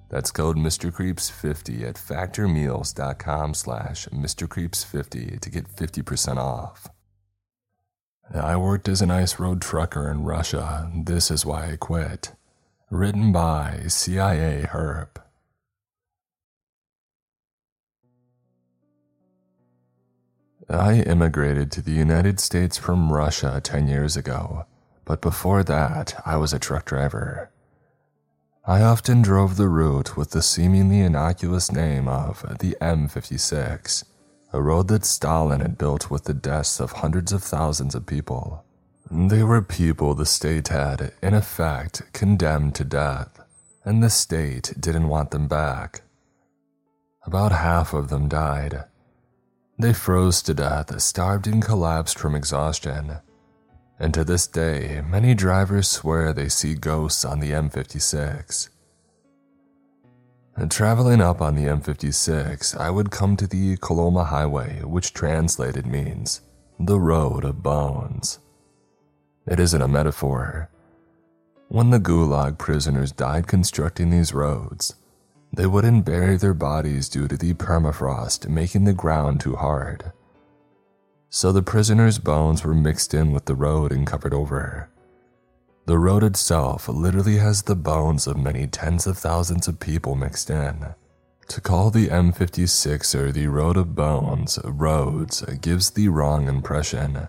That's 0.09 0.31
code 0.31 0.57
MrCreeps50 0.57 1.87
at 1.87 1.95
factormeals.com 1.95 3.53
slash 3.53 4.07
MrCreeps50 4.07 5.39
to 5.39 5.49
get 5.49 5.75
50% 5.75 6.37
off. 6.37 6.89
I 8.33 8.57
worked 8.57 8.87
as 8.87 9.01
an 9.01 9.11
ice 9.11 9.39
road 9.39 9.61
trucker 9.61 10.09
in 10.09 10.23
Russia. 10.23 10.91
This 10.95 11.31
is 11.31 11.45
why 11.45 11.71
I 11.71 11.75
quit. 11.77 12.33
Written 12.89 13.31
by 13.31 13.83
CIA 13.87 14.67
Herp. 14.69 15.17
I 20.69 21.01
immigrated 21.01 21.71
to 21.71 21.81
the 21.81 21.91
United 21.91 22.39
States 22.39 22.77
from 22.77 23.11
Russia 23.11 23.59
10 23.63 23.87
years 23.87 24.15
ago, 24.15 24.65
but 25.05 25.19
before 25.19 25.63
that, 25.63 26.21
I 26.27 26.37
was 26.37 26.53
a 26.53 26.59
truck 26.59 26.85
driver. 26.85 27.49
I 28.69 28.83
often 28.83 29.23
drove 29.23 29.57
the 29.57 29.67
route 29.67 30.15
with 30.15 30.29
the 30.29 30.43
seemingly 30.43 30.99
innocuous 30.99 31.71
name 31.71 32.07
of 32.07 32.45
the 32.59 32.77
M56, 32.79 34.03
a 34.53 34.61
road 34.61 34.89
that 34.89 35.05
Stalin 35.05 35.61
had 35.61 35.75
built 35.75 36.11
with 36.11 36.25
the 36.25 36.35
deaths 36.35 36.79
of 36.79 36.91
hundreds 36.91 37.33
of 37.33 37.41
thousands 37.41 37.95
of 37.95 38.05
people. 38.05 38.63
They 39.09 39.41
were 39.41 39.63
people 39.63 40.13
the 40.13 40.27
state 40.27 40.67
had, 40.67 41.13
in 41.23 41.33
effect, 41.33 42.13
condemned 42.13 42.75
to 42.75 42.83
death, 42.83 43.39
and 43.83 44.03
the 44.03 44.11
state 44.11 44.75
didn't 44.79 45.09
want 45.09 45.31
them 45.31 45.47
back. 45.47 46.03
About 47.25 47.51
half 47.51 47.95
of 47.95 48.09
them 48.09 48.27
died. 48.27 48.83
They 49.79 49.93
froze 49.93 50.43
to 50.43 50.53
death, 50.53 51.01
starved, 51.01 51.47
and 51.47 51.65
collapsed 51.65 52.19
from 52.19 52.35
exhaustion. 52.35 53.17
And 53.99 54.13
to 54.13 54.23
this 54.23 54.47
day, 54.47 55.03
many 55.07 55.33
drivers 55.33 55.89
swear 55.89 56.31
they 56.31 56.47
see 56.47 56.73
ghosts 56.73 57.25
on 57.25 57.41
the 57.41 57.51
M56. 57.51 58.69
And 60.55 60.71
traveling 60.71 61.21
up 61.21 61.41
on 61.41 61.55
the 61.55 61.65
M56, 61.65 62.77
I 62.77 62.89
would 62.89 63.11
come 63.11 63.35
to 63.37 63.47
the 63.47 63.75
Kolyma 63.77 64.27
Highway, 64.27 64.81
which 64.83 65.13
translated 65.13 65.85
means 65.85 66.41
the 66.79 66.99
Road 66.99 67.43
of 67.43 67.61
Bones. 67.61 68.39
It 69.45 69.59
isn't 69.59 69.81
a 69.81 69.87
metaphor. 69.87 70.69
When 71.67 71.89
the 71.89 71.99
Gulag 71.99 72.57
prisoners 72.57 73.11
died 73.11 73.47
constructing 73.47 74.09
these 74.09 74.33
roads, 74.33 74.95
they 75.51 75.65
wouldn't 75.65 76.05
bury 76.05 76.37
their 76.37 76.53
bodies 76.53 77.09
due 77.09 77.27
to 77.27 77.35
the 77.35 77.53
permafrost 77.53 78.47
making 78.47 78.85
the 78.85 78.93
ground 78.93 79.41
too 79.41 79.55
hard. 79.55 80.11
So 81.29 81.51
the 81.51 81.61
prisoners' 81.61 82.17
bones 82.17 82.63
were 82.63 82.73
mixed 82.73 83.13
in 83.13 83.31
with 83.31 83.45
the 83.45 83.55
road 83.55 83.91
and 83.91 84.07
covered 84.07 84.33
over. 84.33 84.89
The 85.85 85.97
road 85.97 86.23
itself 86.23 86.87
literally 86.87 87.37
has 87.37 87.63
the 87.63 87.75
bones 87.75 88.27
of 88.27 88.37
many 88.37 88.67
tens 88.67 89.07
of 89.07 89.17
thousands 89.17 89.67
of 89.67 89.79
people 89.79 90.15
mixed 90.15 90.49
in. 90.49 90.95
To 91.47 91.61
call 91.61 91.89
the 91.89 92.09
M56 92.09 93.15
or 93.15 93.31
the 93.31 93.47
Road 93.47 93.75
of 93.75 93.95
Bones 93.95 94.59
roads 94.63 95.41
gives 95.61 95.89
the 95.89 96.07
wrong 96.07 96.47
impression, 96.47 97.27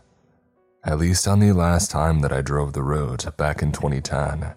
at 0.85 0.99
least 0.99 1.27
on 1.27 1.41
the 1.41 1.53
last 1.53 1.91
time 1.91 2.21
that 2.21 2.33
I 2.33 2.43
drove 2.43 2.75
the 2.75 2.83
route 2.83 3.27
back 3.39 3.63
in 3.63 3.73
2010. 3.73 4.55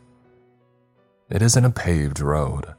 It 1.29 1.41
isn't 1.41 1.65
a 1.65 1.69
paved 1.69 2.19
road, 2.19 2.75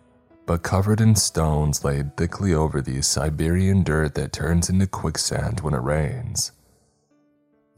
but 0.47 0.63
covered 0.63 1.01
in 1.01 1.15
stones 1.15 1.85
laid 1.85 2.17
thickly 2.17 2.53
over 2.53 2.81
the 2.81 3.01
Siberian 3.03 3.83
dirt 3.83 4.15
that 4.15 4.33
turns 4.33 4.69
into 4.69 4.87
quicksand 4.87 5.61
when 5.61 5.75
it 5.75 5.79
rains. 5.79 6.53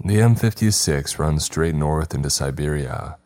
The 0.05 0.17
M56 0.17 1.19
runs 1.19 1.45
straight 1.45 1.75
north 1.75 2.15
into 2.15 2.29
Siberia, 2.29 3.17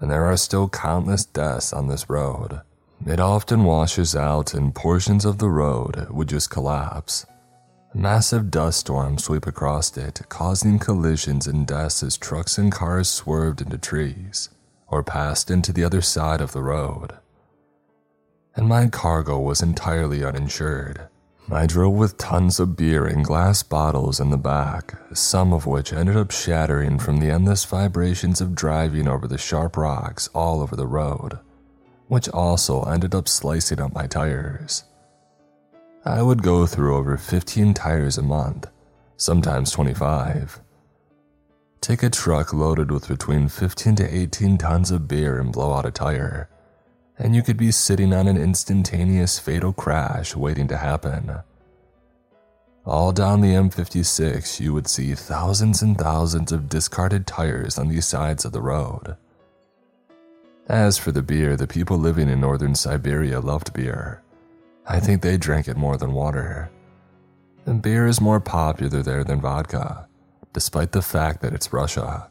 and 0.00 0.10
there 0.10 0.24
are 0.24 0.36
still 0.36 0.68
countless 0.68 1.24
deaths 1.24 1.72
on 1.72 1.88
this 1.88 2.08
road. 2.08 2.62
It 3.06 3.20
often 3.20 3.64
washes 3.64 4.16
out, 4.16 4.52
and 4.54 4.74
portions 4.74 5.24
of 5.24 5.38
the 5.38 5.48
road 5.48 6.08
would 6.10 6.28
just 6.28 6.50
collapse. 6.50 7.26
Massive 7.94 8.50
dust 8.50 8.80
storms 8.80 9.24
sweep 9.24 9.46
across 9.46 9.96
it, 9.96 10.22
causing 10.28 10.78
collisions 10.78 11.46
and 11.46 11.66
deaths 11.66 12.02
as 12.02 12.16
trucks 12.16 12.56
and 12.58 12.70
cars 12.70 13.08
swerved 13.08 13.60
into 13.60 13.78
trees 13.78 14.48
or 14.88 15.02
passed 15.02 15.50
into 15.50 15.72
the 15.72 15.84
other 15.84 16.02
side 16.02 16.40
of 16.40 16.52
the 16.52 16.62
road 16.62 17.14
and 18.56 18.68
my 18.68 18.88
cargo 18.88 19.38
was 19.38 19.62
entirely 19.62 20.24
uninsured. 20.24 21.08
I 21.52 21.66
drove 21.66 21.94
with 21.94 22.16
tons 22.16 22.60
of 22.60 22.76
beer 22.76 23.06
in 23.06 23.22
glass 23.22 23.62
bottles 23.62 24.20
in 24.20 24.30
the 24.30 24.36
back, 24.36 24.94
some 25.12 25.52
of 25.52 25.66
which 25.66 25.92
ended 25.92 26.16
up 26.16 26.30
shattering 26.30 26.98
from 26.98 27.18
the 27.18 27.30
endless 27.30 27.64
vibrations 27.64 28.40
of 28.40 28.54
driving 28.54 29.08
over 29.08 29.26
the 29.26 29.38
sharp 29.38 29.76
rocks 29.76 30.28
all 30.28 30.60
over 30.60 30.76
the 30.76 30.86
road, 30.86 31.38
which 32.06 32.28
also 32.28 32.82
ended 32.84 33.14
up 33.14 33.26
slicing 33.26 33.80
up 33.80 33.92
my 33.92 34.06
tires. 34.06 34.84
I 36.04 36.22
would 36.22 36.42
go 36.42 36.66
through 36.66 36.96
over 36.96 37.16
15 37.16 37.74
tires 37.74 38.16
a 38.16 38.22
month, 38.22 38.68
sometimes 39.16 39.72
25. 39.72 40.60
Take 41.80 42.02
a 42.02 42.10
truck 42.10 42.52
loaded 42.52 42.92
with 42.92 43.08
between 43.08 43.48
15 43.48 43.96
to 43.96 44.14
18 44.14 44.58
tons 44.58 44.90
of 44.90 45.08
beer 45.08 45.40
and 45.40 45.52
blow 45.52 45.72
out 45.72 45.86
a 45.86 45.90
tire 45.90 46.48
and 47.20 47.36
you 47.36 47.42
could 47.42 47.58
be 47.58 47.70
sitting 47.70 48.14
on 48.14 48.26
an 48.26 48.38
instantaneous 48.38 49.38
fatal 49.38 49.74
crash 49.74 50.34
waiting 50.34 50.66
to 50.66 50.76
happen. 50.78 51.36
All 52.86 53.12
down 53.12 53.42
the 53.42 53.52
M56, 53.54 54.58
you 54.58 54.72
would 54.72 54.88
see 54.88 55.14
thousands 55.14 55.82
and 55.82 55.98
thousands 55.98 56.50
of 56.50 56.70
discarded 56.70 57.26
tires 57.26 57.78
on 57.78 57.88
the 57.88 58.00
sides 58.00 58.46
of 58.46 58.52
the 58.52 58.62
road. 58.62 59.16
As 60.66 60.96
for 60.96 61.12
the 61.12 61.22
beer, 61.22 61.56
the 61.56 61.66
people 61.66 61.98
living 61.98 62.30
in 62.30 62.40
northern 62.40 62.74
Siberia 62.74 63.40
loved 63.40 63.74
beer. 63.74 64.22
I 64.86 64.98
think 64.98 65.20
they 65.20 65.36
drank 65.36 65.68
it 65.68 65.76
more 65.76 65.98
than 65.98 66.14
water. 66.14 66.70
And 67.66 67.82
beer 67.82 68.06
is 68.06 68.20
more 68.20 68.40
popular 68.40 69.02
there 69.02 69.24
than 69.24 69.42
vodka, 69.42 70.08
despite 70.54 70.92
the 70.92 71.02
fact 71.02 71.42
that 71.42 71.52
it's 71.52 71.72
Russia. 71.72 72.30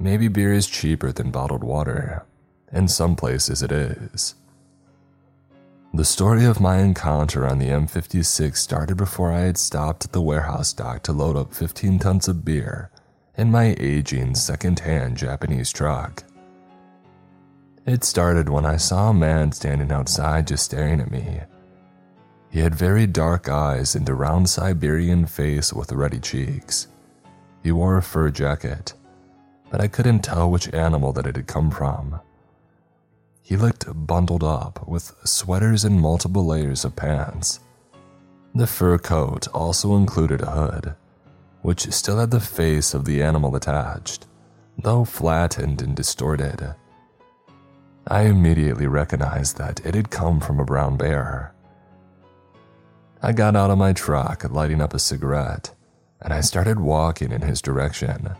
Maybe 0.00 0.26
beer 0.26 0.52
is 0.52 0.66
cheaper 0.66 1.12
than 1.12 1.30
bottled 1.30 1.62
water, 1.62 2.26
in 2.72 2.88
some 2.88 3.16
places, 3.16 3.62
it 3.62 3.72
is. 3.72 4.34
The 5.94 6.04
story 6.04 6.44
of 6.44 6.60
my 6.60 6.78
encounter 6.78 7.46
on 7.46 7.60
the 7.60 7.68
M56 7.68 8.56
started 8.56 8.96
before 8.96 9.30
I 9.30 9.42
had 9.42 9.56
stopped 9.56 10.04
at 10.04 10.12
the 10.12 10.20
warehouse 10.20 10.72
dock 10.72 11.04
to 11.04 11.12
load 11.12 11.36
up 11.36 11.54
15 11.54 12.00
tons 12.00 12.26
of 12.26 12.44
beer 12.44 12.90
in 13.36 13.50
my 13.52 13.76
aging 13.78 14.34
second 14.34 14.80
hand 14.80 15.16
Japanese 15.16 15.72
truck. 15.72 16.24
It 17.86 18.02
started 18.02 18.48
when 18.48 18.64
I 18.66 18.76
saw 18.76 19.10
a 19.10 19.14
man 19.14 19.52
standing 19.52 19.92
outside 19.92 20.48
just 20.48 20.64
staring 20.64 21.00
at 21.00 21.10
me. 21.10 21.42
He 22.50 22.60
had 22.60 22.74
very 22.74 23.06
dark 23.06 23.48
eyes 23.48 23.94
and 23.94 24.08
a 24.08 24.14
round 24.14 24.48
Siberian 24.48 25.26
face 25.26 25.72
with 25.72 25.92
ruddy 25.92 26.20
cheeks. 26.20 26.88
He 27.62 27.72
wore 27.72 27.98
a 27.98 28.02
fur 28.02 28.30
jacket, 28.30 28.94
but 29.70 29.80
I 29.80 29.88
couldn't 29.88 30.20
tell 30.24 30.50
which 30.50 30.72
animal 30.72 31.12
that 31.12 31.26
it 31.26 31.36
had 31.36 31.46
come 31.46 31.70
from. 31.70 32.20
He 33.44 33.58
looked 33.58 33.84
bundled 33.94 34.42
up, 34.42 34.88
with 34.88 35.14
sweaters 35.22 35.84
and 35.84 36.00
multiple 36.00 36.46
layers 36.46 36.82
of 36.82 36.96
pants. 36.96 37.60
The 38.54 38.66
fur 38.66 38.96
coat 38.96 39.48
also 39.48 39.96
included 39.96 40.40
a 40.40 40.50
hood, 40.50 40.94
which 41.60 41.92
still 41.92 42.18
had 42.18 42.30
the 42.30 42.40
face 42.40 42.94
of 42.94 43.04
the 43.04 43.22
animal 43.22 43.54
attached, 43.54 44.26
though 44.78 45.04
flattened 45.04 45.82
and 45.82 45.94
distorted. 45.94 46.74
I 48.08 48.22
immediately 48.22 48.86
recognized 48.86 49.58
that 49.58 49.84
it 49.84 49.94
had 49.94 50.10
come 50.10 50.40
from 50.40 50.58
a 50.58 50.64
brown 50.64 50.96
bear. 50.96 51.54
I 53.20 53.32
got 53.32 53.56
out 53.56 53.70
of 53.70 53.76
my 53.76 53.92
truck, 53.92 54.50
lighting 54.50 54.80
up 54.80 54.94
a 54.94 54.98
cigarette, 54.98 55.70
and 56.22 56.32
I 56.32 56.40
started 56.40 56.80
walking 56.80 57.30
in 57.30 57.42
his 57.42 57.60
direction, 57.60 58.30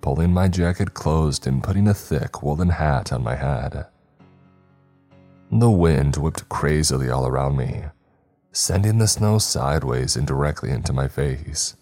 pulling 0.00 0.32
my 0.32 0.48
jacket 0.48 0.92
closed 0.92 1.46
and 1.46 1.62
putting 1.62 1.86
a 1.86 1.94
thick 1.94 2.42
woolen 2.42 2.70
hat 2.70 3.12
on 3.12 3.22
my 3.22 3.36
head. 3.36 3.86
The 5.50 5.70
wind 5.70 6.16
whipped 6.16 6.48
crazily 6.48 7.10
all 7.10 7.26
around 7.26 7.56
me, 7.56 7.84
sending 8.52 8.98
the 8.98 9.08
snow 9.08 9.38
sideways 9.38 10.14
and 10.14 10.26
directly 10.26 10.70
into 10.70 10.92
my 10.92 11.08
face. 11.08 11.76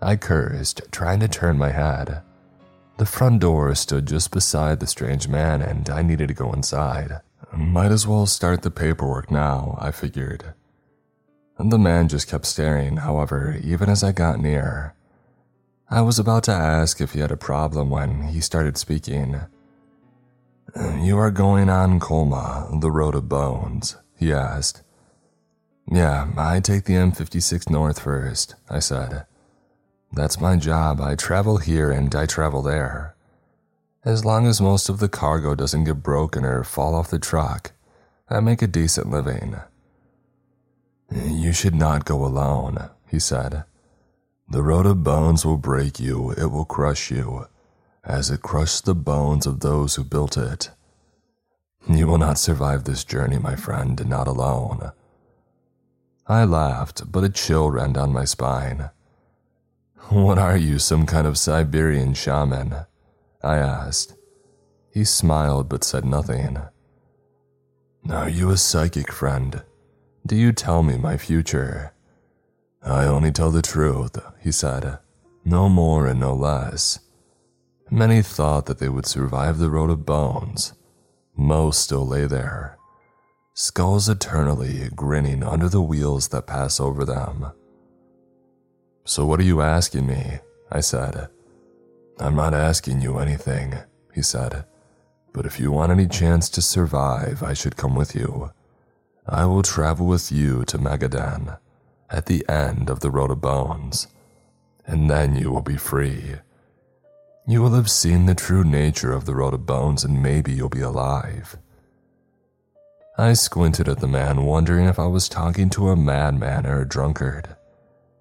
I 0.00 0.16
cursed, 0.16 0.82
trying 0.92 1.20
to 1.20 1.28
turn 1.28 1.58
my 1.58 1.70
head. 1.70 2.22
The 2.98 3.06
front 3.06 3.40
door 3.40 3.74
stood 3.74 4.06
just 4.06 4.30
beside 4.30 4.78
the 4.78 4.86
strange 4.86 5.26
man, 5.26 5.62
and 5.62 5.90
I 5.90 6.02
needed 6.02 6.28
to 6.28 6.34
go 6.34 6.52
inside. 6.52 7.20
Might 7.52 7.90
as 7.90 8.06
well 8.06 8.26
start 8.26 8.62
the 8.62 8.70
paperwork 8.70 9.30
now, 9.30 9.76
I 9.80 9.90
figured. 9.90 10.54
The 11.58 11.78
man 11.78 12.08
just 12.08 12.28
kept 12.28 12.46
staring, 12.46 12.98
however, 12.98 13.58
even 13.62 13.90
as 13.90 14.04
I 14.04 14.12
got 14.12 14.40
near. 14.40 14.94
I 15.90 16.02
was 16.02 16.18
about 16.18 16.44
to 16.44 16.52
ask 16.52 17.00
if 17.00 17.12
he 17.12 17.20
had 17.20 17.32
a 17.32 17.36
problem 17.36 17.90
when 17.90 18.28
he 18.28 18.40
started 18.40 18.78
speaking. 18.78 19.40
You 20.76 21.18
are 21.18 21.30
going 21.30 21.68
on 21.68 21.98
Kolyma, 21.98 22.80
the 22.80 22.90
Road 22.90 23.14
of 23.14 23.28
Bones? 23.28 23.96
he 24.16 24.32
asked. 24.32 24.82
Yeah, 25.90 26.30
I 26.36 26.60
take 26.60 26.84
the 26.84 26.94
M56 26.94 27.70
north 27.70 28.00
first, 28.00 28.54
I 28.68 28.78
said. 28.78 29.26
That's 30.12 30.40
my 30.40 30.56
job. 30.56 31.00
I 31.00 31.14
travel 31.14 31.56
here 31.56 31.90
and 31.90 32.14
I 32.14 32.26
travel 32.26 32.62
there. 32.62 33.16
As 34.04 34.24
long 34.24 34.46
as 34.46 34.60
most 34.60 34.88
of 34.88 34.98
the 34.98 35.08
cargo 35.08 35.54
doesn't 35.54 35.84
get 35.84 36.02
broken 36.02 36.44
or 36.44 36.64
fall 36.64 36.94
off 36.94 37.10
the 37.10 37.18
truck, 37.18 37.72
I 38.28 38.40
make 38.40 38.62
a 38.62 38.66
decent 38.66 39.10
living. 39.10 39.56
You 41.12 41.52
should 41.52 41.74
not 41.74 42.04
go 42.04 42.24
alone, 42.24 42.90
he 43.08 43.18
said. 43.18 43.64
The 44.48 44.62
road 44.62 44.86
of 44.86 45.02
bones 45.02 45.44
will 45.44 45.58
break 45.58 45.98
you, 45.98 46.30
it 46.32 46.46
will 46.46 46.64
crush 46.64 47.10
you, 47.10 47.46
as 48.04 48.30
it 48.30 48.42
crushed 48.42 48.84
the 48.84 48.94
bones 48.94 49.46
of 49.46 49.60
those 49.60 49.94
who 49.94 50.04
built 50.04 50.36
it. 50.36 50.70
You 51.88 52.06
will 52.06 52.18
not 52.18 52.38
survive 52.38 52.84
this 52.84 53.04
journey, 53.04 53.38
my 53.38 53.56
friend, 53.56 54.00
and 54.00 54.10
not 54.10 54.28
alone. 54.28 54.92
I 56.26 56.44
laughed, 56.44 57.10
but 57.10 57.24
a 57.24 57.28
chill 57.28 57.70
ran 57.70 57.92
down 57.92 58.12
my 58.12 58.24
spine. 58.24 58.90
What 60.08 60.38
are 60.38 60.56
you, 60.56 60.78
some 60.78 61.06
kind 61.06 61.26
of 61.26 61.38
Siberian 61.38 62.14
shaman? 62.14 62.86
I 63.42 63.56
asked. 63.56 64.14
He 64.92 65.04
smiled 65.04 65.68
but 65.68 65.84
said 65.84 66.04
nothing. 66.04 66.58
Are 68.08 68.28
you 68.28 68.50
a 68.50 68.56
psychic 68.56 69.12
friend? 69.12 69.62
Do 70.26 70.36
you 70.36 70.52
tell 70.52 70.82
me 70.82 70.96
my 70.96 71.16
future? 71.16 71.92
I 72.82 73.04
only 73.04 73.30
tell 73.30 73.50
the 73.50 73.62
truth, 73.62 74.18
he 74.40 74.52
said. 74.52 74.98
No 75.44 75.68
more 75.68 76.06
and 76.06 76.20
no 76.20 76.34
less. 76.34 76.98
Many 77.92 78.22
thought 78.22 78.66
that 78.66 78.78
they 78.78 78.88
would 78.88 79.06
survive 79.06 79.58
the 79.58 79.68
road 79.68 79.90
of 79.90 80.06
bones. 80.06 80.74
Most 81.36 81.80
still 81.80 82.06
lay 82.06 82.26
there, 82.26 82.78
skulls 83.52 84.08
eternally 84.08 84.88
grinning 84.94 85.42
under 85.42 85.68
the 85.68 85.82
wheels 85.82 86.28
that 86.28 86.46
pass 86.46 86.78
over 86.78 87.04
them. 87.04 87.46
So, 89.04 89.26
what 89.26 89.40
are 89.40 89.44
you 89.44 89.60
asking 89.60 90.06
me? 90.06 90.38
I 90.70 90.80
said. 90.80 91.30
I'm 92.20 92.36
not 92.36 92.54
asking 92.54 93.00
you 93.00 93.18
anything, 93.18 93.74
he 94.14 94.22
said. 94.22 94.66
But 95.32 95.46
if 95.46 95.58
you 95.58 95.72
want 95.72 95.90
any 95.90 96.06
chance 96.06 96.48
to 96.50 96.62
survive, 96.62 97.42
I 97.42 97.54
should 97.54 97.76
come 97.76 97.96
with 97.96 98.14
you. 98.14 98.52
I 99.26 99.46
will 99.46 99.62
travel 99.62 100.06
with 100.06 100.30
you 100.30 100.64
to 100.66 100.78
Magadan 100.78 101.58
at 102.08 102.26
the 102.26 102.48
end 102.48 102.88
of 102.88 103.00
the 103.00 103.10
Road 103.10 103.32
of 103.32 103.40
Bones, 103.40 104.06
and 104.86 105.10
then 105.10 105.34
you 105.34 105.50
will 105.50 105.62
be 105.62 105.76
free. 105.76 106.36
You 107.50 107.62
will 107.62 107.72
have 107.72 107.90
seen 107.90 108.26
the 108.26 108.36
true 108.36 108.62
nature 108.62 109.12
of 109.12 109.24
the 109.24 109.34
Road 109.34 109.54
of 109.54 109.66
Bones, 109.66 110.04
and 110.04 110.22
maybe 110.22 110.52
you'll 110.52 110.68
be 110.68 110.82
alive. 110.82 111.58
I 113.18 113.32
squinted 113.32 113.88
at 113.88 113.98
the 113.98 114.06
man, 114.06 114.44
wondering 114.44 114.86
if 114.86 115.00
I 115.00 115.08
was 115.08 115.28
talking 115.28 115.68
to 115.70 115.88
a 115.88 115.96
madman 115.96 116.64
or 116.64 116.82
a 116.82 116.88
drunkard, 116.88 117.56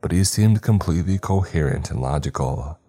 but 0.02 0.12
he 0.12 0.24
seemed 0.24 0.64
completely 0.64 1.20
coherent 1.20 1.92
and 1.92 2.02
logical. 2.02 2.80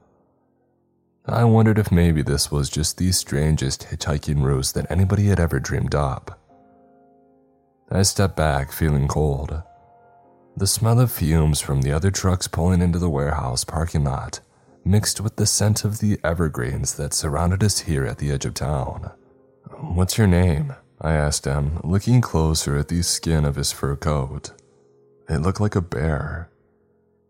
I 1.27 1.45
wondered 1.45 1.79
if 1.79 1.93
maybe 1.93 2.23
this 2.23 2.51
was 2.51 2.71
just 2.71 2.97
the 2.97 3.13
strangest 3.13 3.89
hitchhiking 3.91 4.43
ruse 4.43 4.73
that 4.73 4.91
anybody 4.91 5.27
had 5.27 5.41
ever 5.41 5.61
dreamed 5.61 5.95
up. 5.95 6.41
I 7.91 8.01
stepped 8.01 8.37
back, 8.37 8.73
feeling 8.73 9.09
cold. 9.09 9.63
The 10.57 10.67
smell 10.67 11.01
of 11.01 11.13
fumes 11.13 11.61
from 11.61 11.83
the 11.83 11.93
other 11.93 12.11
trucks 12.11 12.49
pulling 12.49 12.81
into 12.81 12.99
the 12.99 13.11
warehouse 13.11 13.63
parking 13.63 14.05
lot 14.05 14.41
mixed 14.85 15.21
with 15.21 15.37
the 15.37 15.47
scent 15.47 15.85
of 15.85 15.99
the 15.99 16.19
evergreens 16.25 16.95
that 16.95 17.15
surrounded 17.15 17.63
us 17.63 17.81
here 17.81 18.07
at 18.07 18.19
the 18.19 18.31
edge 18.31 18.45
of 18.45 18.55
town. 18.55 19.11
What's 19.81 20.19
your 20.19 20.27
name? 20.27 20.75
I 21.01 21.13
asked 21.13 21.45
him, 21.45 21.81
looking 21.83 22.21
closer 22.21 22.77
at 22.77 22.89
the 22.89 23.03
skin 23.03 23.45
of 23.45 23.57
his 23.57 23.73
fur 23.73 23.97
coat. 23.97 24.51
It 25.29 25.39
looked 25.39 25.61
like 25.61 25.77
a 25.77 25.81
bear. 25.81 26.51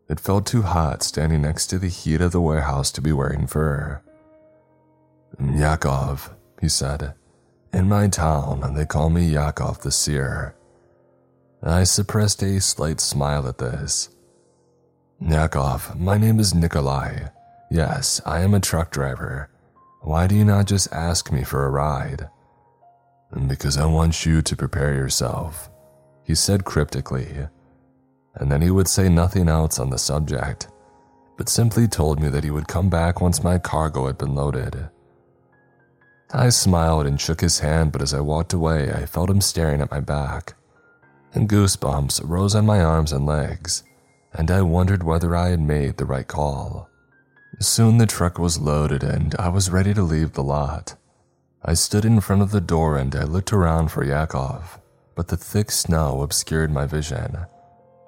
It 0.08 0.18
felt 0.18 0.46
too 0.46 0.62
hot 0.62 1.02
standing 1.02 1.42
next 1.42 1.68
to 1.68 1.78
the 1.78 1.88
heat 1.88 2.20
of 2.20 2.32
the 2.32 2.40
warehouse 2.40 2.90
to 2.92 3.00
be 3.00 3.12
wearing 3.12 3.46
fur. 3.46 4.02
Yakov, 5.38 6.34
he 6.60 6.68
said. 6.68 7.14
In 7.72 7.88
my 7.88 8.08
town, 8.08 8.74
they 8.74 8.86
call 8.86 9.10
me 9.10 9.28
Yakov 9.28 9.82
the 9.82 9.92
Seer. 9.92 10.56
I 11.62 11.84
suppressed 11.84 12.42
a 12.42 12.60
slight 12.60 13.00
smile 13.00 13.46
at 13.46 13.58
this. 13.58 14.08
Yakov, 15.20 15.94
my 15.98 16.18
name 16.18 16.40
is 16.40 16.54
Nikolai. 16.54 17.28
Yes, 17.70 18.20
I 18.26 18.40
am 18.40 18.54
a 18.54 18.60
truck 18.60 18.90
driver. 18.90 19.50
Why 20.02 20.26
do 20.26 20.34
you 20.34 20.44
not 20.44 20.66
just 20.66 20.92
ask 20.92 21.30
me 21.30 21.44
for 21.44 21.64
a 21.64 21.70
ride? 21.70 22.28
Because 23.46 23.76
I 23.76 23.86
want 23.86 24.26
you 24.26 24.42
to 24.42 24.56
prepare 24.56 24.94
yourself, 24.94 25.70
he 26.24 26.34
said 26.34 26.64
cryptically 26.64 27.46
and 28.36 28.50
then 28.50 28.62
he 28.62 28.70
would 28.70 28.88
say 28.88 29.08
nothing 29.08 29.48
else 29.48 29.78
on 29.78 29.90
the 29.90 29.98
subject, 29.98 30.68
but 31.36 31.48
simply 31.48 31.88
told 31.88 32.20
me 32.20 32.28
that 32.28 32.44
he 32.44 32.50
would 32.50 32.68
come 32.68 32.88
back 32.88 33.20
once 33.20 33.42
my 33.42 33.58
cargo 33.58 34.06
had 34.06 34.18
been 34.18 34.34
loaded. 34.34 34.88
I 36.32 36.50
smiled 36.50 37.06
and 37.06 37.20
shook 37.20 37.40
his 37.40 37.58
hand, 37.58 37.92
but 37.92 38.02
as 38.02 38.14
I 38.14 38.20
walked 38.20 38.52
away, 38.52 38.92
I 38.92 39.06
felt 39.06 39.30
him 39.30 39.40
staring 39.40 39.80
at 39.80 39.90
my 39.90 40.00
back. 40.00 40.54
And 41.32 41.48
goosebumps 41.48 42.22
rose 42.24 42.54
on 42.54 42.66
my 42.66 42.80
arms 42.80 43.12
and 43.12 43.26
legs, 43.26 43.82
and 44.32 44.50
I 44.50 44.62
wondered 44.62 45.02
whether 45.02 45.34
I 45.34 45.48
had 45.48 45.60
made 45.60 45.96
the 45.96 46.04
right 46.04 46.26
call. 46.26 46.88
Soon 47.62 47.98
the 47.98 48.06
truck 48.06 48.38
was 48.38 48.58
loaded 48.58 49.02
and 49.02 49.34
I 49.38 49.50
was 49.50 49.70
ready 49.70 49.92
to 49.92 50.02
leave 50.02 50.32
the 50.32 50.42
lot. 50.42 50.94
I 51.62 51.74
stood 51.74 52.06
in 52.06 52.20
front 52.20 52.40
of 52.40 52.52
the 52.52 52.60
door 52.60 52.96
and 52.96 53.14
I 53.14 53.24
looked 53.24 53.52
around 53.52 53.88
for 53.88 54.02
Yakov, 54.02 54.80
but 55.14 55.28
the 55.28 55.36
thick 55.36 55.70
snow 55.70 56.22
obscured 56.22 56.70
my 56.70 56.86
vision. 56.86 57.36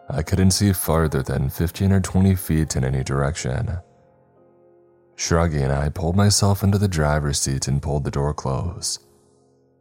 I 0.08 0.22
couldn't 0.22 0.52
see 0.52 0.72
farther 0.72 1.22
than 1.22 1.50
15 1.50 1.92
or 1.92 2.00
20 2.00 2.34
feet 2.34 2.76
in 2.76 2.84
any 2.84 3.04
direction. 3.04 3.78
Shrugging, 5.16 5.70
I 5.70 5.90
pulled 5.90 6.16
myself 6.16 6.62
into 6.62 6.78
the 6.78 6.88
driver's 6.88 7.38
seat 7.38 7.68
and 7.68 7.82
pulled 7.82 8.04
the 8.04 8.10
door 8.10 8.32
close. 8.32 9.00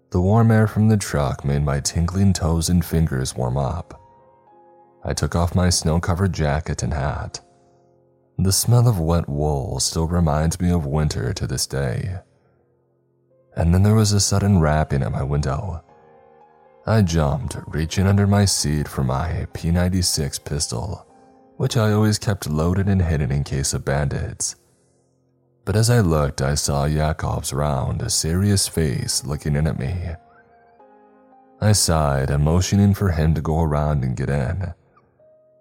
The 0.09 0.19
warm 0.19 0.51
air 0.51 0.67
from 0.67 0.89
the 0.89 0.97
truck 0.97 1.45
made 1.45 1.63
my 1.63 1.79
tingling 1.79 2.33
toes 2.33 2.67
and 2.67 2.83
fingers 2.83 3.37
warm 3.37 3.55
up. 3.55 3.97
I 5.05 5.13
took 5.13 5.33
off 5.33 5.55
my 5.55 5.69
snow 5.69 6.01
covered 6.01 6.33
jacket 6.33 6.83
and 6.83 6.93
hat. 6.93 7.39
The 8.37 8.51
smell 8.51 8.87
of 8.87 8.99
wet 8.99 9.29
wool 9.29 9.79
still 9.79 10.07
reminds 10.07 10.59
me 10.59 10.71
of 10.71 10.85
winter 10.85 11.33
to 11.33 11.47
this 11.47 11.67
day. 11.67 12.19
And 13.55 13.73
then 13.73 13.83
there 13.83 13.95
was 13.95 14.13
a 14.13 14.19
sudden 14.19 14.59
rapping 14.59 15.03
at 15.03 15.11
my 15.11 15.23
window. 15.23 15.83
I 16.85 17.03
jumped, 17.03 17.57
reaching 17.67 18.07
under 18.07 18.25
my 18.25 18.45
seat 18.45 18.87
for 18.87 19.03
my 19.03 19.45
P96 19.53 20.43
pistol, 20.43 21.05
which 21.57 21.77
I 21.77 21.91
always 21.91 22.17
kept 22.17 22.49
loaded 22.49 22.87
and 22.87 23.01
hidden 23.01 23.31
in 23.31 23.43
case 23.43 23.73
of 23.73 23.85
bandits. 23.85 24.55
But 25.63 25.75
as 25.75 25.91
I 25.91 25.99
looked, 25.99 26.41
I 26.41 26.55
saw 26.55 26.85
Yakov's 26.85 27.53
round, 27.53 28.11
serious 28.11 28.67
face 28.67 29.23
looking 29.23 29.55
in 29.55 29.67
at 29.67 29.77
me. 29.77 29.93
I 31.61 31.73
sighed, 31.73 32.31
and 32.31 32.43
motioning 32.43 32.95
for 32.95 33.11
him 33.11 33.35
to 33.35 33.41
go 33.41 33.61
around 33.61 34.03
and 34.03 34.17
get 34.17 34.29
in. 34.29 34.73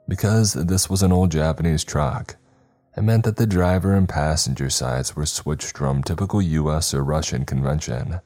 Because 0.09 0.55
this 0.55 0.89
was 0.89 1.03
an 1.03 1.13
old 1.13 1.31
Japanese 1.31 1.85
truck, 1.85 2.37
it 3.01 3.03
meant 3.03 3.25
that 3.25 3.37
the 3.37 3.47
driver 3.47 3.95
and 3.95 4.09
passenger 4.09 4.71
sides 4.71 5.17
were 5.17 5.27
switched 5.27 5.77
from 5.77 6.03
typical 6.03 6.41
US 6.41 6.95
or 6.95 7.03
Russian 7.03 7.45
convention 7.45 8.21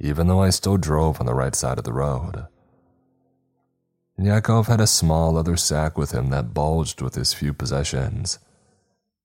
even 0.00 0.26
though 0.26 0.42
I 0.42 0.50
still 0.50 0.78
drove 0.78 1.20
on 1.20 1.26
the 1.26 1.34
right 1.34 1.54
side 1.54 1.78
of 1.78 1.84
the 1.84 1.92
road. 1.92 2.46
Yakov 4.18 4.66
had 4.66 4.80
a 4.80 4.86
small 4.86 5.32
leather 5.32 5.56
sack 5.56 5.96
with 5.96 6.12
him 6.12 6.30
that 6.30 6.54
bulged 6.54 7.00
with 7.02 7.14
his 7.14 7.32
few 7.32 7.52
possessions. 7.52 8.38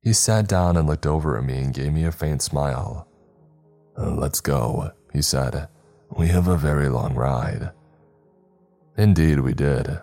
He 0.02 0.14
sat 0.14 0.48
down 0.48 0.78
and 0.78 0.88
looked 0.88 1.06
over 1.06 1.38
at 1.38 1.44
me 1.44 1.58
and 1.60 1.74
gave 1.74 1.94
me 1.94 2.06
a 2.06 2.12
faint 2.12 2.42
smile. 2.42 3.08
Let's 3.98 4.42
go, 4.42 4.92
he 5.12 5.22
said. 5.22 5.68
We 6.16 6.28
have 6.28 6.48
a 6.48 6.58
very 6.58 6.90
long 6.90 7.16
ride. 7.16 7.72
Indeed, 8.98 9.40
we 9.40 9.54
did. 9.54 10.00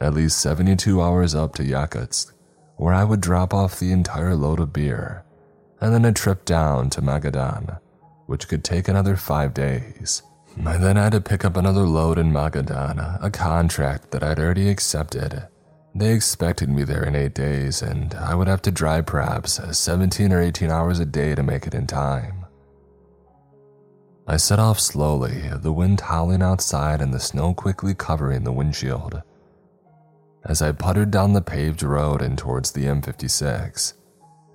At 0.00 0.14
least 0.14 0.40
72 0.40 1.00
hours 1.00 1.34
up 1.34 1.54
to 1.54 1.62
Yakutsk, 1.62 2.32
where 2.76 2.94
I 2.94 3.04
would 3.04 3.20
drop 3.20 3.52
off 3.52 3.78
the 3.78 3.92
entire 3.92 4.34
load 4.34 4.60
of 4.60 4.72
beer, 4.72 5.24
and 5.80 5.92
then 5.92 6.04
a 6.04 6.12
trip 6.12 6.44
down 6.44 6.90
to 6.90 7.02
Magadan 7.02 7.78
which 8.26 8.48
could 8.48 8.64
take 8.64 8.88
another 8.88 9.16
five 9.16 9.54
days. 9.54 10.22
I 10.64 10.76
then 10.76 10.96
had 10.96 11.12
to 11.12 11.20
pick 11.20 11.44
up 11.44 11.56
another 11.56 11.82
load 11.82 12.18
in 12.18 12.32
Magadan, 12.32 13.22
a 13.22 13.30
contract 13.30 14.10
that 14.10 14.22
I'd 14.22 14.38
already 14.38 14.68
accepted. 14.68 15.46
They 15.94 16.12
expected 16.12 16.68
me 16.68 16.82
there 16.82 17.04
in 17.04 17.14
eight 17.14 17.34
days, 17.34 17.82
and 17.82 18.14
I 18.14 18.34
would 18.34 18.48
have 18.48 18.62
to 18.62 18.70
drive 18.70 19.06
perhaps 19.06 19.60
17 19.78 20.32
or 20.32 20.40
18 20.40 20.70
hours 20.70 20.98
a 20.98 21.06
day 21.06 21.34
to 21.34 21.42
make 21.42 21.66
it 21.66 21.74
in 21.74 21.86
time. 21.86 22.46
I 24.26 24.38
set 24.38 24.58
off 24.58 24.80
slowly, 24.80 25.48
the 25.54 25.72
wind 25.72 26.00
howling 26.00 26.42
outside 26.42 27.00
and 27.00 27.14
the 27.14 27.20
snow 27.20 27.54
quickly 27.54 27.94
covering 27.94 28.44
the 28.44 28.52
windshield. 28.52 29.22
As 30.48 30.62
I 30.62 30.70
puttered 30.70 31.10
down 31.10 31.32
the 31.32 31.42
paved 31.42 31.82
road 31.82 32.22
and 32.22 32.38
towards 32.38 32.70
the 32.70 32.84
M56, 32.84 33.94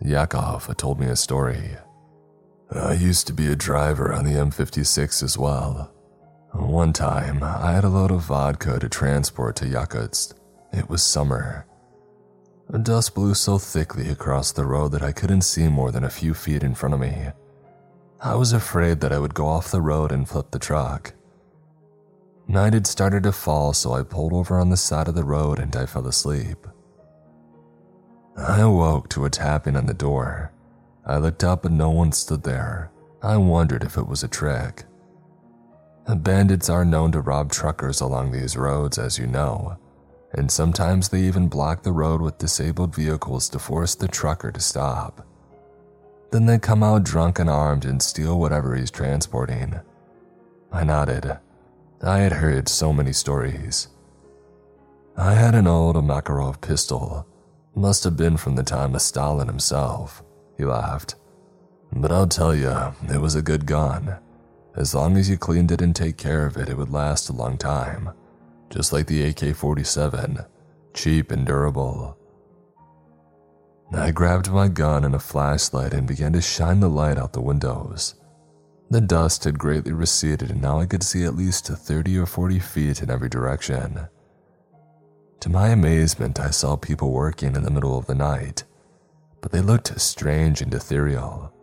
Yakov 0.01 0.75
told 0.77 0.99
me 0.99 1.07
a 1.07 1.17
story. 1.17 1.71
I 2.71 2.93
used 2.93 3.27
to 3.27 3.33
be 3.33 3.47
a 3.47 3.57
driver 3.57 4.13
on 4.13 4.23
the 4.23 4.31
M56 4.31 5.21
as 5.21 5.37
well. 5.37 5.93
One 6.53 6.93
time, 6.93 7.43
I 7.43 7.73
had 7.73 7.83
a 7.83 7.89
load 7.89 8.11
of 8.11 8.21
vodka 8.21 8.79
to 8.79 8.87
transport 8.87 9.57
to 9.57 9.65
Yakutsk. 9.65 10.33
It 10.71 10.89
was 10.89 11.03
summer. 11.03 11.65
Dust 12.83 13.13
blew 13.13 13.33
so 13.33 13.57
thickly 13.57 14.09
across 14.09 14.53
the 14.53 14.65
road 14.65 14.93
that 14.93 15.03
I 15.03 15.11
couldn't 15.11 15.41
see 15.41 15.67
more 15.67 15.91
than 15.91 16.05
a 16.05 16.09
few 16.09 16.33
feet 16.33 16.63
in 16.63 16.73
front 16.73 16.93
of 16.93 17.01
me. 17.01 17.27
I 18.21 18.35
was 18.35 18.53
afraid 18.53 19.01
that 19.01 19.11
I 19.11 19.19
would 19.19 19.33
go 19.33 19.47
off 19.47 19.71
the 19.71 19.81
road 19.81 20.13
and 20.13 20.27
flip 20.27 20.51
the 20.51 20.59
truck. 20.59 21.13
Night 22.51 22.73
had 22.73 22.85
started 22.85 23.23
to 23.23 23.31
fall, 23.31 23.71
so 23.71 23.93
I 23.93 24.03
pulled 24.03 24.33
over 24.33 24.59
on 24.59 24.69
the 24.69 24.75
side 24.75 25.07
of 25.07 25.15
the 25.15 25.23
road 25.23 25.57
and 25.57 25.73
I 25.73 25.85
fell 25.85 26.05
asleep. 26.05 26.67
I 28.35 28.59
awoke 28.59 29.07
to 29.11 29.23
a 29.23 29.29
tapping 29.29 29.77
on 29.77 29.85
the 29.85 29.93
door. 29.93 30.51
I 31.05 31.15
looked 31.15 31.45
up 31.45 31.63
and 31.63 31.77
no 31.77 31.91
one 31.91 32.11
stood 32.11 32.43
there. 32.43 32.91
I 33.23 33.37
wondered 33.37 33.85
if 33.85 33.97
it 33.97 34.05
was 34.05 34.21
a 34.21 34.27
trick. 34.27 34.83
Bandits 36.13 36.69
are 36.69 36.83
known 36.83 37.13
to 37.13 37.21
rob 37.21 37.53
truckers 37.53 38.01
along 38.01 38.31
these 38.31 38.57
roads, 38.57 38.97
as 38.97 39.17
you 39.17 39.27
know, 39.27 39.77
and 40.33 40.51
sometimes 40.51 41.07
they 41.07 41.21
even 41.21 41.47
block 41.47 41.83
the 41.83 41.93
road 41.93 42.21
with 42.21 42.37
disabled 42.37 42.93
vehicles 42.93 43.47
to 43.47 43.59
force 43.59 43.95
the 43.95 44.09
trucker 44.09 44.51
to 44.51 44.59
stop. 44.59 45.25
Then 46.31 46.47
they 46.47 46.59
come 46.59 46.83
out 46.83 47.05
drunk 47.05 47.39
and 47.39 47.49
armed 47.49 47.85
and 47.85 48.01
steal 48.01 48.37
whatever 48.37 48.75
he's 48.75 48.91
transporting. 48.91 49.79
I 50.69 50.83
nodded. 50.83 51.37
I 52.03 52.19
had 52.19 52.31
heard 52.31 52.67
so 52.67 52.91
many 52.91 53.13
stories. 53.13 53.87
I 55.15 55.33
had 55.35 55.53
an 55.53 55.67
old 55.67 55.95
Makarov 55.97 56.59
pistol. 56.59 57.27
Must 57.75 58.03
have 58.05 58.17
been 58.17 58.37
from 58.37 58.55
the 58.55 58.63
time 58.63 58.95
of 58.95 59.03
Stalin 59.03 59.47
himself. 59.47 60.23
He 60.57 60.65
laughed. 60.65 61.13
But 61.93 62.11
I'll 62.11 62.27
tell 62.27 62.55
you, 62.55 62.75
it 63.07 63.21
was 63.21 63.35
a 63.35 63.41
good 63.43 63.67
gun. 63.67 64.17
As 64.75 64.95
long 64.95 65.15
as 65.15 65.29
you 65.29 65.37
cleaned 65.37 65.71
it 65.71 65.81
and 65.81 65.95
take 65.95 66.17
care 66.17 66.47
of 66.47 66.57
it, 66.57 66.69
it 66.69 66.77
would 66.77 66.89
last 66.89 67.29
a 67.29 67.33
long 67.33 67.57
time. 67.57 68.09
Just 68.71 68.91
like 68.91 69.05
the 69.05 69.23
AK 69.23 69.55
47, 69.55 70.39
cheap 70.95 71.29
and 71.29 71.45
durable. 71.45 72.17
I 73.93 74.09
grabbed 74.09 74.49
my 74.49 74.69
gun 74.69 75.03
and 75.03 75.13
a 75.13 75.19
flashlight 75.19 75.93
and 75.93 76.07
began 76.07 76.33
to 76.33 76.41
shine 76.41 76.79
the 76.79 76.89
light 76.89 77.17
out 77.17 77.33
the 77.33 77.41
windows. 77.41 78.15
The 78.91 78.99
dust 78.99 79.45
had 79.45 79.57
greatly 79.57 79.93
receded 79.93 80.51
and 80.51 80.61
now 80.61 80.81
I 80.81 80.85
could 80.85 81.01
see 81.01 81.23
at 81.23 81.37
least 81.37 81.67
30 81.67 82.17
or 82.17 82.25
40 82.25 82.59
feet 82.59 83.01
in 83.01 83.09
every 83.09 83.29
direction. 83.29 84.01
To 85.39 85.49
my 85.49 85.69
amazement, 85.69 86.41
I 86.41 86.49
saw 86.49 86.75
people 86.75 87.11
working 87.11 87.55
in 87.55 87.63
the 87.63 87.71
middle 87.71 87.97
of 87.97 88.05
the 88.05 88.15
night, 88.15 88.65
but 89.39 89.53
they 89.53 89.61
looked 89.61 89.97
strange 90.01 90.61
and 90.61 90.73
ethereal. 90.73 91.53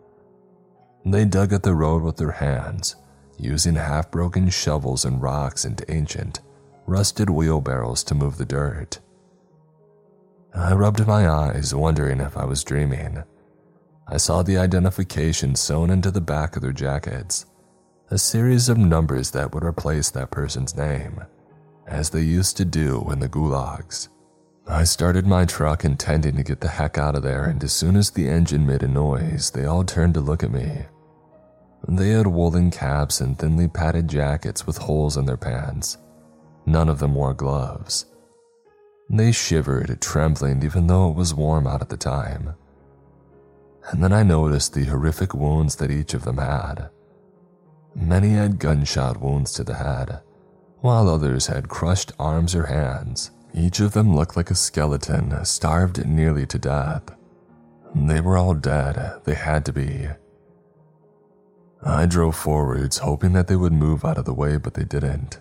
They 1.05 1.23
dug 1.23 1.53
at 1.53 1.61
the 1.61 1.75
road 1.75 2.01
with 2.01 2.17
their 2.17 2.31
hands, 2.31 2.95
using 3.37 3.75
half 3.75 4.09
broken 4.09 4.49
shovels 4.49 5.05
and 5.05 5.21
rocks 5.21 5.65
and 5.65 5.79
ancient, 5.87 6.39
rusted 6.87 7.29
wheelbarrows 7.29 8.03
to 8.05 8.15
move 8.15 8.37
the 8.37 8.45
dirt. 8.45 9.01
I 10.55 10.73
rubbed 10.73 11.05
my 11.05 11.29
eyes, 11.29 11.75
wondering 11.75 12.21
if 12.21 12.35
I 12.35 12.45
was 12.45 12.63
dreaming. 12.63 13.23
I 14.11 14.17
saw 14.17 14.41
the 14.41 14.57
identification 14.57 15.55
sewn 15.55 15.91
into 15.91 16.09
the 16.09 16.19
back 16.19 16.55
of 16.55 16.63
their 16.63 16.71
jackets, 16.71 17.45
a 18.09 18.17
series 18.17 18.67
of 18.67 18.77
numbers 18.77 19.29
that 19.31 19.53
would 19.53 19.63
replace 19.63 20.09
that 20.09 20.31
person's 20.31 20.75
name, 20.75 21.21
as 21.85 22.09
they 22.09 22.21
used 22.21 22.57
to 22.57 22.65
do 22.65 23.07
in 23.11 23.19
the 23.19 23.29
gulags. 23.29 24.09
I 24.67 24.83
started 24.83 25.27
my 25.27 25.45
truck 25.45 25.85
intending 25.85 26.37
to 26.37 26.43
get 26.43 26.59
the 26.59 26.69
heck 26.69 26.97
out 26.97 27.15
of 27.15 27.21
there, 27.21 27.45
and 27.45 27.63
as 27.63 27.71
soon 27.71 27.95
as 27.95 28.09
the 28.09 28.27
engine 28.27 28.65
made 28.65 28.81
a 28.81 28.87
noise, 28.87 29.51
they 29.51 29.65
all 29.65 29.83
turned 29.83 30.15
to 30.15 30.21
look 30.21 30.41
at 30.41 30.51
me. 30.51 30.85
They 31.87 32.09
had 32.09 32.25
woolen 32.25 32.71
caps 32.71 33.21
and 33.21 33.37
thinly 33.37 33.67
padded 33.67 34.07
jackets 34.07 34.65
with 34.65 34.77
holes 34.79 35.17
in 35.17 35.25
their 35.25 35.37
pants. 35.37 35.99
None 36.65 36.89
of 36.89 36.97
them 36.97 37.13
wore 37.13 37.35
gloves. 37.35 38.07
They 39.07 39.31
shivered, 39.31 40.01
trembling 40.01 40.63
even 40.63 40.87
though 40.87 41.09
it 41.11 41.15
was 41.15 41.33
warm 41.35 41.67
out 41.67 41.81
at 41.81 41.89
the 41.89 41.97
time. 41.97 42.55
And 43.89 44.03
then 44.03 44.13
I 44.13 44.23
noticed 44.23 44.73
the 44.73 44.85
horrific 44.85 45.33
wounds 45.33 45.75
that 45.77 45.91
each 45.91 46.13
of 46.13 46.23
them 46.23 46.37
had. 46.37 46.89
Many 47.95 48.29
had 48.29 48.59
gunshot 48.59 49.19
wounds 49.19 49.51
to 49.53 49.63
the 49.63 49.75
head, 49.75 50.21
while 50.81 51.09
others 51.09 51.47
had 51.47 51.69
crushed 51.69 52.13
arms 52.19 52.53
or 52.55 52.67
hands. 52.67 53.31
Each 53.53 53.79
of 53.79 53.93
them 53.93 54.15
looked 54.15 54.37
like 54.37 54.51
a 54.51 54.55
skeleton, 54.55 55.43
starved 55.43 56.05
nearly 56.07 56.45
to 56.45 56.59
death. 56.59 57.03
They 57.95 58.21
were 58.21 58.37
all 58.37 58.53
dead, 58.53 59.21
they 59.23 59.33
had 59.33 59.65
to 59.65 59.73
be. 59.73 60.07
I 61.81 62.05
drove 62.05 62.35
forwards, 62.35 62.99
hoping 62.99 63.33
that 63.33 63.47
they 63.47 63.55
would 63.55 63.73
move 63.73 64.05
out 64.05 64.17
of 64.17 64.25
the 64.25 64.33
way, 64.33 64.57
but 64.57 64.75
they 64.75 64.83
didn't. 64.83 65.39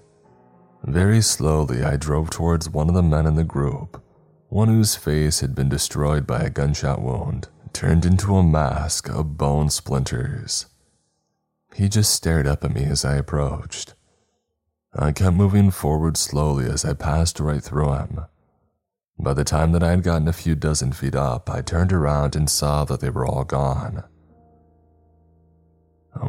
Very 0.84 1.20
slowly, 1.20 1.82
I 1.82 1.96
drove 1.96 2.30
towards 2.30 2.70
one 2.70 2.88
of 2.88 2.94
the 2.94 3.02
men 3.02 3.26
in 3.26 3.34
the 3.34 3.44
group, 3.44 4.02
one 4.48 4.68
whose 4.68 4.94
face 4.96 5.40
had 5.40 5.54
been 5.54 5.68
destroyed 5.68 6.26
by 6.26 6.40
a 6.40 6.50
gunshot 6.50 7.02
wound, 7.02 7.48
turned 7.72 8.04
into 8.04 8.36
a 8.36 8.42
mask 8.42 9.08
of 9.08 9.36
bone 9.36 9.70
splinters. 9.70 10.66
He 11.74 11.88
just 11.88 12.12
stared 12.12 12.46
up 12.46 12.64
at 12.64 12.74
me 12.74 12.84
as 12.84 13.04
I 13.04 13.16
approached. 13.16 13.94
I 14.94 15.12
kept 15.12 15.36
moving 15.36 15.70
forward 15.70 16.16
slowly 16.16 16.66
as 16.66 16.84
I 16.84 16.94
passed 16.94 17.38
right 17.40 17.62
through 17.62 17.92
him. 17.92 18.20
By 19.18 19.34
the 19.34 19.44
time 19.44 19.72
that 19.72 19.82
I 19.82 19.90
had 19.90 20.02
gotten 20.02 20.28
a 20.28 20.32
few 20.32 20.54
dozen 20.54 20.92
feet 20.92 21.14
up, 21.14 21.50
I 21.50 21.60
turned 21.60 21.92
around 21.92 22.36
and 22.36 22.48
saw 22.48 22.84
that 22.84 23.00
they 23.00 23.10
were 23.10 23.26
all 23.26 23.44
gone. 23.44 24.04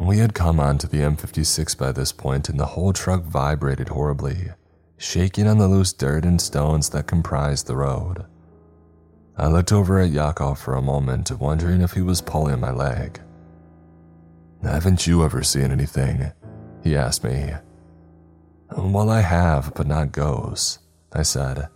We 0.00 0.18
had 0.18 0.34
come 0.34 0.60
onto 0.60 0.86
the 0.86 0.98
M56 0.98 1.76
by 1.76 1.92
this 1.92 2.12
point, 2.12 2.48
and 2.48 2.60
the 2.60 2.66
whole 2.66 2.92
truck 2.92 3.24
vibrated 3.24 3.88
horribly, 3.88 4.50
shaking 4.96 5.46
on 5.46 5.58
the 5.58 5.68
loose 5.68 5.92
dirt 5.92 6.24
and 6.24 6.40
stones 6.40 6.90
that 6.90 7.06
comprised 7.06 7.66
the 7.66 7.76
road. 7.76 8.24
I 9.36 9.46
looked 9.46 9.72
over 9.72 9.98
at 10.00 10.10
Yakov 10.10 10.58
for 10.58 10.74
a 10.74 10.82
moment, 10.82 11.30
wondering 11.30 11.80
if 11.80 11.92
he 11.92 12.02
was 12.02 12.20
pulling 12.20 12.60
my 12.60 12.70
leg. 12.70 13.20
Haven't 14.62 15.06
you 15.06 15.24
ever 15.24 15.42
seen 15.42 15.70
anything? 15.70 16.32
He 16.82 16.96
asked 16.96 17.24
me. 17.24 17.52
Well, 18.76 19.08
I 19.10 19.20
have, 19.20 19.72
but 19.74 19.86
not 19.86 20.12
ghosts, 20.12 20.78
I 21.12 21.22
said. 21.22 21.68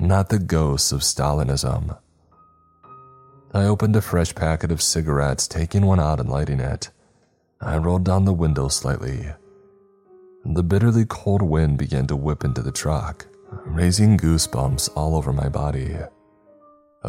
Not 0.00 0.28
the 0.28 0.38
ghosts 0.38 0.92
of 0.92 1.00
Stalinism. 1.00 1.98
I 3.52 3.64
opened 3.64 3.96
a 3.96 4.02
fresh 4.02 4.34
packet 4.34 4.70
of 4.70 4.82
cigarettes, 4.82 5.48
taking 5.48 5.86
one 5.86 6.00
out 6.00 6.20
and 6.20 6.28
lighting 6.28 6.60
it. 6.60 6.90
I 7.60 7.76
rolled 7.76 8.04
down 8.04 8.24
the 8.24 8.32
window 8.32 8.68
slightly. 8.68 9.28
The 10.44 10.62
bitterly 10.62 11.04
cold 11.06 11.42
wind 11.42 11.78
began 11.78 12.06
to 12.06 12.16
whip 12.16 12.44
into 12.44 12.62
the 12.62 12.72
truck, 12.72 13.26
raising 13.50 14.16
goosebumps 14.16 14.90
all 14.94 15.16
over 15.16 15.32
my 15.32 15.48
body. 15.48 15.96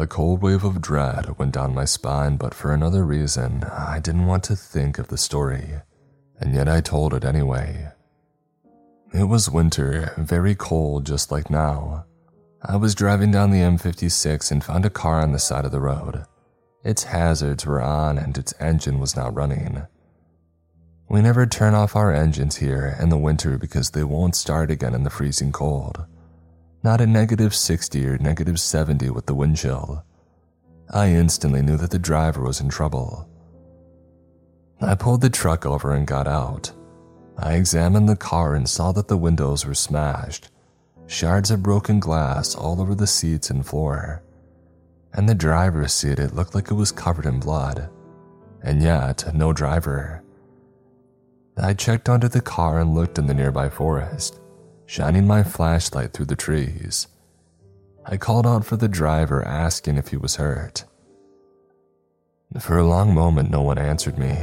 A 0.00 0.06
cold 0.06 0.40
wave 0.40 0.64
of 0.64 0.80
dread 0.80 1.38
went 1.38 1.52
down 1.52 1.74
my 1.74 1.84
spine, 1.84 2.38
but 2.38 2.54
for 2.54 2.72
another 2.72 3.04
reason, 3.04 3.64
I 3.64 4.00
didn't 4.00 4.24
want 4.24 4.42
to 4.44 4.56
think 4.56 4.98
of 4.98 5.08
the 5.08 5.18
story, 5.18 5.74
and 6.38 6.54
yet 6.54 6.70
I 6.70 6.80
told 6.80 7.12
it 7.12 7.22
anyway. 7.22 7.88
It 9.12 9.24
was 9.24 9.50
winter, 9.50 10.14
very 10.16 10.54
cold, 10.54 11.04
just 11.04 11.30
like 11.30 11.50
now. 11.50 12.06
I 12.62 12.76
was 12.76 12.94
driving 12.94 13.30
down 13.30 13.50
the 13.50 13.58
M56 13.58 14.50
and 14.50 14.64
found 14.64 14.86
a 14.86 14.90
car 14.90 15.20
on 15.20 15.32
the 15.32 15.38
side 15.38 15.66
of 15.66 15.70
the 15.70 15.82
road. 15.82 16.24
Its 16.82 17.04
hazards 17.04 17.66
were 17.66 17.82
on 17.82 18.16
and 18.16 18.38
its 18.38 18.54
engine 18.58 19.00
was 19.00 19.14
not 19.14 19.34
running. 19.34 19.82
We 21.10 21.20
never 21.20 21.44
turn 21.44 21.74
off 21.74 21.94
our 21.94 22.10
engines 22.10 22.56
here 22.56 22.96
in 22.98 23.10
the 23.10 23.18
winter 23.18 23.58
because 23.58 23.90
they 23.90 24.04
won't 24.04 24.34
start 24.34 24.70
again 24.70 24.94
in 24.94 25.02
the 25.02 25.10
freezing 25.10 25.52
cold. 25.52 26.06
Not 26.82 27.02
a 27.02 27.06
negative 27.06 27.54
60 27.54 28.06
or 28.06 28.16
negative 28.18 28.58
70 28.58 29.10
with 29.10 29.26
the 29.26 29.34
wind 29.34 29.58
chill. 29.58 30.02
I 30.92 31.08
instantly 31.08 31.60
knew 31.60 31.76
that 31.76 31.90
the 31.90 31.98
driver 31.98 32.42
was 32.42 32.60
in 32.60 32.70
trouble. 32.70 33.28
I 34.80 34.94
pulled 34.94 35.20
the 35.20 35.28
truck 35.28 35.66
over 35.66 35.92
and 35.92 36.06
got 36.06 36.26
out. 36.26 36.72
I 37.36 37.54
examined 37.54 38.08
the 38.08 38.16
car 38.16 38.54
and 38.54 38.66
saw 38.66 38.92
that 38.92 39.08
the 39.08 39.16
windows 39.18 39.66
were 39.66 39.74
smashed, 39.74 40.50
shards 41.06 41.50
of 41.50 41.62
broken 41.62 42.00
glass 42.00 42.54
all 42.54 42.80
over 42.80 42.94
the 42.94 43.06
seats 43.06 43.50
and 43.50 43.64
floor. 43.64 44.22
And 45.12 45.28
the 45.28 45.34
driver's 45.34 45.92
seat, 45.92 46.18
it 46.18 46.34
looked 46.34 46.54
like 46.54 46.70
it 46.70 46.74
was 46.74 46.92
covered 46.92 47.26
in 47.26 47.40
blood. 47.40 47.90
And 48.62 48.82
yet, 48.82 49.34
no 49.34 49.52
driver. 49.52 50.22
I 51.58 51.74
checked 51.74 52.08
onto 52.08 52.28
the 52.28 52.40
car 52.40 52.80
and 52.80 52.94
looked 52.94 53.18
in 53.18 53.26
the 53.26 53.34
nearby 53.34 53.68
forest, 53.68 54.39
shining 54.90 55.24
my 55.24 55.40
flashlight 55.40 56.12
through 56.12 56.26
the 56.26 56.34
trees. 56.34 57.06
I 58.06 58.16
called 58.16 58.44
out 58.44 58.66
for 58.66 58.76
the 58.76 58.88
driver, 58.88 59.40
asking 59.46 59.98
if 59.98 60.08
he 60.08 60.16
was 60.16 60.34
hurt. 60.34 60.82
For 62.58 62.76
a 62.76 62.84
long 62.84 63.14
moment, 63.14 63.52
no 63.52 63.62
one 63.62 63.78
answered 63.78 64.18
me, 64.18 64.36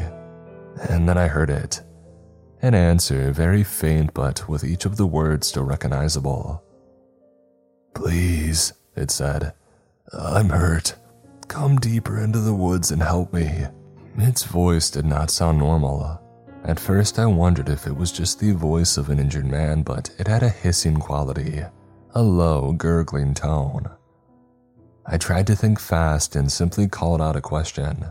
and 0.89 1.09
then 1.09 1.17
I 1.17 1.27
heard 1.27 1.49
it. 1.49 1.81
An 2.61 2.73
answer, 2.73 3.33
very 3.33 3.61
faint, 3.61 4.13
but 4.13 4.47
with 4.47 4.63
each 4.63 4.85
of 4.85 4.95
the 4.95 5.05
words 5.05 5.47
still 5.47 5.65
recognizable. 5.65 6.63
Please, 7.93 8.71
it 8.95 9.11
said, 9.11 9.51
I'm 10.13 10.47
hurt. 10.47 10.95
Come 11.49 11.75
deeper 11.75 12.23
into 12.23 12.39
the 12.39 12.53
woods 12.53 12.89
and 12.89 13.03
help 13.03 13.33
me. 13.33 13.65
Its 14.17 14.45
voice 14.45 14.89
did 14.91 15.05
not 15.05 15.29
sound 15.29 15.57
normal. 15.57 16.21
At 16.67 16.81
first, 16.81 17.17
I 17.17 17.25
wondered 17.25 17.69
if 17.69 17.87
it 17.87 17.95
was 17.95 18.11
just 18.11 18.41
the 18.41 18.51
voice 18.51 18.97
of 18.97 19.09
an 19.09 19.19
injured 19.19 19.45
man, 19.45 19.83
but 19.83 20.11
it 20.19 20.27
had 20.27 20.43
a 20.43 20.49
hissing 20.49 20.97
quality, 20.97 21.63
a 22.13 22.21
low, 22.21 22.73
gurgling 22.73 23.33
tone. 23.33 23.89
I 25.05 25.17
tried 25.17 25.47
to 25.47 25.55
think 25.55 25.79
fast 25.79 26.35
and 26.35 26.51
simply 26.51 26.89
called 26.89 27.21
out 27.21 27.37
a 27.37 27.41
question. 27.41 28.07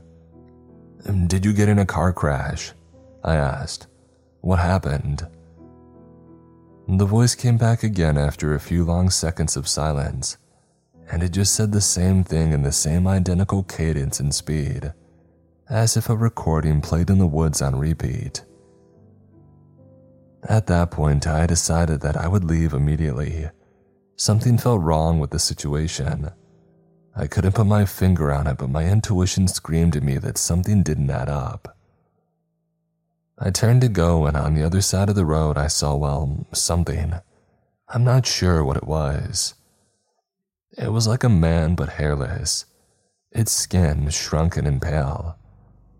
Um, 1.06 1.26
did 1.26 1.44
you 1.44 1.52
get 1.52 1.68
in 1.68 1.78
a 1.78 1.84
car 1.84 2.14
crash? 2.14 2.72
I 3.22 3.36
asked. 3.36 3.88
What 4.40 4.58
happened? 4.58 5.26
The 6.88 7.04
voice 7.04 7.34
came 7.34 7.58
back 7.58 7.82
again 7.82 8.16
after 8.16 8.54
a 8.54 8.60
few 8.60 8.84
long 8.84 9.10
seconds 9.10 9.58
of 9.58 9.68
silence, 9.68 10.38
and 11.10 11.22
it 11.22 11.32
just 11.32 11.54
said 11.54 11.72
the 11.72 11.82
same 11.82 12.24
thing 12.24 12.52
in 12.52 12.62
the 12.62 12.72
same 12.72 13.06
identical 13.06 13.64
cadence 13.64 14.18
and 14.18 14.34
speed 14.34 14.94
as 15.68 15.96
if 15.96 16.08
a 16.08 16.16
recording 16.16 16.80
played 16.80 17.10
in 17.10 17.18
the 17.18 17.26
woods 17.26 17.60
on 17.60 17.76
repeat. 17.76 18.44
At 20.48 20.66
that 20.68 20.90
point, 20.90 21.26
I 21.26 21.46
decided 21.46 22.00
that 22.02 22.16
I 22.16 22.28
would 22.28 22.44
leave 22.44 22.72
immediately. 22.72 23.50
Something 24.14 24.58
felt 24.58 24.82
wrong 24.82 25.18
with 25.18 25.30
the 25.30 25.38
situation. 25.38 26.30
I 27.16 27.26
couldn't 27.26 27.54
put 27.54 27.66
my 27.66 27.84
finger 27.84 28.32
on 28.32 28.46
it, 28.46 28.58
but 28.58 28.70
my 28.70 28.84
intuition 28.84 29.48
screamed 29.48 29.96
at 29.96 30.02
me 30.02 30.18
that 30.18 30.38
something 30.38 30.82
didn't 30.82 31.10
add 31.10 31.28
up. 31.28 31.76
I 33.38 33.50
turned 33.50 33.80
to 33.82 33.88
go, 33.88 34.26
and 34.26 34.36
on 34.36 34.54
the 34.54 34.62
other 34.62 34.80
side 34.80 35.08
of 35.08 35.14
the 35.14 35.26
road, 35.26 35.58
I 35.58 35.66
saw, 35.66 35.94
well, 35.96 36.46
something. 36.52 37.14
I'm 37.88 38.04
not 38.04 38.26
sure 38.26 38.64
what 38.64 38.76
it 38.76 38.86
was. 38.86 39.54
It 40.78 40.92
was 40.92 41.06
like 41.06 41.24
a 41.24 41.28
man, 41.28 41.74
but 41.74 41.90
hairless. 41.90 42.66
Its 43.32 43.52
skin 43.52 44.08
shrunken 44.10 44.66
and 44.66 44.80
pale, 44.80 45.36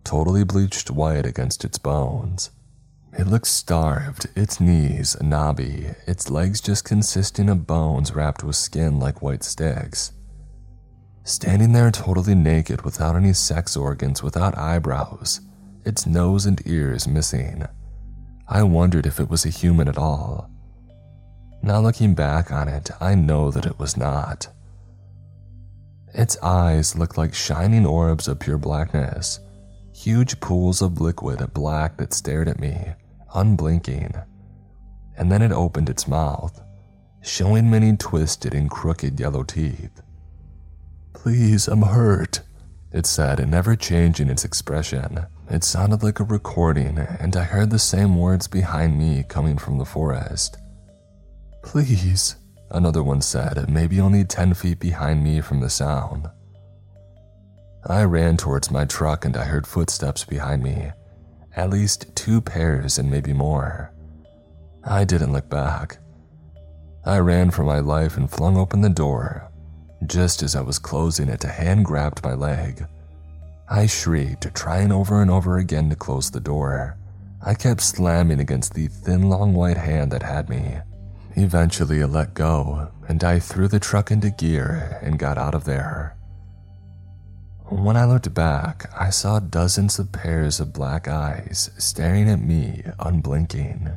totally 0.07 0.45
bleached 0.45 0.89
white 0.89 1.27
against 1.27 1.65
its 1.65 1.79
bones. 1.79 2.51
It 3.19 3.27
looked 3.27 3.49
starved, 3.49 4.29
its 4.37 4.61
knees 4.61 5.17
knobby, 5.21 5.91
its 6.07 6.31
legs 6.31 6.61
just 6.61 6.85
consisting 6.85 7.49
of 7.49 7.67
bones 7.67 8.15
wrapped 8.15 8.45
with 8.45 8.55
skin 8.55 9.01
like 9.01 9.21
white 9.21 9.43
sticks. 9.43 10.13
Standing 11.25 11.73
there 11.73 11.91
totally 11.91 12.37
naked 12.37 12.83
without 12.83 13.17
any 13.17 13.33
sex 13.33 13.77
organs, 13.77 14.23
without 14.23 14.57
eyebrows, 14.57 15.41
its 15.85 16.07
nose 16.07 16.47
and 16.47 16.63
ears 16.67 17.09
missing. 17.09 17.67
I 18.47 18.63
wondered 18.63 19.07
if 19.07 19.19
it 19.19 19.29
was 19.29 19.45
a 19.45 19.51
human 19.51 19.89
at 19.89 19.99
all. 19.99 20.49
Now 21.63 21.81
looking 21.81 22.15
back 22.15 22.53
on 22.53 22.69
it, 22.69 22.91
I 23.01 23.17
know 23.17 23.51
that 23.51 23.67
it 23.67 23.81
was 23.81 23.97
not. 23.97 24.47
Its 26.15 26.39
eyes 26.45 26.95
looked 26.97 27.19
like 27.19 27.35
shining 27.35 27.85
orbs 27.85 28.29
of 28.29 28.39
pure 28.39 28.57
blackness, 28.57 29.41
huge 30.07 30.39
pools 30.39 30.83
of 30.83 31.01
liquid 31.01 31.53
black 31.53 31.97
that 31.97 32.15
stared 32.15 32.47
at 32.47 32.61
me, 32.61 32.79
unblinking. 33.35 34.15
And 35.19 35.33
then 35.33 35.43
it 35.43 35.51
opened 35.51 35.91
its 35.91 36.07
mouth, 36.07 36.63
showing 37.25 37.69
many 37.69 37.97
twisted 37.97 38.55
and 38.55 38.71
crooked 38.71 39.19
yellow 39.19 39.43
teeth. 39.43 40.01
Please, 41.13 41.67
I'm 41.67 41.83
hurt, 41.83 42.43
it 42.93 43.05
said, 43.05 43.41
and 43.41 43.51
never 43.51 43.75
changing 43.75 44.31
its 44.31 44.45
expression. 44.45 45.27
It 45.51 45.65
sounded 45.65 46.05
like 46.05 46.21
a 46.21 46.25
recording, 46.25 46.99
and 46.99 47.35
I 47.35 47.43
heard 47.43 47.71
the 47.71 47.81
same 47.81 48.17
words 48.17 48.47
behind 48.47 48.97
me 48.97 49.25
coming 49.29 49.59
from 49.59 49.79
the 49.79 49.85
forest. 49.85 50.57
Please, 51.65 52.37
another 52.71 53.03
one 53.03 53.23
said, 53.23 53.69
maybe 53.69 53.99
only 53.99 54.23
10 54.23 54.55
feet 54.55 54.79
behind 54.79 55.25
me 55.25 55.41
from 55.41 55.59
the 55.59 55.69
sound. 55.69 56.29
I 57.89 58.03
ran 58.03 58.37
towards 58.37 58.71
my 58.71 58.85
truck 58.85 59.25
and 59.25 59.37
I 59.37 59.45
heard 59.45 59.67
footsteps 59.67 60.25
behind 60.25 60.63
me, 60.63 60.91
at 61.55 61.71
least 61.71 62.15
two 62.17 62.41
pairs 62.41 62.99
and 62.99 63.11
maybe 63.11 63.33
more. 63.33 63.93
I 64.83 65.05
didn't 65.05 65.33
look 65.33 65.49
back. 65.49 65.99
I 67.05 67.19
ran 67.19 67.53
for 67.53 67.63
my 67.63 67.79
life 67.79 68.17
and 68.17 68.29
flung 68.29 68.57
open 68.57 68.81
the 68.81 68.89
door. 68.89 69.51
Just 70.07 70.43
as 70.43 70.57
I 70.57 70.61
was 70.61 70.81
closing 70.81 71.29
it, 71.29 71.45
a 71.45 71.49
hand 71.49 71.85
grabbed 71.85 72.25
my 72.25 72.35
leg. 72.35 72.85
I 73.69 73.87
shrieked, 73.87 74.53
trying 74.55 74.91
over 74.91 75.23
and 75.23 75.31
over 75.31 75.59
again 75.59 75.89
to 75.91 75.97
close 75.97 76.31
the 76.31 76.41
door. 76.41 76.97
I 77.45 77.55
kept 77.55 77.81
slamming 77.81 78.41
against 78.41 78.75
the 78.75 78.89
thin, 78.89 79.29
long 79.29 79.55
white 79.55 79.77
hand 79.77 80.11
that 80.11 80.23
had 80.23 80.49
me. 80.49 80.79
Eventually, 81.37 82.01
it 82.01 82.09
let 82.09 82.35
go, 82.35 82.91
and 83.09 83.23
I 83.23 83.39
threw 83.39 83.69
the 83.69 83.79
truck 83.79 84.11
into 84.11 84.31
gear 84.31 84.99
and 85.03 85.19
got 85.19 85.39
out 85.39 85.55
of 85.55 85.65
there. 85.65 86.17
When 87.69 87.97
I 87.97 88.05
looked 88.05 88.33
back, 88.33 88.89
I 88.97 89.11
saw 89.11 89.41
dozens 89.41 89.99
of 89.99 90.13
pairs 90.13 90.61
of 90.61 90.73
black 90.73 91.09
eyes 91.09 91.71
staring 91.79 92.31
at 92.31 92.41
me, 92.41 92.85
unblinking. 93.01 93.91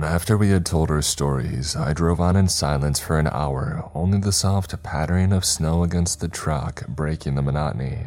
After 0.00 0.38
we 0.38 0.50
had 0.50 0.64
told 0.64 0.88
our 0.88 1.02
stories, 1.02 1.74
I 1.74 1.92
drove 1.92 2.20
on 2.20 2.36
in 2.36 2.46
silence 2.46 3.00
for 3.00 3.18
an 3.18 3.26
hour, 3.26 3.90
only 3.94 4.18
the 4.18 4.30
soft 4.30 4.80
pattering 4.84 5.32
of 5.32 5.44
snow 5.44 5.82
against 5.82 6.20
the 6.20 6.28
truck 6.28 6.86
breaking 6.86 7.34
the 7.34 7.42
monotony. 7.42 8.06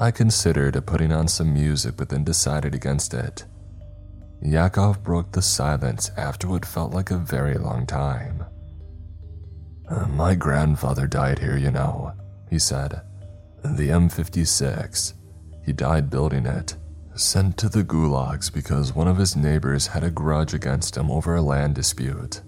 I 0.00 0.10
considered 0.10 0.86
putting 0.86 1.12
on 1.12 1.28
some 1.28 1.52
music 1.52 1.98
but 1.98 2.08
then 2.08 2.24
decided 2.24 2.74
against 2.74 3.12
it. 3.12 3.44
Yakov 4.40 5.02
broke 5.02 5.32
the 5.32 5.42
silence 5.42 6.10
after 6.16 6.48
what 6.48 6.64
felt 6.64 6.94
like 6.94 7.10
a 7.10 7.18
very 7.18 7.58
long 7.58 7.86
time. 7.86 8.46
My 10.08 10.34
grandfather 10.34 11.06
died 11.06 11.38
here, 11.38 11.58
you 11.58 11.70
know, 11.70 12.14
he 12.52 12.58
said. 12.58 13.00
The 13.64 13.88
M56. 13.88 15.14
He 15.64 15.72
died 15.72 16.10
building 16.10 16.44
it. 16.44 16.76
Sent 17.14 17.56
to 17.56 17.70
the 17.70 17.82
gulags 17.82 18.52
because 18.52 18.94
one 18.94 19.08
of 19.08 19.16
his 19.16 19.34
neighbors 19.34 19.86
had 19.86 20.04
a 20.04 20.10
grudge 20.10 20.52
against 20.52 20.98
him 20.98 21.10
over 21.10 21.34
a 21.34 21.40
land 21.40 21.74
dispute. 21.74 22.42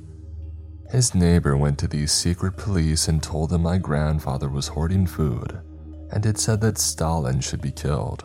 His 0.90 1.14
neighbor 1.14 1.56
went 1.56 1.78
to 1.78 1.88
the 1.88 2.06
secret 2.06 2.58
police 2.58 3.08
and 3.08 3.22
told 3.22 3.48
them 3.48 3.62
my 3.62 3.78
grandfather 3.78 4.50
was 4.50 4.68
hoarding 4.68 5.06
food, 5.06 5.58
and 6.10 6.26
it 6.26 6.36
said 6.36 6.60
that 6.60 6.76
Stalin 6.76 7.40
should 7.40 7.62
be 7.62 7.72
killed. 7.72 8.24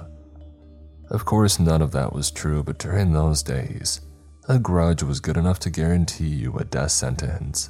Of 1.10 1.24
course, 1.24 1.62
none 1.62 1.82
of 1.82 1.94
that 1.94 2.12
was 2.12 2.30
true, 2.30 2.62
but 2.62 2.78
during 2.78 3.14
those 3.14 3.42
days, 3.42 4.02
a 4.50 4.60
grudge 4.60 5.02
was 5.02 5.22
good 5.22 5.38
enough 5.38 5.60
to 5.60 5.70
guarantee 5.70 6.28
you 6.28 6.58
a 6.58 6.66
death 6.66 6.92
sentence. 6.92 7.70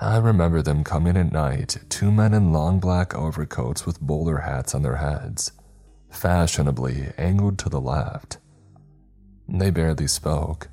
I 0.00 0.18
remember 0.18 0.62
them 0.62 0.84
coming 0.84 1.16
at 1.16 1.32
night, 1.32 1.76
two 1.88 2.12
men 2.12 2.32
in 2.32 2.52
long 2.52 2.78
black 2.78 3.14
overcoats 3.14 3.84
with 3.84 4.00
bowler 4.00 4.38
hats 4.38 4.72
on 4.74 4.82
their 4.82 4.96
heads, 4.96 5.50
fashionably 6.08 7.08
angled 7.18 7.58
to 7.60 7.68
the 7.68 7.80
left. 7.80 8.38
They 9.48 9.70
barely 9.70 10.06
spoke. 10.06 10.68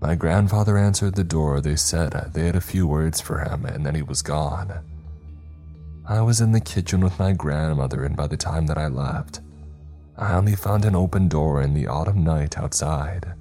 My 0.00 0.16
grandfather 0.16 0.76
answered 0.76 1.14
the 1.14 1.24
door. 1.24 1.60
They 1.60 1.76
said 1.76 2.32
they 2.32 2.46
had 2.46 2.56
a 2.56 2.60
few 2.60 2.86
words 2.86 3.20
for 3.20 3.40
him, 3.40 3.64
and 3.64 3.86
then 3.86 3.94
he 3.94 4.02
was 4.02 4.22
gone. 4.22 4.84
I 6.08 6.20
was 6.20 6.40
in 6.40 6.52
the 6.52 6.60
kitchen 6.60 7.00
with 7.00 7.18
my 7.18 7.32
grandmother, 7.32 8.04
and 8.04 8.16
by 8.16 8.26
the 8.26 8.36
time 8.36 8.66
that 8.66 8.78
I 8.78 8.88
left, 8.88 9.40
I 10.16 10.34
only 10.34 10.56
found 10.56 10.84
an 10.84 10.96
open 10.96 11.28
door 11.28 11.62
in 11.62 11.74
the 11.74 11.86
autumn 11.86 12.24
night 12.24 12.58
outside. 12.58 13.34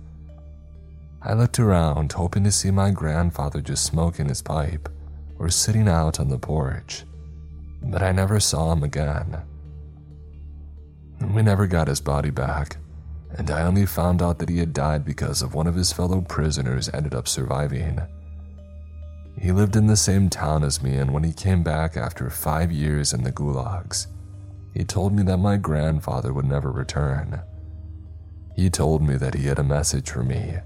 I 1.28 1.34
looked 1.34 1.58
around, 1.58 2.12
hoping 2.12 2.44
to 2.44 2.52
see 2.52 2.70
my 2.70 2.92
grandfather 2.92 3.60
just 3.60 3.84
smoking 3.84 4.30
his 4.30 4.44
pipe 4.44 4.88
or 5.40 5.50
sitting 5.50 5.90
out 5.90 6.20
on 6.20 6.30
the 6.30 6.38
porch, 6.38 7.04
but 7.82 8.04
I 8.04 8.12
never 8.12 8.40
saw 8.40 8.72
him 8.72 8.84
again. 8.84 9.42
We 11.34 11.42
never 11.42 11.66
got 11.66 11.88
his 11.88 12.00
body 12.00 12.30
back, 12.30 12.78
and 13.32 13.50
I 13.50 13.64
only 13.64 13.88
found 13.88 14.22
out 14.22 14.38
that 14.38 14.50
he 14.50 14.60
had 14.60 14.72
died 14.72 15.04
because 15.04 15.42
of 15.42 15.56
one 15.56 15.66
of 15.66 15.74
his 15.74 15.92
fellow 15.92 16.22
prisoners 16.22 16.90
ended 16.94 17.16
up 17.16 17.28
surviving. 17.28 18.02
He 19.42 19.52
lived 19.52 19.76
in 19.76 19.88
the 19.88 19.98
same 19.98 20.30
town 20.30 20.64
as 20.64 20.84
me, 20.84 20.96
and 20.96 21.12
when 21.12 21.24
he 21.24 21.34
came 21.34 21.64
back 21.64 21.98
after 21.98 22.30
five 22.30 22.72
years 22.72 23.14
in 23.14 23.24
the 23.24 23.32
gulags, 23.32 24.06
he 24.76 24.84
told 24.84 25.12
me 25.12 25.24
that 25.24 25.38
my 25.38 25.58
grandfather 25.58 26.32
would 26.32 26.46
never 26.46 26.72
return. 26.72 27.42
He 28.56 28.70
told 28.70 29.02
me 29.02 29.16
that 29.16 29.34
he 29.34 29.48
had 29.48 29.58
a 29.58 29.64
message 29.64 30.12
for 30.12 30.24
me, 30.24 30.58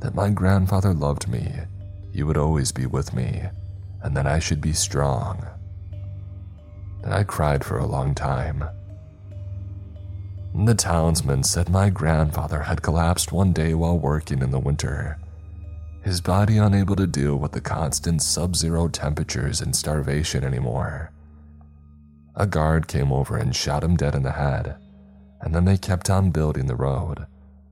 that 0.00 0.14
my 0.14 0.30
grandfather 0.30 0.92
loved 0.92 1.28
me, 1.28 1.52
he 2.12 2.22
would 2.22 2.36
always 2.36 2.72
be 2.72 2.86
with 2.86 3.12
me, 3.14 3.42
and 4.02 4.16
that 4.16 4.26
I 4.26 4.38
should 4.38 4.60
be 4.60 4.72
strong. 4.72 5.46
I 7.04 7.22
cried 7.22 7.64
for 7.64 7.78
a 7.78 7.86
long 7.86 8.14
time. 8.14 8.64
The 10.54 10.74
townsman 10.74 11.42
said 11.42 11.68
my 11.68 11.90
grandfather 11.90 12.62
had 12.62 12.82
collapsed 12.82 13.30
one 13.30 13.52
day 13.52 13.74
while 13.74 13.98
working 13.98 14.42
in 14.42 14.50
the 14.50 14.58
winter, 14.58 15.18
his 16.02 16.20
body 16.20 16.56
unable 16.56 16.96
to 16.96 17.06
deal 17.06 17.36
with 17.36 17.52
the 17.52 17.60
constant 17.60 18.22
sub 18.22 18.56
zero 18.56 18.88
temperatures 18.88 19.60
and 19.60 19.74
starvation 19.74 20.44
anymore. 20.44 21.10
A 22.36 22.46
guard 22.46 22.86
came 22.86 23.12
over 23.12 23.36
and 23.36 23.54
shot 23.54 23.82
him 23.82 23.96
dead 23.96 24.14
in 24.14 24.22
the 24.22 24.32
head, 24.32 24.76
and 25.40 25.54
then 25.54 25.64
they 25.64 25.76
kept 25.76 26.08
on 26.08 26.30
building 26.30 26.66
the 26.66 26.76
road, 26.76 27.26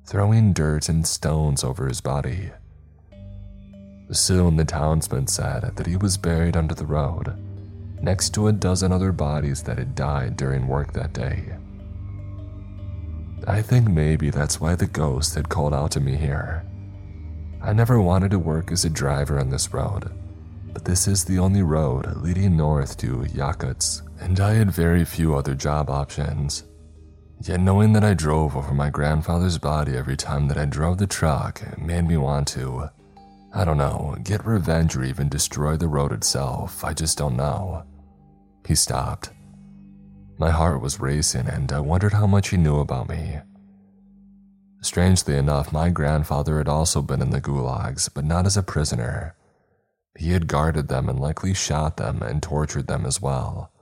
throwing 0.04 0.52
dirt 0.52 0.88
and 0.88 1.06
stones 1.06 1.64
over 1.64 1.88
his 1.88 2.00
body. 2.00 2.50
Soon 4.10 4.56
the 4.56 4.64
townsman 4.64 5.26
said 5.26 5.72
that 5.76 5.86
he 5.86 5.96
was 5.96 6.16
buried 6.16 6.56
under 6.56 6.74
the 6.74 6.86
road, 6.86 7.34
next 8.00 8.34
to 8.34 8.48
a 8.48 8.52
dozen 8.52 8.92
other 8.92 9.12
bodies 9.12 9.62
that 9.62 9.78
had 9.78 9.94
died 9.94 10.36
during 10.36 10.68
work 10.68 10.92
that 10.92 11.12
day. 11.12 11.56
I 13.46 13.62
think 13.62 13.88
maybe 13.88 14.30
that's 14.30 14.60
why 14.60 14.74
the 14.74 14.86
ghost 14.86 15.34
had 15.34 15.48
called 15.48 15.74
out 15.74 15.90
to 15.92 16.00
me 16.00 16.16
here. 16.16 16.64
I 17.62 17.72
never 17.72 18.00
wanted 18.00 18.30
to 18.32 18.38
work 18.38 18.72
as 18.72 18.84
a 18.84 18.90
driver 18.90 19.38
on 19.38 19.50
this 19.50 19.72
road, 19.72 20.10
but 20.72 20.84
this 20.84 21.08
is 21.08 21.24
the 21.24 21.38
only 21.38 21.62
road 21.62 22.16
leading 22.16 22.56
north 22.56 22.96
to 22.98 23.24
Yakutsk 23.34 24.02
and 24.20 24.40
I 24.40 24.54
had 24.54 24.70
very 24.70 25.04
few 25.04 25.34
other 25.34 25.54
job 25.54 25.90
options. 25.90 26.64
Yet 27.42 27.60
knowing 27.60 27.92
that 27.92 28.04
I 28.04 28.14
drove 28.14 28.56
over 28.56 28.72
my 28.72 28.90
grandfather's 28.90 29.58
body 29.58 29.96
every 29.96 30.16
time 30.16 30.48
that 30.48 30.58
I 30.58 30.64
drove 30.64 30.98
the 30.98 31.06
truck 31.06 31.78
made 31.78 32.06
me 32.06 32.16
want 32.16 32.48
to, 32.48 32.88
I 33.52 33.64
don't 33.64 33.76
know, 33.76 34.16
get 34.22 34.46
revenge 34.46 34.96
or 34.96 35.04
even 35.04 35.28
destroy 35.28 35.76
the 35.76 35.88
road 35.88 36.12
itself. 36.12 36.84
I 36.84 36.94
just 36.94 37.18
don't 37.18 37.36
know. 37.36 37.84
He 38.66 38.74
stopped. 38.74 39.30
My 40.38 40.50
heart 40.50 40.80
was 40.80 41.00
racing 41.00 41.46
and 41.46 41.70
I 41.70 41.80
wondered 41.80 42.14
how 42.14 42.26
much 42.26 42.48
he 42.48 42.56
knew 42.56 42.80
about 42.80 43.08
me. 43.08 43.40
Strangely 44.80 45.36
enough, 45.36 45.72
my 45.72 45.90
grandfather 45.90 46.58
had 46.58 46.68
also 46.68 47.00
been 47.00 47.22
in 47.22 47.30
the 47.30 47.40
gulags, 47.40 48.10
but 48.12 48.24
not 48.24 48.44
as 48.44 48.56
a 48.56 48.62
prisoner. 48.62 49.34
He 50.18 50.32
had 50.32 50.46
guarded 50.46 50.88
them 50.88 51.08
and 51.08 51.18
likely 51.18 51.54
shot 51.54 51.96
them 51.96 52.22
and 52.22 52.42
tortured 52.42 52.86
them 52.86 53.06
as 53.06 53.20
well, 53.20 53.72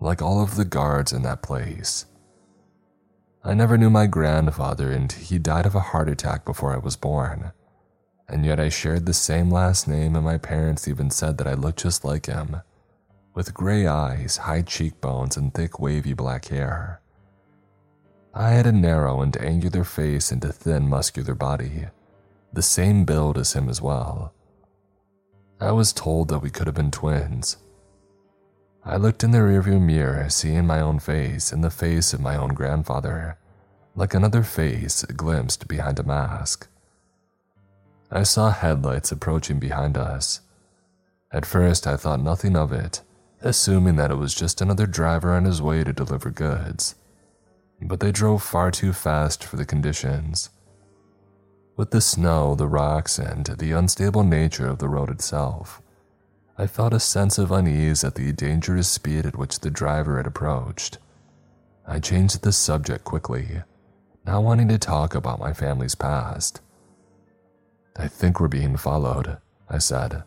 like 0.00 0.22
all 0.22 0.42
of 0.42 0.56
the 0.56 0.64
guards 0.64 1.12
in 1.12 1.22
that 1.22 1.42
place. 1.42 2.06
I 3.46 3.54
never 3.54 3.78
knew 3.78 3.90
my 3.90 4.08
grandfather, 4.08 4.90
and 4.90 5.12
he 5.12 5.38
died 5.38 5.66
of 5.66 5.76
a 5.76 5.80
heart 5.80 6.08
attack 6.08 6.44
before 6.44 6.74
I 6.74 6.78
was 6.78 6.96
born. 6.96 7.52
And 8.28 8.44
yet 8.44 8.58
I 8.58 8.68
shared 8.68 9.06
the 9.06 9.14
same 9.14 9.50
last 9.50 9.86
name, 9.86 10.16
and 10.16 10.24
my 10.24 10.36
parents 10.36 10.88
even 10.88 11.10
said 11.10 11.38
that 11.38 11.46
I 11.46 11.54
looked 11.54 11.78
just 11.78 12.04
like 12.04 12.26
him, 12.26 12.56
with 13.34 13.54
gray 13.54 13.86
eyes, 13.86 14.38
high 14.38 14.62
cheekbones, 14.62 15.36
and 15.36 15.54
thick 15.54 15.78
wavy 15.78 16.12
black 16.12 16.46
hair. 16.46 17.00
I 18.34 18.50
had 18.50 18.66
a 18.66 18.72
narrow 18.72 19.22
and 19.22 19.40
angular 19.40 19.84
face 19.84 20.32
and 20.32 20.44
a 20.44 20.52
thin, 20.52 20.88
muscular 20.88 21.36
body, 21.36 21.86
the 22.52 22.62
same 22.62 23.04
build 23.04 23.38
as 23.38 23.52
him 23.52 23.68
as 23.68 23.80
well. 23.80 24.34
I 25.60 25.70
was 25.70 25.92
told 25.92 26.30
that 26.30 26.40
we 26.40 26.50
could 26.50 26.66
have 26.66 26.74
been 26.74 26.90
twins. 26.90 27.58
I 28.88 28.98
looked 28.98 29.24
in 29.24 29.32
the 29.32 29.38
rearview 29.38 29.80
mirror, 29.80 30.30
seeing 30.30 30.64
my 30.64 30.80
own 30.80 31.00
face 31.00 31.50
and 31.50 31.64
the 31.64 31.70
face 31.70 32.12
of 32.12 32.20
my 32.20 32.36
own 32.36 32.50
grandfather, 32.50 33.36
like 33.96 34.14
another 34.14 34.44
face 34.44 35.02
glimpsed 35.04 35.66
behind 35.66 35.98
a 35.98 36.04
mask. 36.04 36.68
I 38.12 38.22
saw 38.22 38.50
headlights 38.50 39.10
approaching 39.10 39.58
behind 39.58 39.96
us. 39.96 40.40
At 41.32 41.44
first, 41.44 41.88
I 41.88 41.96
thought 41.96 42.20
nothing 42.20 42.54
of 42.54 42.72
it, 42.72 43.02
assuming 43.40 43.96
that 43.96 44.12
it 44.12 44.18
was 44.18 44.36
just 44.36 44.60
another 44.60 44.86
driver 44.86 45.32
on 45.32 45.46
his 45.46 45.60
way 45.60 45.82
to 45.82 45.92
deliver 45.92 46.30
goods. 46.30 46.94
But 47.82 47.98
they 47.98 48.12
drove 48.12 48.44
far 48.44 48.70
too 48.70 48.92
fast 48.92 49.42
for 49.42 49.56
the 49.56 49.66
conditions. 49.66 50.50
With 51.76 51.90
the 51.90 52.00
snow, 52.00 52.54
the 52.54 52.68
rocks, 52.68 53.18
and 53.18 53.46
the 53.46 53.72
unstable 53.72 54.22
nature 54.22 54.68
of 54.68 54.78
the 54.78 54.88
road 54.88 55.10
itself, 55.10 55.82
I 56.58 56.66
felt 56.66 56.94
a 56.94 57.00
sense 57.00 57.36
of 57.36 57.52
unease 57.52 58.02
at 58.02 58.14
the 58.14 58.32
dangerous 58.32 58.88
speed 58.88 59.26
at 59.26 59.36
which 59.36 59.60
the 59.60 59.70
driver 59.70 60.16
had 60.16 60.26
approached. 60.26 60.98
I 61.86 62.00
changed 62.00 62.42
the 62.42 62.52
subject 62.52 63.04
quickly, 63.04 63.62
not 64.24 64.42
wanting 64.42 64.68
to 64.68 64.78
talk 64.78 65.14
about 65.14 65.38
my 65.38 65.52
family's 65.52 65.94
past. 65.94 66.60
I 67.94 68.08
think 68.08 68.40
we're 68.40 68.48
being 68.48 68.76
followed, 68.76 69.36
I 69.68 69.78
said. 69.78 70.24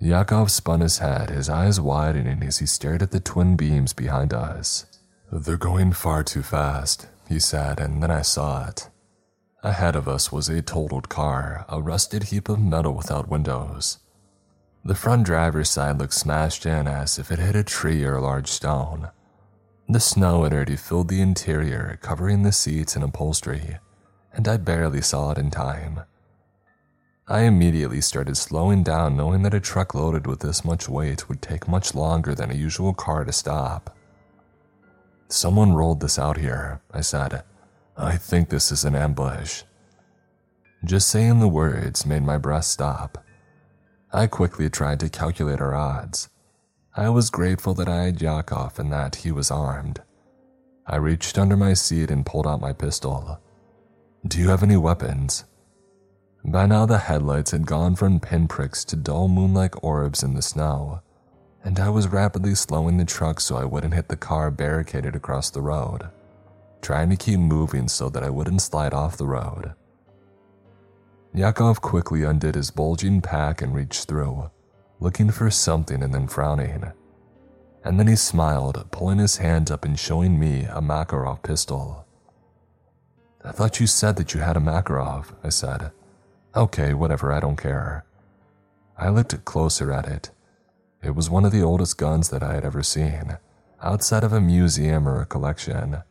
Yakov 0.00 0.50
spun 0.50 0.80
his 0.80 0.98
head, 0.98 1.30
his 1.30 1.48
eyes 1.48 1.80
widening 1.80 2.42
as 2.42 2.58
he 2.58 2.66
stared 2.66 3.02
at 3.02 3.12
the 3.12 3.20
twin 3.20 3.56
beams 3.56 3.92
behind 3.92 4.34
us. 4.34 4.86
They're 5.30 5.56
going 5.56 5.92
far 5.92 6.24
too 6.24 6.42
fast, 6.42 7.08
he 7.28 7.38
said, 7.38 7.78
and 7.78 8.02
then 8.02 8.10
I 8.10 8.22
saw 8.22 8.66
it. 8.66 8.88
Ahead 9.62 9.96
of 9.96 10.08
us 10.08 10.32
was 10.32 10.48
a 10.48 10.62
totaled 10.62 11.08
car, 11.08 11.64
a 11.68 11.80
rusted 11.80 12.24
heap 12.24 12.48
of 12.48 12.60
metal 12.60 12.94
without 12.94 13.28
windows. 13.28 13.98
The 14.84 14.94
front 14.94 15.26
driver's 15.26 15.70
side 15.70 15.98
looked 15.98 16.14
smashed 16.14 16.64
in 16.64 16.86
as 16.86 17.18
if 17.18 17.30
it 17.30 17.38
hit 17.38 17.56
a 17.56 17.64
tree 17.64 18.04
or 18.04 18.16
a 18.16 18.22
large 18.22 18.48
stone. 18.48 19.10
The 19.88 20.00
snow 20.00 20.44
had 20.44 20.52
already 20.52 20.76
filled 20.76 21.08
the 21.08 21.20
interior, 21.20 21.98
covering 22.02 22.42
the 22.42 22.52
seats 22.52 22.94
and 22.94 23.04
upholstery, 23.04 23.78
and 24.32 24.46
I 24.46 24.56
barely 24.56 25.00
saw 25.00 25.32
it 25.32 25.38
in 25.38 25.50
time. 25.50 26.00
I 27.26 27.40
immediately 27.40 28.00
started 28.00 28.36
slowing 28.36 28.82
down, 28.82 29.16
knowing 29.16 29.42
that 29.42 29.54
a 29.54 29.60
truck 29.60 29.94
loaded 29.94 30.26
with 30.26 30.40
this 30.40 30.64
much 30.64 30.88
weight 30.88 31.28
would 31.28 31.42
take 31.42 31.68
much 31.68 31.94
longer 31.94 32.34
than 32.34 32.50
a 32.50 32.54
usual 32.54 32.94
car 32.94 33.24
to 33.24 33.32
stop. 33.32 33.94
Someone 35.28 35.74
rolled 35.74 36.00
this 36.00 36.18
out 36.18 36.38
here, 36.38 36.80
I 36.90 37.02
said, 37.02 37.42
I 37.96 38.16
think 38.16 38.48
this 38.48 38.72
is 38.72 38.84
an 38.84 38.94
ambush. 38.94 39.64
Just 40.84 41.08
saying 41.08 41.40
the 41.40 41.48
words 41.48 42.06
made 42.06 42.22
my 42.22 42.38
breath 42.38 42.64
stop. 42.64 43.24
I 44.12 44.26
quickly 44.26 44.70
tried 44.70 45.00
to 45.00 45.08
calculate 45.08 45.60
our 45.60 45.74
odds. 45.74 46.28
I 46.96 47.08
was 47.10 47.30
grateful 47.30 47.74
that 47.74 47.88
I 47.88 48.04
had 48.04 48.22
Yakov 48.22 48.78
and 48.78 48.92
that 48.92 49.16
he 49.16 49.30
was 49.30 49.50
armed. 49.50 50.02
I 50.86 50.96
reached 50.96 51.38
under 51.38 51.56
my 51.56 51.74
seat 51.74 52.10
and 52.10 52.24
pulled 52.24 52.46
out 52.46 52.60
my 52.60 52.72
pistol. 52.72 53.40
Do 54.26 54.38
you 54.38 54.48
have 54.48 54.62
any 54.62 54.76
weapons? 54.76 55.44
By 56.44 56.66
now, 56.66 56.86
the 56.86 56.98
headlights 56.98 57.50
had 57.50 57.66
gone 57.66 57.94
from 57.96 58.20
pinpricks 58.20 58.84
to 58.86 58.96
dull 58.96 59.28
moon 59.28 59.52
like 59.52 59.84
orbs 59.84 60.22
in 60.22 60.34
the 60.34 60.42
snow, 60.42 61.02
and 61.62 61.78
I 61.78 61.90
was 61.90 62.08
rapidly 62.08 62.54
slowing 62.54 62.96
the 62.96 63.04
truck 63.04 63.40
so 63.40 63.56
I 63.56 63.64
wouldn't 63.64 63.94
hit 63.94 64.08
the 64.08 64.16
car 64.16 64.50
barricaded 64.50 65.14
across 65.14 65.50
the 65.50 65.60
road 65.60 66.08
trying 66.80 67.10
to 67.10 67.16
keep 67.16 67.38
moving 67.38 67.88
so 67.88 68.08
that 68.10 68.22
I 68.22 68.30
wouldn't 68.30 68.62
slide 68.62 68.94
off 68.94 69.16
the 69.16 69.26
road. 69.26 69.74
Yakov 71.34 71.80
quickly 71.80 72.22
undid 72.22 72.54
his 72.54 72.70
bulging 72.70 73.20
pack 73.20 73.62
and 73.62 73.74
reached 73.74 74.08
through, 74.08 74.50
looking 74.98 75.30
for 75.30 75.50
something 75.50 76.02
and 76.02 76.12
then 76.12 76.26
frowning. 76.26 76.92
And 77.84 77.98
then 77.98 78.06
he 78.06 78.16
smiled, 78.16 78.90
pulling 78.90 79.18
his 79.18 79.36
hand 79.36 79.70
up 79.70 79.84
and 79.84 79.98
showing 79.98 80.38
me 80.38 80.64
a 80.64 80.80
Makarov 80.80 81.42
pistol. 81.42 82.06
I 83.44 83.52
thought 83.52 83.78
you 83.78 83.86
said 83.86 84.16
that 84.16 84.34
you 84.34 84.40
had 84.40 84.56
a 84.56 84.60
Makarov, 84.60 85.26
I 85.44 85.50
said. 85.50 85.92
Okay, 86.56 86.92
whatever, 86.92 87.32
I 87.32 87.40
don't 87.40 87.56
care. 87.56 88.04
I 88.96 89.10
looked 89.10 89.44
closer 89.44 89.92
at 89.92 90.06
it. 90.08 90.30
It 91.02 91.14
was 91.14 91.30
one 91.30 91.44
of 91.44 91.52
the 91.52 91.62
oldest 91.62 91.98
guns 91.98 92.30
that 92.30 92.42
I 92.42 92.54
had 92.54 92.64
ever 92.64 92.82
seen, 92.82 93.38
outside 93.80 94.24
of 94.24 94.32
a 94.32 94.40
museum 94.40 95.08
or 95.08 95.20
a 95.20 95.26
collection. 95.26 96.02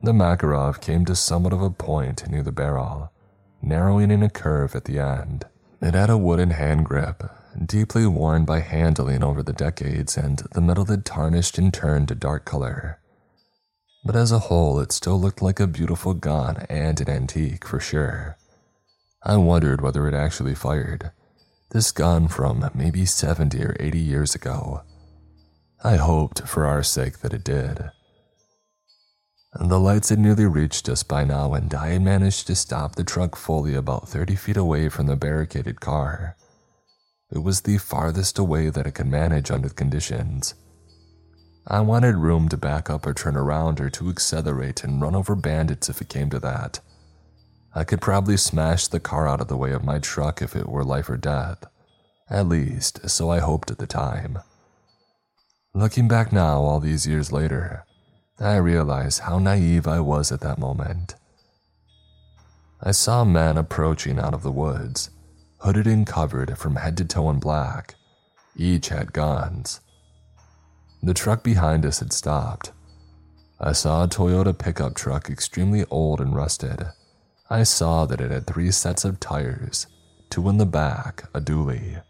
The 0.00 0.12
Makarov 0.12 0.80
came 0.80 1.04
to 1.06 1.16
somewhat 1.16 1.52
of 1.52 1.62
a 1.62 1.70
point 1.70 2.28
near 2.28 2.42
the 2.42 2.52
barrel, 2.52 3.10
narrowing 3.62 4.10
in 4.10 4.22
a 4.22 4.28
curve 4.28 4.74
at 4.74 4.84
the 4.84 4.98
end. 4.98 5.46
It 5.80 5.94
had 5.94 6.10
a 6.10 6.18
wooden 6.18 6.50
hand 6.50 6.84
grip, 6.84 7.22
deeply 7.64 8.06
worn 8.06 8.44
by 8.44 8.60
handling 8.60 9.22
over 9.22 9.42
the 9.42 9.52
decades, 9.52 10.16
and 10.16 10.42
the 10.52 10.60
metal 10.60 10.84
had 10.86 11.04
tarnished 11.04 11.58
and 11.58 11.72
turned 11.72 12.10
a 12.10 12.14
dark 12.14 12.44
color. 12.44 12.98
But 14.04 14.16
as 14.16 14.32
a 14.32 14.40
whole, 14.40 14.80
it 14.80 14.90
still 14.92 15.20
looked 15.20 15.42
like 15.42 15.60
a 15.60 15.66
beautiful 15.66 16.14
gun 16.14 16.66
and 16.68 17.00
an 17.00 17.08
antique 17.08 17.66
for 17.66 17.78
sure. 17.78 18.36
I 19.22 19.36
wondered 19.36 19.80
whether 19.80 20.08
it 20.08 20.14
actually 20.14 20.56
fired. 20.56 21.12
This 21.70 21.92
gun 21.92 22.28
from 22.28 22.68
maybe 22.74 23.06
70 23.06 23.62
or 23.62 23.76
80 23.78 23.98
years 23.98 24.34
ago. 24.34 24.82
I 25.84 25.96
hoped, 25.96 26.46
for 26.46 26.66
our 26.66 26.82
sake, 26.82 27.20
that 27.20 27.32
it 27.32 27.44
did. 27.44 27.90
The 29.54 29.78
lights 29.78 30.08
had 30.08 30.18
nearly 30.18 30.46
reached 30.46 30.88
us 30.88 31.02
by 31.02 31.24
now, 31.24 31.52
and 31.52 31.72
I 31.74 31.88
had 31.88 32.02
managed 32.02 32.46
to 32.46 32.54
stop 32.54 32.94
the 32.94 33.04
truck 33.04 33.36
fully 33.36 33.74
about 33.74 34.08
30 34.08 34.34
feet 34.34 34.56
away 34.56 34.88
from 34.88 35.06
the 35.06 35.16
barricaded 35.16 35.78
car. 35.78 36.36
It 37.30 37.42
was 37.42 37.60
the 37.60 37.76
farthest 37.76 38.38
away 38.38 38.70
that 38.70 38.86
I 38.86 38.90
could 38.90 39.06
manage 39.06 39.50
under 39.50 39.68
the 39.68 39.74
conditions. 39.74 40.54
I 41.66 41.80
wanted 41.80 42.16
room 42.16 42.48
to 42.48 42.56
back 42.56 42.88
up 42.88 43.06
or 43.06 43.12
turn 43.12 43.36
around 43.36 43.78
or 43.78 43.90
to 43.90 44.08
accelerate 44.08 44.84
and 44.84 45.02
run 45.02 45.14
over 45.14 45.34
bandits 45.34 45.88
if 45.88 46.00
it 46.00 46.08
came 46.08 46.30
to 46.30 46.40
that. 46.40 46.80
I 47.74 47.84
could 47.84 48.00
probably 48.00 48.38
smash 48.38 48.88
the 48.88 49.00
car 49.00 49.28
out 49.28 49.40
of 49.40 49.48
the 49.48 49.56
way 49.56 49.72
of 49.72 49.84
my 49.84 49.98
truck 49.98 50.40
if 50.40 50.56
it 50.56 50.68
were 50.68 50.84
life 50.84 51.08
or 51.10 51.16
death. 51.16 51.64
At 52.28 52.48
least, 52.48 53.08
so 53.08 53.30
I 53.30 53.40
hoped 53.40 53.70
at 53.70 53.78
the 53.78 53.86
time. 53.86 54.38
Looking 55.74 56.08
back 56.08 56.32
now, 56.32 56.62
all 56.62 56.80
these 56.80 57.06
years 57.06 57.32
later, 57.32 57.84
I 58.40 58.56
realized 58.56 59.20
how 59.20 59.38
naive 59.38 59.86
I 59.86 60.00
was 60.00 60.32
at 60.32 60.40
that 60.40 60.58
moment. 60.58 61.14
I 62.82 62.90
saw 62.90 63.22
a 63.22 63.26
man 63.26 63.56
approaching 63.56 64.18
out 64.18 64.34
of 64.34 64.42
the 64.42 64.50
woods, 64.50 65.10
hooded 65.58 65.86
and 65.86 66.06
covered 66.06 66.58
from 66.58 66.76
head 66.76 66.96
to 66.96 67.04
toe 67.04 67.30
in 67.30 67.38
black. 67.38 67.94
Each 68.56 68.88
had 68.88 69.12
guns. 69.12 69.80
The 71.02 71.14
truck 71.14 71.42
behind 71.44 71.86
us 71.86 72.00
had 72.00 72.12
stopped. 72.12 72.72
I 73.60 73.72
saw 73.72 74.02
a 74.02 74.08
Toyota 74.08 74.56
pickup 74.56 74.94
truck 74.94 75.30
extremely 75.30 75.84
old 75.90 76.20
and 76.20 76.34
rusted. 76.34 76.86
I 77.48 77.62
saw 77.62 78.06
that 78.06 78.20
it 78.20 78.30
had 78.30 78.46
three 78.46 78.72
sets 78.72 79.04
of 79.04 79.20
tires, 79.20 79.86
two 80.30 80.48
in 80.48 80.56
the 80.56 80.66
back, 80.66 81.28
a 81.34 81.40
dually. 81.40 82.02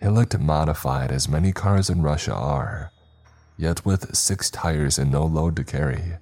It 0.00 0.10
looked 0.10 0.38
modified 0.38 1.12
as 1.12 1.28
many 1.28 1.52
cars 1.52 1.90
in 1.90 2.02
Russia 2.02 2.34
are, 2.34 2.90
Yet 3.60 3.84
with 3.84 4.16
six 4.16 4.48
tires 4.48 4.98
and 4.98 5.12
no 5.12 5.22
load 5.26 5.54
to 5.56 5.64
carry, 5.64 6.14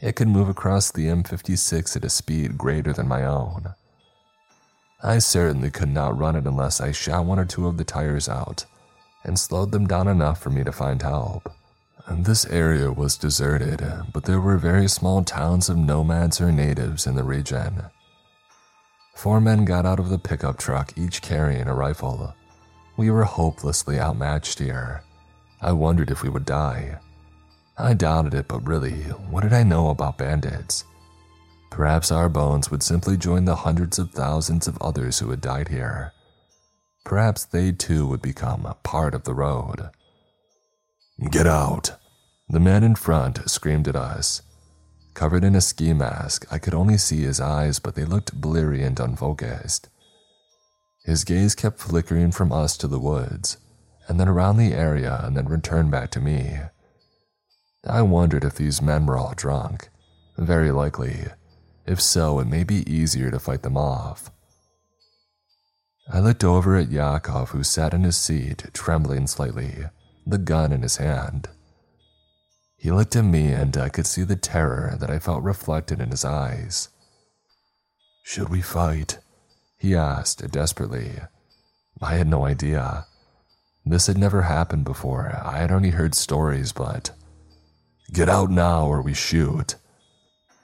it 0.00 0.16
could 0.16 0.28
move 0.28 0.50
across 0.50 0.92
the 0.92 1.06
M56 1.06 1.96
at 1.96 2.04
a 2.04 2.10
speed 2.10 2.58
greater 2.58 2.92
than 2.92 3.08
my 3.08 3.24
own. 3.24 3.72
I 5.02 5.18
certainly 5.20 5.70
could 5.70 5.88
not 5.88 6.18
run 6.18 6.36
it 6.36 6.44
unless 6.44 6.82
I 6.82 6.92
shot 6.92 7.24
one 7.24 7.38
or 7.38 7.46
two 7.46 7.66
of 7.68 7.78
the 7.78 7.84
tires 7.84 8.28
out 8.28 8.66
and 9.24 9.38
slowed 9.38 9.72
them 9.72 9.86
down 9.86 10.08
enough 10.08 10.42
for 10.42 10.50
me 10.50 10.62
to 10.62 10.72
find 10.72 11.00
help. 11.00 11.50
This 12.06 12.44
area 12.44 12.92
was 12.92 13.16
deserted, 13.16 13.82
but 14.12 14.26
there 14.26 14.42
were 14.42 14.58
very 14.58 14.86
small 14.86 15.24
towns 15.24 15.70
of 15.70 15.78
nomads 15.78 16.38
or 16.38 16.52
natives 16.52 17.06
in 17.06 17.14
the 17.14 17.24
region. 17.24 17.84
Four 19.14 19.40
men 19.40 19.64
got 19.64 19.86
out 19.86 20.00
of 20.00 20.10
the 20.10 20.18
pickup 20.18 20.58
truck, 20.58 20.92
each 20.98 21.22
carrying 21.22 21.66
a 21.66 21.74
rifle. 21.74 22.34
We 22.98 23.10
were 23.10 23.24
hopelessly 23.24 23.98
outmatched 23.98 24.58
here. 24.58 25.02
I 25.64 25.72
wondered 25.72 26.10
if 26.10 26.22
we 26.22 26.28
would 26.28 26.44
die. 26.44 26.98
I 27.78 27.94
doubted 27.94 28.34
it, 28.34 28.48
but 28.48 28.66
really, 28.68 29.00
what 29.30 29.44
did 29.44 29.54
I 29.54 29.62
know 29.62 29.88
about 29.88 30.18
bandits? 30.18 30.84
Perhaps 31.70 32.12
our 32.12 32.28
bones 32.28 32.70
would 32.70 32.82
simply 32.82 33.16
join 33.16 33.46
the 33.46 33.56
hundreds 33.56 33.98
of 33.98 34.10
thousands 34.10 34.68
of 34.68 34.76
others 34.82 35.18
who 35.20 35.30
had 35.30 35.40
died 35.40 35.68
here. 35.68 36.12
Perhaps 37.02 37.46
they 37.46 37.72
too 37.72 38.06
would 38.06 38.20
become 38.20 38.66
a 38.66 38.76
part 38.82 39.14
of 39.14 39.24
the 39.24 39.32
road. 39.32 39.88
Get 41.30 41.46
out! 41.46 41.92
The 42.50 42.60
man 42.60 42.84
in 42.84 42.94
front 42.94 43.48
screamed 43.48 43.88
at 43.88 43.96
us. 43.96 44.42
Covered 45.14 45.44
in 45.44 45.56
a 45.56 45.62
ski 45.62 45.94
mask, 45.94 46.46
I 46.50 46.58
could 46.58 46.74
only 46.74 46.98
see 46.98 47.22
his 47.22 47.40
eyes, 47.40 47.78
but 47.78 47.94
they 47.94 48.04
looked 48.04 48.38
bleary 48.38 48.82
and 48.82 49.00
unfocused. 49.00 49.88
His 51.06 51.24
gaze 51.24 51.54
kept 51.54 51.78
flickering 51.78 52.32
from 52.32 52.52
us 52.52 52.76
to 52.76 52.86
the 52.86 53.00
woods, 53.00 53.56
and 54.08 54.20
then 54.20 54.28
around 54.28 54.56
the 54.56 54.74
area, 54.74 55.20
and 55.22 55.36
then 55.36 55.46
returned 55.46 55.90
back 55.90 56.10
to 56.10 56.20
me. 56.20 56.58
I 57.86 58.02
wondered 58.02 58.44
if 58.44 58.54
these 58.54 58.82
men 58.82 59.06
were 59.06 59.16
all 59.16 59.34
drunk. 59.36 59.88
Very 60.36 60.70
likely. 60.70 61.26
If 61.86 62.00
so, 62.00 62.38
it 62.40 62.46
may 62.46 62.64
be 62.64 62.90
easier 62.90 63.30
to 63.30 63.38
fight 63.38 63.62
them 63.62 63.76
off. 63.76 64.30
I 66.10 66.20
looked 66.20 66.44
over 66.44 66.76
at 66.76 66.90
Yakov, 66.90 67.50
who 67.50 67.62
sat 67.62 67.94
in 67.94 68.02
his 68.02 68.16
seat, 68.16 68.64
trembling 68.72 69.26
slightly, 69.26 69.84
the 70.26 70.38
gun 70.38 70.72
in 70.72 70.82
his 70.82 70.96
hand. 70.96 71.48
He 72.76 72.90
looked 72.90 73.16
at 73.16 73.24
me, 73.24 73.52
and 73.52 73.76
I 73.76 73.88
could 73.88 74.06
see 74.06 74.22
the 74.22 74.36
terror 74.36 74.96
that 75.00 75.10
I 75.10 75.18
felt 75.18 75.42
reflected 75.42 76.00
in 76.00 76.10
his 76.10 76.24
eyes. 76.24 76.90
Should 78.22 78.48
we 78.48 78.60
fight? 78.60 79.18
He 79.78 79.94
asked 79.94 80.50
desperately. 80.50 81.12
I 82.02 82.14
had 82.14 82.26
no 82.26 82.44
idea. 82.44 83.06
This 83.86 84.06
had 84.06 84.16
never 84.16 84.42
happened 84.42 84.84
before. 84.84 85.40
I 85.44 85.58
had 85.58 85.70
only 85.70 85.90
heard 85.90 86.14
stories, 86.14 86.72
but. 86.72 87.10
Get 88.12 88.28
out 88.28 88.50
now 88.50 88.86
or 88.86 89.02
we 89.02 89.14
shoot. 89.14 89.76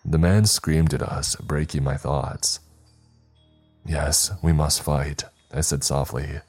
The 0.05 0.19
man 0.19 0.47
screamed 0.47 0.95
at 0.95 1.03
us, 1.03 1.37
breaking 1.37 1.85
my 1.85 1.97
thoughts. 1.97 2.61
Yes, 3.85 4.31
we 4.43 4.53
must 4.53 4.83
fight, 4.83 5.25
I 5.53 5.61
said 5.61 5.85
softly, 5.85 6.41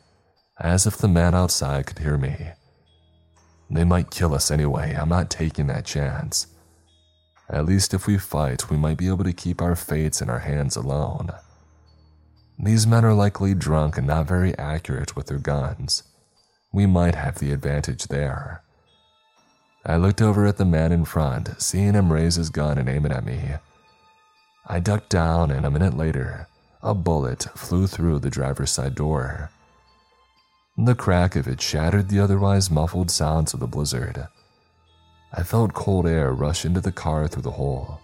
as 0.60 0.86
if 0.86 0.98
the 0.98 1.08
man 1.08 1.34
outside 1.34 1.88
could 1.88 2.00
hear 2.00 2.18
me. 2.18 2.52
They 3.70 3.84
might 3.84 4.12
kill 4.12 4.34
us 4.34 4.52
anyway. 4.52 4.94
I'm 4.94 5.10
not 5.10 5.30
taking 5.30 5.68
that 5.68 5.86
chance. 5.86 6.48
At 7.50 7.66
least 7.66 7.94
if 7.94 8.08
we 8.08 8.18
fight, 8.18 8.70
we 8.70 8.78
might 8.78 8.98
be 8.98 9.08
able 9.08 9.24
to 9.24 9.34
keep 9.34 9.62
our 9.62 9.76
fates 9.76 10.22
in 10.22 10.30
our 10.30 10.40
hands 10.40 10.76
alone. 10.76 11.32
These 12.58 12.88
men 12.88 13.04
are 13.04 13.14
likely 13.14 13.54
drunk 13.54 13.98
and 13.98 14.08
not 14.08 14.28
very 14.28 14.58
accurate 14.58 15.16
with 15.16 15.28
their 15.28 15.40
guns. 15.40 16.04
We 16.74 16.86
might 16.86 17.16
have 17.16 17.40
the 17.40 17.52
advantage 17.52 18.06
there. 18.08 18.64
I 19.86 19.98
looked 19.98 20.22
over 20.22 20.46
at 20.46 20.58
the 20.58 20.66
man 20.66 20.92
in 20.92 21.06
front, 21.06 21.62
seeing 21.62 21.94
him 21.94 22.14
raise 22.14 22.36
his 22.36 22.50
gun 22.50 22.78
and 22.78 22.88
aim 22.88 23.06
it 23.06 23.12
at 23.12 23.26
me. 23.26 23.40
I 24.68 24.80
ducked 24.80 25.10
down, 25.10 25.52
and 25.52 25.66
a 25.66 25.72
minute 25.72 25.98
later, 25.98 26.48
a 26.82 26.94
bullet 26.94 27.48
flew 27.56 27.88
through 27.88 28.20
the 28.20 28.30
driver's 28.30 28.72
side 28.72 28.96
door. 28.96 29.50
The 30.78 30.96
crack 30.96 31.36
of 31.36 31.48
it 31.48 31.60
shattered 31.62 32.10
the 32.10 32.20
otherwise 32.20 32.72
muffled 32.72 33.12
sounds 33.12 33.54
of 33.54 33.60
the 33.60 33.68
blizzard. 33.68 34.28
I 35.34 35.44
felt 35.44 35.74
cold 35.74 36.08
air 36.08 36.32
rush 36.32 36.64
into 36.64 36.80
the 36.80 36.92
car 36.92 37.28
through 37.28 37.44
the 37.44 37.52
hole. 37.52 38.00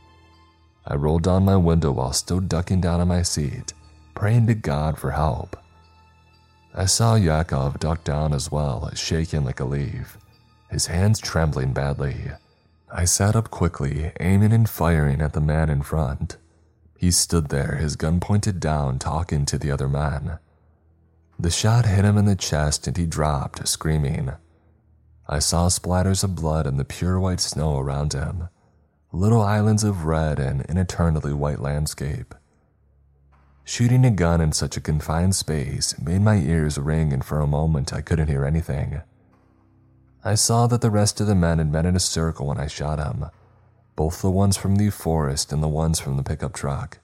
I 0.85 0.95
rolled 0.95 1.23
down 1.23 1.45
my 1.45 1.57
window 1.57 1.91
while 1.91 2.13
still 2.13 2.39
ducking 2.39 2.81
down 2.81 3.01
on 3.01 3.07
my 3.07 3.21
seat, 3.21 3.73
praying 4.15 4.47
to 4.47 4.55
God 4.55 4.97
for 4.97 5.11
help. 5.11 5.55
I 6.73 6.85
saw 6.85 7.15
Yakov 7.15 7.79
duck 7.79 8.03
down 8.03 8.33
as 8.33 8.51
well, 8.51 8.89
shaking 8.93 9.43
like 9.43 9.59
a 9.59 9.65
leaf, 9.65 10.17
his 10.69 10.87
hands 10.87 11.19
trembling 11.19 11.73
badly. 11.73 12.31
I 12.91 13.05
sat 13.05 13.35
up 13.35 13.49
quickly, 13.49 14.11
aiming 14.19 14.53
and 14.53 14.69
firing 14.69 15.21
at 15.21 15.33
the 15.33 15.41
man 15.41 15.69
in 15.69 15.81
front. 15.81 16.37
He 16.97 17.11
stood 17.11 17.49
there, 17.49 17.75
his 17.75 17.95
gun 17.95 18.19
pointed 18.19 18.59
down, 18.59 18.99
talking 18.99 19.45
to 19.45 19.57
the 19.57 19.71
other 19.71 19.89
man. 19.89 20.39
The 21.39 21.51
shot 21.51 21.85
hit 21.85 22.05
him 22.05 22.17
in 22.17 22.25
the 22.25 22.35
chest 22.35 22.87
and 22.87 22.97
he 22.97 23.05
dropped, 23.05 23.67
screaming. 23.67 24.31
I 25.27 25.39
saw 25.39 25.67
splatters 25.67 26.23
of 26.23 26.35
blood 26.35 26.65
in 26.65 26.77
the 26.77 26.85
pure 26.85 27.19
white 27.19 27.41
snow 27.41 27.77
around 27.77 28.13
him, 28.13 28.49
little 29.11 29.41
islands 29.41 29.83
of 29.83 30.05
red 30.05 30.39
in 30.39 30.61
an 30.61 30.77
eternally 30.77 31.33
white 31.33 31.59
landscape. 31.59 32.33
Shooting 33.69 34.05
a 34.05 34.11
gun 34.11 34.39
in 34.39 34.53
such 34.53 34.77
a 34.77 34.81
confined 34.81 35.35
space 35.35 35.93
made 35.99 36.21
my 36.21 36.37
ears 36.37 36.77
ring, 36.77 37.11
and 37.11 37.23
for 37.23 37.41
a 37.41 37.45
moment 37.45 37.91
I 37.91 37.99
couldn't 37.99 38.29
hear 38.29 38.45
anything. 38.45 39.01
I 40.23 40.35
saw 40.35 40.67
that 40.67 40.79
the 40.79 40.89
rest 40.89 41.19
of 41.19 41.27
the 41.27 41.35
men 41.35 41.57
had 41.57 41.69
met 41.69 41.85
in 41.85 41.93
a 41.93 41.99
circle 41.99 42.47
when 42.47 42.57
I 42.57 42.67
shot 42.67 42.97
him, 42.97 43.25
both 43.97 44.21
the 44.21 44.31
ones 44.31 44.55
from 44.55 44.77
the 44.77 44.89
forest 44.89 45.51
and 45.51 45.61
the 45.61 45.67
ones 45.67 45.99
from 45.99 46.15
the 46.15 46.23
pickup 46.23 46.53
truck. 46.53 46.99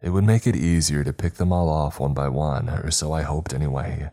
It 0.00 0.10
would 0.10 0.22
make 0.22 0.46
it 0.46 0.54
easier 0.54 1.02
to 1.02 1.12
pick 1.12 1.34
them 1.34 1.52
all 1.52 1.68
off 1.68 1.98
one 1.98 2.14
by 2.14 2.28
one, 2.28 2.68
or 2.68 2.92
so 2.92 3.12
I 3.12 3.22
hoped 3.22 3.52
anyway. 3.52 4.10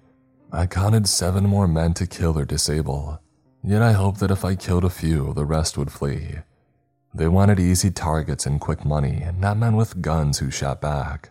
I 0.52 0.66
counted 0.66 1.08
seven 1.08 1.46
more 1.46 1.68
men 1.68 1.94
to 1.96 2.08
kill 2.08 2.38
or 2.38 2.46
disable, 2.46 3.22
yet 3.64 3.84
I 3.84 3.92
hoped 3.92 4.22
that 4.22 4.32
if 4.32 4.44
I 4.44 4.56
killed 4.56 4.86
a 4.86 4.90
few, 4.90 5.36
the 5.36 5.46
rest 5.46 5.78
would 5.78 5.92
flee. 5.92 6.38
They 7.14 7.28
wanted 7.28 7.60
easy 7.60 7.92
targets 7.92 8.48
and 8.48 8.60
quick 8.60 8.84
money, 8.84 9.28
not 9.38 9.58
men 9.58 9.76
with 9.76 10.02
guns 10.02 10.40
who 10.40 10.50
shot 10.50 10.82
back. 10.82 11.30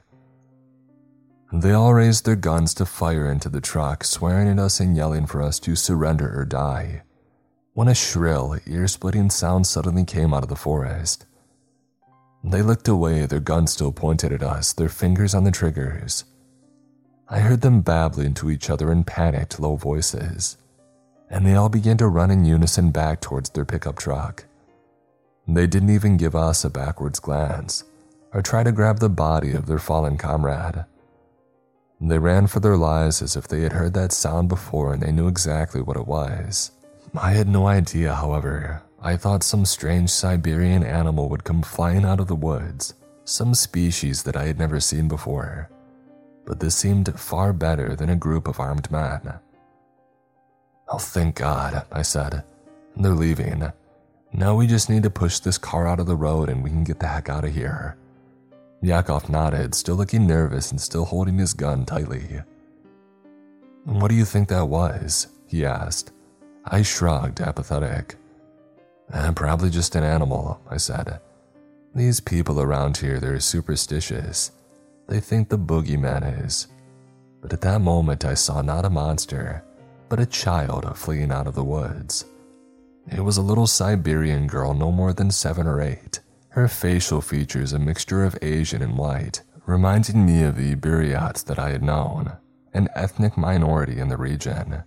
They 1.52 1.72
all 1.72 1.92
raised 1.92 2.24
their 2.24 2.34
guns 2.34 2.72
to 2.74 2.86
fire 2.86 3.30
into 3.30 3.50
the 3.50 3.60
truck, 3.60 4.04
swearing 4.04 4.48
at 4.48 4.58
us 4.58 4.80
and 4.80 4.96
yelling 4.96 5.26
for 5.26 5.42
us 5.42 5.58
to 5.60 5.76
surrender 5.76 6.32
or 6.34 6.46
die. 6.46 7.02
When 7.74 7.88
a 7.88 7.94
shrill, 7.94 8.58
ear 8.66 8.88
splitting 8.88 9.28
sound 9.28 9.66
suddenly 9.66 10.06
came 10.06 10.32
out 10.32 10.42
of 10.42 10.48
the 10.48 10.56
forest. 10.56 11.26
They 12.42 12.62
looked 12.62 12.88
away, 12.88 13.26
their 13.26 13.38
guns 13.38 13.72
still 13.72 13.92
pointed 13.92 14.32
at 14.32 14.42
us, 14.42 14.72
their 14.72 14.88
fingers 14.88 15.34
on 15.34 15.44
the 15.44 15.50
triggers. 15.50 16.24
I 17.28 17.40
heard 17.40 17.60
them 17.60 17.82
babbling 17.82 18.32
to 18.34 18.50
each 18.50 18.70
other 18.70 18.90
in 18.90 19.04
panicked, 19.04 19.60
low 19.60 19.76
voices, 19.76 20.56
and 21.28 21.46
they 21.46 21.54
all 21.54 21.68
began 21.68 21.98
to 21.98 22.08
run 22.08 22.30
in 22.30 22.46
unison 22.46 22.90
back 22.92 23.20
towards 23.20 23.50
their 23.50 23.66
pickup 23.66 23.98
truck. 23.98 24.46
They 25.46 25.66
didn't 25.66 25.90
even 25.90 26.16
give 26.16 26.34
us 26.34 26.64
a 26.64 26.70
backwards 26.70 27.20
glance 27.20 27.84
or 28.32 28.40
try 28.40 28.62
to 28.62 28.72
grab 28.72 29.00
the 29.00 29.10
body 29.10 29.52
of 29.52 29.66
their 29.66 29.78
fallen 29.78 30.16
comrade. 30.16 30.86
They 32.04 32.18
ran 32.18 32.48
for 32.48 32.58
their 32.58 32.76
lives 32.76 33.22
as 33.22 33.36
if 33.36 33.46
they 33.46 33.60
had 33.60 33.72
heard 33.72 33.94
that 33.94 34.10
sound 34.10 34.48
before 34.48 34.92
and 34.92 35.00
they 35.00 35.12
knew 35.12 35.28
exactly 35.28 35.80
what 35.80 35.96
it 35.96 36.06
was. 36.06 36.72
I 37.14 37.30
had 37.30 37.46
no 37.46 37.68
idea, 37.68 38.12
however, 38.12 38.82
I 39.00 39.16
thought 39.16 39.44
some 39.44 39.64
strange 39.64 40.10
Siberian 40.10 40.82
animal 40.82 41.28
would 41.28 41.44
come 41.44 41.62
flying 41.62 42.04
out 42.04 42.18
of 42.18 42.26
the 42.26 42.34
woods, 42.34 42.94
some 43.24 43.54
species 43.54 44.24
that 44.24 44.36
I 44.36 44.46
had 44.46 44.58
never 44.58 44.80
seen 44.80 45.06
before. 45.06 45.70
But 46.44 46.58
this 46.58 46.74
seemed 46.74 47.18
far 47.20 47.52
better 47.52 47.94
than 47.94 48.10
a 48.10 48.16
group 48.16 48.48
of 48.48 48.58
armed 48.58 48.90
men. 48.90 49.34
Oh, 50.88 50.98
thank 50.98 51.36
God, 51.36 51.86
I 51.92 52.02
said. 52.02 52.42
They're 52.96 53.12
leaving. 53.12 53.72
Now 54.32 54.56
we 54.56 54.66
just 54.66 54.90
need 54.90 55.04
to 55.04 55.10
push 55.10 55.38
this 55.38 55.56
car 55.56 55.86
out 55.86 56.00
of 56.00 56.06
the 56.06 56.16
road 56.16 56.48
and 56.48 56.64
we 56.64 56.70
can 56.70 56.82
get 56.82 56.98
the 56.98 57.06
heck 57.06 57.28
out 57.28 57.44
of 57.44 57.54
here. 57.54 57.96
Yakov 58.82 59.30
nodded, 59.30 59.74
still 59.74 59.94
looking 59.94 60.26
nervous 60.26 60.72
and 60.72 60.80
still 60.80 61.04
holding 61.04 61.38
his 61.38 61.54
gun 61.54 61.86
tightly. 61.86 62.42
What 63.84 64.08
do 64.08 64.16
you 64.16 64.24
think 64.24 64.48
that 64.48 64.68
was? 64.68 65.28
he 65.46 65.64
asked. 65.64 66.12
I 66.64 66.82
shrugged, 66.82 67.40
apathetic. 67.40 68.16
Eh, 69.12 69.30
probably 69.32 69.70
just 69.70 69.94
an 69.94 70.02
animal, 70.02 70.60
I 70.68 70.78
said. 70.78 71.20
These 71.94 72.20
people 72.20 72.60
around 72.60 72.96
here, 72.96 73.20
they're 73.20 73.38
superstitious. 73.38 74.50
They 75.08 75.20
think 75.20 75.48
the 75.48 75.58
boogeyman 75.58 76.44
is. 76.44 76.68
But 77.40 77.52
at 77.52 77.60
that 77.60 77.80
moment, 77.80 78.24
I 78.24 78.34
saw 78.34 78.62
not 78.62 78.84
a 78.84 78.90
monster, 78.90 79.64
but 80.08 80.20
a 80.20 80.26
child 80.26 80.96
fleeing 80.96 81.30
out 81.30 81.46
of 81.46 81.54
the 81.54 81.64
woods. 81.64 82.24
It 83.10 83.20
was 83.20 83.36
a 83.36 83.42
little 83.42 83.66
Siberian 83.66 84.46
girl, 84.46 84.74
no 84.74 84.90
more 84.90 85.12
than 85.12 85.30
seven 85.30 85.66
or 85.66 85.80
eight. 85.80 86.20
Her 86.52 86.68
facial 86.68 87.22
features 87.22 87.72
a 87.72 87.78
mixture 87.78 88.24
of 88.24 88.36
Asian 88.42 88.82
and 88.82 88.98
white, 88.98 89.42
reminding 89.64 90.26
me 90.26 90.42
of 90.42 90.56
the 90.56 90.74
Buryats 90.74 91.42
that 91.44 91.58
I 91.58 91.70
had 91.70 91.82
known, 91.82 92.36
an 92.74 92.90
ethnic 92.94 93.38
minority 93.38 93.98
in 93.98 94.10
the 94.10 94.18
region. 94.18 94.82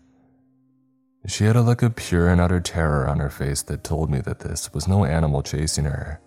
She 1.26 1.46
had 1.46 1.56
a 1.56 1.64
look 1.64 1.82
of 1.82 1.96
pure 1.96 2.30
and 2.30 2.40
utter 2.40 2.60
terror 2.60 3.08
on 3.08 3.18
her 3.18 3.32
face 3.32 3.64
that 3.64 3.84
told 3.84 4.12
me 4.12 4.20
that 4.22 4.42
this 4.42 4.72
was 4.76 4.88
no 4.88 5.06
animal 5.06 5.42
chasing 5.42 5.86
her. 5.86 6.22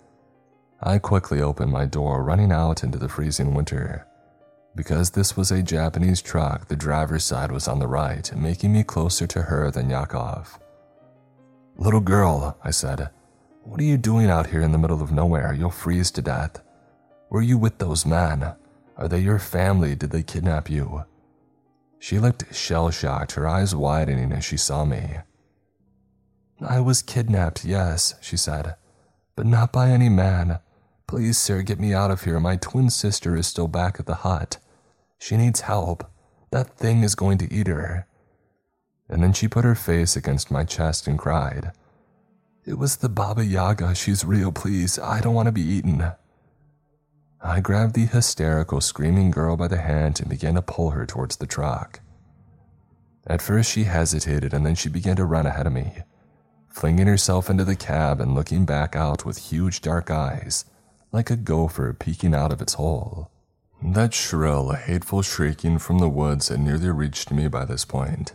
I 0.83 0.99
quickly 0.99 1.41
opened 1.41 1.71
my 1.71 1.85
door, 1.85 2.25
running 2.25 2.51
out 2.51 2.83
into 2.83 2.99
the 2.99 3.09
freezing 3.09 3.55
winter. 3.55 4.09
Because 4.75 5.11
this 5.11 5.37
was 5.37 5.53
a 5.53 5.63
Japanese 5.63 6.21
truck, 6.21 6.67
the 6.67 6.75
driver's 6.75 7.23
side 7.23 7.53
was 7.53 7.69
on 7.69 7.79
the 7.79 7.87
right, 7.87 8.29
making 8.37 8.73
me 8.73 8.83
closer 8.83 9.29
to 9.29 9.43
her 9.43 9.71
than 9.71 9.89
Yakov. 9.89 10.59
Little 11.77 12.01
girl, 12.01 12.59
I 12.65 12.73
said, 12.73 13.11
what 13.69 13.81
are 13.81 13.85
you 13.85 13.97
doing 13.97 14.31
out 14.31 14.49
here 14.49 14.63
in 14.63 14.73
the 14.73 14.79
middle 14.79 15.03
of 15.03 15.13
nowhere? 15.13 15.53
You'll 15.53 15.71
freeze 15.71 16.11
to 16.13 16.23
death. 16.23 16.63
Were 17.31 17.43
you 17.43 17.59
with 17.59 17.79
those 17.79 18.07
men? 18.07 18.55
Are 18.97 19.09
they 19.09 19.21
your 19.21 19.39
family? 19.39 19.95
Did 19.95 20.11
they 20.11 20.23
kidnap 20.23 20.71
you? 20.71 21.05
She 21.99 22.19
looked 22.19 22.55
shell 22.55 22.91
shocked, 22.91 23.33
her 23.33 23.47
eyes 23.47 23.75
widening 23.75 24.33
as 24.33 24.45
she 24.45 24.57
saw 24.57 24.85
me. 24.85 25.19
I 26.61 26.81
was 26.81 27.03
kidnapped, 27.03 27.65
yes, 27.65 28.15
she 28.21 28.37
said, 28.37 28.77
but 29.37 29.47
not 29.47 29.73
by 29.73 29.91
any 29.91 30.09
man, 30.09 30.59
Please, 31.09 31.39
sir, 31.39 31.63
get 31.63 31.81
me 31.81 31.95
out 31.95 32.11
of 32.11 32.25
here. 32.25 32.39
My 32.39 32.57
twin 32.57 32.91
sister 32.91 33.35
is 33.35 33.47
still 33.47 33.67
back 33.67 33.99
at 33.99 34.05
the 34.05 34.17
hut. 34.17 34.59
She 35.19 35.39
needs 35.39 35.63
help. 35.63 36.05
That 36.51 36.77
thing 36.77 37.03
is 37.03 37.15
going 37.15 37.39
to 37.39 37.51
eat 37.53 37.67
her. 37.67 38.07
And 39.09 39.23
then 39.23 39.33
she 39.33 39.49
put 39.49 39.65
her 39.65 39.75
face 39.75 40.17
against 40.17 40.51
my 40.51 40.65
chest 40.65 41.07
and 41.07 41.19
cried, 41.19 41.73
It 42.69 42.77
was 42.77 42.97
the 42.97 43.09
Baba 43.09 43.47
Yaga. 43.47 43.95
She's 43.95 44.27
real, 44.27 44.53
please. 44.53 44.99
I 44.99 45.23
don't 45.23 45.33
want 45.33 45.47
to 45.47 45.53
be 45.53 45.63
eaten. 45.63 46.13
I 47.41 47.61
grabbed 47.61 47.95
the 47.95 48.05
hysterical, 48.05 48.83
screaming 48.83 49.31
girl 49.31 49.57
by 49.57 49.69
the 49.69 49.81
hand 49.81 50.21
and 50.21 50.29
began 50.29 50.55
to 50.57 50.61
pull 50.61 50.91
her 50.91 51.07
towards 51.07 51.39
the 51.39 51.47
truck. 51.47 52.01
At 53.27 53.41
first, 53.41 53.73
she 53.73 53.85
hesitated 53.85 54.53
and 54.53 54.67
then 54.67 54.75
she 54.75 54.91
began 54.91 55.17
to 55.17 55.25
run 55.25 55.47
ahead 55.47 55.67
of 55.67 55.73
me, 55.73 56.03
flinging 56.69 57.07
herself 57.07 57.49
into 57.49 57.65
the 57.65 57.75
cab 57.75 58.21
and 58.21 58.35
looking 58.35 58.67
back 58.67 58.95
out 58.95 59.25
with 59.25 59.51
huge 59.51 59.81
dark 59.81 60.11
eyes, 60.11 60.67
like 61.11 61.31
a 61.31 61.37
gopher 61.37 61.95
peeking 61.95 62.35
out 62.35 62.53
of 62.53 62.61
its 62.61 62.75
hole. 62.75 63.31
That 63.83 64.13
shrill, 64.13 64.73
hateful 64.73 65.23
shrieking 65.23 65.79
from 65.79 66.01
the 66.01 66.09
woods 66.11 66.49
had 66.49 66.61
nearly 66.61 66.91
reached 66.91 67.31
me 67.31 67.49
by 67.49 67.65
this 67.65 67.87
point. 67.87 68.35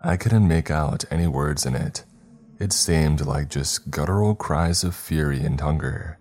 I 0.00 0.16
couldn't 0.16 0.48
make 0.48 0.70
out 0.70 1.04
any 1.10 1.26
words 1.26 1.66
in 1.66 1.74
it. 1.74 2.04
It 2.58 2.72
seemed 2.72 3.20
like 3.26 3.50
just 3.50 3.90
guttural 3.90 4.34
cries 4.34 4.82
of 4.82 4.94
fury 4.94 5.44
and 5.44 5.60
hunger. 5.60 6.18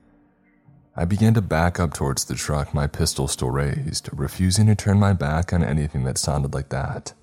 I 0.95 1.05
began 1.05 1.33
to 1.33 1.41
back 1.41 1.79
up 1.79 1.93
towards 1.93 2.25
the 2.25 2.35
truck, 2.35 2.73
my 2.73 2.87
pistol 2.87 3.27
still 3.27 3.51
raised, 3.51 4.09
refusing 4.11 4.67
to 4.67 4.75
turn 4.75 4.99
my 4.99 5.13
back 5.13 5.53
on 5.53 5.63
anything 5.63 6.03
that 6.03 6.17
sounded 6.17 6.53
like 6.53 6.69
that. 6.69 7.13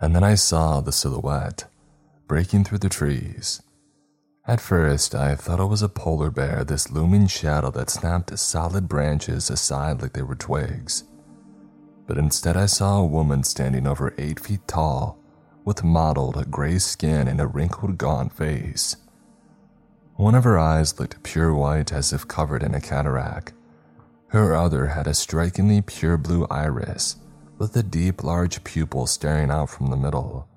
And 0.00 0.14
then 0.14 0.24
I 0.24 0.34
saw 0.34 0.80
the 0.80 0.92
silhouette 0.92 1.64
breaking 2.26 2.64
through 2.64 2.78
the 2.78 2.88
trees. 2.88 3.62
At 4.46 4.60
first, 4.60 5.14
I 5.14 5.34
thought 5.36 5.60
it 5.60 5.66
was 5.66 5.82
a 5.82 5.88
polar 5.88 6.30
bear, 6.30 6.64
this 6.64 6.90
looming 6.90 7.26
shadow 7.28 7.70
that 7.72 7.90
snapped 7.90 8.36
solid 8.38 8.88
branches 8.88 9.50
aside 9.50 10.02
like 10.02 10.12
they 10.12 10.22
were 10.22 10.34
twigs. 10.34 11.04
But 12.06 12.18
instead, 12.18 12.56
I 12.56 12.66
saw 12.66 12.98
a 12.98 13.06
woman 13.06 13.42
standing 13.42 13.86
over 13.86 14.14
eight 14.18 14.40
feet 14.40 14.66
tall, 14.66 15.18
with 15.64 15.84
mottled 15.84 16.50
gray 16.50 16.78
skin 16.78 17.26
and 17.26 17.40
a 17.40 17.46
wrinkled, 17.46 17.98
gaunt 17.98 18.32
face. 18.32 18.96
One 20.16 20.34
of 20.34 20.44
her 20.44 20.58
eyes 20.58 21.00
looked 21.00 21.22
pure 21.22 21.54
white 21.54 21.92
as 21.92 22.12
if 22.12 22.28
covered 22.28 22.62
in 22.62 22.74
a 22.74 22.80
cataract. 22.80 23.52
Her 24.28 24.54
other 24.54 24.88
had 24.88 25.06
a 25.06 25.14
strikingly 25.14 25.80
pure 25.80 26.16
blue 26.16 26.46
iris 26.50 27.16
with 27.58 27.76
a 27.76 27.82
deep, 27.82 28.22
large 28.22 28.62
pupil 28.64 29.06
staring 29.06 29.50
out 29.50 29.70
from 29.70 29.88
the 29.88 29.96
middle, 29.96 30.48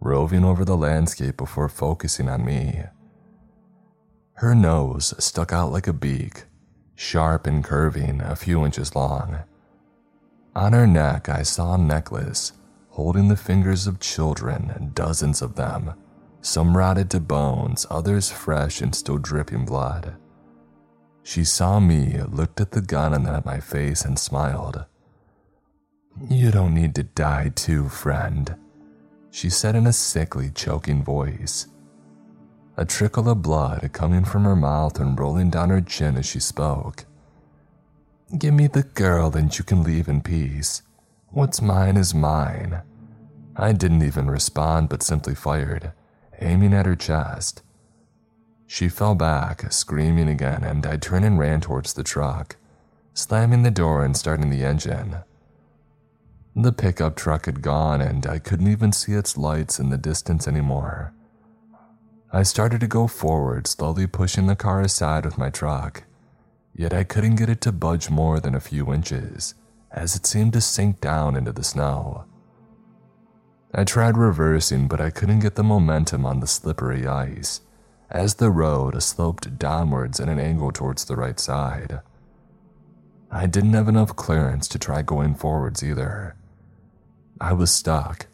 roving 0.00 0.44
over 0.44 0.64
the 0.64 0.76
landscape 0.76 1.36
before 1.36 1.68
focusing 1.68 2.28
on 2.28 2.44
me. 2.44 2.82
Her 4.34 4.54
nose 4.54 5.14
stuck 5.22 5.52
out 5.52 5.70
like 5.70 5.86
a 5.86 5.92
beak, 5.92 6.44
sharp 6.94 7.46
and 7.46 7.62
curving, 7.62 8.20
a 8.20 8.36
few 8.36 8.64
inches 8.64 8.94
long. 8.94 9.40
On 10.56 10.72
her 10.72 10.86
neck, 10.86 11.28
I 11.28 11.42
saw 11.42 11.74
a 11.74 11.78
necklace 11.78 12.52
holding 12.90 13.28
the 13.28 13.36
fingers 13.36 13.86
of 13.86 14.00
children, 14.00 14.92
dozens 14.94 15.42
of 15.42 15.56
them 15.56 15.94
some 16.42 16.76
rotted 16.76 17.10
to 17.10 17.20
bones, 17.20 17.86
others 17.90 18.30
fresh 18.30 18.80
and 18.80 18.94
still 18.94 19.18
dripping 19.18 19.66
blood. 19.66 20.16
She 21.22 21.44
saw 21.44 21.80
me, 21.80 22.18
looked 22.22 22.60
at 22.60 22.70
the 22.70 22.80
gun 22.80 23.12
and 23.12 23.26
then 23.26 23.34
at 23.34 23.44
my 23.44 23.60
face, 23.60 24.04
and 24.04 24.18
smiled. 24.18 24.86
You 26.28 26.50
don't 26.50 26.74
need 26.74 26.94
to 26.94 27.02
die 27.02 27.52
too, 27.54 27.88
friend, 27.88 28.56
she 29.30 29.50
said 29.50 29.76
in 29.76 29.86
a 29.86 29.92
sickly, 29.92 30.50
choking 30.50 31.04
voice. 31.04 31.66
A 32.76 32.86
trickle 32.86 33.28
of 33.28 33.42
blood 33.42 33.90
coming 33.92 34.24
from 34.24 34.44
her 34.44 34.56
mouth 34.56 34.98
and 34.98 35.18
rolling 35.18 35.50
down 35.50 35.68
her 35.68 35.82
chin 35.82 36.16
as 36.16 36.24
she 36.24 36.40
spoke. 36.40 37.04
Give 38.38 38.54
me 38.54 38.66
the 38.66 38.84
girl 38.84 39.36
and 39.36 39.56
you 39.56 39.64
can 39.64 39.82
leave 39.82 40.08
in 40.08 40.22
peace. 40.22 40.82
What's 41.32 41.62
mine 41.62 41.96
is 41.96 42.14
mine. 42.14 42.82
I 43.56 43.72
didn't 43.72 44.02
even 44.02 44.30
respond 44.30 44.88
but 44.88 45.02
simply 45.02 45.34
fired 45.34 45.92
aiming 46.40 46.74
at 46.74 46.86
her 46.86 46.96
chest. 46.96 47.62
She 48.66 48.88
fell 48.88 49.14
back, 49.14 49.70
screaming 49.72 50.28
again, 50.28 50.64
and 50.64 50.86
I 50.86 50.96
turned 50.96 51.24
and 51.24 51.38
ran 51.38 51.60
towards 51.60 51.92
the 51.92 52.04
truck, 52.04 52.56
slamming 53.14 53.62
the 53.62 53.70
door 53.70 54.04
and 54.04 54.16
starting 54.16 54.50
the 54.50 54.64
engine. 54.64 55.18
The 56.56 56.72
pickup 56.72 57.16
truck 57.16 57.46
had 57.46 57.62
gone, 57.62 58.00
and 58.00 58.26
I 58.26 58.38
couldn't 58.38 58.68
even 58.68 58.92
see 58.92 59.12
its 59.12 59.36
lights 59.36 59.78
in 59.78 59.90
the 59.90 59.98
distance 59.98 60.48
anymore. 60.48 61.12
I 62.32 62.42
started 62.44 62.80
to 62.80 62.86
go 62.86 63.06
forward, 63.06 63.66
slowly 63.66 64.06
pushing 64.06 64.46
the 64.46 64.56
car 64.56 64.80
aside 64.80 65.24
with 65.24 65.38
my 65.38 65.50
truck, 65.50 66.04
yet 66.74 66.92
I 66.92 67.02
couldn't 67.02 67.36
get 67.36 67.48
it 67.48 67.60
to 67.62 67.72
budge 67.72 68.08
more 68.08 68.38
than 68.38 68.54
a 68.54 68.60
few 68.60 68.92
inches, 68.92 69.54
as 69.92 70.14
it 70.14 70.26
seemed 70.26 70.52
to 70.52 70.60
sink 70.60 71.00
down 71.00 71.36
into 71.36 71.52
the 71.52 71.64
snow. 71.64 72.24
I 73.72 73.84
tried 73.84 74.16
reversing, 74.16 74.88
but 74.88 75.00
I 75.00 75.10
couldn't 75.10 75.40
get 75.40 75.54
the 75.54 75.62
momentum 75.62 76.26
on 76.26 76.40
the 76.40 76.46
slippery 76.46 77.06
ice, 77.06 77.60
as 78.10 78.34
the 78.34 78.50
road 78.50 79.00
sloped 79.02 79.58
downwards 79.58 80.18
at 80.18 80.28
an 80.28 80.40
angle 80.40 80.72
towards 80.72 81.04
the 81.04 81.16
right 81.16 81.38
side. 81.38 82.00
I 83.30 83.46
didn't 83.46 83.74
have 83.74 83.88
enough 83.88 84.16
clearance 84.16 84.66
to 84.68 84.78
try 84.78 85.02
going 85.02 85.36
forwards 85.36 85.84
either. 85.84 86.34
I 87.40 87.52
was 87.52 87.70
stuck, 87.70 88.26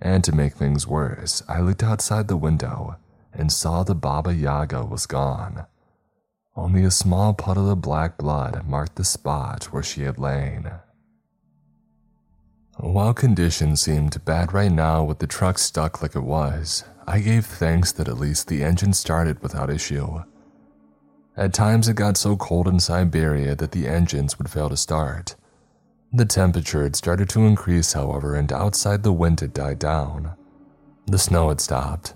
and 0.00 0.22
to 0.22 0.32
make 0.32 0.54
things 0.54 0.86
worse, 0.86 1.42
I 1.48 1.60
looked 1.60 1.82
outside 1.82 2.28
the 2.28 2.36
window 2.36 2.96
and 3.32 3.52
saw 3.52 3.82
the 3.82 3.94
Baba 3.94 4.34
Yaga 4.34 4.84
was 4.84 5.06
gone. 5.06 5.66
Only 6.56 6.84
a 6.84 6.90
small 6.90 7.32
puddle 7.32 7.70
of 7.70 7.80
black 7.80 8.18
blood 8.18 8.66
marked 8.66 8.96
the 8.96 9.04
spot 9.04 9.64
where 9.72 9.82
she 9.82 10.02
had 10.02 10.18
lain. 10.18 10.70
While 12.76 13.14
conditions 13.14 13.80
seemed 13.80 14.24
bad 14.24 14.52
right 14.52 14.72
now 14.72 15.04
with 15.04 15.18
the 15.18 15.26
truck 15.26 15.58
stuck 15.58 16.02
like 16.02 16.16
it 16.16 16.22
was, 16.22 16.84
I 17.06 17.20
gave 17.20 17.46
thanks 17.46 17.92
that 17.92 18.08
at 18.08 18.18
least 18.18 18.48
the 18.48 18.64
engine 18.64 18.92
started 18.94 19.42
without 19.42 19.70
issue. 19.70 20.22
At 21.36 21.52
times 21.54 21.88
it 21.88 21.94
got 21.94 22.16
so 22.16 22.36
cold 22.36 22.66
in 22.66 22.80
Siberia 22.80 23.54
that 23.54 23.72
the 23.72 23.86
engines 23.86 24.38
would 24.38 24.50
fail 24.50 24.68
to 24.68 24.76
start. 24.76 25.36
The 26.12 26.24
temperature 26.24 26.82
had 26.82 26.96
started 26.96 27.28
to 27.30 27.44
increase, 27.44 27.92
however, 27.92 28.34
and 28.34 28.52
outside 28.52 29.02
the 29.02 29.12
wind 29.12 29.40
had 29.40 29.54
died 29.54 29.78
down. 29.78 30.34
The 31.06 31.18
snow 31.18 31.48
had 31.50 31.60
stopped, 31.60 32.14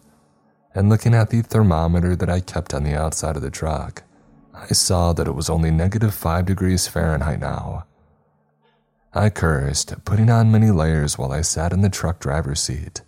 and 0.74 0.89
looking 0.89 1.15
at 1.15 1.31
the 1.31 1.43
thermometer 1.43 2.16
that 2.16 2.28
I 2.28 2.40
kept 2.40 2.74
on 2.74 2.82
the 2.82 2.94
outside 2.94 3.36
of 3.36 3.43
the 3.43 3.51
truck, 3.51 4.02
I 4.65 4.73
saw 4.73 5.12
that 5.12 5.28
it 5.28 5.35
was 5.35 5.51
only 5.51 5.70
negative 5.70 6.15
5 6.15 6.47
degrees 6.47 6.89
Fahrenheit 6.89 7.39
now 7.39 7.85
I 9.16 9.31
cursed, 9.31 10.05
putting 10.05 10.28
on 10.28 10.51
many 10.51 10.73
layers 10.73 11.16
while 11.16 11.31
I 11.31 11.43
sat 11.43 11.73
in 11.73 11.82
the 11.82 11.89
truck 11.89 12.19
driver's 12.19 12.61
seat. 12.61 13.03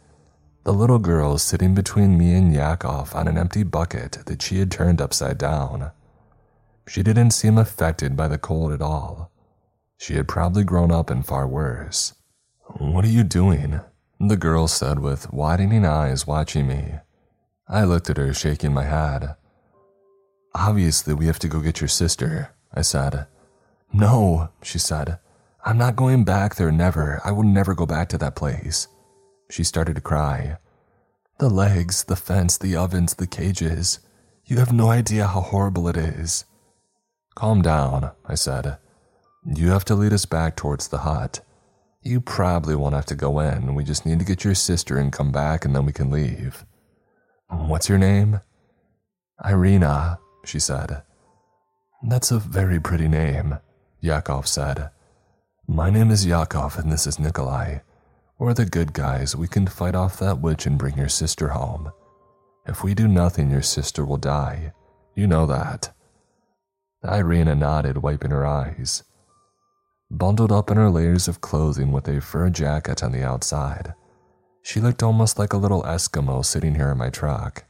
The 0.62 0.73
little 0.73 1.01
girl 1.01 1.37
sitting 1.37 1.74
between 1.74 2.16
me 2.16 2.35
and 2.35 2.55
Yakov 2.55 3.12
on 3.15 3.27
an 3.27 3.37
empty 3.37 3.65
bucket 3.65 4.19
that 4.27 4.41
she 4.41 4.61
had 4.61 4.70
turned 4.70 5.01
upside 5.01 5.39
down. 5.39 5.91
She 6.87 7.03
didn't 7.03 7.33
seem 7.33 7.59
affected 7.59 8.16
by 8.16 8.28
the 8.28 8.39
cold 8.39 8.73
at 8.73 8.81
all. 8.81 9.33
She 9.99 10.15
had 10.15 10.28
probably 10.28 10.62
grown 10.62 10.93
up 10.93 11.11
in 11.11 11.24
far 11.24 11.49
worse. 11.49 12.15
What 12.78 13.05
are 13.05 13.09
you 13.09 13.24
doing? 13.24 13.81
The 14.20 14.37
girl 14.37 14.69
said 14.69 15.01
with 15.01 15.33
widening 15.33 15.85
eyes 15.85 16.27
watching 16.27 16.69
me. 16.69 16.97
I 17.66 17.83
looked 17.83 18.11
at 18.11 18.16
her, 18.16 18.33
shaking 18.33 18.74
my 18.74 18.85
head. 18.85 19.35
Obviously, 20.59 21.12
we 21.12 21.27
have 21.27 21.39
to 21.41 21.49
go 21.49 21.61
get 21.61 21.83
your 21.83 21.89
sister, 21.89 22.51
I 22.73 22.81
said. 22.81 23.27
No, 23.93 24.49
she 24.62 24.78
said. 24.78 25.19
I'm 25.66 25.77
not 25.77 25.97
going 25.97 26.24
back 26.24 26.55
there, 26.55 26.73
never. 26.73 27.20
I 27.24 27.31
will 27.33 27.43
never 27.43 27.74
go 27.74 27.85
back 27.85 28.09
to 28.09 28.19
that 28.19 28.37
place. 28.37 28.89
She 29.51 29.65
started 29.65 29.97
to 29.97 30.01
cry. 30.01 30.57
The 31.39 31.51
legs, 31.51 32.05
the 32.05 32.16
fence, 32.16 32.57
the 32.57 32.74
ovens, 32.74 33.15
the 33.15 33.27
cages. 33.27 34.01
You 34.47 34.57
have 34.57 34.73
no 34.73 34.89
idea 34.89 35.27
how 35.27 35.43
horrible 35.43 35.89
it 35.89 35.97
is. 35.97 36.47
Calm 37.35 37.61
down, 37.61 38.12
I 38.24 38.35
said. 38.35 38.78
You 39.45 39.69
have 39.69 39.85
to 39.87 39.95
lead 39.95 40.15
us 40.15 40.24
back 40.24 40.57
towards 40.57 40.89
the 40.89 40.99
hut. 40.99 41.41
You 42.01 42.20
probably 42.20 42.77
won't 42.77 42.95
have 42.95 43.07
to 43.07 43.15
go 43.15 43.41
in. 43.41 43.74
We 43.74 43.85
just 43.85 44.07
need 44.07 44.20
to 44.20 44.24
get 44.24 44.43
your 44.43 44.55
sister 44.55 44.97
and 44.97 45.12
come 45.12 45.33
back, 45.33 45.66
and 45.66 45.77
then 45.77 45.85
we 45.85 45.93
can 45.93 46.11
leave. 46.11 46.65
What's 47.49 47.91
your 47.91 47.99
name? 47.99 48.41
Irina, 49.45 50.19
she 50.47 50.59
said. 50.59 51.02
That's 52.02 52.31
a 52.31 52.39
very 52.39 52.81
pretty 52.81 53.09
name, 53.09 53.59
Yakov 54.01 54.47
said. 54.47 54.90
My 55.66 55.90
name 55.90 56.10
is 56.10 56.27
Yakov 56.27 56.78
and 56.78 56.90
this 56.93 57.06
is 57.06 57.18
Nikolai. 57.18 57.78
We're 58.39 58.55
the 58.55 58.66
good 58.66 58.93
guys. 58.93 59.35
We 59.35 59.48
can 59.48 59.66
fight 59.66 59.94
off 59.94 60.18
that 60.18 60.40
witch 60.40 60.66
and 60.66 60.78
bring 60.78 60.97
your 60.97 61.09
sister 61.09 61.48
home. 61.48 61.90
If 62.66 62.85
we 62.85 62.94
do 62.94 63.09
nothing, 63.09 63.51
your 63.51 63.62
sister 63.62 64.05
will 64.05 64.18
die. 64.18 64.73
You 65.14 65.27
know 65.27 65.47
that. 65.47 65.93
Irina 67.02 67.55
nodded, 67.55 67.98
wiping 67.98 68.31
her 68.31 68.47
eyes. 68.47 69.02
Bundled 70.10 70.52
up 70.52 70.70
in 70.70 70.77
her 70.77 70.90
layers 70.90 71.28
of 71.28 71.40
clothing 71.40 71.93
with 71.93 72.09
a 72.09 72.20
fur 72.20 72.51
jacket 72.51 73.02
on 73.02 73.12
the 73.12 73.24
outside, 73.24 73.94
she 74.66 74.81
looked 74.81 75.02
almost 75.02 75.39
like 75.39 75.52
a 75.52 75.56
little 75.59 75.85
Eskimo 75.85 76.44
sitting 76.44 76.74
here 76.74 76.90
in 76.90 76.98
my 76.98 77.09
truck. 77.09 77.64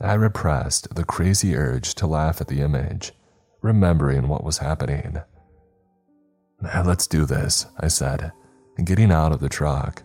I 0.00 0.14
repressed 0.14 0.94
the 0.94 1.04
crazy 1.04 1.56
urge 1.56 1.94
to 1.96 2.06
laugh 2.06 2.40
at 2.40 2.48
the 2.48 2.60
image 2.60 3.12
remembering 3.62 4.28
what 4.28 4.44
was 4.44 4.58
happening. 4.58 5.16
Let's 6.62 7.06
do 7.06 7.24
this, 7.24 7.66
I 7.78 7.88
said, 7.88 8.32
getting 8.84 9.10
out 9.10 9.32
of 9.32 9.40
the 9.40 9.48
truck. 9.48 10.02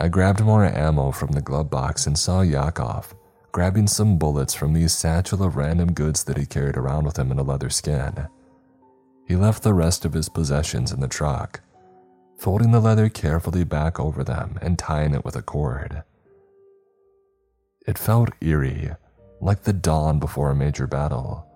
I 0.00 0.08
grabbed 0.08 0.40
more 0.40 0.64
ammo 0.64 1.10
from 1.10 1.32
the 1.32 1.40
glove 1.42 1.70
box 1.70 2.06
and 2.06 2.16
saw 2.16 2.42
Yakov 2.42 3.14
grabbing 3.52 3.88
some 3.88 4.16
bullets 4.16 4.54
from 4.54 4.72
the 4.72 4.88
satchel 4.88 5.42
of 5.42 5.56
random 5.56 5.92
goods 5.92 6.22
that 6.24 6.36
he 6.36 6.46
carried 6.46 6.76
around 6.76 7.04
with 7.04 7.18
him 7.18 7.32
in 7.32 7.38
a 7.38 7.42
leather 7.42 7.70
skin. 7.70 8.28
He 9.26 9.36
left 9.36 9.62
the 9.62 9.74
rest 9.74 10.04
of 10.04 10.12
his 10.12 10.28
possessions 10.28 10.92
in 10.92 11.00
the 11.00 11.08
truck, 11.08 11.60
folding 12.38 12.70
the 12.70 12.80
leather 12.80 13.08
carefully 13.08 13.64
back 13.64 13.98
over 13.98 14.22
them 14.22 14.58
and 14.62 14.78
tying 14.78 15.14
it 15.14 15.24
with 15.24 15.36
a 15.36 15.42
cord. 15.42 16.04
It 17.86 17.98
felt 17.98 18.30
eerie, 18.40 18.90
like 19.40 19.62
the 19.62 19.72
dawn 19.72 20.18
before 20.18 20.50
a 20.50 20.56
major 20.56 20.86
battle. 20.86 21.46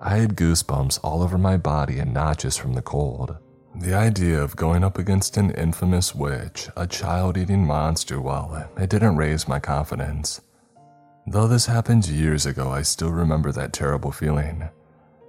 I 0.00 0.16
had 0.16 0.36
goosebumps 0.36 1.00
all 1.02 1.22
over 1.22 1.38
my 1.38 1.56
body 1.56 1.98
and 1.98 2.12
not 2.12 2.38
just 2.38 2.60
from 2.60 2.74
the 2.74 2.82
cold. 2.82 3.36
The 3.74 3.94
idea 3.94 4.42
of 4.42 4.56
going 4.56 4.84
up 4.84 4.98
against 4.98 5.38
an 5.38 5.50
infamous 5.52 6.14
witch, 6.14 6.68
a 6.76 6.86
child 6.86 7.38
eating 7.38 7.66
monster, 7.66 8.20
well, 8.20 8.68
it 8.76 8.90
didn't 8.90 9.16
raise 9.16 9.48
my 9.48 9.58
confidence. 9.58 10.42
Though 11.26 11.48
this 11.48 11.66
happened 11.66 12.06
years 12.08 12.44
ago, 12.44 12.70
I 12.70 12.82
still 12.82 13.10
remember 13.12 13.52
that 13.52 13.72
terrible 13.72 14.12
feeling. 14.12 14.68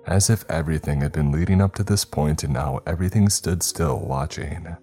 As 0.06 0.30
if 0.30 0.44
everything 0.50 1.00
had 1.00 1.14
been 1.14 1.32
leading 1.32 1.62
up 1.62 1.76
to 1.76 1.84
this 1.84 2.04
point 2.04 2.44
and 2.44 2.54
now 2.54 2.82
everything 2.86 3.30
stood 3.30 3.64
still 3.64 4.00
watching. 4.00 4.76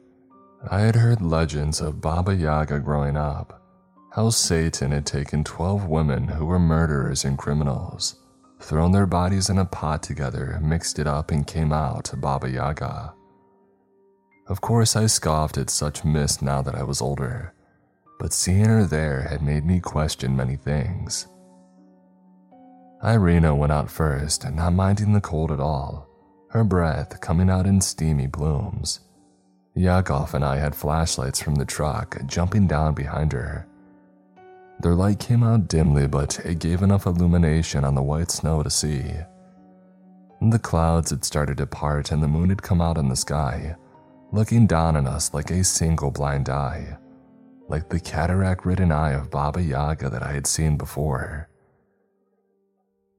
I 0.70 0.80
had 0.80 0.94
heard 0.94 1.20
legends 1.20 1.80
of 1.80 2.00
Baba 2.00 2.34
Yaga 2.34 2.78
growing 2.80 3.16
up, 3.16 3.59
how 4.12 4.28
Satan 4.30 4.90
had 4.90 5.06
taken 5.06 5.44
12 5.44 5.86
women 5.86 6.26
who 6.26 6.46
were 6.46 6.58
murderers 6.58 7.24
and 7.24 7.38
criminals, 7.38 8.16
thrown 8.60 8.92
their 8.92 9.06
bodies 9.06 9.48
in 9.48 9.58
a 9.58 9.64
pot 9.64 10.02
together, 10.02 10.58
mixed 10.62 10.98
it 10.98 11.06
up, 11.06 11.30
and 11.30 11.46
came 11.46 11.72
out 11.72 12.10
Baba 12.16 12.50
Yaga. 12.50 13.14
Of 14.48 14.60
course, 14.60 14.96
I 14.96 15.06
scoffed 15.06 15.58
at 15.58 15.70
such 15.70 16.04
myths 16.04 16.42
now 16.42 16.60
that 16.62 16.74
I 16.74 16.82
was 16.82 17.00
older, 17.00 17.54
but 18.18 18.32
seeing 18.32 18.64
her 18.64 18.84
there 18.84 19.22
had 19.22 19.42
made 19.42 19.64
me 19.64 19.78
question 19.78 20.36
many 20.36 20.56
things. 20.56 21.28
Irina 23.02 23.54
went 23.54 23.72
out 23.72 23.90
first, 23.90 24.50
not 24.50 24.72
minding 24.72 25.12
the 25.12 25.20
cold 25.20 25.52
at 25.52 25.60
all, 25.60 26.08
her 26.50 26.64
breath 26.64 27.20
coming 27.20 27.48
out 27.48 27.64
in 27.64 27.80
steamy 27.80 28.26
plumes. 28.26 29.00
Yakov 29.74 30.34
and 30.34 30.44
I 30.44 30.56
had 30.56 30.74
flashlights 30.74 31.40
from 31.40 31.54
the 31.54 31.64
truck 31.64 32.18
jumping 32.26 32.66
down 32.66 32.94
behind 32.94 33.32
her. 33.32 33.66
Their 34.82 34.94
light 34.94 35.18
came 35.18 35.42
out 35.42 35.68
dimly, 35.68 36.06
but 36.06 36.38
it 36.40 36.58
gave 36.58 36.80
enough 36.82 37.04
illumination 37.04 37.84
on 37.84 37.94
the 37.94 38.02
white 38.02 38.30
snow 38.30 38.62
to 38.62 38.70
see. 38.70 39.12
The 40.40 40.58
clouds 40.58 41.10
had 41.10 41.22
started 41.22 41.58
to 41.58 41.66
part 41.66 42.10
and 42.10 42.22
the 42.22 42.28
moon 42.28 42.48
had 42.48 42.62
come 42.62 42.80
out 42.80 42.96
in 42.96 43.08
the 43.08 43.16
sky, 43.16 43.76
looking 44.32 44.66
down 44.66 44.96
on 44.96 45.06
us 45.06 45.34
like 45.34 45.50
a 45.50 45.62
single 45.64 46.10
blind 46.10 46.48
eye, 46.48 46.96
like 47.68 47.90
the 47.90 48.00
cataract 48.00 48.64
ridden 48.64 48.90
eye 48.90 49.12
of 49.12 49.30
Baba 49.30 49.62
Yaga 49.62 50.08
that 50.08 50.22
I 50.22 50.32
had 50.32 50.46
seen 50.46 50.78
before. 50.78 51.50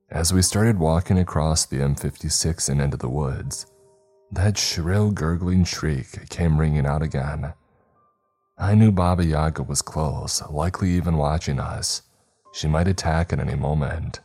As 0.09 0.33
we 0.33 0.41
started 0.41 0.79
walking 0.79 1.19
across 1.19 1.65
the 1.67 1.77
M56 1.77 2.69
and 2.69 2.81
into 2.81 2.97
the 2.97 3.07
woods, 3.07 3.67
that 4.31 4.57
shrill 4.57 5.11
gurgling 5.11 5.63
shriek 5.63 6.27
came 6.29 6.59
ringing 6.59 6.87
out 6.87 7.03
again. 7.03 7.53
I 8.61 8.75
knew 8.75 8.91
Baba 8.91 9.25
Yaga 9.25 9.63
was 9.63 9.81
close, 9.81 10.41
likely 10.47 10.91
even 10.91 11.17
watching 11.17 11.59
us. 11.59 12.03
She 12.53 12.67
might 12.67 12.87
attack 12.87 13.33
at 13.33 13.39
any 13.39 13.55
moment. 13.55 14.19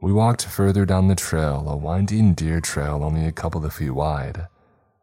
We 0.00 0.12
walked 0.12 0.46
further 0.46 0.86
down 0.86 1.08
the 1.08 1.16
trail, 1.16 1.68
a 1.68 1.76
winding 1.76 2.34
deer 2.34 2.60
trail 2.60 3.02
only 3.02 3.26
a 3.26 3.32
couple 3.32 3.64
of 3.64 3.74
feet 3.74 3.90
wide 3.90 4.46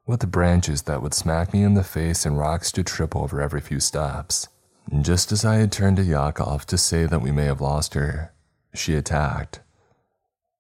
with 0.08 0.32
branches 0.32 0.84
that 0.84 1.02
would 1.02 1.14
smack 1.14 1.52
me 1.52 1.64
in 1.64 1.74
the 1.74 1.84
face 1.84 2.26
and 2.26 2.38
rocks 2.38 2.72
to 2.72 2.84
trip 2.84 3.14
over 3.14 3.42
every 3.42 3.60
few 3.60 3.82
steps. 3.82 4.48
And 4.90 5.04
Just 5.04 5.34
as 5.34 5.44
I 5.44 5.56
had 5.56 5.72
turned 5.72 5.98
to 5.98 6.04
Yakov 6.04 6.66
to 6.68 6.78
say 6.78 7.06
that 7.06 7.22
we 7.22 7.32
may 7.32 7.46
have 7.46 7.60
lost 7.60 7.96
her, 7.96 8.32
she 8.74 8.96
attacked. 8.96 9.60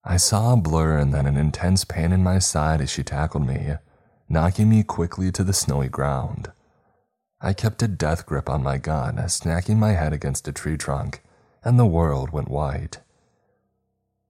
I 0.04 0.18
saw 0.18 0.54
a 0.54 0.58
blur 0.58 0.98
and 0.98 1.14
then 1.14 1.28
an 1.28 1.38
intense 1.38 1.86
pain 1.86 2.12
in 2.12 2.24
my 2.24 2.40
side 2.40 2.82
as 2.82 2.90
she 2.90 3.04
tackled 3.04 3.48
me, 3.48 3.76
knocking 4.28 4.70
me 4.70 4.84
quickly 4.84 5.32
to 5.32 5.46
the 5.46 5.54
snowy 5.54 5.88
ground. 5.88 6.52
I 7.46 7.54
kept 7.54 7.84
a 7.84 7.88
death 7.88 8.26
grip 8.26 8.50
on 8.50 8.64
my 8.64 8.80
gun, 8.80 9.18
snacking 9.18 9.78
my 9.78 9.92
head 9.92 10.14
against 10.14 10.48
a 10.48 10.52
tree 10.52 10.78
trunk, 10.78 11.22
and 11.64 11.78
the 11.78 11.86
world 11.86 12.32
went 12.32 12.50
white. 12.50 13.02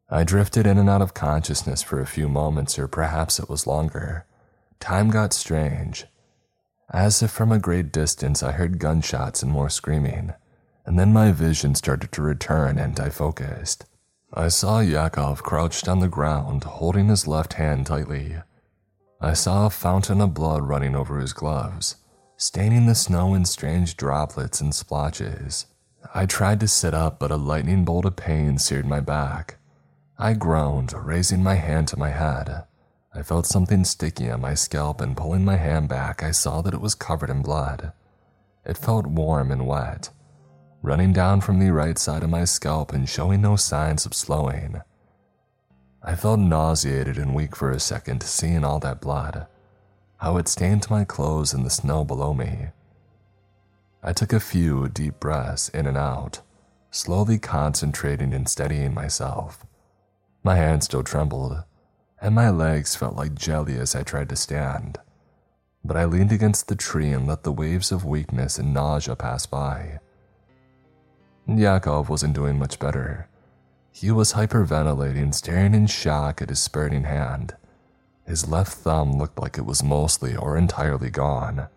I 0.09 0.25
drifted 0.25 0.67
in 0.67 0.77
and 0.77 0.89
out 0.89 1.01
of 1.01 1.13
consciousness 1.13 1.81
for 1.81 2.01
a 2.01 2.05
few 2.05 2.27
moments, 2.27 2.77
or 2.77 2.89
perhaps 2.89 3.39
it 3.39 3.47
was 3.47 3.65
longer. 3.65 4.25
Time 4.81 5.11
got 5.11 5.31
strange. 5.31 6.07
As 6.91 7.23
if 7.23 7.31
from 7.31 7.53
a 7.53 7.57
great 7.57 7.93
distance, 7.93 8.43
I 8.43 8.51
heard 8.51 8.79
gunshots 8.79 9.41
and 9.41 9.49
more 9.49 9.69
screaming, 9.69 10.33
and 10.85 10.99
then 10.99 11.13
my 11.13 11.31
vision 11.31 11.73
started 11.73 12.11
to 12.11 12.21
return 12.21 12.77
and 12.77 12.99
I 12.99 13.11
focused. 13.11 13.85
I 14.33 14.49
saw 14.49 14.81
Yakov 14.81 15.41
crouched 15.41 15.87
on 15.87 16.01
the 16.01 16.09
ground, 16.09 16.65
holding 16.65 17.07
his 17.07 17.29
left 17.29 17.53
hand 17.53 17.85
tightly. 17.85 18.35
I 19.21 19.31
saw 19.31 19.67
a 19.67 19.69
fountain 19.69 20.19
of 20.19 20.33
blood 20.33 20.67
running 20.67 20.97
over 20.97 21.19
his 21.19 21.31
gloves, 21.31 21.95
staining 22.37 22.85
the 22.85 22.95
snow 22.95 23.33
in 23.33 23.45
strange 23.45 23.95
droplets 23.95 24.59
and 24.59 24.75
splotches. 24.75 25.67
I 26.13 26.25
tried 26.25 26.59
to 26.59 26.67
sit 26.67 26.93
up, 26.93 27.19
but 27.19 27.31
a 27.31 27.37
lightning 27.37 27.85
bolt 27.85 28.05
of 28.05 28.15
pain 28.15 28.57
seared 28.57 28.85
my 28.85 28.99
back. 28.99 29.57
I 30.17 30.33
groaned, 30.33 30.93
raising 30.93 31.43
my 31.43 31.55
hand 31.55 31.87
to 31.89 31.99
my 31.99 32.09
head. 32.09 32.63
I 33.13 33.21
felt 33.21 33.45
something 33.45 33.85
sticky 33.85 34.29
on 34.29 34.41
my 34.41 34.53
scalp, 34.53 34.99
and 34.99 35.15
pulling 35.15 35.45
my 35.45 35.55
hand 35.55 35.87
back, 35.87 36.23
I 36.23 36.31
saw 36.31 36.61
that 36.61 36.73
it 36.73 36.81
was 36.81 36.95
covered 36.95 37.29
in 37.29 37.41
blood. 37.41 37.93
It 38.65 38.77
felt 38.77 39.07
warm 39.07 39.51
and 39.51 39.65
wet, 39.65 40.09
running 40.81 41.13
down 41.13 41.41
from 41.41 41.59
the 41.59 41.71
right 41.71 41.97
side 41.97 42.23
of 42.23 42.29
my 42.29 42.43
scalp 42.43 42.91
and 42.91 43.07
showing 43.07 43.41
no 43.41 43.55
signs 43.55 44.05
of 44.05 44.13
slowing. 44.13 44.81
I 46.03 46.15
felt 46.15 46.39
nauseated 46.39 47.17
and 47.17 47.33
weak 47.33 47.55
for 47.55 47.71
a 47.71 47.79
second, 47.79 48.21
seeing 48.23 48.63
all 48.63 48.79
that 48.79 49.01
blood, 49.01 49.47
how 50.17 50.37
it 50.37 50.47
stained 50.47 50.89
my 50.89 51.03
clothes 51.03 51.53
in 51.53 51.63
the 51.63 51.69
snow 51.69 52.03
below 52.03 52.33
me. 52.33 52.67
I 54.03 54.13
took 54.13 54.33
a 54.33 54.39
few 54.39 54.87
deep 54.89 55.19
breaths 55.19 55.69
in 55.69 55.87
and 55.87 55.97
out, 55.97 56.41
slowly 56.91 57.39
concentrating 57.39 58.33
and 58.33 58.47
steadying 58.47 58.93
myself. 58.93 59.65
My 60.43 60.55
hand 60.55 60.83
still 60.83 61.03
trembled 61.03 61.63
and 62.21 62.33
my 62.33 62.49
legs 62.49 62.95
felt 62.95 63.15
like 63.15 63.35
jelly 63.35 63.77
as 63.77 63.95
I 63.95 64.03
tried 64.03 64.29
to 64.29 64.35
stand. 64.35 64.97
But 65.83 65.97
I 65.97 66.05
leaned 66.05 66.31
against 66.31 66.67
the 66.67 66.75
tree 66.75 67.11
and 67.11 67.27
let 67.27 67.43
the 67.43 67.51
waves 67.51 67.91
of 67.91 68.05
weakness 68.05 68.57
and 68.57 68.73
nausea 68.73 69.15
pass 69.15 69.45
by. 69.45 69.99
Yakov 71.47 72.09
wasn't 72.09 72.33
doing 72.33 72.57
much 72.57 72.79
better. 72.79 73.27
He 73.91 74.09
was 74.11 74.33
hyperventilating, 74.33 75.33
staring 75.35 75.75
in 75.75 75.85
shock 75.87 76.41
at 76.41 76.49
his 76.49 76.59
spurting 76.59 77.03
hand. 77.03 77.55
His 78.25 78.47
left 78.47 78.73
thumb 78.73 79.17
looked 79.17 79.39
like 79.39 79.57
it 79.57 79.65
was 79.65 79.83
mostly 79.83 80.35
or 80.35 80.57
entirely 80.57 81.09
gone. 81.09 81.67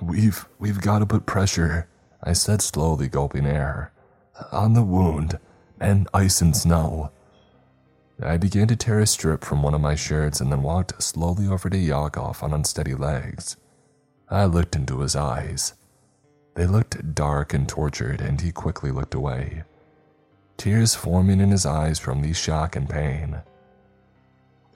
We've 0.00 0.46
we've 0.58 0.80
got 0.80 1.00
to 1.00 1.06
put 1.06 1.26
pressure, 1.26 1.88
I 2.22 2.32
said 2.32 2.62
slowly, 2.62 3.08
gulping 3.08 3.46
air, 3.46 3.92
on 4.50 4.72
the 4.74 4.82
wound 4.82 5.38
and 5.78 6.08
ice 6.14 6.40
and 6.40 6.56
snow. 6.56 7.10
I 8.22 8.36
began 8.36 8.68
to 8.68 8.76
tear 8.76 9.00
a 9.00 9.06
strip 9.06 9.44
from 9.44 9.62
one 9.62 9.74
of 9.74 9.80
my 9.80 9.94
shirts 9.94 10.40
and 10.40 10.50
then 10.50 10.62
walked 10.62 11.02
slowly 11.02 11.48
over 11.48 11.68
to 11.68 11.76
Yakov 11.76 12.42
on 12.42 12.52
unsteady 12.52 12.94
legs. 12.94 13.56
I 14.28 14.44
looked 14.44 14.76
into 14.76 15.00
his 15.00 15.16
eyes. 15.16 15.74
They 16.54 16.66
looked 16.66 17.14
dark 17.14 17.52
and 17.52 17.68
tortured, 17.68 18.20
and 18.20 18.40
he 18.40 18.52
quickly 18.52 18.90
looked 18.90 19.14
away, 19.14 19.64
tears 20.56 20.94
forming 20.94 21.40
in 21.40 21.50
his 21.50 21.66
eyes 21.66 21.98
from 21.98 22.22
the 22.22 22.32
shock 22.32 22.76
and 22.76 22.88
pain. 22.88 23.42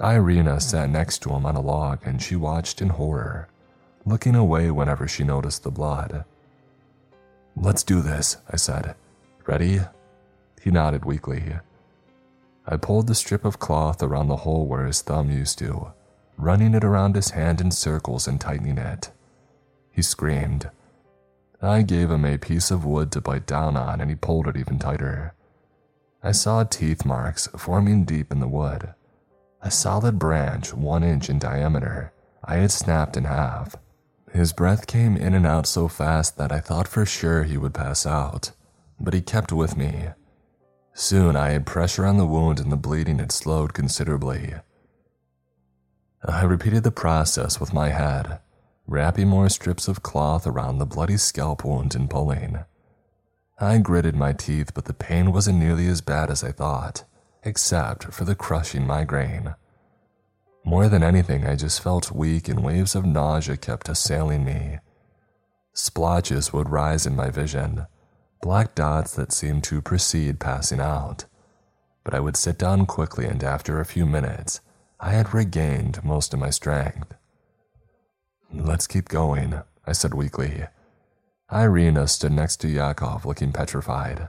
Irina 0.00 0.60
sat 0.60 0.90
next 0.90 1.20
to 1.22 1.30
him 1.30 1.46
on 1.46 1.56
a 1.56 1.60
log 1.60 2.00
and 2.04 2.20
she 2.20 2.36
watched 2.36 2.82
in 2.82 2.90
horror, 2.90 3.48
looking 4.04 4.34
away 4.34 4.70
whenever 4.70 5.08
she 5.08 5.24
noticed 5.24 5.62
the 5.62 5.70
blood. 5.70 6.24
Let's 7.56 7.82
do 7.82 8.02
this, 8.02 8.36
I 8.50 8.56
said. 8.56 8.94
Ready? 9.46 9.80
He 10.60 10.70
nodded 10.70 11.04
weakly. 11.04 11.56
I 12.66 12.76
pulled 12.76 13.06
the 13.06 13.14
strip 13.14 13.44
of 13.44 13.58
cloth 13.58 14.02
around 14.02 14.28
the 14.28 14.36
hole 14.36 14.66
where 14.66 14.84
his 14.84 15.00
thumb 15.00 15.30
used 15.30 15.58
to, 15.58 15.92
running 16.36 16.74
it 16.74 16.84
around 16.84 17.14
his 17.14 17.30
hand 17.30 17.60
in 17.60 17.70
circles 17.70 18.26
and 18.28 18.38
tightening 18.40 18.76
it. 18.76 19.10
He 19.90 20.02
screamed. 20.02 20.70
I 21.62 21.80
gave 21.82 22.10
him 22.10 22.26
a 22.26 22.36
piece 22.36 22.70
of 22.70 22.84
wood 22.84 23.10
to 23.12 23.22
bite 23.22 23.46
down 23.46 23.78
on 23.78 24.02
and 24.02 24.10
he 24.10 24.16
pulled 24.16 24.46
it 24.48 24.56
even 24.56 24.78
tighter. 24.78 25.32
I 26.22 26.32
saw 26.32 26.64
teeth 26.64 27.06
marks 27.06 27.46
forming 27.56 28.04
deep 28.04 28.30
in 28.30 28.40
the 28.40 28.48
wood. 28.48 28.92
A 29.62 29.70
solid 29.70 30.18
branch, 30.18 30.72
one 30.74 31.02
inch 31.02 31.28
in 31.28 31.38
diameter, 31.38 32.12
I 32.44 32.56
had 32.56 32.70
snapped 32.70 33.16
in 33.16 33.24
half. 33.24 33.76
His 34.32 34.52
breath 34.52 34.86
came 34.86 35.16
in 35.16 35.34
and 35.34 35.46
out 35.46 35.66
so 35.66 35.88
fast 35.88 36.36
that 36.36 36.52
I 36.52 36.60
thought 36.60 36.88
for 36.88 37.06
sure 37.06 37.44
he 37.44 37.56
would 37.56 37.74
pass 37.74 38.06
out, 38.06 38.52
but 39.00 39.14
he 39.14 39.20
kept 39.20 39.52
with 39.52 39.76
me, 39.76 40.10
Soon 40.98 41.36
I 41.36 41.50
had 41.50 41.66
pressure 41.66 42.06
on 42.06 42.16
the 42.16 42.24
wound 42.24 42.58
and 42.58 42.72
the 42.72 42.76
bleeding 42.76 43.18
had 43.18 43.30
slowed 43.30 43.74
considerably. 43.74 44.54
I 46.24 46.42
repeated 46.44 46.84
the 46.84 46.90
process 46.90 47.60
with 47.60 47.74
my 47.74 47.90
head, 47.90 48.40
wrapping 48.86 49.28
more 49.28 49.50
strips 49.50 49.88
of 49.88 50.02
cloth 50.02 50.46
around 50.46 50.78
the 50.78 50.86
bloody 50.86 51.18
scalp 51.18 51.66
wound 51.66 51.94
and 51.94 52.08
pulling. 52.08 52.60
I 53.60 53.76
gritted 53.76 54.16
my 54.16 54.32
teeth, 54.32 54.72
but 54.72 54.86
the 54.86 54.94
pain 54.94 55.32
wasn't 55.32 55.58
nearly 55.58 55.86
as 55.86 56.00
bad 56.00 56.30
as 56.30 56.42
I 56.42 56.50
thought, 56.50 57.04
except 57.46 58.12
for 58.12 58.24
the 58.24 58.34
crushing 58.34 58.86
migraine. 58.86 59.54
More 60.64 60.88
than 60.88 61.02
anything, 61.02 61.46
I 61.46 61.54
just 61.54 61.80
felt 61.80 62.10
weak 62.10 62.48
and 62.48 62.64
waves 62.64 62.94
of 62.94 63.06
nausea 63.06 63.56
kept 63.56 63.88
assailing 63.88 64.44
me. 64.44 64.78
Splotches 65.72 66.52
would 66.52 66.70
rise 66.70 67.06
in 67.06 67.14
my 67.14 67.30
vision, 67.30 67.86
black 68.42 68.74
dots 68.74 69.14
that 69.14 69.32
seemed 69.32 69.62
to 69.64 69.80
precede 69.80 70.40
passing 70.40 70.80
out. 70.80 71.26
But 72.02 72.14
I 72.14 72.20
would 72.20 72.36
sit 72.36 72.58
down 72.58 72.86
quickly, 72.86 73.26
and 73.26 73.42
after 73.44 73.80
a 73.80 73.84
few 73.84 74.06
minutes, 74.06 74.60
I 74.98 75.10
had 75.10 75.34
regained 75.34 76.02
most 76.02 76.34
of 76.34 76.40
my 76.40 76.50
strength. 76.50 77.14
Let's 78.52 78.86
keep 78.86 79.08
going, 79.08 79.60
I 79.86 79.92
said 79.92 80.14
weakly. 80.14 80.64
Irina 81.52 82.08
stood 82.08 82.32
next 82.32 82.56
to 82.58 82.68
Yakov, 82.68 83.24
looking 83.24 83.52
petrified. 83.52 84.28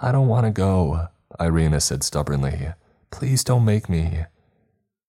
I 0.00 0.12
don't 0.12 0.28
want 0.28 0.44
to 0.44 0.50
go, 0.50 1.08
Irina 1.40 1.80
said 1.80 2.02
stubbornly. 2.02 2.68
Please 3.10 3.44
don't 3.44 3.64
make 3.64 3.88
me. 3.88 4.24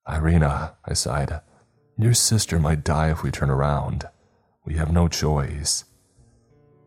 Irina, 0.08 0.76
I 0.86 0.94
sighed, 0.94 1.42
your 1.98 2.14
sister 2.14 2.60
might 2.60 2.84
die 2.84 3.10
if 3.10 3.24
we 3.24 3.32
turn 3.32 3.50
around. 3.50 4.06
We 4.64 4.76
have 4.76 4.92
no 4.92 5.08
choice. 5.08 5.86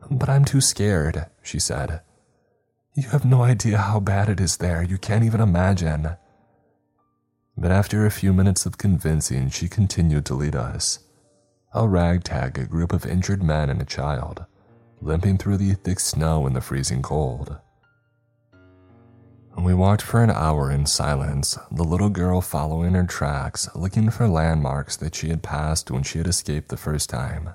But 0.09 0.29
I'm 0.29 0.45
too 0.45 0.61
scared, 0.61 1.27
she 1.43 1.59
said. 1.59 2.01
You 2.95 3.09
have 3.11 3.25
no 3.25 3.43
idea 3.43 3.79
how 3.79 3.99
bad 3.99 4.29
it 4.29 4.41
is 4.41 4.59
there. 4.59 4.83
You 4.83 4.99
can't 4.99 5.25
even 5.25 5.41
imagine. 5.41 6.17
But 7.57 7.71
after 7.73 8.07
a 8.07 8.11
few 8.11 8.33
minutes 8.33 8.67
of 8.67 8.79
convincing, 8.79 9.51
she 9.51 9.69
continued 9.69 10.25
to 10.27 10.35
lead 10.35 10.55
us. 10.55 11.01
A 11.75 11.89
ragtag, 11.89 12.59
a 12.59 12.65
group 12.65 12.93
of 12.93 13.05
injured 13.05 13.43
men 13.43 13.69
and 13.69 13.83
a 13.83 13.85
child, 13.85 14.45
limping 15.01 15.39
through 15.39 15.57
the 15.57 15.75
thick 15.75 16.01
snow 16.01 16.47
in 16.47 16.53
the 16.53 16.61
freezing 16.61 17.03
cold. 17.03 17.59
We 19.63 19.75
walked 19.75 20.01
for 20.01 20.23
an 20.23 20.31
hour 20.31 20.71
in 20.71 20.87
silence, 20.87 21.59
the 21.71 21.85
little 21.85 22.09
girl 22.09 22.41
following 22.41 22.95
her 22.95 23.05
tracks, 23.05 23.69
looking 23.75 24.09
for 24.09 24.27
landmarks 24.27 24.97
that 24.97 25.15
she 25.15 25.29
had 25.29 25.43
passed 25.43 25.91
when 25.91 26.03
she 26.03 26.17
had 26.17 26.27
escaped 26.27 26.71
the 26.71 26.79
first 26.79 27.11
time. 27.11 27.51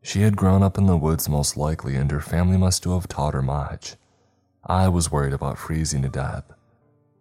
She 0.00 0.22
had 0.22 0.38
grown 0.38 0.62
up 0.62 0.78
in 0.78 0.86
the 0.86 0.96
woods 0.96 1.28
most 1.28 1.58
likely, 1.58 1.96
and 1.96 2.10
her 2.10 2.22
family 2.22 2.56
must 2.56 2.84
have 2.84 3.08
taught 3.08 3.34
her 3.34 3.42
much. 3.42 3.96
I 4.64 4.88
was 4.88 5.12
worried 5.12 5.34
about 5.34 5.58
freezing 5.58 6.00
to 6.00 6.08
death, 6.08 6.44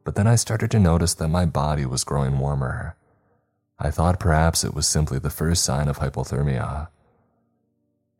but 0.05 0.15
then 0.15 0.25
I 0.25 0.35
started 0.35 0.71
to 0.71 0.79
notice 0.79 1.13
that 1.15 1.27
my 1.27 1.45
body 1.45 1.85
was 1.85 2.05
growing 2.05 2.39
warmer. 2.39 2.95
I 3.77 3.91
thought 3.91 4.21
perhaps 4.21 4.63
it 4.63 4.73
was 4.73 4.87
simply 4.87 5.19
the 5.19 5.29
first 5.29 5.65
sign 5.65 5.89
of 5.89 5.99
hypothermia. 5.99 6.87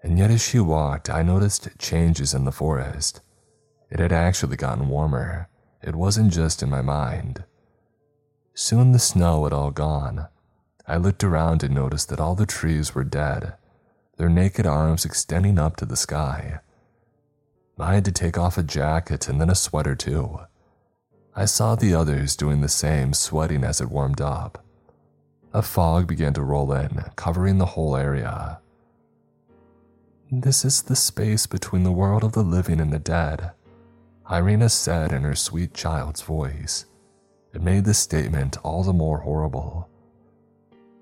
And 0.04 0.18
yet, 0.18 0.32
as 0.32 0.44
she 0.44 0.60
walked, 0.60 1.10
I 1.10 1.24
noticed 1.24 1.70
changes 1.78 2.34
in 2.34 2.44
the 2.44 2.52
forest. 2.52 3.22
It 3.90 4.00
had 4.00 4.12
actually 4.12 4.58
gotten 4.58 4.90
warmer. 4.90 5.50
It 5.82 5.96
wasn't 5.96 6.34
just 6.34 6.62
in 6.62 6.70
my 6.70 6.82
mind. 6.82 7.44
Soon 8.54 8.92
the 8.92 9.00
snow 9.00 9.44
had 9.46 9.54
all 9.54 9.72
gone. 9.72 10.28
I 10.88 10.98
looked 10.98 11.24
around 11.24 11.64
and 11.64 11.74
noticed 11.74 12.10
that 12.10 12.20
all 12.20 12.36
the 12.36 12.46
trees 12.46 12.94
were 12.94 13.04
dead 13.04 13.54
their 14.20 14.30
naked 14.30 14.66
arms 14.66 15.06
extending 15.06 15.58
up 15.58 15.78
to 15.78 15.86
the 15.86 15.96
sky. 15.96 16.60
I 17.80 17.96
had 17.96 18.04
to 18.04 18.12
take 18.12 18.38
off 18.38 18.58
a 18.58 18.64
jacket 18.64 19.30
and 19.30 19.40
then 19.40 19.50
a 19.50 19.56
sweater 19.56 19.96
too. 19.96 20.42
I 21.38 21.46
saw 21.46 21.76
the 21.76 21.94
others 21.94 22.36
doing 22.36 22.60
the 22.60 22.68
same, 22.68 23.14
sweating 23.14 23.64
as 23.64 23.80
it 23.80 23.90
warmed 23.90 24.20
up. 24.20 24.66
A 25.54 25.62
fog 25.62 26.06
began 26.06 26.34
to 26.34 26.42
roll 26.42 26.74
in, 26.74 27.06
covering 27.16 27.60
the 27.60 27.66
whole 27.66 27.96
area. 27.96 28.60
This 30.30 30.66
is 30.66 30.82
the 30.82 30.98
space 30.98 31.48
between 31.48 31.84
the 31.84 31.92
world 31.94 32.26
of 32.26 32.34
the 32.34 32.44
living 32.44 32.82
and 32.82 32.92
the 32.92 33.00
dead, 33.00 33.52
Irina 34.32 34.70
said 34.70 35.12
in 35.12 35.24
her 35.24 35.36
sweet 35.36 35.74
child's 35.74 36.22
voice. 36.22 36.86
It 37.54 37.62
made 37.62 37.86
the 37.86 37.94
statement 37.94 38.58
all 38.64 38.84
the 38.84 38.94
more 38.94 39.20
horrible. 39.20 39.90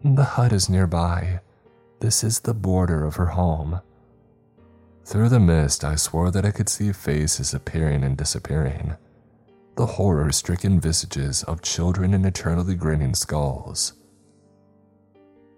The 0.04 0.24
hut 0.24 0.54
is 0.54 0.70
nearby, 0.70 1.42
this 2.00 2.24
is 2.24 2.40
the 2.40 2.54
border 2.54 3.04
of 3.04 3.16
her 3.16 3.26
home. 3.26 3.82
Through 5.04 5.30
the 5.30 5.40
mist, 5.40 5.84
I 5.84 5.96
swore 5.96 6.30
that 6.32 6.46
I 6.46 6.52
could 6.52 6.70
see 6.70 6.92
faces 6.92 7.54
appearing 7.54 8.04
and 8.04 8.16
disappearing. 8.16 8.96
The 9.76 9.86
horror 9.86 10.32
stricken 10.32 10.80
visages 10.80 11.44
of 11.44 11.62
children 11.62 12.14
in 12.14 12.24
eternally 12.26 12.76
grinning 12.76 13.16
skulls. 13.16 13.94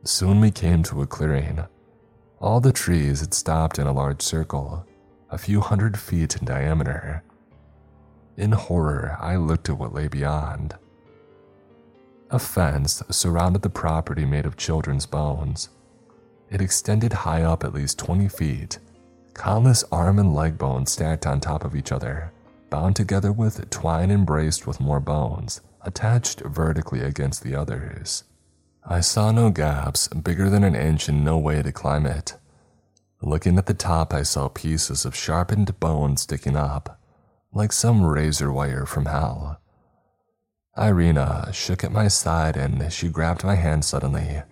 Soon 0.04 0.40
we 0.40 0.52
came 0.52 0.82
to 0.84 1.02
a 1.02 1.08
clearing. 1.08 1.66
All 2.40 2.62
the 2.62 2.72
trees 2.72 3.20
had 3.20 3.34
stopped 3.34 3.80
in 3.80 3.88
a 3.88 3.91
large 3.91 4.22
circle, 4.22 4.86
a 5.30 5.38
few 5.38 5.60
hundred 5.60 6.00
feet 6.00 6.38
in 6.38 6.46
diameter. 6.46 7.24
In 8.40 8.53
horror, 8.53 9.18
I 9.20 9.36
looked 9.36 9.68
at 9.68 9.78
what 9.78 9.94
lay 9.94 10.07
beyond. 10.07 10.76
A 12.30 12.40
fence 12.40 13.03
surrounded 13.11 13.64
the 13.64 13.70
property 13.70 14.24
made 14.24 14.45
of 14.45 14.56
children's 14.56 15.06
bones. 15.06 15.68
It 16.49 16.61
extended 16.61 17.11
high 17.11 17.44
up 17.44 17.66
at 17.66 17.74
least 17.74 17.99
20 17.99 18.30
feet, 18.30 18.80
countless 19.34 19.84
arm 19.91 20.20
and 20.20 20.34
leg 20.34 20.57
bones 20.57 20.90
stacked 20.94 21.28
on 21.28 21.41
top 21.41 21.66
of 21.66 21.76
each 21.76 21.91
other, 21.91 22.32
bound 22.70 22.95
together 22.95 23.34
with 23.34 23.70
twine 23.70 24.10
embraced 24.10 24.66
with 24.66 24.80
more 24.80 25.02
bones, 25.02 25.60
attached 25.82 26.40
vertically 26.40 27.02
against 27.02 27.44
the 27.44 27.56
others. 27.56 28.24
I 28.86 29.02
saw 29.02 29.34
no 29.34 29.49
gaps 29.49 30.07
bigger 30.07 30.49
than 30.49 30.64
an 30.64 30.76
inch 30.76 31.10
and 31.10 31.26
no 31.26 31.38
way 31.38 31.61
to 31.61 31.74
climb 31.74 32.06
it. 32.06 32.38
Looking 33.22 33.57
at 33.57 33.66
the 33.66 33.74
top, 33.74 34.14
I 34.14 34.24
saw 34.24 34.48
pieces 34.48 35.03
of 35.03 35.14
sharpened 35.14 35.78
bone 35.82 36.16
sticking 36.16 36.56
up, 36.56 36.98
like 37.53 37.71
some 37.71 38.03
razor 38.03 38.51
wire 38.51 38.85
from 38.85 39.05
hell. 39.05 39.59
Irina 40.77 41.49
shook 41.51 41.84
at 41.84 41.91
my 41.91 42.07
side 42.07 42.55
and 42.55 42.91
she 42.91 43.09
grabbed 43.09 43.43
my 43.43 43.55
hand 43.55 43.84
suddenly 43.84 44.43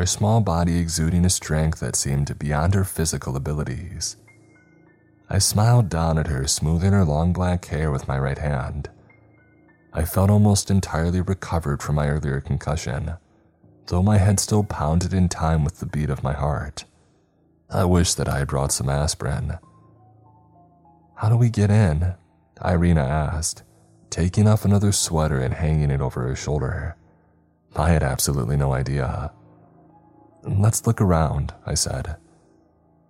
her 0.00 0.06
small 0.06 0.40
body 0.40 0.78
exuding 0.78 1.26
a 1.26 1.30
strength 1.30 1.80
that 1.80 1.94
seemed 1.94 2.38
beyond 2.38 2.72
her 2.72 2.84
physical 2.84 3.36
abilities. 3.36 4.16
I 5.28 5.36
smiled 5.36 5.90
down 5.90 6.16
at 6.16 6.26
her, 6.28 6.46
smoothing 6.46 6.92
her 6.92 7.04
long 7.04 7.34
black 7.34 7.66
hair 7.66 7.90
with 7.90 8.08
my 8.08 8.18
right 8.18 8.38
hand. 8.38 8.88
I 9.92 10.06
felt 10.06 10.30
almost 10.30 10.70
entirely 10.70 11.20
recovered 11.20 11.82
from 11.82 11.96
my 11.96 12.08
earlier 12.08 12.40
concussion, 12.40 13.12
though 13.88 14.02
my 14.02 14.16
head 14.16 14.40
still 14.40 14.64
pounded 14.64 15.12
in 15.12 15.28
time 15.28 15.64
with 15.64 15.80
the 15.80 15.86
beat 15.86 16.08
of 16.08 16.22
my 16.22 16.32
heart. 16.32 16.86
I 17.68 17.84
wish 17.84 18.14
that 18.14 18.26
I 18.26 18.38
had 18.38 18.48
brought 18.48 18.72
some 18.72 18.88
aspirin. 18.88 19.58
How 21.16 21.28
do 21.28 21.36
we 21.36 21.50
get 21.50 21.70
in? 21.70 22.14
Irina 22.64 23.02
asked, 23.02 23.62
taking 24.10 24.46
off 24.46 24.64
another 24.64 24.92
sweater 24.92 25.40
and 25.40 25.54
hanging 25.54 25.90
it 25.90 26.00
over 26.00 26.22
her 26.22 26.36
shoulder. 26.36 26.96
I 27.76 27.90
had 27.90 28.02
absolutely 28.02 28.56
no 28.56 28.72
idea. 28.72 29.32
Let's 30.42 30.86
look 30.86 31.00
around, 31.00 31.54
I 31.66 31.74
said. 31.74 32.16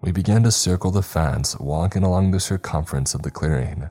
We 0.02 0.12
began 0.12 0.42
to 0.44 0.50
circle 0.50 0.90
the 0.90 1.02
fence, 1.02 1.58
walking 1.58 2.02
along 2.02 2.30
the 2.30 2.40
circumference 2.40 3.14
of 3.14 3.22
the 3.22 3.30
clearing. 3.30 3.90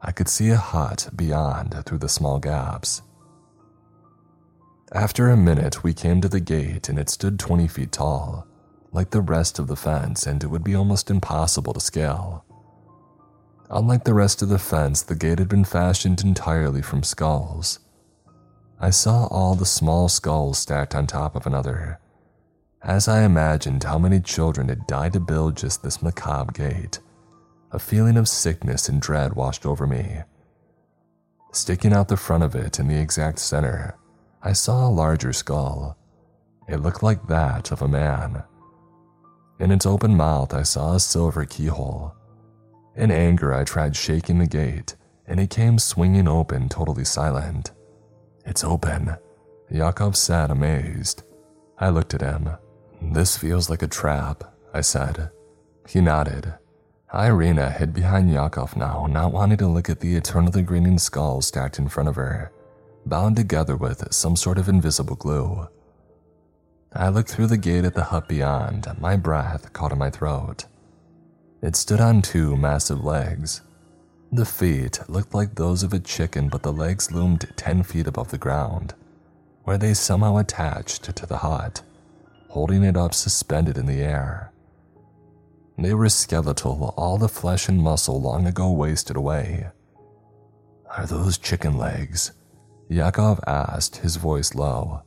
I 0.00 0.12
could 0.12 0.28
see 0.28 0.50
a 0.50 0.56
hut 0.56 1.08
beyond 1.14 1.74
through 1.84 1.98
the 1.98 2.08
small 2.08 2.38
gaps. 2.38 3.02
After 4.92 5.28
a 5.28 5.36
minute, 5.36 5.82
we 5.82 5.92
came 5.92 6.20
to 6.20 6.28
the 6.28 6.40
gate 6.40 6.88
and 6.88 6.98
it 6.98 7.10
stood 7.10 7.40
20 7.40 7.66
feet 7.66 7.92
tall, 7.92 8.46
like 8.92 9.10
the 9.10 9.20
rest 9.20 9.58
of 9.58 9.66
the 9.66 9.76
fence, 9.76 10.26
and 10.26 10.42
it 10.42 10.46
would 10.46 10.62
be 10.62 10.76
almost 10.76 11.10
impossible 11.10 11.72
to 11.72 11.80
scale. 11.80 12.45
Unlike 13.70 14.04
the 14.04 14.14
rest 14.14 14.42
of 14.42 14.48
the 14.48 14.58
fence, 14.58 15.02
the 15.02 15.16
gate 15.16 15.38
had 15.38 15.48
been 15.48 15.64
fashioned 15.64 16.22
entirely 16.22 16.82
from 16.82 17.02
skulls. 17.02 17.80
I 18.78 18.90
saw 18.90 19.26
all 19.26 19.54
the 19.54 19.66
small 19.66 20.08
skulls 20.08 20.58
stacked 20.58 20.94
on 20.94 21.06
top 21.06 21.34
of 21.34 21.46
another, 21.46 21.98
as 22.82 23.08
I 23.08 23.22
imagined 23.22 23.82
how 23.82 23.98
many 23.98 24.20
children 24.20 24.68
had 24.68 24.86
died 24.86 25.14
to 25.14 25.20
build 25.20 25.56
just 25.56 25.82
this 25.82 26.02
macabre 26.02 26.52
gate, 26.52 27.00
a 27.72 27.78
feeling 27.78 28.16
of 28.16 28.28
sickness 28.28 28.88
and 28.88 29.00
dread 29.00 29.34
washed 29.34 29.66
over 29.66 29.86
me. 29.86 30.20
Sticking 31.52 31.92
out 31.92 32.08
the 32.08 32.16
front 32.16 32.44
of 32.44 32.54
it 32.54 32.78
in 32.78 32.86
the 32.86 33.00
exact 33.00 33.38
center, 33.38 33.96
I 34.42 34.52
saw 34.52 34.86
a 34.86 34.90
larger 34.90 35.32
skull. 35.32 35.96
It 36.68 36.82
looked 36.82 37.02
like 37.02 37.26
that 37.26 37.72
of 37.72 37.82
a 37.82 37.88
man. 37.88 38.44
In 39.58 39.72
its 39.72 39.86
open 39.86 40.16
mouth, 40.16 40.52
I 40.54 40.62
saw 40.62 40.94
a 40.94 41.00
silver 41.00 41.44
keyhole. 41.46 42.14
In 42.96 43.10
anger, 43.10 43.52
I 43.52 43.64
tried 43.64 43.94
shaking 43.94 44.38
the 44.38 44.46
gate, 44.46 44.96
and 45.26 45.38
it 45.38 45.50
came 45.50 45.78
swinging 45.78 46.26
open, 46.26 46.68
totally 46.68 47.04
silent. 47.04 47.72
It's 48.46 48.64
open, 48.64 49.16
Yakov 49.70 50.16
said, 50.16 50.50
amazed. 50.50 51.22
I 51.78 51.90
looked 51.90 52.14
at 52.14 52.22
him. 52.22 52.50
This 53.02 53.36
feels 53.36 53.68
like 53.68 53.82
a 53.82 53.88
trap, 53.88 54.44
I 54.72 54.80
said. 54.80 55.30
He 55.86 56.00
nodded. 56.00 56.54
Irina 57.12 57.70
hid 57.70 57.92
behind 57.92 58.32
Yakov 58.32 58.76
now, 58.76 59.06
not 59.06 59.32
wanting 59.32 59.58
to 59.58 59.68
look 59.68 59.90
at 59.90 60.00
the 60.00 60.16
eternally 60.16 60.62
grinning 60.62 60.98
skulls 60.98 61.46
stacked 61.46 61.78
in 61.78 61.88
front 61.88 62.08
of 62.08 62.16
her, 62.16 62.50
bound 63.04 63.36
together 63.36 63.76
with 63.76 64.12
some 64.12 64.36
sort 64.36 64.58
of 64.58 64.68
invisible 64.68 65.16
glue. 65.16 65.68
I 66.94 67.10
looked 67.10 67.30
through 67.30 67.48
the 67.48 67.58
gate 67.58 67.84
at 67.84 67.94
the 67.94 68.04
hut 68.04 68.26
beyond, 68.26 68.88
my 68.98 69.16
breath 69.16 69.72
caught 69.74 69.92
in 69.92 69.98
my 69.98 70.10
throat. 70.10 70.64
It 71.62 71.74
stood 71.74 72.00
on 72.00 72.22
two 72.22 72.56
massive 72.56 73.02
legs. 73.02 73.62
The 74.30 74.44
feet 74.44 75.00
looked 75.08 75.34
like 75.34 75.54
those 75.54 75.82
of 75.82 75.92
a 75.92 75.98
chicken, 75.98 76.48
but 76.48 76.62
the 76.62 76.72
legs 76.72 77.12
loomed 77.12 77.50
10 77.56 77.82
feet 77.84 78.06
above 78.06 78.30
the 78.30 78.38
ground, 78.38 78.94
where 79.64 79.78
they 79.78 79.94
somehow 79.94 80.36
attached 80.36 81.04
to 81.16 81.26
the 81.26 81.38
hut, 81.38 81.82
holding 82.48 82.82
it 82.82 82.96
up 82.96 83.14
suspended 83.14 83.78
in 83.78 83.86
the 83.86 84.00
air. 84.00 84.52
They 85.78 85.94
were 85.94 86.08
skeletal, 86.08 86.94
all 86.96 87.18
the 87.18 87.28
flesh 87.28 87.68
and 87.68 87.82
muscle 87.82 88.20
long 88.20 88.46
ago 88.46 88.70
wasted 88.72 89.16
away. 89.16 89.68
Are 90.96 91.06
those 91.06 91.38
chicken 91.38 91.76
legs? 91.76 92.32
Yakov 92.88 93.40
asked, 93.46 93.96
his 93.96 94.16
voice 94.16 94.54
low. 94.54 95.02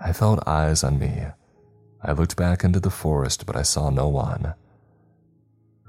I 0.00 0.12
felt 0.12 0.46
eyes 0.46 0.82
on 0.82 0.98
me. 0.98 1.26
I 2.02 2.12
looked 2.12 2.36
back 2.36 2.64
into 2.64 2.80
the 2.80 2.90
forest, 2.90 3.46
but 3.46 3.56
I 3.56 3.62
saw 3.62 3.90
no 3.90 4.08
one. 4.08 4.54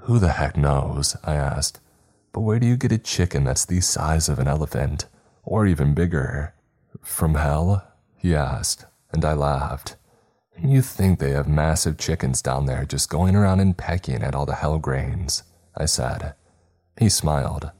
Who 0.04 0.18
the 0.18 0.32
heck 0.32 0.56
knows? 0.56 1.16
I 1.24 1.34
asked. 1.34 1.80
But 2.32 2.40
where 2.40 2.58
do 2.58 2.66
you 2.66 2.76
get 2.76 2.92
a 2.92 2.98
chicken 2.98 3.44
that's 3.44 3.64
the 3.64 3.80
size 3.80 4.28
of 4.28 4.38
an 4.38 4.46
elephant, 4.46 5.06
or 5.42 5.66
even 5.66 5.94
bigger? 5.94 6.52
From 7.02 7.36
hell? 7.36 7.86
He 8.14 8.34
asked, 8.34 8.84
and 9.12 9.24
I 9.24 9.32
laughed. 9.32 9.96
You 10.62 10.82
think 10.82 11.18
they 11.18 11.30
have 11.30 11.48
massive 11.48 11.96
chickens 11.96 12.42
down 12.42 12.66
there 12.66 12.84
just 12.84 13.08
going 13.08 13.34
around 13.34 13.60
and 13.60 13.78
pecking 13.78 14.22
at 14.22 14.34
all 14.34 14.44
the 14.44 14.56
hell 14.56 14.78
grains, 14.78 15.42
I 15.74 15.86
said. 15.86 16.34
He 16.98 17.08
smiled. 17.08 17.70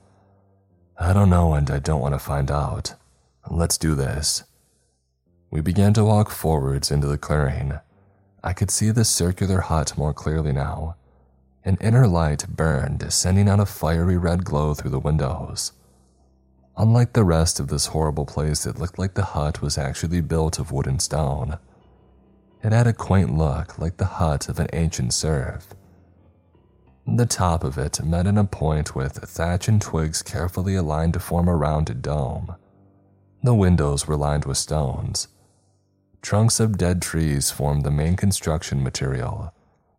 I 0.98 1.12
don't 1.12 1.30
know 1.30 1.52
and 1.52 1.70
I 1.70 1.78
don't 1.78 2.00
want 2.00 2.14
to 2.14 2.18
find 2.18 2.50
out. 2.50 2.94
Let's 3.50 3.76
do 3.76 3.94
this. 3.94 4.44
We 5.50 5.60
began 5.60 5.92
to 5.92 6.04
walk 6.04 6.30
forwards 6.30 6.90
into 6.90 7.06
the 7.06 7.18
clearing. 7.18 7.78
I 8.42 8.54
could 8.54 8.70
see 8.70 8.90
the 8.90 9.04
circular 9.04 9.60
hut 9.60 9.98
more 9.98 10.14
clearly 10.14 10.52
now. 10.52 10.96
An 11.66 11.78
inner 11.80 12.06
light 12.06 12.46
burned, 12.46 13.10
sending 13.10 13.48
out 13.48 13.58
a 13.58 13.64
fiery 13.64 14.18
red 14.18 14.44
glow 14.44 14.74
through 14.74 14.90
the 14.90 14.98
windows. 14.98 15.72
Unlike 16.76 17.14
the 17.14 17.24
rest 17.24 17.58
of 17.58 17.68
this 17.68 17.86
horrible 17.86 18.26
place, 18.26 18.66
it 18.66 18.78
looked 18.78 18.98
like 18.98 19.14
the 19.14 19.24
hut 19.24 19.62
was 19.62 19.78
actually 19.78 20.20
built 20.20 20.58
of 20.58 20.70
wood 20.70 20.86
and 20.86 21.00
stone. 21.00 21.56
It 22.62 22.72
had 22.72 22.86
a 22.86 22.92
quaint 22.92 23.34
look 23.34 23.78
like 23.78 23.96
the 23.96 24.04
hut 24.04 24.50
of 24.50 24.58
an 24.58 24.68
ancient 24.74 25.14
serf. 25.14 25.68
The 27.06 27.24
top 27.24 27.64
of 27.64 27.78
it 27.78 28.04
met 28.04 28.26
in 28.26 28.36
a 28.36 28.44
point 28.44 28.94
with 28.94 29.14
thatch 29.14 29.66
and 29.66 29.80
twigs 29.80 30.20
carefully 30.20 30.74
aligned 30.74 31.14
to 31.14 31.20
form 31.20 31.48
a 31.48 31.56
rounded 31.56 32.02
dome. 32.02 32.56
The 33.42 33.54
windows 33.54 34.06
were 34.06 34.16
lined 34.16 34.44
with 34.44 34.58
stones. 34.58 35.28
Trunks 36.20 36.60
of 36.60 36.76
dead 36.76 37.00
trees 37.00 37.50
formed 37.50 37.84
the 37.84 37.90
main 37.90 38.16
construction 38.16 38.82
material, 38.82 39.53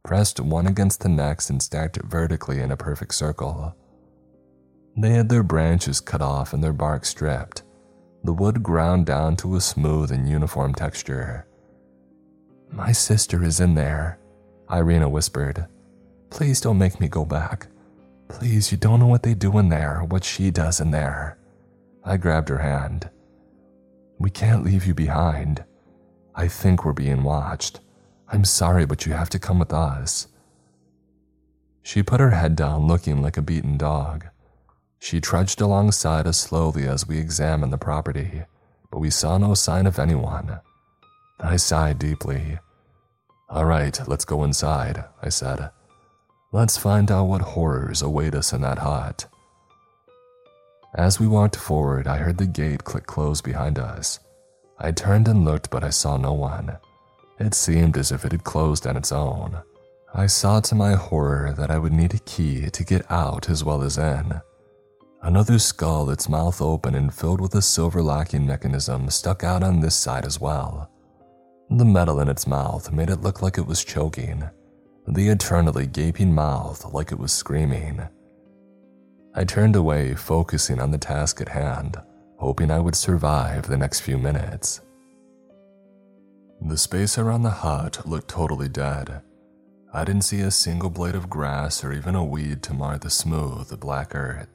pressed 0.05 0.39
one 0.39 0.67
against 0.67 1.01
the 1.01 1.09
next 1.09 1.49
and 1.49 1.61
stacked 1.61 1.97
vertically 2.03 2.61
in 2.61 2.71
a 2.71 2.77
perfect 2.77 3.13
circle. 3.13 3.75
They 4.95 5.09
had 5.09 5.27
their 5.27 5.43
branches 5.43 5.99
cut 5.99 6.21
off 6.21 6.53
and 6.53 6.63
their 6.63 6.71
bark 6.71 7.05
stripped, 7.05 7.63
the 8.23 8.31
wood 8.31 8.61
ground 8.61 9.07
down 9.07 9.35
to 9.37 9.55
a 9.55 9.61
smooth 9.61 10.11
and 10.11 10.29
uniform 10.29 10.75
texture. 10.75 11.47
My 12.71 12.91
sister 12.91 13.43
is 13.43 13.59
in 13.59 13.73
there, 13.73 14.19
Irina 14.71 15.09
whispered. 15.09 15.65
Please 16.29 16.61
don't 16.61 16.77
make 16.77 16.99
me 16.99 17.07
go 17.07 17.25
back. 17.25 17.67
Please, 18.27 18.71
you 18.71 18.77
don't 18.77 18.99
know 18.99 19.07
what 19.07 19.23
they 19.23 19.33
do 19.33 19.57
in 19.57 19.69
there, 19.69 20.03
what 20.07 20.23
she 20.23 20.51
does 20.51 20.79
in 20.79 20.91
there. 20.91 21.37
I 22.03 22.17
grabbed 22.17 22.49
her 22.49 22.59
hand. 22.59 23.09
We 24.19 24.29
can't 24.29 24.63
leave 24.63 24.85
you 24.85 24.93
behind. 24.93 25.63
I 26.35 26.47
think 26.47 26.85
we're 26.85 26.93
being 26.93 27.23
watched. 27.23 27.79
I'm 28.35 28.43
sorry, 28.43 28.85
but 28.85 29.05
you 29.05 29.13
have 29.13 29.29
to 29.29 29.39
come 29.39 29.59
with 29.59 29.71
us. 29.71 30.27
She 31.83 32.03
put 32.03 32.19
her 32.19 32.31
head 32.31 32.57
down, 32.57 32.85
looking 32.85 33.21
like 33.21 33.37
a 33.37 33.41
beaten 33.41 33.77
dog. 33.77 34.25
She 34.99 35.21
trudged 35.21 35.61
alongside 35.61 36.27
us 36.27 36.37
slowly 36.37 36.85
as 36.85 37.07
we 37.07 37.17
examined 37.17 37.71
the 37.71 37.77
property, 37.77 38.43
but 38.91 38.99
we 38.99 39.09
saw 39.09 39.37
no 39.37 39.53
sign 39.53 39.87
of 39.87 39.99
anyone. 39.99 40.59
I 41.39 41.55
sighed 41.55 41.97
deeply. 41.97 42.59
All 43.49 43.63
right, 43.63 43.97
let's 44.05 44.25
go 44.25 44.43
inside, 44.43 45.05
I 45.21 45.29
said. 45.29 45.71
Let's 46.51 46.75
find 46.75 47.09
out 47.09 47.27
what 47.27 47.41
horrors 47.41 48.01
await 48.01 48.35
us 48.35 48.51
in 48.51 48.59
that 48.63 48.79
hut. 48.79 49.27
As 50.93 51.21
we 51.21 51.27
walked 51.27 51.55
forward, 51.55 52.05
I 52.05 52.17
heard 52.17 52.37
the 52.37 52.47
gate 52.47 52.83
click 52.83 53.05
close 53.05 53.41
behind 53.41 53.79
us. 53.79 54.19
I 54.77 54.91
turned 54.91 55.29
and 55.29 55.45
looked, 55.45 55.69
but 55.69 55.85
I 55.85 55.89
saw 55.89 56.17
no 56.17 56.33
one. 56.33 56.79
It 57.39 57.53
seemed 57.53 57.97
as 57.97 58.11
if 58.11 58.23
it 58.23 58.31
had 58.31 58.43
closed 58.43 58.87
on 58.87 58.95
its 58.95 59.11
own. 59.11 59.61
I 60.13 60.27
saw 60.27 60.61
to 60.61 60.75
my 60.75 60.93
horror 60.93 61.53
that 61.57 61.69
I 61.69 61.77
would 61.77 61.91
need 61.91 62.13
a 62.13 62.19
key 62.19 62.69
to 62.69 62.83
get 62.85 63.09
out 63.11 63.49
as 63.49 63.63
well 63.63 63.81
as 63.81 63.97
in. 63.97 64.39
Another 65.21 65.59
skull, 65.59 66.09
its 66.09 66.29
mouth 66.29 66.61
open 66.61 66.95
and 66.95 67.13
filled 67.13 67.41
with 67.41 67.55
a 67.55 67.61
silver 67.61 68.01
locking 68.01 68.45
mechanism, 68.45 69.09
stuck 69.09 69.43
out 69.43 69.63
on 69.63 69.81
this 69.81 69.95
side 69.95 70.23
as 70.23 70.39
well. 70.39 70.89
The 71.69 71.83
metal 71.83 72.19
in 72.19 72.29
its 72.29 72.47
mouth 72.47 72.91
made 72.91 73.09
it 73.09 73.21
look 73.21 73.41
like 73.41 73.57
it 73.57 73.65
was 73.65 73.83
choking, 73.83 74.43
the 75.07 75.29
eternally 75.29 75.87
gaping 75.87 76.33
mouth 76.33 76.85
like 76.93 77.11
it 77.11 77.19
was 77.19 77.33
screaming. 77.33 78.07
I 79.33 79.43
turned 79.43 79.75
away, 79.75 80.15
focusing 80.15 80.79
on 80.79 80.91
the 80.91 80.97
task 80.97 81.41
at 81.41 81.49
hand, 81.49 81.97
hoping 82.37 82.71
I 82.71 82.79
would 82.79 82.95
survive 82.95 83.67
the 83.67 83.77
next 83.77 84.01
few 84.01 84.17
minutes. 84.17 84.79
The 86.67 86.79
space 86.79 87.19
around 87.19 87.43
the 87.43 87.51
hut 87.51 88.07
looked 88.07 88.27
totally 88.27 88.67
dead. 88.67 89.21
I 89.93 90.03
didn't 90.03 90.23
see 90.23 90.41
a 90.41 90.49
single 90.49 90.89
blade 90.89 91.13
of 91.13 91.29
grass 91.29 91.83
or 91.83 91.93
even 91.93 92.15
a 92.15 92.25
weed 92.25 92.63
to 92.63 92.73
mar 92.73 92.97
the 92.97 93.11
smooth, 93.11 93.79
black 93.79 94.15
earth. 94.15 94.49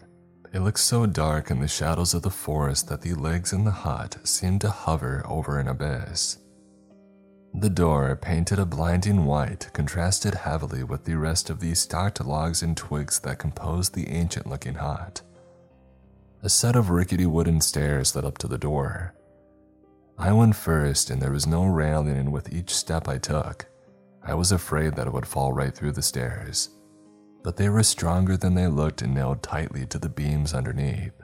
It 0.53 0.59
looked 0.59 0.81
so 0.81 1.07
dark 1.07 1.53
in 1.53 1.61
the 1.61 1.69
shadows 1.69 2.13
of 2.13 2.23
the 2.23 2.29
forest 2.31 2.89
that 2.89 3.03
the 3.03 3.15
legs 3.15 3.53
in 3.53 3.65
the 3.65 3.71
hut 3.71 4.19
seemed 4.25 4.61
to 4.63 4.71
hover 4.71 5.23
over 5.25 5.61
an 5.61 5.69
abyss. 5.69 6.39
The 7.55 7.71
door, 7.71 8.17
painted 8.17 8.59
a 8.59 8.67
blinding 8.67 9.25
white, 9.25 9.71
contrasted 9.73 10.35
heavily 10.35 10.83
with 10.83 11.05
the 11.05 11.17
rest 11.17 11.49
of 11.49 11.61
the 11.61 11.77
stocked 11.77 12.25
logs 12.25 12.61
and 12.61 12.77
twigs 12.77 13.21
that 13.21 13.39
composed 13.39 13.95
the 13.95 14.09
ancient 14.09 14.49
looking 14.49 14.75
hut. 14.75 15.23
A 16.43 16.49
set 16.49 16.75
of 16.75 16.91
rickety 16.91 17.27
wooden 17.27 17.61
stairs 17.61 18.17
led 18.17 18.25
up 18.25 18.37
to 18.39 18.49
the 18.49 18.59
door. 18.59 19.15
I 20.21 20.33
went 20.33 20.55
first, 20.55 21.09
and 21.09 21.23
there 21.23 21.33
was 21.33 21.47
no 21.47 21.65
railing, 21.65 22.19
and 22.19 22.31
with 22.31 22.53
each 22.53 22.75
step 22.75 23.09
I 23.09 23.17
took, 23.17 23.65
I 24.23 24.35
was 24.35 24.53
afraid 24.53 24.95
that 24.95 25.07
it 25.07 25.15
would 25.15 25.27
fall 25.27 25.55
right 25.55 25.75
through 25.75 25.93
the 25.93 26.03
stairs. 26.03 26.69
But 27.43 27.57
they 27.57 27.71
were 27.71 27.83
stronger 27.83 28.37
than 28.37 28.55
they 28.55 28.67
looked 28.67 29.01
and 29.01 29.15
nailed 29.15 29.43
tightly 29.43 29.87
to 29.87 29.99
the 29.99 30.11
beams 30.11 30.53
underneath. 30.53 31.15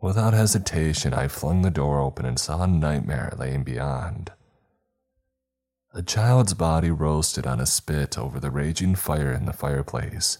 Without 0.00 0.34
hesitation, 0.34 1.14
I 1.14 1.28
flung 1.28 1.62
the 1.62 1.70
door 1.70 2.00
open 2.00 2.26
and 2.26 2.36
saw 2.36 2.64
a 2.64 2.66
nightmare 2.66 3.32
laying 3.38 3.62
beyond. 3.62 4.32
A 5.94 6.02
child's 6.02 6.54
body 6.54 6.90
roasted 6.90 7.46
on 7.46 7.60
a 7.60 7.66
spit 7.66 8.18
over 8.18 8.40
the 8.40 8.50
raging 8.50 8.96
fire 8.96 9.30
in 9.30 9.44
the 9.46 9.52
fireplace, 9.52 10.38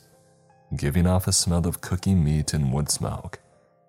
giving 0.74 1.06
off 1.06 1.28
a 1.28 1.32
smell 1.32 1.68
of 1.68 1.80
cooking 1.80 2.24
meat 2.24 2.52
and 2.52 2.72
wood 2.72 2.90
smoke 2.90 3.38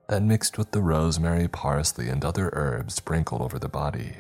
that 0.07 0.21
mixed 0.21 0.57
with 0.57 0.71
the 0.71 0.81
rosemary, 0.81 1.47
parsley, 1.47 2.09
and 2.09 2.23
other 2.23 2.49
herbs 2.53 2.95
sprinkled 2.95 3.41
over 3.41 3.57
the 3.57 3.69
body. 3.69 4.15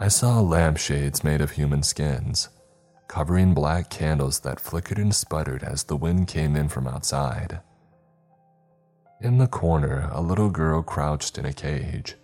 I 0.00 0.08
saw 0.08 0.40
lampshades 0.40 1.22
made 1.22 1.40
of 1.40 1.52
human 1.52 1.82
skins, 1.82 2.48
covering 3.06 3.54
black 3.54 3.90
candles 3.90 4.40
that 4.40 4.60
flickered 4.60 4.98
and 4.98 5.14
sputtered 5.14 5.62
as 5.62 5.84
the 5.84 5.96
wind 5.96 6.26
came 6.26 6.56
in 6.56 6.68
from 6.68 6.88
outside. 6.88 7.60
In 9.20 9.38
the 9.38 9.46
corner, 9.46 10.08
a 10.12 10.20
little 10.20 10.50
girl 10.50 10.82
crouched 10.82 11.38
in 11.38 11.46
a 11.46 11.52
cage, 11.52 12.16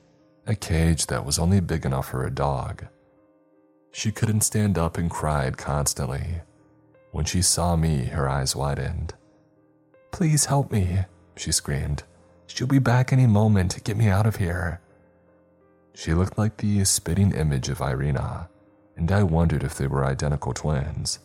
a 0.47 0.55
cage 0.55 1.07
that 1.07 1.25
was 1.25 1.39
only 1.39 1.61
big 1.61 1.87
enough 1.87 2.09
for 2.09 2.27
a 2.27 2.35
dog. 2.35 2.87
She 3.93 4.11
couldn't 4.11 4.43
stand 4.43 4.77
up 4.77 4.99
and 4.99 5.11
cried 5.11 5.57
constantly. 5.57 6.43
When 7.13 7.25
she 7.25 7.43
saw 7.43 7.77
me, 7.77 8.05
her 8.07 8.29
eyes 8.29 8.57
widened. 8.57 9.15
Please 10.13 10.47
help 10.47 10.71
me, 10.73 11.05
she 11.37 11.53
screamed. 11.53 12.03
She'll 12.47 12.67
be 12.67 12.79
back 12.79 13.13
any 13.13 13.27
moment 13.27 13.83
get 13.85 13.97
me 13.97 14.09
out 14.09 14.27
of 14.27 14.37
here. 14.37 14.81
She 15.95 16.15
looked 16.15 16.39
like 16.39 16.57
the 16.57 16.85
spitting 16.85 17.33
image 17.33 17.69
of 17.69 17.81
Irina, 17.81 18.49
and 18.97 19.11
I 19.11 19.23
wondered 19.23 19.63
if 19.63 19.77
they 19.77 19.87
were 19.87 20.05
identical 20.05 20.53
twins. 20.53 21.21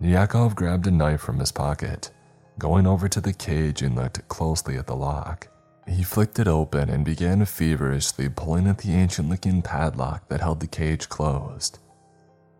Yakov 0.00 0.54
grabbed 0.54 0.86
a 0.86 0.90
knife 0.90 1.20
from 1.20 1.38
his 1.38 1.52
pocket, 1.52 2.10
going 2.58 2.86
over 2.86 3.08
to 3.08 3.20
the 3.20 3.32
cage 3.32 3.82
and 3.82 3.94
looked 3.94 4.26
closely 4.28 4.76
at 4.76 4.86
the 4.86 4.96
lock. 4.96 5.48
He 5.86 6.02
flicked 6.02 6.38
it 6.38 6.48
open 6.48 6.88
and 6.88 7.04
began 7.04 7.44
feverishly 7.44 8.28
pulling 8.28 8.66
at 8.66 8.78
the 8.78 8.92
ancient 8.92 9.28
looking 9.28 9.62
padlock 9.62 10.28
that 10.28 10.40
held 10.40 10.60
the 10.60 10.66
cage 10.66 11.08
closed. 11.08 11.78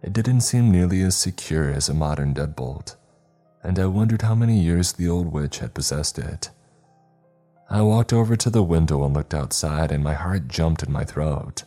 It 0.02 0.12
didn't 0.12 0.43
seem 0.43 0.70
nearly 0.70 1.02
as 1.02 1.16
secure 1.16 1.70
as 1.70 1.89
a 1.89 1.94
modern 1.94 2.35
deadbolt, 2.35 2.97
and 3.62 3.78
I 3.78 3.86
wondered 3.86 4.23
how 4.23 4.35
many 4.35 4.59
years 4.61 4.93
the 4.93 5.09
old 5.09 5.32
witch 5.32 5.61
had 5.61 5.73
possessed 5.73 6.19
it. 6.19 6.51
I 7.69 7.82
walked 7.82 8.12
over 8.12 8.36
to 8.36 8.51
the 8.51 8.62
window 8.62 9.05
and 9.05 9.15
looked 9.15 9.35
outside, 9.35 9.91
and 9.91 10.05
my 10.05 10.15
heart 10.15 10.49
jumped 10.49 10.82
in 10.82 10.93
my 10.93 11.05
throat. 11.05 11.65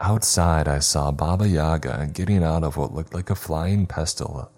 Outside, 0.00 0.68
I 0.68 0.80
saw 0.80 1.10
Baba 1.10 1.48
Yaga 1.48 2.10
getting 2.12 2.42
out 2.42 2.64
of 2.64 2.76
what 2.76 2.94
looked 2.94 3.14
like 3.14 3.30
a 3.30 3.34
flying 3.34 3.86
pestle 3.86 4.50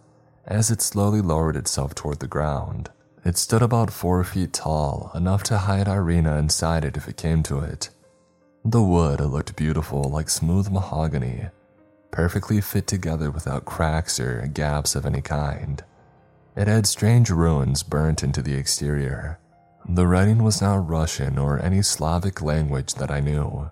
as 0.47 0.70
it 0.70 0.81
slowly 0.81 1.20
lowered 1.20 1.57
itself 1.57 1.94
toward 1.94 2.20
the 2.20 2.27
ground. 2.27 2.90
It 3.24 3.36
stood 3.36 3.62
about 3.62 3.93
four 3.93 4.23
feet 4.23 4.53
tall, 4.53 5.11
enough 5.15 5.43
to 5.44 5.59
hide 5.59 5.89
Irina 5.89 6.36
inside 6.36 6.85
it 6.85 6.97
if 6.97 7.09
it 7.09 7.16
came 7.16 7.43
to 7.44 7.59
it. 7.59 7.90
The 8.65 8.82
wood 8.82 9.20
looked 9.20 9.57
beautiful, 9.57 10.05
like 10.05 10.28
smooth 10.28 10.70
mahogany, 10.70 11.47
perfectly 12.11 12.61
fit 12.61 12.86
together 12.86 13.31
without 13.31 13.65
cracks 13.65 14.20
or 14.20 14.47
gaps 14.47 14.94
of 14.94 15.07
any 15.07 15.20
kind. 15.20 15.82
It 16.57 16.69
had 16.69 16.86
strange 16.86 17.31
runes 17.31 17.82
burnt 17.82 18.23
into 18.23 18.43
the 18.43 18.55
exterior. 18.55 19.39
The 19.88 20.06
writing 20.06 20.42
was 20.42 20.60
not 20.60 20.88
Russian 20.88 21.38
or 21.38 21.62
any 21.62 21.80
Slavic 21.80 22.42
language 22.42 22.94
that 22.94 23.10
I 23.10 23.20
knew. 23.20 23.70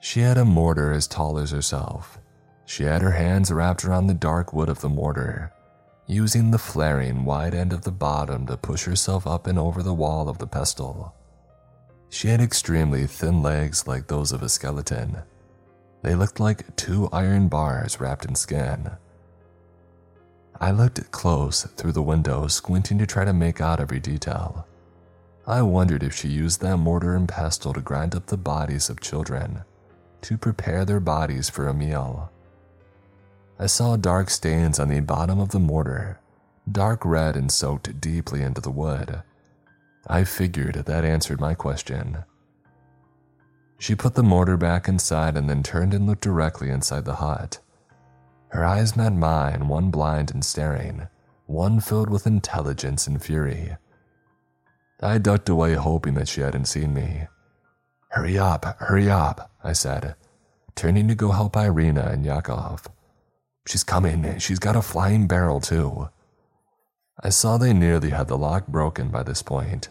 She 0.00 0.20
had 0.20 0.36
a 0.36 0.44
mortar 0.44 0.92
as 0.92 1.06
tall 1.06 1.38
as 1.38 1.52
herself. 1.52 2.18
She 2.66 2.82
had 2.82 3.00
her 3.02 3.12
hands 3.12 3.52
wrapped 3.52 3.84
around 3.84 4.08
the 4.08 4.14
dark 4.14 4.52
wood 4.52 4.68
of 4.68 4.80
the 4.80 4.88
mortar, 4.88 5.52
using 6.08 6.50
the 6.50 6.58
flaring 6.58 7.24
wide 7.24 7.54
end 7.54 7.72
of 7.72 7.82
the 7.82 7.92
bottom 7.92 8.46
to 8.46 8.56
push 8.56 8.84
herself 8.84 9.24
up 9.24 9.46
and 9.46 9.56
over 9.56 9.84
the 9.84 9.94
wall 9.94 10.28
of 10.28 10.38
the 10.38 10.48
pestle. 10.48 11.14
She 12.10 12.28
had 12.28 12.40
extremely 12.40 13.06
thin 13.06 13.40
legs 13.40 13.86
like 13.86 14.08
those 14.08 14.32
of 14.32 14.42
a 14.42 14.48
skeleton. 14.48 15.18
They 16.02 16.16
looked 16.16 16.40
like 16.40 16.74
two 16.74 17.08
iron 17.12 17.46
bars 17.46 18.00
wrapped 18.00 18.24
in 18.24 18.34
skin. 18.34 18.90
I 20.60 20.72
looked 20.72 21.12
close 21.12 21.62
through 21.62 21.92
the 21.92 22.02
window, 22.02 22.48
squinting 22.48 22.98
to 22.98 23.06
try 23.06 23.24
to 23.24 23.32
make 23.32 23.60
out 23.60 23.78
every 23.78 24.00
detail. 24.00 24.66
I 25.48 25.62
wondered 25.62 26.02
if 26.02 26.14
she 26.14 26.28
used 26.28 26.60
that 26.60 26.76
mortar 26.76 27.16
and 27.16 27.26
pestle 27.26 27.72
to 27.72 27.80
grind 27.80 28.14
up 28.14 28.26
the 28.26 28.36
bodies 28.36 28.90
of 28.90 29.00
children, 29.00 29.64
to 30.20 30.36
prepare 30.36 30.84
their 30.84 31.00
bodies 31.00 31.48
for 31.48 31.68
a 31.68 31.72
meal. 31.72 32.30
I 33.58 33.64
saw 33.64 33.96
dark 33.96 34.28
stains 34.28 34.78
on 34.78 34.90
the 34.90 35.00
bottom 35.00 35.40
of 35.40 35.48
the 35.48 35.58
mortar, 35.58 36.20
dark 36.70 37.02
red 37.02 37.34
and 37.34 37.50
soaked 37.50 37.98
deeply 37.98 38.42
into 38.42 38.60
the 38.60 38.70
wood. 38.70 39.22
I 40.06 40.24
figured 40.24 40.74
that 40.74 41.04
answered 41.06 41.40
my 41.40 41.54
question. 41.54 42.24
She 43.78 43.94
put 43.94 44.16
the 44.16 44.22
mortar 44.22 44.58
back 44.58 44.86
inside 44.86 45.34
and 45.34 45.48
then 45.48 45.62
turned 45.62 45.94
and 45.94 46.06
looked 46.06 46.24
directly 46.24 46.68
inside 46.68 47.06
the 47.06 47.14
hut. 47.14 47.58
Her 48.48 48.66
eyes 48.66 48.96
met 48.96 49.14
mine, 49.14 49.66
one 49.68 49.90
blind 49.90 50.30
and 50.30 50.44
staring, 50.44 51.08
one 51.46 51.80
filled 51.80 52.10
with 52.10 52.26
intelligence 52.26 53.06
and 53.06 53.22
fury. 53.22 53.78
I 55.00 55.18
ducked 55.18 55.48
away, 55.48 55.74
hoping 55.74 56.14
that 56.14 56.28
she 56.28 56.40
hadn't 56.40 56.66
seen 56.66 56.92
me. 56.92 57.28
Hurry 58.08 58.38
up, 58.38 58.64
hurry 58.80 59.08
up, 59.08 59.52
I 59.62 59.72
said, 59.72 60.16
turning 60.74 61.06
to 61.08 61.14
go 61.14 61.30
help 61.30 61.56
Irina 61.56 62.02
and 62.02 62.24
Yakov. 62.24 62.88
She's 63.66 63.84
coming, 63.84 64.38
she's 64.38 64.58
got 64.58 64.76
a 64.76 64.82
flying 64.82 65.28
barrel, 65.28 65.60
too. 65.60 66.08
I 67.22 67.28
saw 67.28 67.58
they 67.58 67.72
nearly 67.72 68.10
had 68.10 68.28
the 68.28 68.38
lock 68.38 68.66
broken 68.66 69.08
by 69.10 69.22
this 69.22 69.42
point. 69.42 69.88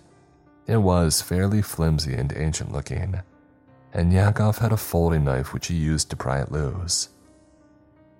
It 0.65 0.77
was 0.77 1.21
fairly 1.21 1.61
flimsy 1.61 2.13
and 2.13 2.33
ancient 2.35 2.73
looking, 2.73 3.21
and 3.93 4.11
Yakov 4.11 4.57
had 4.57 4.73
a 4.73 4.77
folding 4.77 5.23
knife 5.23 5.53
which 5.53 5.67
he 5.67 5.75
used 5.75 6.09
to 6.09 6.17
pry 6.17 6.41
it 6.41 6.51
loose. 6.51 7.09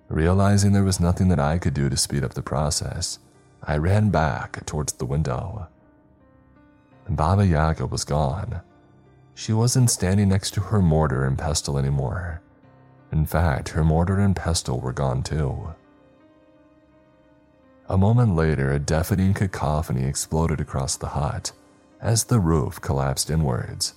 Realizing 0.08 0.72
there 0.72 0.84
was 0.84 1.00
nothing 1.00 1.28
that 1.28 1.40
I 1.40 1.58
could 1.58 1.74
do 1.74 1.90
to 1.90 1.96
speed 1.96 2.24
up 2.24 2.32
the 2.32 2.42
process, 2.42 3.18
I 3.62 3.76
ran 3.76 4.08
back 4.08 4.64
towards 4.64 4.94
the 4.94 5.04
window. 5.04 5.68
Baba 7.08 7.46
Yaga 7.46 7.86
was 7.86 8.04
gone. 8.04 8.60
She 9.34 9.52
wasn't 9.52 9.90
standing 9.90 10.28
next 10.28 10.52
to 10.54 10.60
her 10.60 10.82
mortar 10.82 11.24
and 11.24 11.38
pestle 11.38 11.78
anymore. 11.78 12.42
In 13.12 13.24
fact, 13.24 13.70
her 13.70 13.84
mortar 13.84 14.18
and 14.18 14.36
pestle 14.36 14.80
were 14.80 14.92
gone 14.92 15.22
too. 15.22 15.74
A 17.88 17.96
moment 17.96 18.34
later, 18.34 18.70
a 18.70 18.78
deafening 18.78 19.32
cacophony 19.32 20.04
exploded 20.04 20.60
across 20.60 20.96
the 20.96 21.08
hut, 21.08 21.52
as 22.02 22.24
the 22.24 22.40
roof 22.40 22.80
collapsed 22.80 23.30
inwards, 23.30 23.94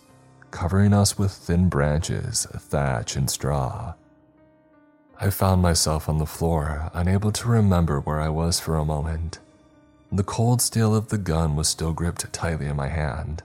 covering 0.50 0.94
us 0.94 1.18
with 1.18 1.32
thin 1.32 1.68
branches, 1.68 2.48
thatch, 2.58 3.18
and 3.18 3.30
straw. 3.30 3.96
I 5.20 5.30
found 5.30 5.62
myself 5.62 6.08
on 6.08 6.20
the 6.20 6.26
floor, 6.26 6.90
unable 6.94 7.32
to 7.34 7.50
remember 7.50 8.00
where 8.00 8.22
I 8.22 8.30
was 8.30 8.60
for 8.60 8.78
a 8.78 8.86
moment. 8.86 9.40
The 10.12 10.24
cold 10.24 10.62
steel 10.62 10.94
of 10.94 11.08
the 11.08 11.18
gun 11.18 11.56
was 11.56 11.68
still 11.68 11.94
gripped 11.94 12.32
tightly 12.34 12.66
in 12.66 12.76
my 12.76 12.90
hand, 12.90 13.44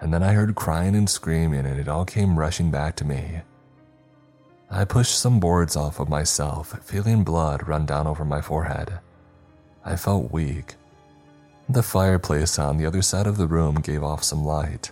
and 0.00 0.12
then 0.12 0.22
I 0.22 0.32
heard 0.32 0.54
crying 0.54 0.96
and 0.96 1.08
screaming, 1.08 1.66
and 1.66 1.78
it 1.78 1.88
all 1.88 2.04
came 2.04 2.38
rushing 2.38 2.70
back 2.70 2.96
to 2.96 3.04
me. 3.04 3.42
I 4.70 4.84
pushed 4.84 5.18
some 5.18 5.38
boards 5.38 5.76
off 5.76 6.00
of 6.00 6.08
myself, 6.08 6.78
feeling 6.82 7.22
blood 7.22 7.68
run 7.68 7.86
down 7.86 8.06
over 8.06 8.24
my 8.24 8.40
forehead. 8.40 8.98
I 9.84 9.94
felt 9.96 10.32
weak, 10.32 10.74
the 11.68 11.82
fireplace 11.82 12.58
on 12.58 12.76
the 12.76 12.84
other 12.84 13.00
side 13.00 13.26
of 13.26 13.38
the 13.38 13.46
room 13.46 13.76
gave 13.76 14.02
off 14.02 14.22
some 14.22 14.44
light. 14.44 14.90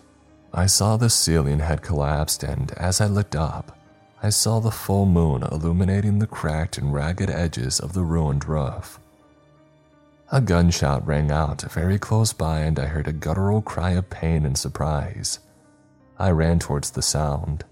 I 0.55 0.65
saw 0.67 0.97
the 0.97 1.11
ceiling 1.11 1.59
had 1.59 1.83
collapsed, 1.83 2.43
and 2.43 2.73
as 2.73 2.99
I 3.01 3.07
looked 3.07 3.37
up, 3.37 3.77
I 4.23 4.31
saw 4.31 4.59
the 4.59 4.71
full 4.71 5.05
moon 5.05 5.43
illuminating 5.43 6.19
the 6.19 6.27
cracked 6.27 6.79
and 6.79 6.95
ragged 6.95 7.29
edges 7.29 7.79
of 7.79 7.93
the 7.93 8.05
ruined 8.05 8.47
roof. 8.49 8.99
A 10.35 10.41
gunshot 10.41 11.07
rang 11.07 11.31
out 11.31 11.61
very 11.61 11.99
close 11.99 12.33
by, 12.33 12.61
and 12.61 12.79
I 12.79 12.87
heard 12.87 13.07
a 13.07 13.13
guttural 13.13 13.61
cry 13.61 13.91
of 13.91 14.09
pain 14.09 14.47
and 14.47 14.57
surprise. 14.57 15.41
I 16.19 16.31
ran 16.31 16.59
towards 16.59 16.93
the 16.93 17.03
sound, 17.03 17.67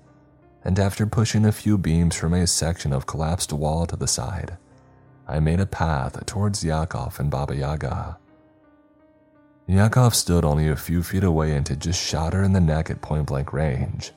and 0.62 0.78
after 0.78 1.06
pushing 1.06 1.46
a 1.46 1.52
few 1.52 1.78
beams 1.78 2.16
from 2.16 2.34
a 2.34 2.46
section 2.46 2.92
of 2.92 3.06
collapsed 3.06 3.50
wall 3.54 3.86
to 3.86 3.96
the 3.96 4.06
side, 4.06 4.58
I 5.26 5.40
made 5.40 5.58
a 5.58 5.64
path 5.64 6.26
towards 6.26 6.62
Yakov 6.62 7.18
and 7.18 7.30
Baba 7.30 7.56
Yaga. 7.56 8.18
Yakov 9.66 10.14
stood 10.14 10.44
only 10.44 10.68
a 10.68 10.76
few 10.76 11.02
feet 11.02 11.24
away 11.24 11.56
and 11.56 11.66
had 11.66 11.80
just 11.80 11.98
shot 11.98 12.34
her 12.34 12.42
in 12.42 12.52
the 12.52 12.60
neck 12.60 12.90
at 12.90 13.00
point 13.00 13.28
blank 13.28 13.54
range. 13.54 14.12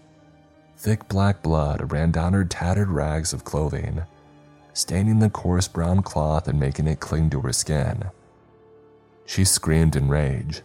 Thick 0.75 1.07
black 1.07 1.41
blood 1.41 1.93
ran 1.93 2.11
down 2.11 2.33
her 2.33 2.43
tattered 2.43 2.89
rags 2.89 3.31
of 3.31 3.45
clothing, 3.45 4.03
staining 4.73 5.19
the 5.19 5.29
coarse 5.29 5.69
brown 5.69 6.01
cloth 6.01 6.49
and 6.49 6.59
making 6.59 6.89
it 6.89 6.99
cling 6.99 7.29
to 7.29 7.39
her 7.39 7.53
skin. 7.53 8.03
She 9.25 9.45
screamed 9.45 9.95
in 9.95 10.09
rage, 10.09 10.61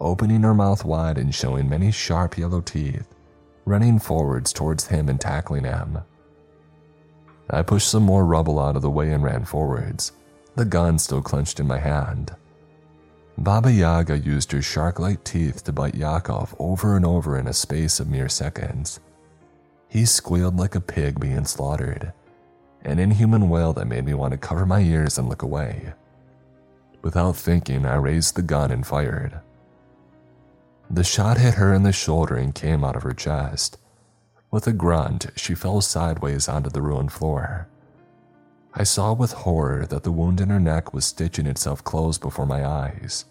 opening 0.00 0.42
her 0.42 0.54
mouth 0.54 0.84
wide 0.84 1.18
and 1.18 1.34
showing 1.34 1.68
many 1.68 1.90
sharp 1.90 2.36
yellow 2.36 2.60
teeth, 2.60 3.14
running 3.64 3.98
forwards 3.98 4.52
towards 4.52 4.88
him 4.88 5.08
and 5.08 5.20
tackling 5.20 5.64
him. 5.64 5.98
I 7.48 7.62
pushed 7.62 7.88
some 7.88 8.04
more 8.04 8.24
rubble 8.24 8.58
out 8.58 8.76
of 8.76 8.82
the 8.82 8.90
way 8.90 9.12
and 9.12 9.22
ran 9.22 9.44
forwards, 9.44 10.12
the 10.56 10.64
gun 10.64 10.98
still 10.98 11.22
clenched 11.22 11.60
in 11.60 11.66
my 11.66 11.78
hand. 11.78 12.34
Baba 13.38 13.72
Yaga 13.72 14.18
used 14.18 14.52
her 14.52 14.60
shark 14.60 14.98
like 14.98 15.24
teeth 15.24 15.64
to 15.64 15.72
bite 15.72 15.94
Yakov 15.94 16.54
over 16.58 16.96
and 16.96 17.06
over 17.06 17.38
in 17.38 17.46
a 17.46 17.52
space 17.52 17.98
of 17.98 18.08
mere 18.08 18.28
seconds. 18.28 19.00
He 19.88 20.04
squealed 20.04 20.56
like 20.56 20.74
a 20.74 20.80
pig 20.80 21.18
being 21.18 21.44
slaughtered, 21.44 22.12
an 22.82 22.98
inhuman 22.98 23.48
wail 23.48 23.72
that 23.72 23.86
made 23.86 24.04
me 24.04 24.14
want 24.14 24.32
to 24.32 24.38
cover 24.38 24.66
my 24.66 24.80
ears 24.80 25.18
and 25.18 25.28
look 25.28 25.42
away. 25.42 25.92
Without 27.02 27.36
thinking, 27.36 27.86
I 27.86 27.94
raised 27.94 28.36
the 28.36 28.42
gun 28.42 28.70
and 28.70 28.86
fired. 28.86 29.40
The 30.90 31.04
shot 31.04 31.38
hit 31.38 31.54
her 31.54 31.72
in 31.72 31.82
the 31.82 31.92
shoulder 31.92 32.36
and 32.36 32.54
came 32.54 32.84
out 32.84 32.96
of 32.96 33.04
her 33.04 33.14
chest. 33.14 33.78
With 34.50 34.66
a 34.66 34.72
grunt, 34.72 35.26
she 35.36 35.54
fell 35.54 35.80
sideways 35.80 36.48
onto 36.48 36.68
the 36.68 36.82
ruined 36.82 37.12
floor. 37.12 37.68
I 38.74 38.82
saw 38.84 39.12
with 39.12 39.32
horror 39.32 39.86
that 39.86 40.02
the 40.02 40.12
wound 40.12 40.40
in 40.40 40.48
her 40.50 40.60
neck 40.60 40.92
was 40.92 41.04
stitching 41.04 41.46
itself 41.46 41.82
closed 41.82 42.20
before 42.20 42.46
my 42.46 42.64
eyes. 42.64 43.24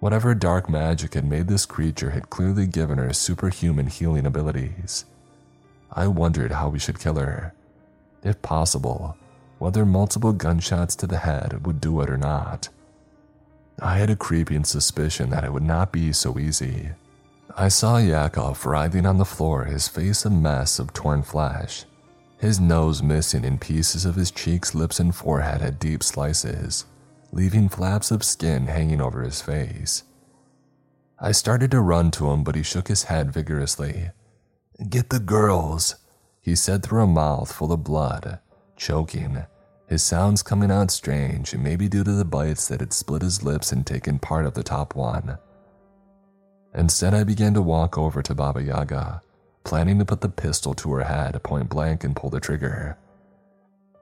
Whatever 0.00 0.34
dark 0.34 0.68
magic 0.68 1.14
had 1.14 1.24
made 1.24 1.46
this 1.46 1.64
creature 1.64 2.10
had 2.10 2.28
clearly 2.28 2.66
given 2.66 2.98
her 2.98 3.12
superhuman 3.12 3.86
healing 3.86 4.26
abilities. 4.26 5.04
I 5.92 6.08
wondered 6.08 6.52
how 6.52 6.68
we 6.70 6.80
should 6.80 6.98
kill 6.98 7.16
her. 7.16 7.54
If 8.24 8.42
possible, 8.42 9.16
whether 9.62 9.86
multiple 9.86 10.32
gunshots 10.32 10.96
to 10.96 11.06
the 11.06 11.18
head 11.18 11.64
would 11.64 11.80
do 11.80 12.00
it 12.00 12.10
or 12.10 12.18
not. 12.18 12.68
I 13.80 13.96
had 13.96 14.10
a 14.10 14.16
creeping 14.16 14.64
suspicion 14.64 15.30
that 15.30 15.44
it 15.44 15.52
would 15.52 15.62
not 15.62 15.92
be 15.92 16.12
so 16.12 16.36
easy. 16.36 16.90
I 17.56 17.68
saw 17.68 17.98
Yakov 17.98 18.66
writhing 18.66 19.06
on 19.06 19.18
the 19.18 19.24
floor, 19.24 19.66
his 19.66 19.86
face 19.86 20.24
a 20.24 20.30
mess 20.30 20.80
of 20.80 20.92
torn 20.92 21.22
flesh, 21.22 21.84
his 22.38 22.58
nose 22.58 23.04
missing 23.04 23.44
and 23.44 23.60
pieces 23.60 24.04
of 24.04 24.16
his 24.16 24.32
cheeks, 24.32 24.74
lips, 24.74 24.98
and 24.98 25.14
forehead 25.14 25.60
had 25.60 25.78
deep 25.78 26.02
slices 26.02 26.86
leaving 27.32 27.68
flaps 27.68 28.10
of 28.10 28.22
skin 28.22 28.66
hanging 28.66 29.00
over 29.00 29.22
his 29.22 29.40
face. 29.40 30.02
I 31.18 31.32
started 31.32 31.70
to 31.70 31.80
run 31.80 32.10
to 32.12 32.30
him, 32.30 32.44
but 32.44 32.56
he 32.56 32.62
shook 32.62 32.88
his 32.88 33.04
head 33.04 33.32
vigorously. 33.32 34.10
Get 34.88 35.08
the 35.10 35.20
girls, 35.20 35.96
he 36.40 36.54
said 36.54 36.82
through 36.82 37.04
a 37.04 37.06
mouth 37.06 37.50
full 37.50 37.72
of 37.72 37.84
blood, 37.84 38.40
choking, 38.76 39.44
his 39.88 40.02
sounds 40.02 40.42
coming 40.42 40.70
out 40.70 40.90
strange, 40.90 41.54
maybe 41.54 41.88
due 41.88 42.04
to 42.04 42.12
the 42.12 42.24
bites 42.24 42.68
that 42.68 42.80
had 42.80 42.92
split 42.92 43.22
his 43.22 43.42
lips 43.42 43.72
and 43.72 43.86
taken 43.86 44.18
part 44.18 44.46
of 44.46 44.54
the 44.54 44.62
top 44.62 44.94
one. 44.94 45.38
Instead, 46.74 47.12
I 47.12 47.24
began 47.24 47.52
to 47.54 47.62
walk 47.62 47.98
over 47.98 48.22
to 48.22 48.34
Baba 48.34 48.62
Yaga, 48.62 49.20
planning 49.64 49.98
to 49.98 50.04
put 50.04 50.22
the 50.22 50.28
pistol 50.28 50.74
to 50.74 50.92
her 50.92 51.04
head 51.04 51.40
point 51.42 51.68
blank 51.68 52.04
and 52.04 52.16
pull 52.16 52.30
the 52.30 52.40
trigger. 52.40 52.96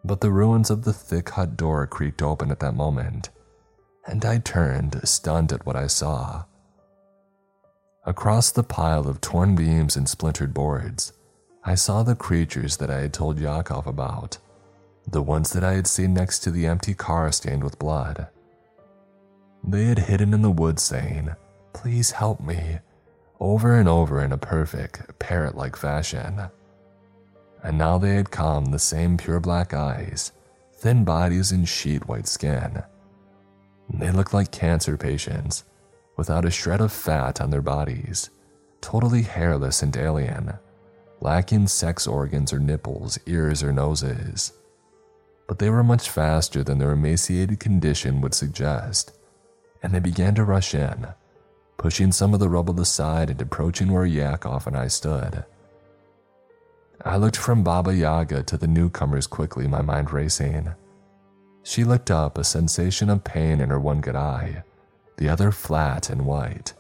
But 0.05 0.21
the 0.21 0.31
ruins 0.31 0.71
of 0.71 0.85
the 0.85 0.93
thick 0.93 1.31
hut 1.31 1.57
door 1.57 1.87
creaked 1.87 2.23
open 2.23 2.51
at 2.51 2.61
that 2.61 2.75
moment, 2.75 3.31
and 4.07 4.25
I 4.25 4.39
turned, 4.39 5.01
stunned 5.07 5.53
at 5.53 5.67
what 5.67 5.77
I 5.77 5.89
saw. 5.89 6.45
Across 8.07 8.53
the 8.53 8.63
pile 8.63 9.07
of 9.07 9.21
torn 9.21 9.55
beams 9.55 9.97
and 9.97 10.09
splintered 10.09 10.55
boards, 10.55 11.13
I 11.65 11.75
saw 11.75 12.03
the 12.03 12.15
creatures 12.15 12.79
that 12.79 12.91
I 12.91 13.01
had 13.01 13.13
told 13.13 13.39
Yakov 13.39 13.87
about, 13.87 14.39
the 15.07 15.23
ones 15.23 15.53
that 15.53 15.65
I 15.65 15.75
had 15.75 15.87
seen 15.87 16.15
next 16.15 16.41
to 16.41 16.51
the 16.51 16.67
empty 16.67 16.95
car 16.95 17.33
stained 17.33 17.65
with 17.65 17.79
blood. 17.79 18.29
They 19.65 19.85
had 19.85 19.99
hidden 19.99 20.33
in 20.33 20.43
the 20.43 20.51
woods 20.51 20.83
saying, 20.83 21.31
Please 21.73 22.13
help 22.13 22.41
me, 22.41 22.79
over 23.39 23.75
and 23.75 23.89
over 23.89 24.23
in 24.23 24.33
a 24.33 24.39
perfect, 24.39 25.19
parrot 25.19 25.57
like 25.57 25.77
fashion. 25.77 26.51
And 27.63 27.79
now 27.79 27.99
they 27.99 28.15
had 28.15 28.31
come, 28.31 28.67
the 28.67 28.79
same 28.79 29.17
pure 29.17 29.41
black 29.41 29.75
eyes, 29.75 30.33
thin 30.75 31.05
bodies, 31.05 31.53
and 31.53 31.69
sheet 31.69 32.09
white 32.09 32.27
skin. 32.27 32.83
They 33.93 34.11
looked 34.11 34.35
like 34.35 34.51
cancer 34.51 34.97
patients, 34.97 35.65
without 36.17 36.45
a 36.45 36.51
shred 36.51 36.81
of 36.81 36.93
fat 36.93 37.41
on 37.41 37.51
their 37.51 37.63
bodies, 37.63 38.31
totally 38.81 39.23
hairless 39.23 39.83
and 39.83 39.97
alien, 39.97 40.55
lacking 41.21 41.67
sex 41.67 42.07
organs 42.07 42.53
or 42.53 42.59
nipples, 42.59 43.19
ears, 43.27 43.63
or 43.63 43.73
noses. 43.73 44.53
But 45.51 45.59
they 45.59 45.69
were 45.69 45.83
much 45.83 46.09
faster 46.09 46.63
than 46.63 46.79
their 46.79 46.93
emaciated 46.93 47.59
condition 47.59 48.21
would 48.21 48.35
suggest, 48.35 49.19
and 49.83 49.93
they 49.93 49.99
began 49.99 50.37
to 50.37 50.45
rush 50.45 50.77
in, 50.77 51.09
pushing 51.77 52.13
some 52.13 52.33
of 52.33 52.39
the 52.39 52.49
rubble 52.49 52.81
aside 52.81 53.31
and 53.31 53.43
approaching 53.43 53.91
where 53.91 54.07
Yakov 54.07 54.69
and 54.69 54.77
I 54.77 54.87
stood. 54.87 55.45
I 57.05 57.17
looked 57.17 57.37
from 57.37 57.65
Baba 57.65 57.93
Yaga 57.93 58.45
to 58.45 58.57
the 58.57 58.69
newcomers 58.69 59.27
quickly, 59.27 59.67
my 59.67 59.83
mind 59.83 60.13
racing. 60.13 60.71
She 61.65 61.83
looked 61.83 62.13
up, 62.13 62.39
a 62.39 62.45
sensation 62.45 63.11
of 63.11 63.25
pain 63.25 63.61
in 63.61 63.71
her 63.71 63.81
one 63.81 64.01
good 64.01 64.15
eye, 64.15 64.63
the 65.17 65.29
other 65.29 65.51
flat 65.51 66.11
and 66.11 66.27
white. 66.27 66.75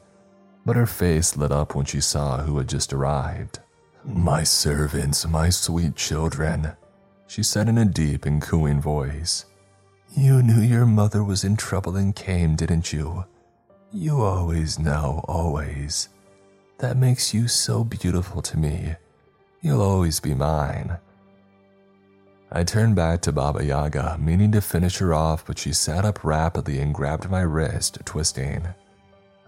But 0.65 0.77
her 0.77 0.87
face 0.87 1.37
lit 1.37 1.51
up 1.51 1.75
when 1.75 1.87
she 1.87 2.01
saw 2.01 2.43
who 2.43 2.57
had 2.59 2.69
just 2.69 2.93
arrived. 2.93 3.59
My 4.05 4.45
servants, 4.45 5.27
my 5.27 5.51
sweet 5.51 5.97
children, 5.97 6.77
she 7.31 7.45
said 7.45 7.69
in 7.69 7.79
a 7.79 7.85
deep 7.85 8.27
and 8.27 8.43
cooing 8.43 8.81
voice. 8.81 9.45
You 10.17 10.43
knew 10.43 10.61
your 10.61 10.85
mother 10.85 11.23
was 11.23 11.45
in 11.45 11.57
trouble 11.57 11.95
and 11.95 12.15
came, 12.15 12.57
didn't 12.57 12.93
you? 12.93 13.25
You 13.93 14.21
always 14.21 14.81
know, 14.81 15.25
always. 15.29 16.09
That 16.79 16.97
makes 16.97 17.33
you 17.33 17.47
so 17.47 17.85
beautiful 17.85 18.43
to 18.43 18.59
me. 18.59 18.97
You'll 19.61 19.81
always 19.81 20.19
be 20.19 20.35
mine. 20.35 20.99
I 22.51 22.65
turned 22.65 22.97
back 22.97 23.21
to 23.23 23.33
Baba 23.33 23.65
Yaga, 23.65 24.19
meaning 24.19 24.51
to 24.51 24.61
finish 24.61 24.99
her 24.99 25.15
off, 25.15 25.47
but 25.47 25.57
she 25.57 25.73
sat 25.73 26.05
up 26.05 26.25
rapidly 26.25 26.81
and 26.81 26.93
grabbed 26.93 27.31
my 27.31 27.43
wrist, 27.43 27.99
twisting. 28.05 28.67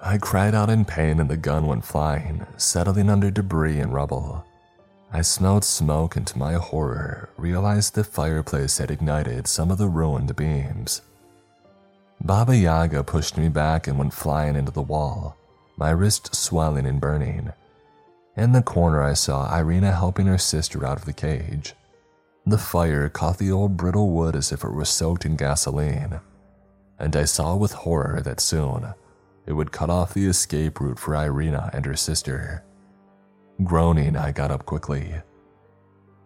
I 0.01 0.19
cried 0.19 0.55
out 0.55 0.71
in 0.71 0.85
pain 0.85 1.19
and 1.19 1.29
the 1.29 1.37
gun 1.37 1.67
went 1.67 1.85
flying, 1.85 2.47
settling 2.57 3.11
under 3.11 3.33
debris 3.33 3.81
and 3.81 3.93
rubble. 3.93 4.45
I 5.15 5.21
smelled 5.21 5.63
smoke 5.63 6.17
and 6.17 6.27
to 6.29 6.39
my 6.39 6.55
horror, 6.55 7.29
realized 7.37 7.95
the 7.95 8.03
fireplace 8.03 8.79
had 8.79 8.91
ignited 8.91 9.47
some 9.47 9.71
of 9.71 9.77
the 9.77 9.89
ruined 9.89 10.35
beams. 10.35 11.03
Baba 12.25 12.57
Yaga 12.57 13.05
pushed 13.05 13.37
me 13.37 13.51
back 13.51 13.87
and 13.87 13.99
went 13.99 14.15
flying 14.15 14.57
into 14.57 14.73
the 14.73 14.81
wall, 14.81 15.37
my 15.77 15.91
wrist 15.91 16.35
swelling 16.35 16.87
and 16.87 16.99
burning. 16.99 17.53
In 18.39 18.53
the 18.53 18.63
corner, 18.63 19.03
I 19.03 19.13
saw 19.13 19.55
Irina 19.55 19.93
helping 19.93 20.27
her 20.27 20.39
sister 20.39 20.87
out 20.87 20.97
of 20.97 21.05
the 21.05 21.13
cage. 21.13 21.75
The 22.47 22.57
fire 22.57 23.11
caught 23.11 23.37
the 23.37 23.53
old 23.53 23.77
brittle 23.77 24.11
wood 24.11 24.35
as 24.35 24.51
if 24.51 24.65
it 24.65 24.73
were 24.73 24.87
soaked 24.87 25.27
in 25.27 25.37
gasoline, 25.37 26.21
and 26.99 27.15
I 27.15 27.25
saw 27.25 27.55
with 27.55 27.73
horror 27.73 28.23
that 28.23 28.41
soon 28.41 28.95
it 29.45 29.53
would 29.53 29.73
cut 29.73 29.91
off 29.91 30.15
the 30.15 30.27
escape 30.27 30.81
route 30.81 30.99
for 30.99 31.15
Irina 31.15 31.69
and 31.75 31.85
her 31.85 31.97
sister. 31.97 32.65
Groaning, 33.65 34.17
I 34.17 34.33
got 34.33 34.51
up 34.51 34.67
quickly. 34.67 35.15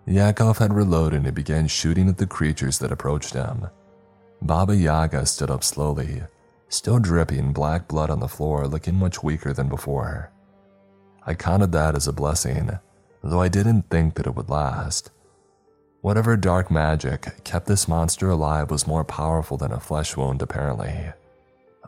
Yakov 0.07 0.59
had 0.59 0.73
reloaded 0.73 1.24
and 1.24 1.35
began 1.35 1.66
shooting 1.66 2.09
at 2.09 2.19
the 2.19 2.27
creatures 2.27 2.78
that 2.78 2.93
approached 2.93 3.35
him. 3.35 3.66
Baba 4.40 4.77
Yaga 4.77 5.27
stood 5.27 5.51
up 5.51 5.65
slowly, 5.65 6.23
still 6.69 6.98
dripping 6.98 7.53
black 7.53 7.89
blood 7.89 8.11
on 8.11 8.20
the 8.20 8.28
floor, 8.28 8.69
looking 8.69 8.94
much 8.94 9.23
weaker 9.23 9.53
than 9.53 9.69
before. 9.69 10.31
I 11.27 11.35
counted 11.35 11.73
that 11.73 11.97
as 11.97 12.07
a 12.07 12.12
blessing, 12.12 12.78
though 13.23 13.40
I 13.40 13.48
didn't 13.48 13.90
think 13.90 14.15
that 14.15 14.27
it 14.27 14.36
would 14.36 14.48
last. 14.48 15.11
Whatever 16.03 16.36
dark 16.36 16.70
magic 16.70 17.43
kept 17.43 17.66
this 17.66 17.89
monster 17.89 18.31
alive 18.31 18.70
was 18.70 18.86
more 18.86 19.05
powerful 19.05 19.57
than 19.57 19.73
a 19.73 19.81
flesh 19.81 20.16
wound, 20.16 20.40
apparently. 20.40 21.12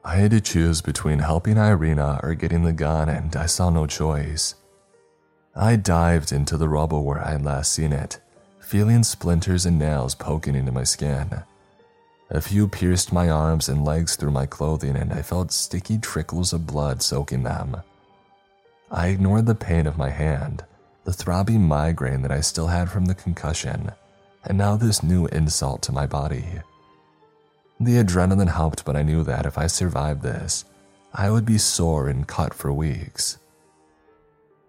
I 0.04 0.16
had 0.16 0.32
to 0.32 0.40
choose 0.40 0.82
between 0.82 1.20
helping 1.20 1.56
Irina 1.56 2.18
or 2.22 2.34
getting 2.34 2.64
the 2.64 2.72
gun, 2.72 3.08
and 3.08 3.34
I 3.36 3.46
saw 3.46 3.70
no 3.70 3.86
choice. 3.86 4.56
I 5.60 5.74
dived 5.74 6.30
into 6.30 6.56
the 6.56 6.68
rubble 6.68 7.02
where 7.02 7.20
I 7.20 7.32
had 7.32 7.44
last 7.44 7.72
seen 7.72 7.92
it, 7.92 8.20
feeling 8.60 9.02
splinters 9.02 9.66
and 9.66 9.76
nails 9.76 10.14
poking 10.14 10.54
into 10.54 10.70
my 10.70 10.84
skin. 10.84 11.42
A 12.30 12.40
few 12.40 12.68
pierced 12.68 13.12
my 13.12 13.28
arms 13.28 13.68
and 13.68 13.84
legs 13.84 14.14
through 14.14 14.30
my 14.30 14.46
clothing, 14.46 14.94
and 14.94 15.12
I 15.12 15.22
felt 15.22 15.50
sticky 15.50 15.98
trickles 15.98 16.52
of 16.52 16.64
blood 16.64 17.02
soaking 17.02 17.42
them. 17.42 17.82
I 18.88 19.08
ignored 19.08 19.46
the 19.46 19.56
pain 19.56 19.88
of 19.88 19.98
my 19.98 20.10
hand, 20.10 20.64
the 21.02 21.12
throbbing 21.12 21.66
migraine 21.66 22.22
that 22.22 22.30
I 22.30 22.40
still 22.40 22.68
had 22.68 22.88
from 22.88 23.06
the 23.06 23.14
concussion, 23.16 23.90
and 24.44 24.56
now 24.56 24.76
this 24.76 25.02
new 25.02 25.26
insult 25.26 25.82
to 25.82 25.92
my 25.92 26.06
body. 26.06 26.44
The 27.80 27.96
adrenaline 27.96 28.52
helped, 28.52 28.84
but 28.84 28.94
I 28.94 29.02
knew 29.02 29.24
that 29.24 29.44
if 29.44 29.58
I 29.58 29.66
survived 29.66 30.22
this, 30.22 30.64
I 31.12 31.30
would 31.30 31.44
be 31.44 31.58
sore 31.58 32.08
and 32.08 32.28
cut 32.28 32.54
for 32.54 32.72
weeks. 32.72 33.38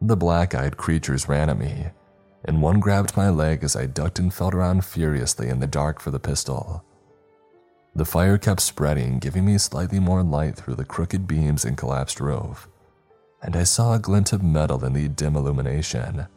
The 0.01 0.15
black 0.17 0.55
eyed 0.55 0.77
creatures 0.77 1.27
ran 1.27 1.49
at 1.49 1.59
me, 1.59 1.88
and 2.45 2.61
one 2.61 2.80
grabbed 2.80 3.17
my 3.17 3.30
leg 3.30 3.63
as 3.63 3.76
I 3.76 3.85
ducked 3.85 4.19
and 4.19 4.34
felt 4.34 4.53
around 4.53 4.85
furiously 4.85 5.49
in 5.49 5.59
the 5.59 5.67
dark 5.67 5.99
for 5.99 6.09
the 6.11 6.19
pistol. 6.19 6.84
The 7.95 8.05
fire 8.05 8.38
kept 8.38 8.61
spreading, 8.61 9.19
giving 9.19 9.45
me 9.45 9.57
slightly 9.57 9.99
more 9.99 10.23
light 10.23 10.55
through 10.55 10.76
the 10.76 10.85
crooked 10.85 11.27
beams 11.27 11.65
and 11.65 11.77
collapsed 11.77 12.21
roof, 12.21 12.69
and 13.41 13.55
I 13.55 13.63
saw 13.63 13.93
a 13.93 13.99
glint 13.99 14.31
of 14.31 14.41
metal 14.41 14.85
in 14.85 14.93
the 14.93 15.09
dim 15.09 15.35
illumination, 15.35 16.27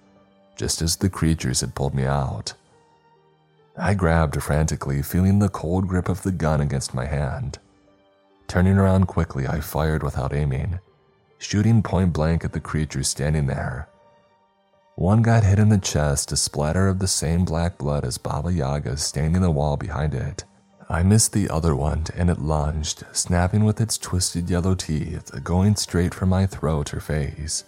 just 0.56 0.82
as 0.82 0.96
the 0.96 1.10
creatures 1.10 1.60
had 1.60 1.74
pulled 1.74 1.94
me 1.94 2.04
out. 2.04 2.54
I 3.76 3.94
grabbed 3.94 4.42
frantically, 4.42 5.02
feeling 5.02 5.38
the 5.38 5.48
cold 5.48 5.86
grip 5.86 6.08
of 6.08 6.22
the 6.22 6.32
gun 6.32 6.60
against 6.60 6.94
my 6.94 7.06
hand. 7.06 7.58
Turning 8.48 8.76
around 8.76 9.06
quickly, 9.06 9.46
I 9.46 9.60
fired 9.60 10.02
without 10.02 10.34
aiming, 10.34 10.80
shooting 11.42 11.82
point 11.82 12.12
blank 12.12 12.44
at 12.44 12.52
the 12.52 12.60
creatures 12.60 13.08
standing 13.08 13.46
there. 13.46 13.88
One 14.96 15.22
got 15.22 15.44
hit 15.44 15.58
in 15.58 15.68
the 15.68 15.78
chest, 15.78 16.32
a 16.32 16.36
splatter 16.36 16.88
of 16.88 16.98
the 16.98 17.08
same 17.08 17.44
black 17.44 17.78
blood 17.78 18.04
as 18.04 18.18
Baba 18.18 18.52
Yaga 18.52 18.96
standing 18.96 19.42
the 19.42 19.50
wall 19.50 19.76
behind 19.76 20.14
it. 20.14 20.44
I 20.88 21.02
missed 21.02 21.32
the 21.32 21.48
other 21.48 21.74
one 21.74 22.04
and 22.14 22.30
it 22.30 22.40
lunged, 22.40 23.04
snapping 23.12 23.64
with 23.64 23.80
its 23.80 23.98
twisted 23.98 24.50
yellow 24.50 24.74
teeth, 24.74 25.30
going 25.42 25.76
straight 25.76 26.14
for 26.14 26.26
my 26.26 26.46
throat 26.46 26.92
or 26.94 27.00
face. 27.00 27.64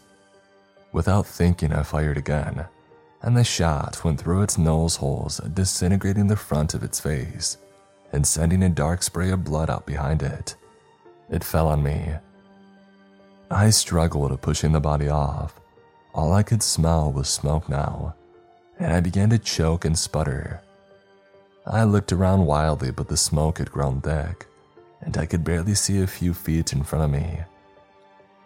Without 0.92 1.26
thinking, 1.26 1.72
I 1.72 1.82
fired 1.82 2.18
again, 2.18 2.66
and 3.22 3.36
the 3.36 3.42
shot 3.44 4.04
went 4.04 4.20
through 4.20 4.42
its 4.42 4.58
nose 4.58 4.96
holes, 4.96 5.38
disintegrating 5.38 6.28
the 6.28 6.36
front 6.36 6.74
of 6.74 6.82
its 6.82 7.00
face 7.00 7.56
and 8.14 8.24
sending 8.24 8.62
a 8.62 8.68
dark 8.68 9.02
spray 9.02 9.30
of 9.30 9.42
blood 9.42 9.68
out 9.68 9.84
behind 9.86 10.22
it. 10.22 10.54
It 11.30 11.42
fell 11.42 11.66
on 11.66 11.82
me. 11.82 12.14
I 13.54 13.70
struggled 13.70 14.42
pushing 14.42 14.72
the 14.72 14.80
body 14.80 15.08
off. 15.08 15.60
All 16.12 16.32
I 16.32 16.42
could 16.42 16.60
smell 16.60 17.12
was 17.12 17.28
smoke 17.28 17.68
now, 17.68 18.16
and 18.80 18.92
I 18.92 18.98
began 18.98 19.30
to 19.30 19.38
choke 19.38 19.84
and 19.84 19.96
sputter. 19.96 20.60
I 21.64 21.84
looked 21.84 22.12
around 22.12 22.46
wildly, 22.46 22.90
but 22.90 23.06
the 23.06 23.16
smoke 23.16 23.58
had 23.58 23.70
grown 23.70 24.00
thick, 24.00 24.48
and 25.02 25.16
I 25.16 25.26
could 25.26 25.44
barely 25.44 25.76
see 25.76 26.02
a 26.02 26.06
few 26.08 26.34
feet 26.34 26.72
in 26.72 26.82
front 26.82 27.04
of 27.04 27.12
me. 27.12 27.42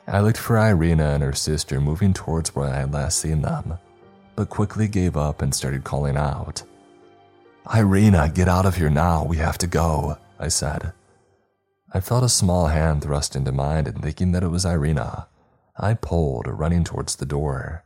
I 0.07 0.21
looked 0.21 0.37
for 0.37 0.59
Irina 0.59 1.15
and 1.15 1.23
her 1.23 1.33
sister 1.33 1.81
moving 1.81 2.13
towards 2.13 2.55
where 2.55 2.69
I 2.69 2.81
had 2.81 2.93
last 2.93 3.19
seen 3.19 3.41
them, 3.41 3.79
but 4.37 4.51
quickly 4.51 4.89
gave 4.89 5.17
up 5.17 5.41
and 5.41 5.55
started 5.55 5.85
calling 5.85 6.19
out. 6.19 6.63
Irina, 7.75 8.29
get 8.29 8.47
out 8.47 8.67
of 8.67 8.77
here 8.77 8.91
now, 8.91 9.25
we 9.25 9.39
have 9.39 9.57
to 9.57 9.67
go, 9.67 10.19
I 10.39 10.49
said. 10.49 10.93
I 11.93 12.01
felt 12.01 12.25
a 12.25 12.29
small 12.29 12.67
hand 12.67 13.03
thrust 13.03 13.35
into 13.35 13.53
mine, 13.53 13.87
and 13.87 14.03
thinking 14.03 14.33
that 14.33 14.43
it 14.43 14.49
was 14.49 14.67
Irina, 14.67 15.29
I 15.77 15.95
pulled, 15.95 16.47
running 16.47 16.85
towards 16.85 17.17
the 17.17 17.27
door. 17.27 17.85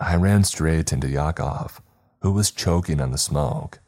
I 0.00 0.16
ran 0.16 0.44
straight 0.44 0.92
into 0.92 1.08
Yakov, 1.08 1.80
who 2.20 2.32
was 2.32 2.50
choking 2.50 3.00
on 3.00 3.12
the 3.12 3.18
smoke. 3.18 3.78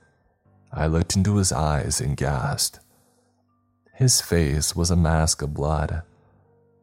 I 0.72 0.86
looked 0.86 1.16
into 1.16 1.36
his 1.36 1.50
eyes 1.50 2.00
and 2.00 2.16
gasped. 2.16 2.80
His 3.94 4.20
face 4.20 4.76
was 4.76 4.90
a 4.90 4.96
mask 4.96 5.42
of 5.42 5.54
blood. 5.54 6.02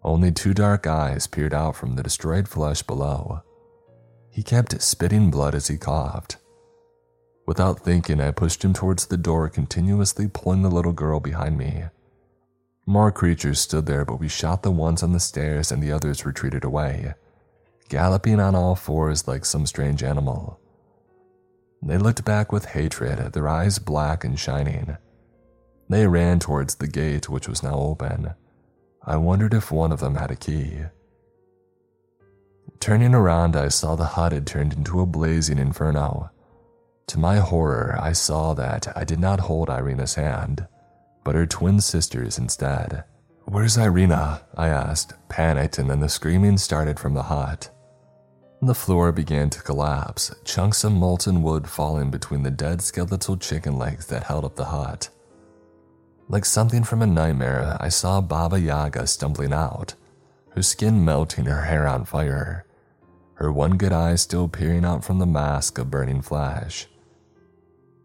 Only 0.03 0.31
two 0.31 0.53
dark 0.53 0.85
eyes 0.85 1.27
peered 1.27 1.53
out 1.53 1.75
from 1.75 1.95
the 1.95 2.03
destroyed 2.03 2.47
flesh 2.47 2.81
below. 2.83 3.41
He 4.29 4.43
kept 4.43 4.81
spitting 4.81 5.31
blood 5.31 5.55
as 5.55 5.67
he 5.67 5.77
coughed. 5.77 6.37
Without 7.47 7.79
thinking, 7.79 8.19
I 8.19 8.31
pushed 8.31 8.65
him 8.65 8.73
towards 8.73 9.05
the 9.05 9.17
door, 9.17 9.47
continuously 9.47 10.27
pulling 10.27 10.63
the 10.63 10.69
little 10.69 10.91
girl 10.91 11.19
behind 11.19 11.57
me. 11.57 11.85
More 12.85 13.11
creatures 13.11 13.59
stood 13.59 13.87
there, 13.87 14.05
but 14.05 14.19
we 14.19 14.27
shot 14.27 14.61
the 14.61 14.71
ones 14.71 15.01
on 15.01 15.11
the 15.11 15.19
stairs 15.19 15.71
and 15.71 15.81
the 15.81 15.91
others 15.91 16.25
retreated 16.25 16.63
away, 16.63 17.15
galloping 17.89 18.39
on 18.39 18.53
all 18.55 18.75
fours 18.75 19.27
like 19.27 19.43
some 19.43 19.65
strange 19.65 20.03
animal. 20.03 20.59
They 21.81 21.97
looked 21.97 22.23
back 22.25 22.51
with 22.51 22.65
hatred, 22.65 23.33
their 23.33 23.47
eyes 23.47 23.79
black 23.79 24.23
and 24.23 24.39
shining. 24.39 24.97
They 25.89 26.07
ran 26.07 26.39
towards 26.39 26.75
the 26.75 26.87
gate, 26.87 27.29
which 27.29 27.47
was 27.47 27.63
now 27.63 27.75
open. 27.75 28.33
I 29.03 29.17
wondered 29.17 29.53
if 29.53 29.71
one 29.71 29.91
of 29.91 29.99
them 29.99 30.15
had 30.15 30.31
a 30.31 30.35
key. 30.35 30.79
Turning 32.79 33.13
around, 33.15 33.55
I 33.55 33.69
saw 33.69 33.95
the 33.95 34.05
hut 34.05 34.31
had 34.31 34.47
turned 34.47 34.73
into 34.73 34.99
a 34.99 35.05
blazing 35.05 35.59
inferno. 35.59 36.29
To 37.07 37.19
my 37.19 37.37
horror, 37.37 37.97
I 37.99 38.13
saw 38.13 38.53
that 38.55 38.95
I 38.95 39.03
did 39.03 39.19
not 39.19 39.41
hold 39.41 39.69
Irina's 39.69 40.15
hand, 40.15 40.67
but 41.25 41.35
her 41.35 41.45
twin 41.45 41.81
sister's 41.81 42.37
instead. 42.37 43.03
Where's 43.43 43.77
Irina? 43.77 44.43
I 44.55 44.69
asked, 44.69 45.13
panicked, 45.27 45.77
and 45.77 45.89
then 45.89 45.99
the 45.99 46.07
screaming 46.07 46.57
started 46.57 46.97
from 46.97 47.13
the 47.13 47.23
hut. 47.23 47.69
The 48.61 48.73
floor 48.73 49.11
began 49.11 49.49
to 49.49 49.61
collapse, 49.61 50.33
chunks 50.45 50.83
of 50.85 50.93
molten 50.93 51.43
wood 51.43 51.67
falling 51.67 52.09
between 52.09 52.43
the 52.43 52.51
dead 52.51 52.81
skeletal 52.81 53.37
chicken 53.37 53.77
legs 53.77 54.07
that 54.07 54.23
held 54.23 54.45
up 54.45 54.55
the 54.55 54.65
hut. 54.65 55.09
Like 56.29 56.45
something 56.45 56.83
from 56.83 57.01
a 57.01 57.07
nightmare, 57.07 57.75
I 57.79 57.89
saw 57.89 58.21
Baba 58.21 58.59
Yaga 58.59 59.05
stumbling 59.05 59.53
out, 59.53 59.93
her 60.51 60.63
skin 60.63 61.03
melting, 61.03 61.45
her 61.45 61.63
hair 61.63 61.87
on 61.87 62.05
fire, 62.05 62.65
her 63.35 63.51
one 63.51 63.77
good 63.77 63.91
eye 63.91 64.15
still 64.15 64.47
peering 64.47 64.85
out 64.85 65.03
from 65.03 65.19
the 65.19 65.25
mask 65.25 65.77
of 65.77 65.91
burning 65.91 66.21
flesh. 66.21 66.87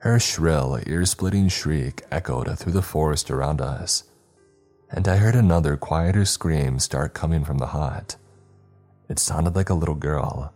Her 0.01 0.19
shrill, 0.19 0.81
ear 0.87 1.05
splitting 1.05 1.49
shriek 1.49 2.03
echoed 2.11 2.59
through 2.59 2.73
the 2.73 2.81
forest 2.81 3.31
around 3.31 3.61
us, 3.61 4.05
and 4.89 5.07
I 5.07 5.17
heard 5.17 5.35
another 5.35 5.77
quieter 5.77 6.25
scream 6.25 6.79
start 6.79 7.13
coming 7.13 7.45
from 7.45 7.59
the 7.59 7.67
hut. 7.67 8.17
It 9.11 9.19
sounded 9.19 9.55
like 9.55 9.69
a 9.69 9.75
little 9.75 9.95
girl. 9.95 10.55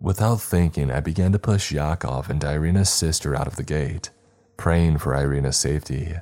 Without 0.00 0.40
thinking, 0.40 0.90
I 0.90 0.98
began 0.98 1.30
to 1.30 1.38
push 1.38 1.70
Yakov 1.70 2.28
and 2.28 2.42
Irina's 2.42 2.90
sister 2.90 3.36
out 3.36 3.46
of 3.46 3.54
the 3.54 3.62
gate, 3.62 4.10
praying 4.56 4.98
for 4.98 5.14
Irina's 5.14 5.56
safety, 5.56 6.16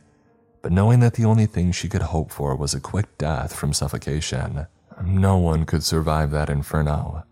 but 0.61 0.70
knowing 0.70 1.01
that 1.01 1.15
the 1.15 1.24
only 1.24 1.47
thing 1.47 1.73
she 1.73 1.89
could 1.89 2.03
hope 2.03 2.31
for 2.31 2.55
was 2.55 2.74
a 2.74 2.81
quick 2.81 3.16
death 3.16 3.57
from 3.57 3.73
suffocation. 3.73 4.66
No 5.03 5.39
one 5.39 5.65
could 5.65 5.82
survive 5.82 6.31
that 6.31 6.51
inferno. 6.51 7.24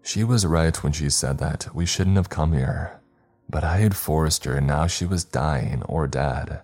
She 0.00 0.22
was 0.22 0.46
right 0.46 0.80
when 0.82 0.92
she 0.92 1.10
said 1.10 1.38
that 1.38 1.74
we 1.74 1.86
shouldn't 1.86 2.16
have 2.16 2.30
come 2.30 2.52
here, 2.52 3.00
but 3.48 3.64
I 3.64 3.78
had 3.78 3.96
forced 3.96 4.44
her 4.44 4.56
and 4.56 4.66
now 4.66 4.86
she 4.86 5.06
was 5.06 5.24
dying 5.24 5.82
or 5.84 6.06
dead. 6.06 6.62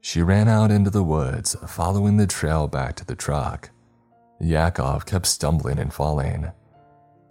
She 0.00 0.20
ran 0.20 0.48
out 0.48 0.70
into 0.70 0.90
the 0.90 1.02
woods, 1.02 1.56
following 1.66 2.18
the 2.18 2.26
trail 2.26 2.68
back 2.68 2.94
to 2.96 3.06
the 3.06 3.16
truck. 3.16 3.70
Yakov 4.38 5.06
kept 5.06 5.26
stumbling 5.26 5.78
and 5.78 5.92
falling. 5.92 6.52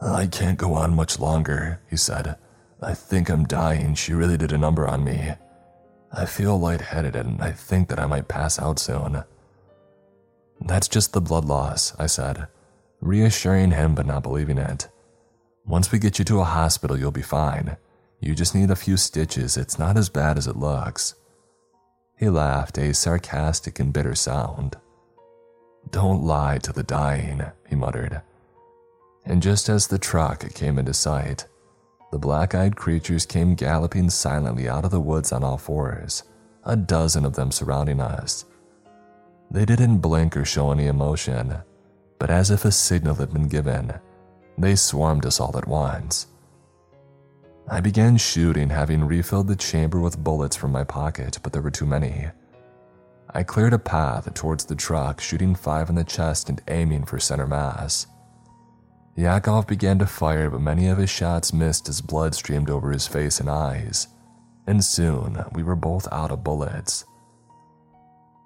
I 0.02 0.28
can't 0.28 0.58
go 0.58 0.74
on 0.74 0.96
much 0.96 1.20
longer, 1.20 1.82
he 1.90 1.98
said. 1.98 2.36
I 2.82 2.94
think 2.94 3.30
I'm 3.30 3.46
dying. 3.46 3.96
She 3.96 4.14
really 4.14 4.38
did 4.38 4.52
a 4.52 4.58
number 4.58 4.88
on 4.88 5.04
me. 5.04 5.34
I 6.12 6.26
feel 6.26 6.60
lightheaded 6.60 7.16
and 7.16 7.42
I 7.42 7.52
think 7.52 7.90
that 7.90 8.00
I 8.00 8.06
might 8.06 8.28
pass 8.28 8.60
out 8.60 8.80
soon. 8.80 9.24
That's 10.62 10.88
just 10.88 11.14
the 11.14 11.22
blood 11.22 11.46
loss, 11.46 11.94
I 12.00 12.08
said, 12.08 12.48
reassuring 13.02 13.72
him 13.72 13.96
but 13.96 14.06
not 14.06 14.24
believing 14.24 14.58
it. 14.58 14.88
Once 15.66 15.92
we 15.92 16.00
get 16.00 16.20
you 16.20 16.26
to 16.26 16.42
a 16.42 16.46
hospital, 16.46 17.00
you'll 17.00 17.12
be 17.12 17.22
fine. 17.22 17.78
You 18.20 18.36
just 18.36 18.54
need 18.54 18.70
a 18.70 18.76
few 18.76 18.98
stitches. 18.98 19.58
It's 19.58 19.80
not 19.80 19.98
as 19.98 20.10
bad 20.10 20.38
as 20.38 20.48
it 20.48 20.58
looks. 20.58 21.16
He 22.18 22.30
laughed, 22.30 22.78
a 22.78 22.94
sarcastic 22.94 23.80
and 23.80 23.94
bitter 23.94 24.16
sound. 24.16 24.76
Don't 25.90 26.24
lie 26.24 26.58
to 26.60 26.74
the 26.74 26.84
dying, 26.84 27.44
he 27.68 27.76
muttered. 27.76 28.22
And 29.26 29.42
just 29.42 29.70
as 29.70 29.88
the 29.88 29.98
truck 29.98 30.54
came 30.54 30.78
into 30.78 30.94
sight, 30.94 31.48
the 32.12 32.20
black 32.20 32.54
eyed 32.54 32.76
creatures 32.76 33.26
came 33.26 33.56
galloping 33.56 34.10
silently 34.10 34.70
out 34.70 34.86
of 34.86 34.92
the 34.92 35.00
woods 35.00 35.32
on 35.32 35.44
all 35.44 35.58
fours, 35.58 36.24
a 36.64 36.76
dozen 36.76 37.26
of 37.26 37.34
them 37.34 37.52
surrounding 37.52 38.00
us. 38.00 38.46
They 39.50 39.66
didn't 39.66 40.00
blink 40.00 40.36
or 40.36 40.46
show 40.46 40.72
any 40.72 40.88
emotion, 40.88 41.58
but 42.20 42.30
as 42.30 42.52
if 42.52 42.66
a 42.66 42.72
signal 42.72 43.16
had 43.16 43.34
been 43.34 43.48
given, 43.48 43.94
they 44.58 44.76
swarmed 44.76 45.26
us 45.26 45.40
all 45.40 45.58
at 45.58 45.68
once. 45.68 46.28
I 47.70 47.80
began 47.80 48.18
shooting, 48.18 48.70
having 48.70 49.06
refilled 49.06 49.48
the 49.48 49.56
chamber 49.56 50.00
with 50.00 50.24
bullets 50.24 50.56
from 50.56 50.72
my 50.72 50.84
pocket, 50.84 51.40
but 51.42 51.54
there 51.54 51.62
were 51.62 51.72
too 51.72 51.86
many. 51.86 52.28
I 53.36 53.44
cleared 53.44 53.74
a 53.74 53.80
path 53.80 54.32
towards 54.34 54.66
the 54.66 54.76
truck, 54.76 55.20
shooting 55.22 55.56
five 55.56 55.90
in 55.90 55.96
the 55.96 56.04
chest 56.04 56.50
and 56.50 56.62
aiming 56.68 57.06
for 57.06 57.20
center 57.20 57.48
mass. 57.48 58.06
Yakov 59.16 59.68
began 59.68 59.98
to 60.00 60.06
fire, 60.06 60.50
but 60.50 60.62
many 60.62 60.88
of 60.88 60.98
his 60.98 61.10
shots 61.10 61.54
missed 61.54 61.88
as 61.88 62.02
blood 62.02 62.36
streamed 62.36 62.70
over 62.70 62.92
his 62.92 63.08
face 63.08 63.40
and 63.40 63.50
eyes, 63.50 64.08
and 64.68 64.84
soon 64.84 65.44
we 65.54 65.64
were 65.64 65.76
both 65.76 66.08
out 66.12 66.32
of 66.32 66.44
bullets. 66.44 67.06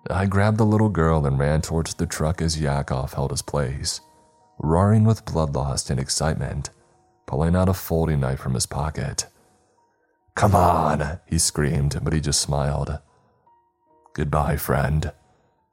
I 0.09 0.25
grabbed 0.25 0.57
the 0.57 0.65
little 0.65 0.89
girl 0.89 1.25
and 1.25 1.39
ran 1.39 1.61
towards 1.61 1.93
the 1.95 2.05
truck 2.05 2.41
as 2.41 2.59
Yakov 2.59 3.13
held 3.13 3.31
his 3.31 3.41
place, 3.41 3.99
roaring 4.59 5.03
with 5.03 5.25
bloodlust 5.25 5.89
and 5.89 5.99
excitement, 5.99 6.69
pulling 7.25 7.55
out 7.55 7.69
a 7.69 7.73
folding 7.73 8.19
knife 8.19 8.39
from 8.39 8.53
his 8.53 8.65
pocket. 8.65 9.25
Come 10.35 10.55
on, 10.55 11.19
he 11.25 11.39
screamed, 11.39 11.99
but 12.03 12.13
he 12.13 12.19
just 12.19 12.41
smiled. 12.41 12.99
Goodbye, 14.13 14.57
friend, 14.57 15.11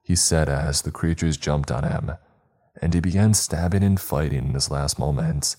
he 0.02 0.16
said 0.16 0.48
as 0.48 0.82
the 0.82 0.90
creatures 0.90 1.36
jumped 1.36 1.70
on 1.70 1.85
him, 1.85 2.12
and 2.81 2.93
he 2.93 3.01
began 3.01 3.35
stabbing 3.35 3.82
and 3.82 4.01
fighting 4.01 4.48
in 4.48 4.55
his 4.55 4.70
last 4.70 4.98
moments, 4.98 5.56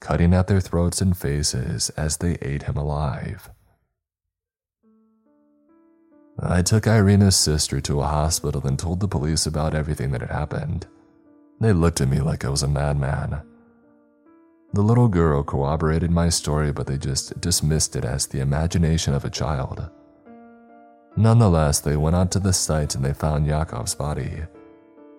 cutting 0.00 0.34
at 0.34 0.46
their 0.46 0.60
throats 0.60 1.00
and 1.00 1.16
faces 1.16 1.90
as 1.90 2.16
they 2.16 2.34
ate 2.42 2.64
him 2.64 2.76
alive. 2.76 3.50
I 6.42 6.62
took 6.62 6.86
Irina's 6.86 7.36
sister 7.36 7.80
to 7.82 8.00
a 8.00 8.06
hospital 8.06 8.66
and 8.66 8.78
told 8.78 9.00
the 9.00 9.08
police 9.08 9.46
about 9.46 9.74
everything 9.74 10.10
that 10.12 10.22
had 10.22 10.30
happened. 10.30 10.86
They 11.60 11.72
looked 11.74 12.00
at 12.00 12.08
me 12.08 12.20
like 12.20 12.44
I 12.44 12.48
was 12.48 12.62
a 12.62 12.68
madman. 12.68 13.42
The 14.72 14.82
little 14.82 15.08
girl 15.08 15.42
corroborated 15.42 16.10
my 16.10 16.28
story, 16.30 16.72
but 16.72 16.86
they 16.86 16.96
just 16.96 17.38
dismissed 17.40 17.96
it 17.96 18.04
as 18.04 18.26
the 18.26 18.40
imagination 18.40 19.14
of 19.14 19.24
a 19.24 19.30
child. 19.30 19.90
Nonetheless, 21.16 21.80
they 21.80 21.96
went 21.96 22.16
out 22.16 22.30
to 22.30 22.38
the 22.40 22.52
site 22.52 22.94
and 22.94 23.04
they 23.04 23.12
found 23.12 23.46
Yakov's 23.46 23.94
body. 23.94 24.42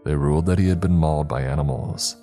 They 0.04 0.16
ruled 0.16 0.48
that 0.48 0.58
he 0.58 0.68
had 0.68 0.80
been 0.80 0.96
mauled 0.96 1.28
by 1.28 1.42
animals. 1.42 2.16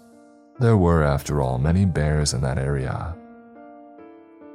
There 0.58 0.76
were, 0.76 1.04
after 1.04 1.40
all, 1.40 1.58
many 1.58 1.84
bears 1.84 2.34
in 2.34 2.40
that 2.40 2.58
area. 2.58 3.14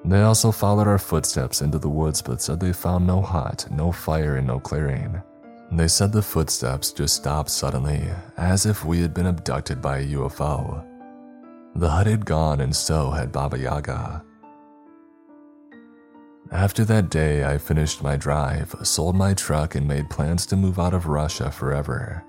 They 0.03 0.23
also 0.23 0.51
followed 0.51 0.87
our 0.87 0.97
footsteps 0.97 1.61
into 1.61 1.79
the 1.79 1.89
woods 1.89 2.21
but 2.21 2.41
said 2.41 2.59
they 2.59 2.73
found 2.73 3.07
no 3.07 3.21
hut, 3.21 3.67
no 3.71 3.93
fire, 3.93 4.35
and 4.35 4.47
no 4.47 4.59
clearing. 4.59 5.21
They 5.71 5.87
said 5.87 6.11
the 6.11 6.21
footsteps 6.21 6.91
just 6.91 7.15
stopped 7.15 7.49
suddenly, 7.49 8.09
as 8.37 8.65
if 8.65 8.85
we 8.85 9.01
had 9.01 9.13
been 9.13 9.25
abducted 9.25 9.81
by 9.81 9.99
a 9.99 10.07
UFO. 10.07 10.85
The 11.75 11.89
hut 11.89 12.05
had 12.05 12.25
gone, 12.25 12.61
and 12.61 12.75
so 12.75 13.09
had 13.09 13.31
Baba 13.31 13.57
Yaga. 13.57 14.23
After 16.51 16.85
that 16.85 17.09
day, 17.09 17.43
I 17.43 17.57
finished 17.57 18.03
my 18.03 18.15
drive, 18.15 18.75
sold 18.83 19.15
my 19.15 19.33
truck, 19.33 19.73
and 19.73 19.87
made 19.87 20.11
plans 20.11 20.45
to 20.47 20.55
move 20.55 20.77
out 20.77 20.93
of 20.93 21.07
Russia 21.07 21.49
forever. 21.49 22.23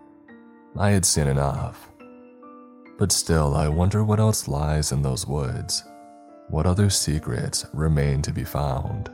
I 0.78 0.90
had 0.90 1.04
seen 1.04 1.26
enough. 1.26 1.90
But 2.96 3.12
still, 3.12 3.54
I 3.54 3.68
wonder 3.68 4.02
what 4.02 4.20
else 4.20 4.48
lies 4.48 4.92
in 4.92 5.02
those 5.02 5.26
woods. 5.26 5.84
What 6.48 6.64
other 6.64 6.88
secrets 6.88 7.66
remain 7.74 8.22
to 8.22 8.32
be 8.32 8.44
found? 8.44 9.10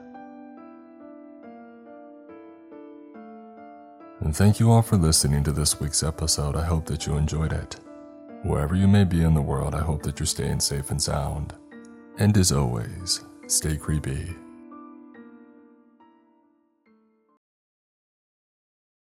And 4.20 4.36
thank 4.36 4.60
you 4.60 4.70
all 4.70 4.82
for 4.82 4.96
listening 4.96 5.42
to 5.44 5.52
this 5.52 5.80
week's 5.80 6.02
episode. 6.02 6.54
I 6.54 6.64
hope 6.64 6.84
that 6.86 7.06
you 7.06 7.16
enjoyed 7.16 7.52
it. 7.52 7.76
Wherever 8.42 8.74
you 8.74 8.86
may 8.86 9.04
be 9.04 9.22
in 9.22 9.32
the 9.32 9.40
world, 9.40 9.74
I 9.74 9.80
hope 9.80 10.02
that 10.02 10.20
you're 10.20 10.26
staying 10.26 10.60
safe 10.60 10.90
and 10.90 11.00
sound. 11.00 11.54
And 12.18 12.36
as 12.36 12.52
always, 12.52 13.24
stay 13.46 13.76
creepy. 13.76 14.34